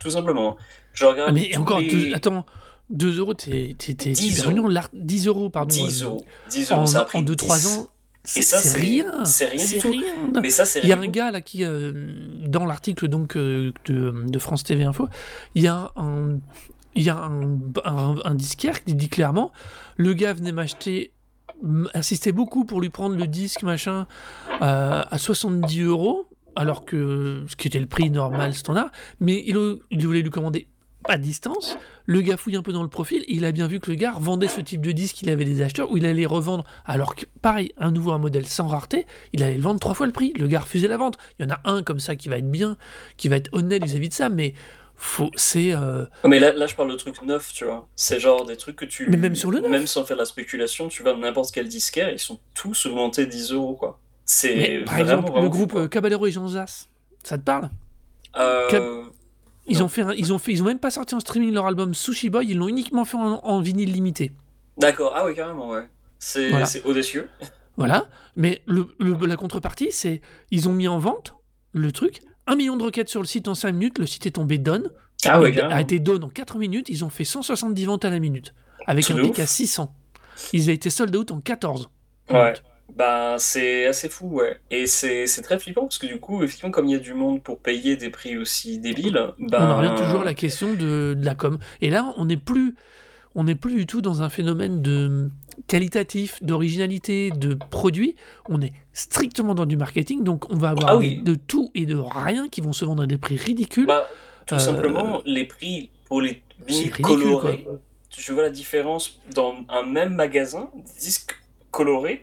Tout 0.00 0.10
simplement. 0.10 0.56
Je 0.92 1.04
regarde 1.04 1.30
Ah, 1.30 1.32
mais 1.32 1.56
encore, 1.56 1.80
les- 1.80 1.90
deux- 2.10 2.14
attends, 2.14 2.44
2 2.90 3.18
euros, 3.18 3.34
t'es 3.34 3.74
t'es- 3.78 3.94
t'es 3.94 4.10
10 4.10 4.30
super 4.30 4.44
euros. 4.44 4.54
mignon. 4.56 4.68
l'art- 4.68 4.90
10 4.92 5.26
euros, 5.26 5.50
pardon. 5.50 5.74
10 5.74 6.02
euh, 6.02 6.06
euros. 6.06 6.24
10 6.50 6.70
euros, 6.70 6.80
En, 6.82 6.86
ça 6.86 7.00
a 7.00 7.04
pris 7.04 7.18
en 7.18 7.22
2-3 7.22 7.56
10. 7.58 7.66
ans, 7.78 7.88
c'est 8.24 8.42
ça, 8.42 8.58
c'est 8.58 8.78
rien. 8.78 9.24
c'est 9.24 9.46
rien 9.46 9.64
du 9.66 9.78
tout. 9.78 9.90
rien. 9.90 10.02
Mais 10.42 10.50
ça, 10.50 10.64
c'est 10.64 10.80
Il 10.80 10.88
y 10.88 10.92
a 10.92 10.98
un 10.98 11.06
gars 11.06 11.30
là 11.30 11.40
qui, 11.40 11.64
euh, 11.64 11.92
dans 12.46 12.64
l'article 12.66 13.08
donc 13.08 13.36
euh, 13.36 13.72
de, 13.86 14.24
de 14.26 14.38
France 14.38 14.64
TV 14.64 14.84
Info, 14.84 15.08
il 15.54 15.62
y 15.62 15.68
a 15.68 15.90
un, 15.96 16.38
il 16.94 17.02
y 17.02 17.10
a 17.10 17.16
un, 17.84 18.34
disquaire 18.34 18.84
qui 18.84 18.94
dit 18.94 19.08
clairement, 19.08 19.52
le 19.96 20.14
gars 20.14 20.32
venait 20.32 20.52
m'acheter, 20.52 21.12
insistait 21.94 22.32
beaucoup 22.32 22.64
pour 22.64 22.80
lui 22.80 22.90
prendre 22.90 23.16
le 23.16 23.26
disque 23.26 23.62
machin 23.62 24.06
euh, 24.62 25.02
à 25.08 25.18
70 25.18 25.82
euros, 25.82 26.28
alors 26.56 26.84
que 26.84 27.44
ce 27.48 27.56
qui 27.56 27.68
était 27.68 27.80
le 27.80 27.86
prix 27.86 28.10
normal 28.10 28.54
standard, 28.54 28.90
mais 29.20 29.44
il, 29.46 30.06
voulait 30.06 30.22
lui 30.22 30.30
commander 30.30 30.68
à 31.06 31.18
distance. 31.18 31.76
Le 32.06 32.20
gars 32.20 32.36
fouille 32.36 32.56
un 32.56 32.62
peu 32.62 32.72
dans 32.72 32.82
le 32.82 32.88
profil, 32.88 33.24
il 33.28 33.44
a 33.44 33.52
bien 33.52 33.66
vu 33.66 33.80
que 33.80 33.90
le 33.90 33.96
gars 33.96 34.14
vendait 34.18 34.48
ce 34.48 34.60
type 34.60 34.80
de 34.80 34.92
disque, 34.92 35.22
il 35.22 35.30
avait 35.30 35.44
des 35.44 35.62
acheteurs, 35.62 35.90
où 35.90 35.96
il 35.96 36.06
allait 36.06 36.26
revendre, 36.26 36.64
alors 36.84 37.14
que 37.14 37.24
pareil, 37.42 37.72
un 37.76 37.90
nouveau 37.90 38.12
un 38.12 38.18
modèle 38.18 38.46
sans 38.46 38.68
rareté, 38.68 39.06
il 39.32 39.42
allait 39.42 39.56
le 39.56 39.62
vendre 39.62 39.80
trois 39.80 39.94
fois 39.94 40.06
le 40.06 40.12
prix. 40.12 40.32
Le 40.38 40.46
gars 40.46 40.60
refusait 40.60 40.88
la 40.88 40.96
vente. 40.96 41.18
Il 41.38 41.46
y 41.46 41.50
en 41.50 41.54
a 41.54 41.60
un 41.64 41.82
comme 41.82 42.00
ça 42.00 42.14
qui 42.14 42.28
va 42.28 42.38
être 42.38 42.50
bien, 42.50 42.76
qui 43.16 43.28
va 43.28 43.36
être 43.36 43.52
honnête 43.52 43.84
vis-à-vis 43.84 44.10
de 44.10 44.14
ça, 44.14 44.28
mais 44.28 44.54
faut, 44.96 45.30
c'est 45.36 45.72
euh, 45.74 46.06
Mais 46.24 46.38
là, 46.38 46.52
là, 46.52 46.66
je 46.66 46.74
parle 46.74 46.90
de 46.90 46.96
trucs 46.96 47.20
neufs, 47.22 47.52
tu 47.52 47.64
vois. 47.64 47.88
C'est 47.96 48.20
genre 48.20 48.44
des 48.46 48.56
trucs 48.56 48.76
que 48.76 48.84
tu. 48.84 49.08
Mais 49.10 49.16
même 49.16 49.34
sur 49.34 49.50
le 49.50 49.60
neuf. 49.60 49.70
Même 49.70 49.86
sans 49.86 50.04
faire 50.04 50.16
de 50.16 50.22
la 50.22 50.26
spéculation, 50.26 50.88
tu 50.88 51.02
vas 51.02 51.12
dans 51.12 51.18
n'importe 51.18 51.50
quel 51.52 51.68
disquaire, 51.68 52.10
ils 52.10 52.18
sont 52.18 52.38
tous 52.54 52.86
augmentés 52.86 53.26
10 53.26 53.52
euros, 53.52 53.74
quoi. 53.74 53.98
C'est 54.24 54.82
par 54.86 54.98
exemple 54.98 55.32
le 55.40 55.48
groupe 55.48 55.74
euh, 55.74 55.88
Caballero 55.88 56.26
et 56.26 56.30
Jean 56.32 56.48
Zas. 56.48 56.88
Ça 57.22 57.36
te 57.38 57.42
parle? 57.42 57.68
Euh, 58.36 58.68
Cab- 58.70 59.04
Ils 59.66 59.78
Non. 59.78 59.84
ont 59.84 59.88
fait, 59.88 60.02
un- 60.02 60.12
ils 60.12 60.32
ont 60.32 60.38
fait, 60.38 60.52
ils 60.52 60.62
ont 60.62 60.66
même 60.66 60.78
pas 60.78 60.90
sorti 60.90 61.14
en 61.14 61.20
streaming 61.20 61.52
leur 61.52 61.66
album 61.66 61.92
Sushi 61.94 62.30
Boy. 62.30 62.46
Ils 62.48 62.56
l'ont 62.58 62.68
uniquement 62.68 63.04
fait 63.04 63.16
en, 63.16 63.40
en 63.44 63.60
vinyle 63.60 63.92
limité. 63.92 64.32
D'accord, 64.78 65.12
ah 65.14 65.24
oui, 65.26 65.34
carrément, 65.34 65.70
ouais. 65.70 65.86
C'est 66.18 66.50
Voilà. 66.50 66.66
audacieux. 66.84 67.28
Voilà. 67.76 68.06
Mais 68.36 68.62
le, 68.66 68.88
le- 68.98 69.26
la 69.26 69.36
contrepartie, 69.36 69.88
c'est 69.90 70.20
ils 70.50 70.68
ont 70.68 70.72
mis 70.72 70.88
en 70.88 70.98
vente 70.98 71.34
le 71.72 71.92
truc. 71.92 72.20
Un 72.46 72.56
million 72.56 72.76
de 72.76 72.82
requêtes 72.82 73.08
sur 73.08 73.20
le 73.20 73.26
site 73.26 73.48
en 73.48 73.54
5 73.54 73.72
minutes. 73.72 73.98
Le 73.98 74.06
site 74.06 74.26
est 74.26 74.32
tombé 74.32 74.58
down. 74.58 74.90
Ah 75.24 75.40
ouais, 75.40 75.58
a 75.60 75.80
été 75.80 75.98
down 75.98 76.22
en 76.24 76.28
4 76.28 76.58
minutes. 76.58 76.88
Ils 76.88 77.04
ont 77.04 77.08
fait 77.10 77.24
170 77.24 77.84
ventes 77.86 78.04
à 78.04 78.10
la 78.10 78.18
minute. 78.18 78.54
Avec 78.86 79.10
un 79.10 79.16
pic 79.16 79.38
à 79.38 79.46
600. 79.46 79.94
Ils 80.52 80.68
ont 80.68 80.72
été 80.72 80.90
sold 80.90 81.14
out 81.16 81.30
en 81.30 81.40
14. 81.40 81.88
Ouais. 82.30 82.54
Bah, 82.94 83.36
c'est 83.38 83.86
assez 83.86 84.08
fou, 84.08 84.26
ouais. 84.28 84.60
Et 84.70 84.86
c'est 84.86 85.26
c'est 85.26 85.42
très 85.42 85.58
flippant 85.58 85.82
parce 85.82 85.98
que 85.98 86.06
du 86.06 86.20
coup, 86.20 86.42
effectivement, 86.42 86.70
comme 86.70 86.86
il 86.86 86.92
y 86.92 86.96
a 86.96 86.98
du 86.98 87.14
monde 87.14 87.42
pour 87.42 87.58
payer 87.58 87.96
des 87.96 88.10
prix 88.10 88.36
aussi 88.36 88.78
débiles, 88.78 89.18
ben. 89.38 89.58
On 89.60 89.70
en 89.70 89.76
revient 89.78 89.94
toujours 89.96 90.20
à 90.20 90.24
la 90.24 90.34
question 90.34 90.74
de, 90.74 91.14
de 91.18 91.24
la 91.24 91.34
com. 91.34 91.58
Et 91.80 91.90
là, 91.90 92.12
on 92.16 92.26
n'est 92.26 92.36
plus, 92.36 92.74
on 93.34 93.44
n'est 93.44 93.54
plus 93.54 93.74
du 93.74 93.86
tout 93.86 94.02
dans 94.02 94.22
un 94.22 94.28
phénomène 94.28 94.82
de 94.82 95.30
qualitatif, 95.66 96.42
d'originalité, 96.42 97.30
de 97.30 97.54
produit. 97.54 98.16
On 98.48 98.60
est 98.60 98.72
strictement 98.92 99.54
dans 99.54 99.66
du 99.66 99.76
marketing. 99.76 100.22
Donc, 100.24 100.50
on 100.50 100.56
va 100.56 100.70
avoir 100.70 100.90
Ah 100.90 100.96
oui. 100.96 101.20
de 101.22 101.34
tout 101.34 101.70
et 101.74 101.86
de 101.86 101.96
rien 101.96 102.48
qui 102.48 102.60
vont 102.60 102.72
se 102.72 102.84
vendre 102.84 103.02
à 103.02 103.06
des 103.06 103.18
prix 103.18 103.36
ridicules. 103.36 103.86
Bah, 103.86 104.08
tout 104.46 104.54
Euh, 104.56 104.58
simplement, 104.58 105.22
les 105.24 105.44
prix 105.44 105.90
pour 106.06 106.20
les 106.20 106.42
ridicule, 106.66 107.04
colorés, 107.04 107.66
je 108.16 108.32
vois 108.32 108.42
la 108.42 108.50
différence 108.50 109.20
dans 109.34 109.54
un 109.68 109.82
même 109.84 110.14
magasin, 110.14 110.70
des 110.74 111.00
disques 111.00 111.34
colorés 111.70 112.22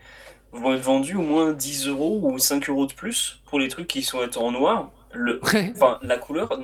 vont 0.54 0.74
être 0.74 0.82
vendus 0.82 1.16
au 1.16 1.22
moins 1.22 1.52
10 1.54 1.88
euros 1.88 2.20
ou 2.24 2.38
5 2.38 2.70
euros 2.70 2.86
de 2.86 2.94
plus 2.94 3.42
pour 3.46 3.60
les 3.60 3.68
trucs 3.70 3.88
qui 3.88 4.04
sont 4.04 4.20
en 4.38 4.52
noir. 4.52 4.92
Le, 5.14 5.42
Ouais. 5.54 5.74
la 6.04 6.18
couleur 6.18 6.58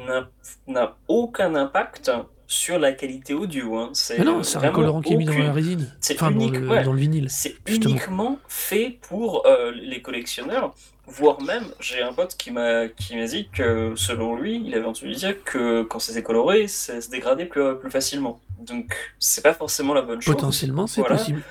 n'a 0.68 0.96
aucun 1.08 1.56
impact 1.56 2.12
sur 2.48 2.80
la 2.80 2.94
qualité 2.94 3.34
audio. 3.34 3.76
Hein. 3.78 3.90
C'est 3.94 4.18
Mais 4.20 4.26
non, 4.26 4.42
c'est 4.44 4.58
un 4.58 4.72
colorant 4.72 5.02
qui 5.02 5.14
est 5.14 5.18
mis 5.18 5.26
dans 5.26 5.38
la 5.38 5.52
résine. 5.54 5.94
C'est 6.00 6.16
Enfin, 6.16 6.32
dans 6.32 6.38
unique, 6.40 6.56
le, 6.56 6.68
ouais. 6.70 6.84
dans 6.84 6.94
le 6.94 7.00
vinyle. 7.00 7.28
C'est 7.30 7.56
uniquement 7.68 8.40
fait 8.48 8.98
pour 9.10 9.46
euh, 9.46 9.72
les 9.72 10.02
collectionneurs, 10.02 10.74
voire 11.08 11.42
même, 11.42 11.66
j'ai 11.80 12.02
un 12.02 12.14
pote 12.14 12.36
qui 12.38 12.52
m'a 12.52 12.88
qui 12.88 13.16
m'a 13.18 13.26
dit 13.26 13.50
que 13.52 13.94
selon 13.96 14.36
lui, 14.36 14.62
il 14.66 14.74
avait 14.76 14.86
entendu 14.86 15.14
dire 15.14 15.44
que 15.44 15.84
quand 15.84 16.00
c'était 16.00 16.24
coloré, 16.24 16.68
ça 16.68 17.02
se 17.02 17.10
dégradait 17.10 17.46
plus, 17.46 17.78
plus 17.80 17.92
facilement. 17.92 18.40
Donc 18.60 18.96
c'est 19.20 19.44
pas 19.44 19.54
forcément 19.54 19.94
la 19.94 20.02
bonne 20.02 20.22
chose. 20.22 20.34
Potentiellement, 20.34 20.88
c'est 20.88 21.02
Voilà. 21.02 21.18
possible. 21.18 21.44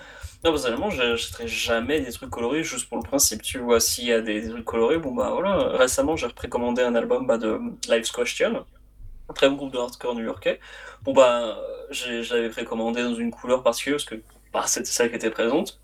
Non, 0.44 0.53
personnellement, 0.53 0.90
j'achèterai 0.90 1.49
jamais 1.49 2.01
des 2.01 2.12
trucs 2.12 2.30
colorés 2.30 2.62
juste 2.62 2.88
pour 2.88 2.99
le 2.99 3.03
principe, 3.03 3.42
tu 3.42 3.59
vois. 3.59 3.80
S'il 3.80 4.05
y 4.07 4.12
a 4.12 4.20
des, 4.20 4.42
des 4.42 4.51
trucs 4.51 4.64
colorés, 4.64 4.99
bon 4.99 5.12
bah 5.14 5.30
voilà. 5.32 5.76
Récemment, 5.76 6.14
j'ai 6.16 6.28
précommandé 6.28 6.82
un 6.82 6.94
album 6.94 7.26
bah, 7.26 7.36
de 7.38 7.59
Lives 7.88 8.12
Question, 8.12 8.64
un 9.29 9.33
très 9.33 9.49
bon 9.49 9.57
groupe 9.57 9.72
de 9.72 9.79
hardcore 9.79 10.14
new-yorkais. 10.14 10.61
Bon 11.03 11.12
bah, 11.12 11.59
je 11.91 12.33
l'avais 12.35 12.49
précommandé 12.51 13.03
dans 13.03 13.14
une 13.14 13.31
couleur 13.31 13.62
particulière 13.62 13.97
parce 13.99 14.05
que 14.09 14.22
bah, 14.53 14.64
c'était 14.66 14.91
celle 14.91 15.11
qui 15.11 15.16
était 15.16 15.31
présente. 15.31 15.81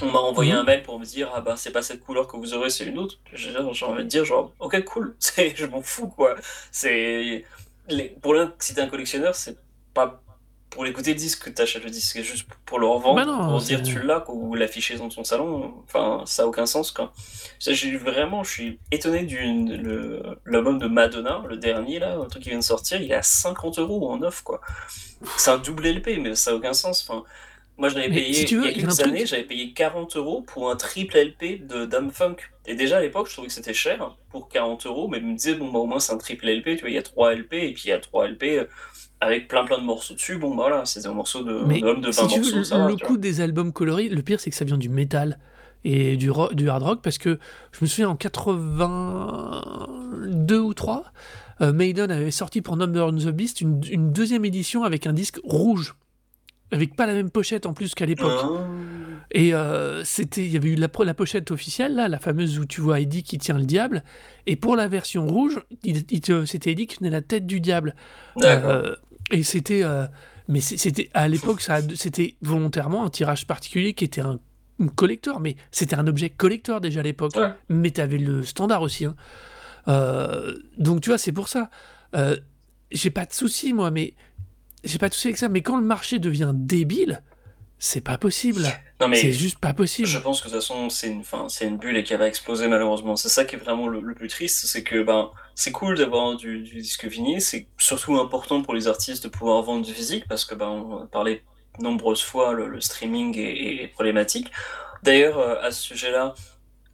On 0.00 0.06
m'a 0.10 0.18
envoyé 0.20 0.52
Mhm. 0.52 0.58
un 0.58 0.64
mail 0.64 0.82
pour 0.82 0.98
me 0.98 1.04
dire, 1.04 1.30
ah 1.34 1.40
bah 1.42 1.54
c'est 1.56 1.70
pas 1.70 1.82
cette 1.82 2.00
couleur 2.02 2.26
que 2.26 2.36
vous 2.36 2.54
aurez, 2.54 2.70
c'est 2.70 2.84
une 2.86 2.98
autre. 2.98 3.18
J'ai 3.34 3.54
envie 3.56 4.02
de 4.04 4.08
dire, 4.08 4.24
genre, 4.24 4.52
ok, 4.58 4.82
cool, 4.84 5.14
je 5.54 5.66
m'en 5.66 5.82
fous 5.82 6.08
quoi. 6.08 6.34
C'est. 6.70 7.44
les- 7.88 8.08
Pour 8.22 8.34
l'un, 8.34 8.54
si 8.58 8.74
t'es 8.74 8.80
un 8.80 8.88
collectionneur, 8.88 9.34
c'est 9.34 9.58
pas 9.94 10.22
pour 10.72 10.84
l'écouter 10.84 11.10
le 11.12 11.18
disque 11.18 11.44
que 11.44 11.50
t'achètes 11.50 11.84
le 11.84 11.90
disque, 11.90 12.20
juste 12.22 12.46
pour 12.66 12.78
le 12.78 12.86
revendre, 12.86 13.14
Bah 13.16 13.24
non, 13.26 13.48
pour 13.50 13.60
c'est- 13.60 13.76
dire 13.76 13.82
tu 13.82 14.00
l'as 14.02 14.24
ou 14.28 14.54
l'afficher 14.54 14.96
dans 14.96 15.08
ton 15.10 15.22
salon. 15.22 15.74
Enfin, 15.84 16.22
ça 16.26 16.42
a 16.42 16.46
aucun 16.46 16.66
sens 16.66 16.90
quoi. 16.90 17.12
Ça, 17.58 17.72
J'ai 17.74 17.96
vraiment, 17.96 18.42
je 18.42 18.50
suis 18.50 18.78
étonné 18.90 19.22
du 19.24 19.38
le- 19.76 20.22
l'album 20.46 20.78
de 20.78 20.86
Madonna, 20.88 21.42
le 21.48 21.56
dernier 21.58 21.98
là, 21.98 22.16
un 22.16 22.24
truc 22.26 22.42
qui 22.42 22.48
vient 22.48 22.58
de 22.58 22.64
sortir, 22.64 23.00
il 23.02 23.12
est 23.12 23.14
à 23.14 23.22
50 23.22 23.78
euros 23.78 24.10
en 24.10 24.22
off 24.22 24.42
quoi. 24.42 24.60
C'est 25.36 25.50
un 25.50 25.58
double 25.58 25.86
LP, 25.86 26.18
mais 26.20 26.34
ça 26.34 26.50
a 26.50 26.54
aucun 26.54 26.72
sens. 26.72 27.06
Enfin, 27.08 27.22
moi 27.78 27.88
je 27.88 27.96
l'avais 27.96 28.10
payé 28.10 28.32
si 28.32 28.44
tu 28.44 28.56
veux, 28.56 28.64
il 28.64 28.66
y 28.66 28.68
a 28.68 28.72
il 28.76 28.82
y 28.82 28.84
a 28.84 28.84
un 28.84 28.88
quelques 28.88 29.00
années, 29.00 29.26
j'avais 29.26 29.44
payé 29.44 29.72
40 29.72 30.16
euros 30.16 30.42
pour 30.42 30.70
un 30.70 30.76
triple 30.76 31.18
LP 31.18 31.66
de 31.66 31.86
Dame 31.86 32.10
Funk. 32.10 32.36
Et 32.66 32.74
déjà 32.74 32.98
à 32.98 33.00
l'époque, 33.00 33.28
je 33.28 33.32
trouvais 33.32 33.48
que 33.48 33.54
c'était 33.54 33.74
cher 33.74 34.14
pour 34.30 34.48
40 34.48 34.86
euros, 34.86 35.08
mais 35.08 35.18
je 35.18 35.24
me 35.24 35.34
disais, 35.34 35.54
bon, 35.54 35.72
bah, 35.72 35.80
au 35.80 35.86
moins 35.86 35.98
c'est 35.98 36.12
un 36.12 36.18
triple 36.18 36.46
LP, 36.46 36.76
tu 36.76 36.82
vois, 36.82 36.90
il 36.90 36.94
y 36.94 36.98
a 36.98 37.02
3 37.02 37.34
LP, 37.34 37.54
et 37.54 37.72
puis 37.72 37.84
il 37.86 37.88
y 37.88 37.92
a 37.92 37.98
3 37.98 38.28
LP 38.28 38.44
euh, 38.44 38.66
avec 39.20 39.48
plein 39.48 39.64
plein 39.64 39.78
de 39.78 39.84
morceaux 39.84 40.14
dessus. 40.14 40.38
Bon, 40.38 40.50
bah 40.50 40.68
voilà, 40.68 40.84
c'est 40.84 41.02
des 41.02 41.08
morceaux 41.08 41.42
de, 41.42 41.64
Mais 41.64 41.80
de, 41.80 41.94
de 41.94 42.10
20 42.10 42.12
si 42.12 42.26
tu 42.28 42.40
morceaux, 42.40 42.56
veux, 42.56 42.64
ça 42.64 42.78
va, 42.78 42.88
le 42.88 42.96
coup 42.96 43.16
des 43.16 43.40
albums 43.40 43.72
colorés, 43.72 44.08
le 44.08 44.22
pire 44.22 44.38
c'est 44.38 44.50
que 44.50 44.56
ça 44.56 44.64
vient 44.64 44.78
du 44.78 44.88
métal 44.88 45.38
et 45.84 46.16
du, 46.16 46.30
hard 46.30 46.82
rock 46.82 47.00
parce 47.02 47.18
que 47.18 47.40
je 47.72 47.78
me 47.80 47.86
souviens 47.86 48.10
en 48.10 48.16
82 48.16 50.58
ou 50.58 50.74
3, 50.74 51.04
euh, 51.60 51.72
Maiden 51.72 52.12
avait 52.12 52.30
sorti 52.30 52.62
pour 52.62 52.76
Number 52.76 53.06
on 53.06 53.12
the 53.12 53.28
Beast 53.28 53.60
une, 53.60 53.80
une 53.90 54.12
deuxième 54.12 54.44
édition 54.44 54.84
avec 54.84 55.08
un 55.08 55.12
disque 55.12 55.40
rouge, 55.42 55.96
avec 56.72 56.96
pas 56.96 57.06
la 57.06 57.12
même 57.12 57.30
pochette 57.30 57.66
en 57.66 57.74
plus 57.74 57.94
qu'à 57.94 58.06
l'époque. 58.06 58.40
Ah. 58.42 58.66
Et 59.30 59.54
euh, 59.54 60.02
c'était, 60.04 60.44
il 60.44 60.52
y 60.52 60.56
avait 60.56 60.70
eu 60.70 60.74
la, 60.74 60.88
pochette 60.88 61.50
officielle, 61.50 61.94
là, 61.94 62.08
la 62.08 62.18
fameuse 62.18 62.58
où 62.58 62.64
tu 62.66 62.80
vois 62.80 63.00
Eddie 63.00 63.22
qui 63.22 63.38
tient 63.38 63.56
le 63.56 63.64
diable. 63.64 64.02
Et 64.46 64.56
pour 64.56 64.74
la 64.76 64.88
version 64.88 65.26
rouge, 65.26 65.60
il, 65.84 66.02
il 66.10 66.20
te- 66.20 66.44
c'était 66.44 66.72
Eddie 66.72 66.86
qui 66.86 66.98
tenait 66.98 67.10
la 67.10 67.22
tête 67.22 67.46
du 67.46 67.60
diable. 67.60 67.94
Euh, 68.42 68.96
et 69.30 69.42
c'était, 69.42 69.84
euh, 69.84 70.06
mais 70.48 70.60
c'était 70.60 71.10
à 71.14 71.28
l'époque, 71.28 71.60
ça, 71.60 71.78
c'était 71.94 72.34
volontairement 72.42 73.04
un 73.04 73.10
tirage 73.10 73.46
particulier 73.46 73.94
qui 73.94 74.04
était 74.04 74.20
un 74.22 74.40
collector, 74.96 75.40
mais 75.40 75.56
c'était 75.70 75.96
un 75.96 76.06
objet 76.06 76.28
collector 76.30 76.80
déjà 76.80 77.00
à 77.00 77.04
l'époque. 77.04 77.36
Ouais. 77.36 77.52
Mais 77.68 77.90
tu 77.90 78.00
avais 78.00 78.18
le 78.18 78.42
standard 78.42 78.82
aussi. 78.82 79.04
hein. 79.06 79.14
Donc 80.78 81.00
tu 81.02 81.10
vois, 81.10 81.18
c'est 81.18 81.32
pour 81.32 81.48
ça. 81.48 81.70
J'ai 82.90 83.10
pas 83.10 83.24
de 83.24 83.32
souci, 83.32 83.72
moi, 83.72 83.90
mais 83.90 84.12
j'ai 84.84 84.98
pas 84.98 85.08
de 85.08 85.14
souci 85.14 85.28
avec 85.28 85.38
ça. 85.38 85.48
Mais 85.48 85.62
quand 85.62 85.76
le 85.76 85.84
marché 85.84 86.18
devient 86.18 86.52
débile, 86.54 87.22
c'est 87.78 88.00
pas 88.00 88.16
possible. 88.16 88.66
Non, 89.00 89.08
mais 89.08 89.16
C'est 89.16 89.32
juste 89.32 89.58
pas 89.58 89.74
possible. 89.74 90.06
Je 90.06 90.18
pense 90.18 90.40
que 90.40 90.46
de 90.46 90.52
toute 90.52 90.60
façon, 90.60 90.88
c'est 90.88 91.08
une, 91.08 91.24
fin, 91.24 91.48
c'est 91.48 91.66
une 91.66 91.78
bulle 91.78 91.96
et 91.96 92.04
qui 92.04 92.14
va 92.14 92.28
exploser 92.28 92.68
malheureusement. 92.68 93.16
C'est 93.16 93.28
ça 93.28 93.44
qui 93.44 93.56
est 93.56 93.58
vraiment 93.58 93.88
le, 93.88 94.00
le 94.00 94.14
plus 94.14 94.28
triste, 94.28 94.66
c'est 94.66 94.84
que 94.84 95.02
ben, 95.02 95.30
c'est 95.56 95.72
cool 95.72 95.96
d'avoir 95.98 96.36
du, 96.36 96.60
du 96.62 96.80
disque 96.80 97.06
vinyle, 97.06 97.42
c'est 97.42 97.66
surtout 97.78 98.18
important 98.18 98.62
pour 98.62 98.74
les 98.74 98.86
artistes 98.86 99.24
de 99.24 99.28
pouvoir 99.28 99.62
vendre 99.62 99.84
du 99.84 99.92
physique 99.92 100.26
parce 100.28 100.44
que 100.44 100.54
ben, 100.54 100.68
on 100.68 101.02
a 101.02 101.06
parlé 101.06 101.42
nombreuses 101.80 102.22
fois, 102.22 102.52
le, 102.52 102.68
le 102.68 102.80
streaming 102.80 103.36
est, 103.36 103.82
est 103.82 103.88
problématique. 103.88 104.50
D'ailleurs, 105.02 105.38
euh, 105.38 105.56
à 105.60 105.72
ce 105.72 105.82
sujet-là, 105.82 106.34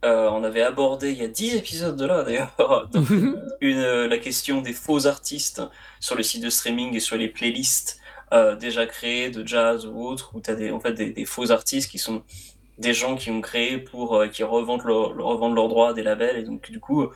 euh, 0.05 0.29
on 0.29 0.43
avait 0.43 0.61
abordé 0.61 1.11
il 1.11 1.17
y 1.17 1.23
a 1.23 1.27
10 1.27 1.55
épisodes 1.55 1.95
de 1.97 2.05
là 2.05 2.23
d'ailleurs 2.23 2.55
une, 3.61 3.77
euh, 3.77 4.07
la 4.07 4.17
question 4.17 4.61
des 4.61 4.73
faux 4.73 5.07
artistes 5.07 5.61
sur 5.99 6.15
les 6.15 6.23
sites 6.23 6.43
de 6.43 6.49
streaming 6.49 6.95
et 6.95 6.99
sur 7.01 7.17
les 7.17 7.27
playlists 7.27 7.99
euh, 8.31 8.55
déjà 8.55 8.85
créées 8.85 9.29
de 9.31 9.45
jazz 9.45 9.85
ou 9.87 10.01
autres, 10.05 10.31
où 10.35 10.39
tu 10.41 10.51
as 10.51 10.55
des, 10.55 10.71
en 10.71 10.79
fait, 10.79 10.93
des, 10.93 11.09
des 11.11 11.25
faux 11.25 11.51
artistes 11.51 11.89
qui 11.89 11.97
sont 11.97 12.21
des 12.77 12.93
gens 12.93 13.15
qui 13.17 13.29
ont 13.31 13.41
créé 13.41 13.77
pour 13.77 14.15
euh, 14.15 14.27
qui 14.27 14.43
revendent 14.43 14.83
leur- 14.85 15.15
revendent 15.17 15.55
leurs 15.55 15.67
droits 15.67 15.89
à 15.89 15.93
des 15.93 16.03
labels 16.03 16.37
et 16.37 16.43
donc 16.43 16.69
du 16.71 16.79
coup 16.79 17.07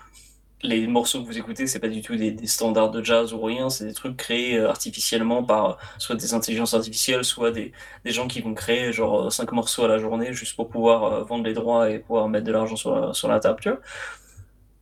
les 0.63 0.87
morceaux 0.87 1.21
que 1.21 1.27
vous 1.27 1.37
écoutez 1.37 1.67
c'est 1.67 1.79
pas 1.79 1.89
du 1.89 2.01
tout 2.01 2.15
des, 2.15 2.31
des 2.31 2.47
standards 2.47 2.91
de 2.91 3.03
jazz 3.03 3.33
ou 3.33 3.41
rien 3.41 3.69
c'est 3.69 3.85
des 3.85 3.93
trucs 3.93 4.17
créés 4.17 4.57
euh, 4.57 4.69
artificiellement 4.69 5.43
par 5.43 5.77
soit 5.99 6.15
des 6.15 6.33
intelligences 6.33 6.73
artificielles 6.73 7.25
soit 7.25 7.51
des, 7.51 7.73
des 8.05 8.11
gens 8.11 8.27
qui 8.27 8.41
vont 8.41 8.53
créer 8.53 8.93
genre 8.93 9.25
euh, 9.27 9.29
cinq 9.29 9.51
morceaux 9.51 9.83
à 9.85 9.87
la 9.89 9.99
journée 9.99 10.33
juste 10.33 10.55
pour 10.55 10.69
pouvoir 10.69 11.03
euh, 11.03 11.23
vendre 11.23 11.43
les 11.45 11.53
droits 11.53 11.89
et 11.89 11.99
pouvoir 11.99 12.29
mettre 12.29 12.45
de 12.45 12.51
l'argent 12.53 12.75
sur 12.77 12.95
la, 12.95 13.13
sur 13.13 13.27
la 13.27 13.39
table 13.39 13.59
tu 13.61 13.69
vois 13.69 13.79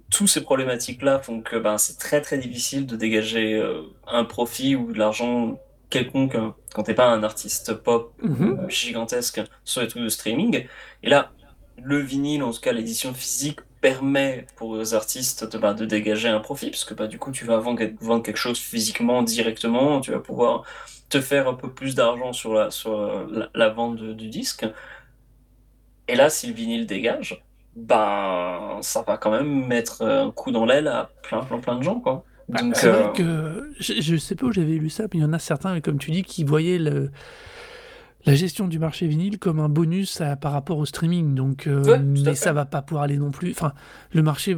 tous 0.10 0.28
ces 0.28 0.42
problématiques 0.42 1.02
là 1.02 1.20
font 1.20 1.42
que 1.42 1.56
ben, 1.56 1.78
c'est 1.78 1.98
très 1.98 2.22
très 2.22 2.38
difficile 2.38 2.86
de 2.86 2.96
dégager 2.96 3.62
un 4.08 4.26
profit 4.26 4.76
ou 4.76 4.92
de 4.92 4.98
l'argent 5.00 5.58
quelconque 5.90 6.36
hein, 6.36 6.56
quand 6.74 6.84
t'es 6.84 6.94
pas 6.94 7.08
un 7.08 7.24
artiste 7.24 7.74
pop 7.76 8.14
Mhm. 8.22 8.70
gigantesque 8.70 9.42
sur 9.64 9.82
les 9.82 9.88
trucs 9.88 10.04
de 10.04 10.10
streaming. 10.10 10.66
Et 11.04 11.10
là, 11.10 11.32
le 11.78 12.00
vinyle, 12.00 12.44
en 12.44 12.52
tout 12.52 12.60
cas 12.62 12.72
l'édition 12.74 13.14
physique, 13.14 13.60
permet 13.82 14.46
pour 14.56 14.78
les 14.78 14.94
artistes 14.94 15.52
de, 15.52 15.58
bah, 15.58 15.74
de 15.74 15.86
dégager 15.86 16.30
un 16.30 16.40
profit, 16.40 16.70
parce 16.70 16.86
que 16.86 16.94
bah, 16.94 17.08
du 17.08 17.18
coup, 17.18 17.32
tu 17.32 17.46
vas 17.46 17.58
vendre, 17.58 17.84
vendre 18.00 18.24
quelque 18.24 18.38
chose 18.38 18.60
physiquement, 18.60 19.24
directement, 19.24 20.00
tu 20.00 20.12
vas 20.12 20.20
pouvoir 20.20 20.64
te 21.10 21.20
faire 21.20 21.48
un 21.48 21.56
peu 21.56 21.70
plus 21.70 21.96
d'argent 21.96 22.32
sur 22.32 22.54
la, 22.54 22.72
sur 22.72 23.28
la, 23.30 23.50
la 23.54 23.70
vente 23.70 24.02
du 24.02 24.28
disque. 24.30 24.66
Et 26.08 26.16
là, 26.16 26.30
si 26.30 26.48
le 26.48 26.54
vinyle 26.54 26.86
dégage, 26.86 27.44
ben, 27.76 28.78
ça 28.82 29.02
va 29.02 29.18
quand 29.18 29.32
même 29.32 29.66
mettre 29.68 30.04
un 30.04 30.32
coup 30.32 30.52
dans 30.52 30.66
l'aile 30.66 30.88
à 30.88 31.10
plein, 31.24 31.42
plein, 31.42 31.60
plein 31.60 31.76
de 31.76 31.84
gens, 31.84 32.00
quoi. 32.00 32.24
Donc, 32.50 32.76
C'est 32.76 32.88
euh, 32.88 32.92
vrai 32.92 33.14
que 33.14 33.74
je, 33.80 34.02
je 34.02 34.18
sais 34.18 34.36
pas 34.36 34.46
où 34.46 34.52
j'avais 34.52 34.74
lu 34.74 34.90
ça, 34.90 35.04
mais 35.04 35.20
il 35.20 35.22
y 35.22 35.26
en 35.26 35.34
a 35.34 35.40
certains, 35.40 35.80
comme 35.82 35.98
tu 35.98 36.12
dis, 36.12 36.24
qui 36.24 36.44
voyaient 36.44 36.80
le, 36.80 37.12
la 38.26 38.36
gestion 38.36 38.68
du 38.68 38.80
marché 38.80 39.08
vinyle 39.08 39.40
comme 39.40 39.60
un 39.60 39.70
bonus 39.70 40.22
à- 40.22 40.36
par 40.36 40.52
rapport 40.52 40.78
au 40.78 40.86
streaming. 40.86 41.34
Donc, 41.36 41.68
euh, 41.68 41.84
Ouais, 41.84 42.00
mais 42.00 42.36
ça 42.36 42.54
va 42.54 42.66
pas 42.66 42.82
pouvoir 42.82 43.04
aller 43.06 43.18
non 43.18 43.32
plus. 43.32 43.52
Enfin, 43.52 43.74
le 44.14 44.22
marché, 44.24 44.56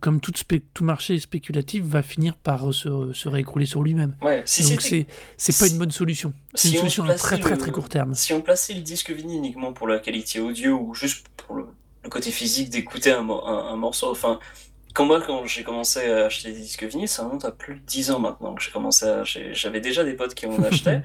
comme 0.00 0.20
tout, 0.20 0.32
tout 0.74 0.84
marché 0.84 1.18
spéculatif, 1.18 1.84
va 1.84 2.02
finir 2.02 2.36
par 2.36 2.72
se, 2.74 3.12
se 3.12 3.28
réécrouler 3.28 3.66
sur 3.66 3.82
lui-même. 3.82 4.16
ouais, 4.22 4.42
si 4.44 4.62
Donc 4.68 4.80
c'est 4.82 5.06
c'est 5.36 5.58
pas 5.58 5.68
une 5.70 5.78
bonne 5.78 5.90
solution. 5.90 6.32
C'est 6.54 6.68
si 6.68 6.74
une 6.74 6.78
on 6.78 6.80
solution 6.82 7.04
à 7.04 7.14
très 7.14 7.38
très 7.38 7.56
très 7.56 7.70
court 7.70 7.88
terme. 7.88 8.14
Si 8.14 8.32
on 8.32 8.40
plaçait 8.40 8.74
le 8.74 8.80
disque 8.82 9.10
vinyle 9.10 9.38
uniquement 9.38 9.72
pour 9.72 9.86
la 9.88 9.98
qualité 9.98 10.40
audio 10.40 10.78
ou 10.78 10.94
juste 10.94 11.26
pour 11.36 11.56
le, 11.56 11.66
le 12.04 12.08
côté 12.10 12.30
physique 12.30 12.70
d'écouter 12.70 13.12
un, 13.12 13.22
mo- 13.22 13.44
un, 13.46 13.72
un 13.72 13.76
morceau, 13.76 14.10
enfin, 14.10 14.38
quand 14.94 15.06
moi, 15.06 15.22
quand 15.24 15.46
j'ai 15.46 15.62
commencé 15.62 16.00
à 16.10 16.26
acheter 16.26 16.52
des 16.52 16.58
disques 16.60 16.82
vinyles, 16.84 17.08
ça 17.08 17.24
remonte 17.24 17.44
à 17.44 17.52
plus 17.52 17.74
de 17.76 17.80
10 17.86 18.10
ans 18.10 18.18
maintenant 18.18 18.54
que 18.54 18.62
j'ai 18.62 18.72
commencé 18.72 19.06
à. 19.06 19.22
J'avais 19.24 19.80
déjà 19.80 20.02
des 20.04 20.14
potes 20.14 20.34
qui 20.34 20.46
en 20.46 20.60
achetaient. 20.64 21.02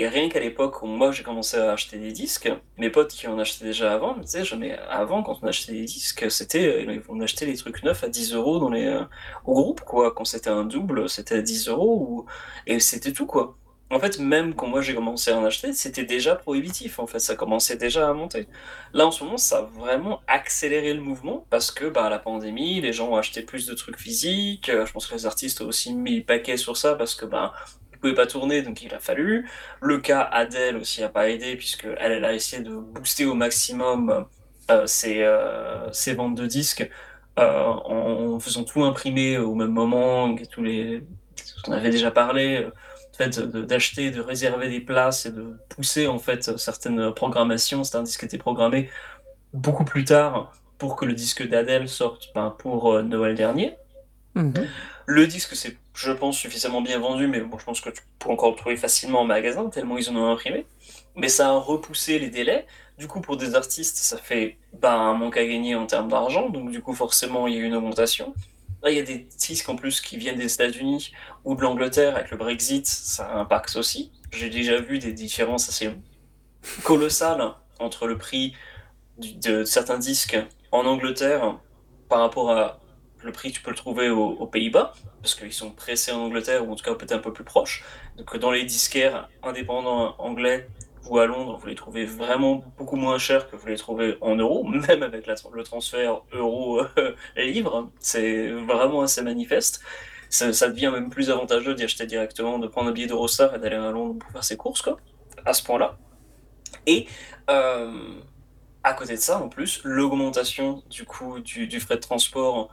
Et 0.00 0.06
rien 0.06 0.28
qu'à 0.28 0.38
l'époque 0.38 0.82
où 0.82 0.86
moi 0.86 1.10
j'ai 1.10 1.24
commencé 1.24 1.56
à 1.56 1.72
acheter 1.72 1.98
des 1.98 2.12
disques, 2.12 2.48
mes 2.76 2.88
potes 2.88 3.10
qui 3.10 3.26
en 3.26 3.36
achetaient 3.38 3.64
déjà 3.64 3.92
avant 3.92 4.16
me 4.16 4.22
disaient 4.22 4.44
jamais 4.44 4.78
avant 4.88 5.24
quand 5.24 5.40
on 5.42 5.46
achetait 5.48 5.72
des 5.72 5.84
disques, 5.84 6.30
c'était 6.30 6.86
euh, 6.86 7.02
on 7.08 7.20
achetait 7.20 7.46
les 7.46 7.56
trucs 7.56 7.82
neufs 7.82 8.04
à 8.04 8.08
10 8.08 8.32
euros 8.34 8.60
dans 8.60 8.70
les 8.70 8.86
euh, 8.86 9.02
au 9.44 9.54
groupe 9.54 9.80
quoi. 9.80 10.12
Quand 10.14 10.24
c'était 10.24 10.50
un 10.50 10.64
double, 10.64 11.08
c'était 11.10 11.34
à 11.36 11.42
10 11.42 11.68
euros 11.68 11.96
ou... 12.00 12.26
et 12.68 12.78
c'était 12.78 13.12
tout 13.12 13.26
quoi. 13.26 13.58
En 13.90 13.98
fait, 14.00 14.18
même 14.18 14.54
quand 14.54 14.66
moi 14.68 14.82
j'ai 14.82 14.94
commencé 14.94 15.30
à 15.30 15.38
en 15.38 15.44
acheter, 15.44 15.72
c'était 15.72 16.04
déjà 16.04 16.36
prohibitif. 16.36 16.98
En 16.98 17.06
fait, 17.06 17.18
ça 17.20 17.34
commençait 17.36 17.76
déjà 17.76 18.08
à 18.08 18.12
monter. 18.12 18.46
Là, 18.92 19.06
en 19.06 19.10
ce 19.10 19.24
moment, 19.24 19.38
ça 19.38 19.58
a 19.58 19.62
vraiment 19.62 20.20
accéléré 20.26 20.92
le 20.92 21.00
mouvement 21.00 21.46
parce 21.50 21.70
que 21.70 21.86
bah, 21.86 22.10
la 22.10 22.18
pandémie, 22.18 22.80
les 22.82 22.92
gens 22.92 23.08
ont 23.08 23.16
acheté 23.16 23.40
plus 23.42 23.66
de 23.66 23.74
trucs 23.74 23.98
physiques. 23.98 24.68
Euh, 24.68 24.84
Je 24.84 24.92
pense 24.92 25.06
que 25.06 25.14
les 25.14 25.24
artistes 25.26 25.62
ont 25.62 25.66
aussi 25.68 25.94
mis 25.94 26.18
le 26.18 26.24
paquet 26.24 26.58
sur 26.58 26.76
ça 26.76 26.94
parce 26.96 27.14
que 27.14 27.24
bah, 27.24 27.54
ils 27.98 28.00
pouvaient 28.00 28.14
pas 28.14 28.26
tourner, 28.26 28.62
donc 28.62 28.82
il 28.82 28.94
a 28.94 29.00
fallu. 29.00 29.48
Le 29.82 29.98
cas 29.98 30.22
Adele 30.22 30.76
aussi 30.76 31.02
a 31.02 31.08
pas 31.08 31.28
aidé 31.30 31.56
puisque 31.56 31.84
elle, 31.98 32.12
elle 32.12 32.24
a 32.24 32.32
essayé 32.34 32.62
de 32.62 32.74
booster 32.76 33.26
au 33.26 33.34
maximum 33.34 34.26
euh, 34.70 34.86
ses, 34.86 35.22
euh, 35.22 35.90
ses 35.92 36.14
ventes 36.14 36.36
de 36.36 36.46
disques 36.46 36.88
euh, 37.38 37.64
en 37.64 38.40
faisant 38.40 38.64
tout 38.64 38.84
imprimer 38.84 39.38
au 39.38 39.54
même 39.54 39.70
moment, 39.72 40.34
tous 40.50 40.62
les, 40.62 41.04
on 41.66 41.72
avait 41.72 41.90
déjà 41.90 42.10
parlé. 42.10 42.64
euh, 42.64 42.70
fait 43.16 43.36
de- 43.40 43.62
d'acheter, 43.62 44.12
de 44.12 44.20
réserver 44.20 44.68
des 44.68 44.80
places 44.80 45.26
et 45.26 45.32
de 45.32 45.56
pousser 45.70 46.06
en 46.06 46.20
fait 46.20 46.56
certaines 46.56 47.12
programmations. 47.14 47.82
C'est 47.82 47.96
un 47.96 48.04
disque 48.04 48.20
qui 48.20 48.26
était 48.26 48.38
programmé 48.38 48.90
beaucoup 49.52 49.84
plus 49.84 50.04
tard 50.04 50.52
pour 50.78 50.96
que 50.96 51.04
le 51.06 51.14
disque 51.14 51.46
d'Adèle 51.48 51.88
sorte 51.88 52.28
ben, 52.34 52.54
pour 52.58 53.02
Noël 53.02 53.34
dernier. 53.36 53.76
Mhm. 54.34 54.72
Le 55.06 55.26
disque, 55.26 55.56
c'est, 55.56 55.76
je 55.98 56.12
pense, 56.12 56.38
suffisamment 56.38 56.80
bien 56.80 57.00
vendu, 57.00 57.26
mais 57.26 57.40
bon, 57.40 57.58
je 57.58 57.64
pense 57.64 57.80
que 57.80 57.90
tu 57.90 58.02
peux 58.20 58.30
encore 58.30 58.50
le 58.50 58.56
trouver 58.56 58.76
facilement 58.76 59.22
en 59.22 59.24
magasin, 59.24 59.68
tellement 59.68 59.98
ils 59.98 60.08
en 60.10 60.16
ont 60.16 60.30
imprimé. 60.30 60.64
Mais 61.16 61.28
ça 61.28 61.48
a 61.48 61.58
repoussé 61.58 62.20
les 62.20 62.30
délais. 62.30 62.66
Du 62.98 63.08
coup, 63.08 63.20
pour 63.20 63.36
des 63.36 63.56
artistes, 63.56 63.96
ça 63.96 64.16
fait 64.16 64.58
ben, 64.74 64.92
un 64.92 65.14
manque 65.14 65.36
à 65.36 65.44
gagner 65.44 65.74
en 65.74 65.86
termes 65.86 66.08
d'argent. 66.08 66.50
Donc, 66.50 66.70
du 66.70 66.80
coup, 66.80 66.94
forcément, 66.94 67.48
il 67.48 67.54
y 67.54 67.60
a 67.60 67.64
une 67.64 67.74
augmentation. 67.74 68.32
Il 68.86 68.92
y 68.92 69.00
a 69.00 69.02
des 69.02 69.26
disques 69.38 69.68
en 69.68 69.74
plus 69.74 70.00
qui 70.00 70.16
viennent 70.16 70.38
des 70.38 70.54
États-Unis 70.54 71.10
ou 71.44 71.56
de 71.56 71.62
l'Angleterre 71.62 72.14
avec 72.14 72.30
le 72.30 72.36
Brexit, 72.36 72.86
ça 72.86 73.34
impacte 73.34 73.74
aussi. 73.74 74.12
J'ai 74.30 74.50
déjà 74.50 74.80
vu 74.80 75.00
des 75.00 75.12
différences 75.12 75.68
assez 75.68 75.90
colossales 76.84 77.54
entre 77.80 78.06
le 78.06 78.16
prix 78.16 78.54
de 79.18 79.64
certains 79.64 79.98
disques 79.98 80.38
en 80.70 80.86
Angleterre 80.86 81.58
par 82.08 82.20
rapport 82.20 82.52
à 82.52 82.78
le 83.28 83.32
prix 83.32 83.52
tu 83.52 83.62
peux 83.62 83.70
le 83.70 83.76
trouver 83.76 84.10
aux, 84.10 84.46
Pays-Bas, 84.46 84.92
parce 85.22 85.34
qu'ils 85.34 85.52
sont 85.52 85.70
pressés 85.70 86.12
en 86.12 86.20
Angleterre, 86.20 86.66
ou 86.66 86.72
en 86.72 86.74
tout 86.74 86.84
cas 86.84 86.94
peut-être 86.94 87.12
un 87.12 87.18
peu 87.18 87.32
plus 87.32 87.44
proches. 87.44 87.84
Donc 88.16 88.36
dans 88.36 88.50
les 88.50 88.64
disquaires 88.64 89.28
indépendants 89.42 90.14
anglais 90.18 90.68
ou 91.08 91.18
à 91.18 91.26
Londres, 91.26 91.58
vous 91.60 91.66
les 91.66 91.74
trouvez 91.74 92.04
vraiment 92.04 92.64
beaucoup 92.76 92.96
moins 92.96 93.18
cher 93.18 93.48
que 93.48 93.56
vous 93.56 93.66
les 93.66 93.76
trouvez 93.76 94.16
en 94.20 94.36
euros, 94.36 94.64
même 94.88 95.02
avec 95.02 95.26
le 95.26 95.62
transfert 95.62 96.22
euro-livre. 96.32 97.90
C'est 98.00 98.50
vraiment 98.50 99.02
assez 99.02 99.22
manifeste. 99.22 99.80
Ça, 100.30 100.68
devient 100.68 100.90
même 100.92 101.08
plus 101.08 101.30
avantageux 101.30 101.74
d'y 101.74 101.84
acheter 101.84 102.04
directement, 102.04 102.58
de 102.58 102.66
prendre 102.66 102.90
un 102.90 102.92
billet 102.92 103.06
d'Eurostar 103.06 103.54
et 103.54 103.58
d'aller 103.58 103.76
à 103.76 103.90
Londres 103.90 104.18
pour 104.18 104.30
faire 104.30 104.44
ses 104.44 104.58
courses, 104.58 104.82
quoi, 104.82 104.98
à 105.46 105.54
ce 105.54 105.62
point-là. 105.62 105.96
Et 106.86 107.06
euh, 107.48 108.20
à 108.82 108.92
côté 108.92 109.14
de 109.14 109.20
ça, 109.20 109.38
en 109.38 109.48
plus, 109.48 109.80
l'augmentation 109.84 110.82
du 110.90 111.04
coût 111.04 111.40
du 111.40 111.80
frais 111.80 111.96
de 111.96 112.00
transport 112.00 112.70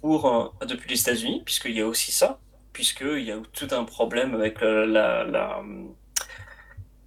pour, 0.00 0.26
euh, 0.62 0.66
depuis 0.66 0.90
les 0.90 1.00
États-Unis, 1.00 1.42
puisqu'il 1.44 1.72
y 1.76 1.80
a 1.80 1.86
aussi 1.86 2.12
ça, 2.12 2.40
puisqu'il 2.72 3.20
y 3.24 3.32
a 3.32 3.38
tout 3.52 3.68
un 3.72 3.84
problème 3.84 4.34
avec 4.34 4.62
euh, 4.62 4.86
la, 4.86 5.24
la, 5.24 5.62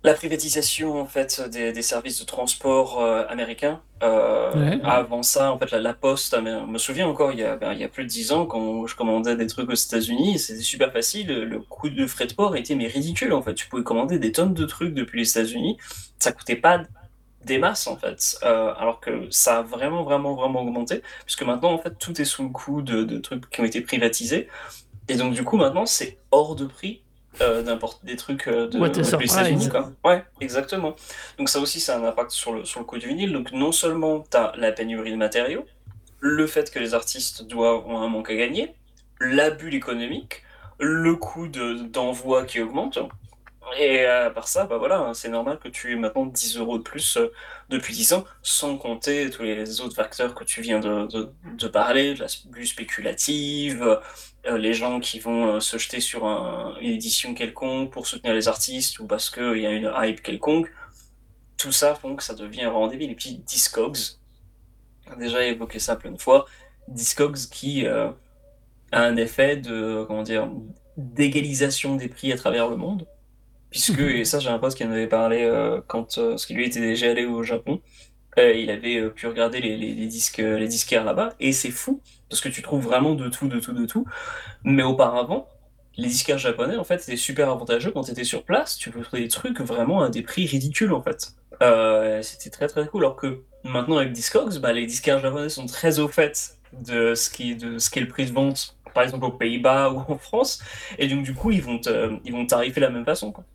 la 0.03 0.13
privatisation 0.13 0.99
en 1.01 1.05
fait, 1.05 1.41
des, 1.49 1.73
des 1.73 1.81
services 1.81 2.19
de 2.19 2.25
transport 2.25 3.01
euh, 3.01 3.25
américains. 3.29 3.81
Euh, 4.03 4.37
Ouais. 4.53 4.79
Avant 4.83 5.23
ça, 5.23 5.51
en 5.51 5.59
fait, 5.59 5.69
la, 5.71 5.79
la 5.81 5.93
Poste, 5.93 6.35
je 6.35 6.65
me 6.65 6.77
souviens 6.77 7.07
encore, 7.07 7.31
il 7.33 7.39
y, 7.39 7.43
a, 7.43 7.55
ben, 7.57 7.73
il 7.73 7.79
y 7.79 7.83
a 7.83 7.89
plus 7.89 8.03
de 8.05 8.09
10 8.09 8.31
ans, 8.31 8.45
quand 8.45 8.87
je 8.87 8.95
commandais 8.95 9.35
des 9.35 9.47
trucs 9.47 9.69
aux 9.69 9.73
États-Unis, 9.73 10.39
c'était 10.39 10.61
super 10.61 10.91
facile, 10.93 11.27
le 11.27 11.59
coût 11.59 11.89
de 11.89 12.07
frais 12.07 12.27
de 12.27 12.33
port 12.33 12.55
était 12.55 12.75
mais 12.75 12.87
ridicule 12.87 13.33
en 13.33 13.41
fait. 13.41 13.53
Tu 13.55 13.67
pouvais 13.67 13.83
commander 13.83 14.19
des 14.19 14.31
tonnes 14.31 14.53
de 14.53 14.65
trucs 14.65 14.93
depuis 14.93 15.19
les 15.19 15.29
États-Unis, 15.29 15.77
ça 16.19 16.31
coûtait 16.31 16.55
pas 16.55 16.83
des 17.47 17.57
masses 17.57 17.87
en 17.87 17.97
fait, 17.97 18.19
Euh, 18.43 18.73
alors 18.81 18.99
que 18.99 19.11
ça 19.31 19.59
a 19.59 19.61
vraiment 19.75 20.03
vraiment 20.03 20.33
vraiment 20.35 20.61
augmenté, 20.61 21.01
puisque 21.25 21.43
maintenant 21.43 21.71
en 21.73 21.79
fait 21.83 21.97
tout 21.97 22.15
est 22.21 22.25
sous 22.33 22.43
le 22.43 22.49
coup 22.49 22.81
de, 22.81 23.03
de 23.03 23.17
trucs 23.25 23.49
qui 23.49 23.61
ont 23.61 23.65
été 23.65 23.81
privatisés, 23.81 24.47
et 25.07 25.15
donc 25.15 25.33
du 25.33 25.43
coup 25.43 25.57
maintenant 25.57 25.85
c'est 25.85 26.11
hors 26.31 26.55
de 26.55 26.65
prix 26.65 27.01
euh, 27.41 27.61
d'importer 27.67 28.05
des 28.11 28.15
trucs 28.15 28.47
euh, 28.47 28.67
de, 28.67 28.77
les 28.83 29.03
surprise. 29.03 29.33
États-Unis 29.33 29.69
quoi. 29.69 29.91
Ouais, 30.03 30.23
exactement. 30.41 30.95
Donc 31.37 31.49
ça 31.49 31.59
aussi 31.59 31.79
ça 31.79 31.95
a 31.95 31.99
un 31.99 32.05
impact 32.05 32.31
sur 32.31 32.51
le 32.55 32.65
sur 32.65 32.79
le 32.81 32.85
coût 32.85 32.97
du 32.99 33.07
vinyle. 33.07 33.31
Donc 33.33 33.51
non 33.51 33.71
seulement 33.71 34.23
tu 34.31 34.37
as 34.37 34.53
la 34.57 34.71
pénurie 34.71 35.11
de 35.11 35.17
matériaux, 35.27 35.65
le 36.19 36.45
fait 36.47 36.71
que 36.71 36.79
les 36.79 36.93
artistes 36.93 37.43
doivent 37.53 37.83
ont 37.87 37.99
un 38.05 38.09
manque 38.09 38.29
à 38.31 38.35
gagner, 38.35 38.65
la 39.19 39.49
bulle 39.51 39.75
économique, 39.75 40.43
le 40.79 41.15
coût 41.15 41.47
de- 41.47 41.75
d'envoi 41.95 42.45
qui 42.49 42.59
augmente. 42.61 42.99
Et 43.77 44.05
à 44.05 44.29
part 44.31 44.47
ça, 44.47 44.65
bah 44.65 44.77
voilà, 44.77 44.99
hein, 44.99 45.13
c'est 45.13 45.29
normal 45.29 45.59
que 45.59 45.67
tu 45.67 45.91
aies 45.91 45.95
maintenant 45.95 46.25
10 46.25 46.57
euros 46.57 46.77
de 46.77 46.83
plus 46.83 47.17
euh, 47.17 47.31
depuis 47.69 47.93
10 47.93 48.13
ans, 48.13 48.23
sans 48.41 48.77
compter 48.77 49.29
tous 49.29 49.43
les 49.43 49.81
autres 49.81 49.95
facteurs 49.95 50.33
que 50.35 50.43
tu 50.43 50.61
viens 50.61 50.79
de, 50.79 51.05
de, 51.07 51.33
de 51.43 51.67
parler, 51.67 52.15
la 52.15 52.27
plus 52.51 52.67
spéculative, 52.67 53.99
euh, 54.47 54.57
les 54.57 54.73
gens 54.73 54.99
qui 54.99 55.19
vont 55.19 55.55
euh, 55.57 55.59
se 55.59 55.77
jeter 55.77 55.99
sur 55.99 56.25
un- 56.25 56.75
une 56.79 56.91
édition 56.91 57.33
quelconque 57.33 57.91
pour 57.91 58.07
soutenir 58.07 58.33
les 58.33 58.47
artistes 58.47 58.99
ou 58.99 59.05
parce 59.07 59.29
qu'il 59.29 59.57
y 59.57 59.65
a 59.65 59.71
une 59.71 59.91
hype 60.01 60.21
quelconque. 60.23 60.69
Tout 61.57 61.71
ça 61.73 61.95
font 61.95 62.15
que 62.15 62.23
ça 62.23 62.35
devient 62.35 62.65
vraiment 62.65 62.87
débile. 62.87 63.09
Les 63.09 63.15
petits 63.15 63.39
Discogs, 63.39 63.97
déjà 65.19 65.45
évoqué 65.45 65.79
ça 65.79 65.95
plein 65.95 66.11
de 66.11 66.21
fois, 66.21 66.45
Discogs 66.87 67.37
qui 67.51 67.85
euh, 67.85 68.09
a 68.91 69.01
un 69.03 69.17
effet 69.17 69.57
de, 69.57 70.05
comment 70.07 70.23
dire, 70.23 70.49
d'égalisation 70.97 71.95
des 71.95 72.09
prix 72.09 72.31
à 72.33 72.37
travers 72.37 72.69
le 72.69 72.77
monde. 72.77 73.07
Puisque, 73.69 73.99
et 73.99 74.25
ça 74.25 74.39
j'ai 74.39 74.49
un 74.49 74.59
pote 74.59 74.75
qui 74.75 74.85
en 74.85 74.91
avait 74.91 75.07
parlé 75.07 75.43
euh, 75.43 75.81
quand, 75.87 76.17
euh, 76.17 76.31
parce 76.31 76.45
qu'il 76.45 76.55
lui 76.55 76.65
était 76.65 76.79
déjà 76.79 77.11
allé 77.11 77.25
au 77.25 77.43
Japon, 77.43 77.81
euh, 78.39 78.53
il 78.53 78.69
avait 78.69 78.97
euh, 78.97 79.09
pu 79.09 79.27
regarder 79.27 79.59
les, 79.61 79.77
les, 79.77 79.93
les 79.93 80.07
disques, 80.07 80.37
les 80.37 80.67
disquaires 80.67 81.03
là-bas, 81.05 81.33
et 81.39 81.51
c'est 81.53 81.71
fou, 81.71 82.01
parce 82.29 82.41
que 82.41 82.49
tu 82.49 82.61
trouves 82.61 82.83
vraiment 82.83 83.15
de 83.15 83.29
tout, 83.29 83.47
de 83.47 83.59
tout, 83.59 83.73
de 83.73 83.85
tout. 83.85 84.05
Mais 84.63 84.83
auparavant, 84.83 85.49
les 85.97 86.07
disquaires 86.09 86.37
japonais, 86.37 86.77
en 86.77 86.83
fait, 86.83 86.99
c'était 86.99 87.17
super 87.17 87.49
avantageux 87.49 87.91
quand 87.91 88.03
tu 88.03 88.11
étais 88.11 88.23
sur 88.23 88.43
place, 88.43 88.77
tu 88.77 88.91
peux 88.91 89.01
trouver 89.01 89.23
des 89.23 89.29
trucs 89.29 89.61
vraiment 89.61 90.01
à 90.03 90.09
des 90.09 90.21
prix 90.23 90.45
ridicules, 90.45 90.93
en 90.93 91.01
fait. 91.01 91.33
C'était 92.23 92.49
très 92.51 92.67
très 92.67 92.87
cool, 92.87 93.03
alors 93.03 93.15
que 93.15 93.43
maintenant 93.63 93.97
avec 93.97 94.11
Discogs, 94.13 94.59
bah, 94.59 94.73
les 94.73 94.85
disquaires 94.85 95.19
japonais 95.19 95.49
sont 95.49 95.65
très 95.65 95.99
au 95.99 96.07
fait 96.07 96.57
de 96.73 97.15
ce 97.15 97.29
qui, 97.29 97.55
de 97.55 97.77
ce 97.79 97.89
qui 97.89 97.99
est 97.99 98.01
le 98.01 98.07
prix 98.07 98.25
de 98.25 98.33
vente, 98.33 98.77
par 98.93 99.03
exemple 99.03 99.25
aux 99.25 99.31
Pays-Bas 99.31 99.91
ou 99.93 99.99
en 100.11 100.17
France, 100.17 100.61
et 100.97 101.07
donc 101.07 101.23
du 101.23 101.33
coup 101.33 101.51
ils 101.51 101.61
vont 101.61 101.79
te, 101.79 102.17
ils 102.23 102.31
vont 102.31 102.45
tarifer 102.45 102.79
de 102.81 102.85
la 102.85 102.91
même 102.91 103.05
façon. 103.05 103.31
Quoi. 103.31 103.45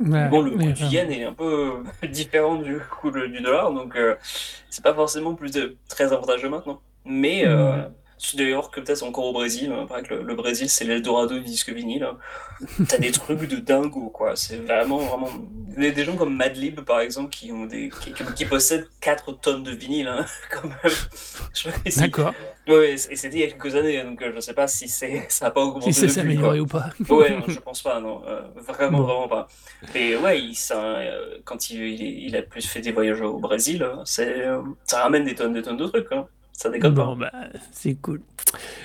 Ouais, 0.00 0.28
Bon, 0.28 0.40
le 0.42 0.50
coût 0.52 0.58
du 0.72 0.84
yen 0.84 1.10
est 1.10 1.24
un 1.24 1.32
peu 1.34 1.82
différent 2.08 2.56
du 2.56 2.78
coût 2.80 3.10
du 3.10 3.40
dollar, 3.40 3.72
donc 3.72 3.96
euh, 3.96 4.16
c'est 4.70 4.82
pas 4.82 4.94
forcément 4.94 5.34
plus 5.34 5.52
de- 5.52 5.76
très 5.88 6.12
avantageux 6.12 6.48
maintenant. 6.48 6.80
Mais 7.04 7.46
euh, 7.46 7.82
C'est 8.22 8.36
d'ailleurs 8.36 8.70
que 8.70 8.80
peut-être 8.80 9.02
encore 9.02 9.24
au 9.24 9.32
Brésil, 9.32 9.72
hein, 9.72 9.86
que 10.02 10.14
le, 10.14 10.22
le 10.22 10.34
Brésil 10.34 10.68
c'est 10.68 10.84
l'Eldorado 10.84 11.38
du 11.38 11.44
disque 11.44 11.70
vinyle. 11.70 12.04
hein. 12.04 12.18
T'as 12.88 12.98
des 12.98 13.10
trucs 13.12 13.48
de 13.48 13.56
dingo, 13.56 14.10
quoi. 14.10 14.36
C'est 14.36 14.56
vraiment, 14.58 14.98
vraiment. 14.98 15.28
Des, 15.76 15.92
des 15.92 16.04
gens 16.04 16.16
comme 16.16 16.36
Madlib, 16.36 16.80
par 16.80 17.00
exemple, 17.00 17.30
qui 17.30 17.50
ont 17.52 17.64
des, 17.64 17.90
qui, 18.36 18.44
possèdent 18.44 18.88
4 19.00 19.32
tonnes 19.40 19.62
de 19.62 19.70
vinyle, 19.70 20.08
hein, 20.08 20.26
quand 20.50 20.64
même. 20.68 20.92
C'est- 21.54 22.00
D'accord. 22.00 22.34
Ouais, 22.68 22.92
et 22.92 22.96
c'était 22.98 23.36
il 23.36 23.40
y 23.40 23.44
a 23.44 23.46
quelques 23.48 23.74
années, 23.74 24.02
donc 24.04 24.20
euh, 24.20 24.32
je 24.34 24.40
sais 24.40 24.52
pas 24.52 24.68
si 24.68 24.86
c'est, 24.86 25.24
ça 25.30 25.46
a 25.46 25.50
pas 25.50 25.62
augmenté 25.62 25.90
Si 25.92 26.00
ça 26.00 26.06
depuis, 26.06 26.12
s'est 26.14 26.20
quoi. 26.22 26.50
amélioré 26.50 26.60
ou 26.60 26.66
pas. 26.66 26.90
Ouais, 27.08 27.30
non, 27.30 27.44
je 27.48 27.58
pense 27.58 27.80
pas, 27.82 27.98
non. 28.00 28.22
Euh, 28.28 28.42
vraiment, 28.68 28.98
Bon. 28.98 29.04
vraiment 29.04 29.28
pas. 29.28 29.48
Mais 29.94 30.14
ouais, 30.16 30.40
il, 30.40 30.54
ça, 30.54 30.78
euh, 30.98 31.38
quand 31.44 31.70
il, 31.70 31.80
il, 31.80 32.02
il 32.26 32.36
a 32.36 32.42
plus 32.42 32.66
fait 32.68 32.80
des 32.82 32.92
voyages 32.92 33.22
au 33.22 33.38
Brésil, 33.38 33.88
c'est, 34.04 34.44
ça 34.84 35.02
ramène 35.02 35.24
des 35.24 35.34
tonnes, 35.34 35.54
des 35.54 35.62
tonnes 35.62 35.78
de 35.78 35.86
trucs. 35.86 36.12
Hein. 36.12 36.26
Ça 36.60 36.68
déconne 36.68 36.92
Bon, 36.94 37.16
pas. 37.16 37.30
bah, 37.32 37.48
c'est 37.72 37.94
cool. 37.94 38.20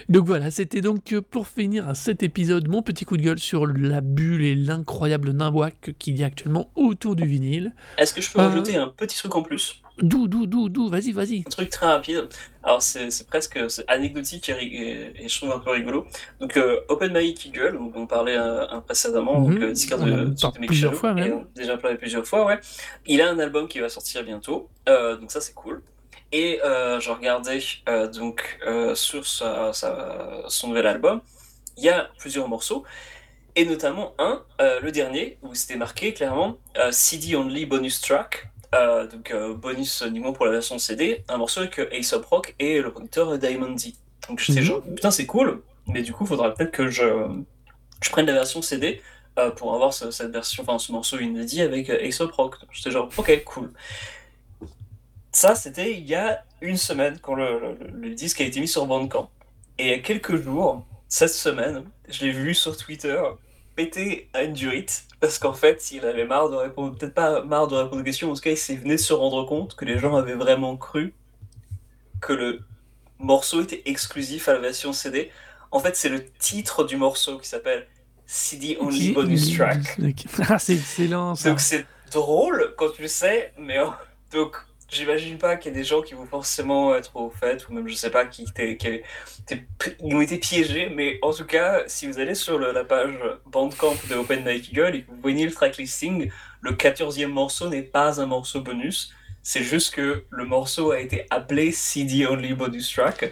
Donc 0.07 0.25
voilà, 0.25 0.49
c'était 0.49 0.79
donc 0.79 1.11
euh, 1.11 1.21
pour 1.21 1.47
finir 1.47 1.93
cet 1.95 2.23
épisode 2.23 2.69
mon 2.69 2.81
petit 2.81 3.03
coup 3.03 3.17
de 3.17 3.21
gueule 3.23 3.39
sur 3.39 3.65
la 3.67 3.99
bulle 3.99 4.43
et 4.45 4.55
l'incroyable 4.55 5.31
nimboac 5.31 5.93
qu'il 5.99 6.17
y 6.17 6.23
a 6.23 6.27
actuellement 6.27 6.69
autour 6.75 7.15
du 7.17 7.25
vinyle. 7.25 7.73
Est-ce 7.97 8.13
que 8.13 8.21
je 8.21 8.31
peux 8.31 8.39
Euh. 8.39 8.47
rajouter 8.47 8.77
un 8.77 8.87
petit 8.87 9.17
truc 9.17 9.35
en 9.35 9.41
plus? 9.41 9.81
D'où, 10.01 10.27
d'où, 10.29 10.45
d'où, 10.45 10.69
d'où, 10.69 10.87
vas-y, 10.89 11.11
vas-y. 11.11 11.39
Un 11.39 11.49
truc 11.49 11.69
très 11.69 11.85
rapide. 11.87 12.29
Alors, 12.63 12.81
c'est 12.81 13.09
c'est 13.11 13.27
presque 13.27 13.59
c'est 13.69 13.83
anecdotique 13.89 14.47
et, 14.49 14.53
ri- 14.53 14.75
et- 14.75 15.23
et 15.25 15.27
je 15.27 15.37
trouve 15.37 15.51
un 15.51 15.59
peu 15.59 15.71
rigolo. 15.71 16.05
Donc, 16.39 16.55
euh, 16.57 16.79
Open 16.87 17.11
Mic 17.13 17.45
Eagle, 17.45 17.73
donc 17.77 17.93
on 17.97 18.05
parlait 18.07 18.37
euh, 18.37 18.65
précédemment, 18.85 19.41
donc 19.41 19.55
Mhm. 19.55 19.63
euh, 19.63 19.67
de, 19.73 20.59
de 20.61 20.65
plusieurs 20.67 20.95
fois, 20.95 21.13
même. 21.13 21.43
et 21.55 21.59
déjà 21.59 21.77
parlé 21.77 21.97
plusieurs 21.97 22.25
fois, 22.25 22.45
ouais. 22.45 22.59
Il 23.05 23.21
a 23.21 23.29
un 23.29 23.39
album 23.39 23.67
qui 23.67 23.79
va 23.79 23.89
sortir 23.89 24.23
bientôt, 24.23 24.69
donc 24.87 25.29
ça 25.31 25.41
c'est 25.41 25.53
cool. 25.53 25.81
Et 26.35 26.59
euh, 26.63 26.99
je 26.99 27.09
regardais 27.11 27.59
euh, 27.87 28.07
donc 28.19 28.59
euh, 28.67 28.93
sur 28.95 29.23
sa, 29.25 29.71
sa- 29.73 30.43
son 30.49 30.67
nouvel 30.69 30.87
album, 30.87 31.21
il 31.77 31.83
y 31.85 31.89
a 31.89 32.09
plusieurs 32.17 32.47
morceaux, 32.49 32.83
et 33.55 33.65
notamment 33.65 34.13
un, 34.19 34.43
le 34.59 34.91
dernier, 34.91 35.37
où 35.43 35.53
c'était 35.55 35.77
marqué 35.77 36.13
clairement 36.13 36.57
CD 36.91 37.35
Only 37.35 37.65
Bonus 37.65 38.01
Track, 38.01 38.49
euh, 38.73 39.07
donc 39.07 39.31
euh, 39.31 39.53
bonus 39.53 40.03
uniquement 40.05 40.33
pour 40.33 40.45
la 40.45 40.51
version 40.51 40.77
CD, 40.77 41.23
un 41.29 41.37
morceau 41.37 41.61
avec 41.61 41.79
Aesop 41.91 42.25
Rock 42.25 42.55
et 42.59 42.81
le 42.81 42.91
producteur 42.91 43.37
Diamond 43.37 43.71
D. 43.81 43.93
Donc 44.27 44.39
j'étais 44.39 44.61
Mhm. 44.61 44.65
genre, 44.67 44.81
putain 44.83 45.11
c'est 45.11 45.25
cool, 45.25 45.61
mais 45.87 46.01
du 46.01 46.11
coup 46.13 46.25
il 46.25 46.27
faudra 46.27 46.53
peut-être 46.53 46.71
que 46.71 46.89
je, 46.89 47.05
je 48.01 48.09
prenne 48.09 48.25
la 48.25 48.33
version 48.33 48.61
CD 48.61 49.01
euh, 49.39 49.51
pour 49.51 49.73
avoir 49.73 49.93
ce, 49.93 50.11
cette 50.11 50.31
version, 50.31 50.63
enfin 50.63 50.79
ce 50.79 50.91
morceau 50.91 51.19
inédit 51.19 51.61
avec 51.61 51.89
euh, 51.89 51.99
Aesop 52.01 52.31
Rock. 52.33 52.55
J'étais 52.71 52.91
genre, 52.91 53.09
ok, 53.17 53.43
cool. 53.45 53.71
Ça, 55.35 55.53
c'était 55.55 55.93
il 55.93 56.05
y 56.07 56.15
a 56.15 56.43
une 56.61 56.77
semaine 56.77 57.19
quand 57.21 57.35
le, 57.35 57.59
le- 57.59 57.77
le 57.91 58.09
disque 58.15 58.39
a 58.41 58.45
été 58.45 58.59
mis 58.61 58.67
sur 58.67 58.85
Bandcamp. 58.85 59.29
Et 59.77 59.83
il 59.87 59.89
y 59.89 59.93
a 59.93 59.99
quelques 59.99 60.41
jours, 60.41 60.85
cette 61.09 61.33
semaine, 61.33 61.83
je 62.07 62.25
l'ai 62.25 62.31
vu 62.31 62.53
sur 62.53 62.77
Twitter 62.77 63.21
péter 63.75 64.29
à 64.33 64.43
une 64.43 64.53
durite 64.53 65.03
parce 65.19 65.37
qu'en 65.37 65.53
fait, 65.53 65.91
il 65.91 66.05
avait 66.05 66.25
marre 66.25 66.49
de 66.49 66.55
répondre, 66.55 66.97
peut-être 66.97 67.13
pas 67.13 67.43
marre 67.43 67.67
de 67.67 67.75
répondre 67.75 68.01
aux 68.01 68.05
questions, 68.05 68.31
en 68.31 68.35
tout 68.35 68.41
cas, 68.41 68.51
il 68.51 68.57
s'est 68.57 68.75
venu 68.77 68.97
se 68.97 69.11
rendre 69.11 69.43
compte 69.45 69.75
que 69.75 69.83
les 69.83 69.99
gens 69.99 70.15
avaient 70.15 70.35
vraiment 70.35 70.77
cru 70.77 71.13
que 72.21 72.31
le 72.33 72.61
morceau 73.19 73.61
était 73.61 73.81
exclusif 73.85 74.47
à 74.47 74.53
la 74.53 74.59
version 74.59 74.93
CD. 74.93 75.31
En 75.71 75.79
fait, 75.81 75.95
c'est 75.97 76.09
le 76.09 76.25
titre 76.39 76.85
du 76.85 76.95
morceau 76.95 77.37
qui 77.39 77.49
s'appelle 77.49 77.87
CD 78.25 78.77
Only 78.79 79.11
Bonus 79.13 79.53
Track. 79.53 79.97
Ah, 80.49 80.59
c'est 80.59 80.75
excellent 80.75 81.35
ça. 81.35 81.49
Donc 81.49 81.59
c'est 81.59 81.85
drôle 82.11 82.73
quand 82.77 82.91
tu 82.95 83.01
le 83.01 83.07
sais, 83.09 83.51
mais 83.59 83.77
donc 84.31 84.55
j'imagine 84.89 85.37
pas 85.37 85.55
qu'il 85.55 85.71
y 85.71 85.75
ait 85.75 85.77
des 85.77 85.83
gens 85.83 86.01
qui 86.01 86.13
vont 86.13 86.25
forcément 86.25 86.95
être 86.95 87.15
au 87.15 87.29
fait, 87.29 87.67
ou 87.67 87.73
même 87.73 87.87
je 87.87 87.95
sais 87.95 88.09
pas 88.09 88.25
qui, 88.25 88.45
qui, 88.45 89.01
ont 90.01 90.21
été 90.21 90.37
piégés, 90.37 90.89
mais 90.89 91.19
en 91.21 91.33
tout 91.33 91.45
cas, 91.45 91.83
si 91.87 92.07
vous 92.07 92.19
allez 92.19 92.35
sur 92.35 92.59
la 92.59 92.83
page 92.83 93.15
Bandcamp 93.45 93.95
de 94.09 94.15
Open 94.15 94.43
Night 94.45 94.69
Eagle 94.69 94.95
et 94.95 95.01
que 95.03 95.11
vous 95.11 95.21
voyez 95.21 95.45
le 95.45 95.51
track 95.51 95.77
listing, 95.77 96.29
le 96.61 96.71
14e 96.71 97.27
morceau 97.27 97.69
n'est 97.69 97.81
pas 97.81 98.21
un 98.21 98.25
morceau 98.25 98.61
bonus, 98.61 99.13
c'est 99.43 99.63
juste 99.63 99.93
que 99.93 100.25
le 100.31 100.45
morceau 100.45 100.91
a 100.91 100.99
été 100.99 101.27
appelé 101.29 101.71
CD 101.71 102.25
Only 102.25 102.55
Bonus 102.55 102.91
Track. 102.91 103.31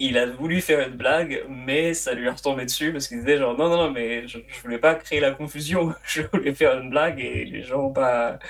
Il 0.00 0.18
a 0.18 0.26
voulu 0.26 0.60
faire 0.60 0.88
une 0.88 0.96
blague, 0.96 1.44
mais 1.48 1.94
ça 1.94 2.14
lui 2.14 2.26
est 2.26 2.30
retombé 2.30 2.64
dessus 2.64 2.92
parce 2.92 3.06
qu'il 3.06 3.20
disait 3.20 3.38
genre 3.38 3.56
non, 3.56 3.68
non, 3.68 3.76
non, 3.76 3.90
mais 3.92 4.26
je, 4.26 4.38
je 4.48 4.60
voulais 4.60 4.78
pas 4.78 4.96
créer 4.96 5.20
la 5.20 5.30
confusion, 5.30 5.94
je 6.04 6.22
voulais 6.32 6.52
faire 6.52 6.76
une 6.80 6.90
blague 6.90 7.20
et 7.20 7.44
les 7.44 7.62
gens 7.62 7.84
ont 7.84 7.92
pas. 7.92 8.40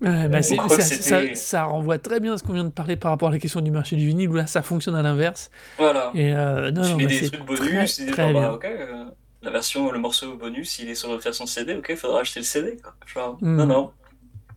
Croit 0.00 0.76
que 0.76 0.82
ça, 0.82 0.88
c'était- 0.88 1.34
ça- 1.34 1.42
ça 1.42 1.64
renvoie 1.64 1.98
très 1.98 2.20
bien 2.20 2.34
à 2.34 2.38
ce 2.38 2.42
qu'on 2.42 2.52
vient 2.54 2.64
de 2.64 2.70
parler 2.70 2.96
par 2.96 3.10
rapport 3.10 3.28
à 3.28 3.32
la 3.32 3.38
question 3.38 3.60
du 3.60 3.70
marché 3.70 3.96
du 3.96 4.06
vinyle, 4.06 4.28
où 4.30 4.34
là 4.34 4.46
ça 4.46 4.62
fonctionne 4.62 4.94
à 4.96 5.02
l'inverse. 5.02 5.50
Voilà. 5.78 6.10
Et 6.14 6.32
euh, 6.34 6.70
non, 6.70 6.82
tu 6.82 6.90
non, 6.90 6.96
mets 6.96 7.04
bah, 7.04 7.10
des 7.10 7.30
trucs 7.30 7.44
très, 7.46 7.56
bonus, 7.68 7.96
très 7.96 8.06
genre, 8.06 8.32
bah, 8.32 8.40
bien. 8.40 8.52
ok, 8.52 8.64
euh, 8.64 9.04
la 9.42 9.50
version, 9.50 9.90
le 9.92 9.98
morceau 9.98 10.36
bonus, 10.36 10.78
il 10.78 10.88
est 10.88 10.94
sur 10.94 11.10
la 11.10 11.18
version 11.18 11.44
CD, 11.46 11.74
ok, 11.76 11.94
faudra 11.96 12.20
acheter 12.20 12.40
le 12.40 12.44
CD. 12.46 12.76
Quoi. 12.82 12.94
Genre, 13.06 13.36
Mm. 13.40 13.56
Non, 13.56 13.66
non. 13.66 13.90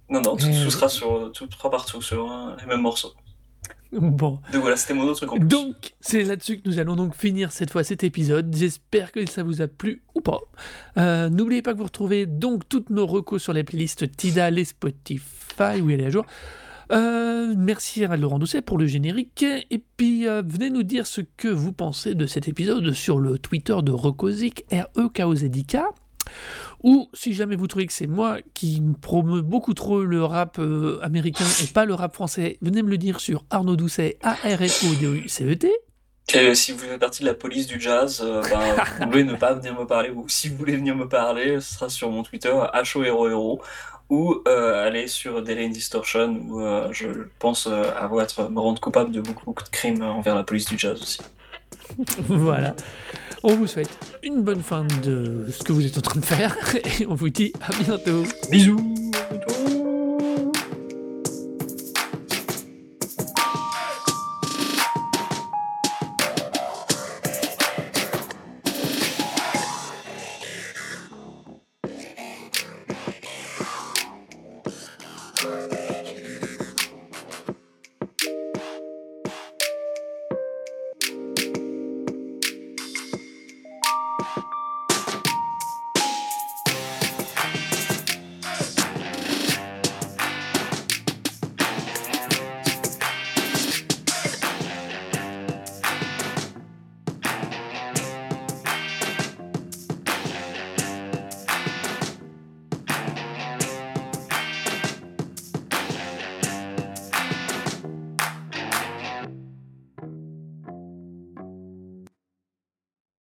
Non, 0.09 0.21
non, 0.21 0.35
tout, 0.37 0.45
Euh, 0.45 0.63
tout 0.63 0.69
sera 0.71 0.89
sur, 0.89 1.31
tout 1.33 1.47
sera 1.51 1.69
partout 1.71 2.01
sur 2.01 2.29
hein, 2.29 2.55
les 2.59 2.65
mêmes 2.67 2.81
morceaux. 2.81 3.13
Bon. 4.01 4.39
Donc 4.51 4.61
voilà, 4.61 4.75
c'était 4.75 4.93
mon 4.93 5.03
autre. 5.03 5.25
Donc, 5.39 5.93
c'est 5.99 6.23
là-dessus 6.23 6.59
que 6.59 6.69
nous 6.69 6.79
allons 6.79 6.95
donc 6.95 7.15
finir 7.15 7.51
cette 7.51 7.71
fois 7.71 7.83
cet 7.83 8.03
épisode. 8.03 8.53
J'espère 8.55 9.11
que 9.11 9.25
ça 9.29 9.43
vous 9.43 9.61
a 9.61 9.67
plu 9.67 10.03
ou 10.15 10.21
pas. 10.21 10.39
Euh, 10.97 11.29
N'oubliez 11.29 11.61
pas 11.61 11.73
que 11.73 11.77
vous 11.77 11.83
retrouvez 11.83 12.25
donc 12.25 12.67
toutes 12.67 12.89
nos 12.89 13.05
recos 13.05 13.41
sur 13.41 13.53
les 13.53 13.63
playlists 13.63 14.15
Tidal 14.15 14.57
et 14.57 14.65
Spotify, 14.65 15.81
où 15.81 15.89
elle 15.89 16.01
est 16.01 16.07
à 16.07 16.09
jour. 16.09 16.25
Euh, 16.91 17.53
merci 17.57 18.03
à 18.03 18.15
Laurent 18.17 18.39
Doucet 18.39 18.61
pour 18.61 18.77
le 18.77 18.85
générique. 18.87 19.45
Et 19.69 19.83
puis, 19.97 20.27
euh, 20.27 20.41
venez 20.45 20.69
nous 20.69 20.83
dire 20.83 21.07
ce 21.07 21.21
que 21.21 21.47
vous 21.47 21.71
pensez 21.71 22.15
de 22.15 22.25
cet 22.25 22.47
épisode 22.47 22.91
sur 22.91 23.19
le 23.19 23.37
Twitter 23.39 23.75
de 23.83 23.91
Recozic, 23.91 24.65
R-E-K-O-Z-I-K. 24.71 25.77
Ou 26.83 27.09
si 27.13 27.33
jamais 27.33 27.55
vous 27.55 27.67
trouvez 27.67 27.87
que 27.87 27.93
c'est 27.93 28.07
moi 28.07 28.37
qui 28.53 28.81
promeut 29.01 29.41
beaucoup 29.41 29.73
trop 29.73 30.03
le 30.03 30.23
rap 30.23 30.57
euh, 30.59 30.99
américain 31.01 31.45
et 31.63 31.67
pas 31.67 31.85
le 31.85 31.93
rap 31.93 32.13
français, 32.13 32.57
venez 32.61 32.83
me 32.83 32.89
le 32.89 32.97
dire 32.97 33.19
sur 33.19 33.45
Arnaud 33.49 33.75
Doucet, 33.75 34.17
A-R-N-O-D-O-U-C-E-T. 34.21 35.71
Et 36.33 36.55
si 36.55 36.71
vous 36.71 36.79
faites 36.79 36.99
partie 36.99 37.21
de 37.21 37.27
la 37.27 37.33
police 37.33 37.67
du 37.67 37.79
jazz, 37.79 38.21
euh, 38.23 38.41
ben, 38.49 38.59
vous 38.99 39.05
pouvez 39.07 39.23
ne 39.23 39.35
pas 39.35 39.53
venir 39.53 39.77
me 39.79 39.85
parler, 39.85 40.09
ou 40.09 40.27
si 40.27 40.49
vous 40.49 40.57
voulez 40.57 40.75
venir 40.75 40.95
me 40.95 41.07
parler, 41.07 41.59
ce 41.59 41.73
sera 41.73 41.89
sur 41.89 42.09
mon 42.09 42.23
Twitter, 42.23 42.49
HOROHERO, 42.49 43.61
ou 44.09 44.41
euh, 44.47 44.87
aller 44.87 45.07
sur 45.07 45.41
Delay 45.41 45.69
Distortion, 45.69 46.39
où 46.47 46.61
euh, 46.61 46.87
je 46.91 47.07
pense 47.39 47.67
euh, 47.67 47.83
avoir 47.95 48.23
être 48.23 48.49
me 48.49 48.59
rendre 48.59 48.79
coupable 48.79 49.11
de 49.11 49.21
beaucoup, 49.21 49.45
beaucoup 49.45 49.63
de 49.63 49.69
crimes 49.69 50.03
envers 50.03 50.35
la 50.35 50.43
police 50.43 50.67
du 50.67 50.77
jazz 50.77 51.01
aussi. 51.01 51.19
Voilà. 52.27 52.75
On 53.43 53.55
vous 53.55 53.67
souhaite 53.67 53.89
une 54.23 54.41
bonne 54.41 54.61
fin 54.61 54.85
de 55.03 55.47
ce 55.51 55.63
que 55.63 55.73
vous 55.73 55.85
êtes 55.85 55.97
en 55.97 56.01
train 56.01 56.19
de 56.19 56.25
faire 56.25 56.55
et 56.99 57.05
on 57.05 57.15
vous 57.15 57.29
dit 57.29 57.51
à 57.61 57.73
bientôt. 57.83 58.23
Bisous 58.49 58.95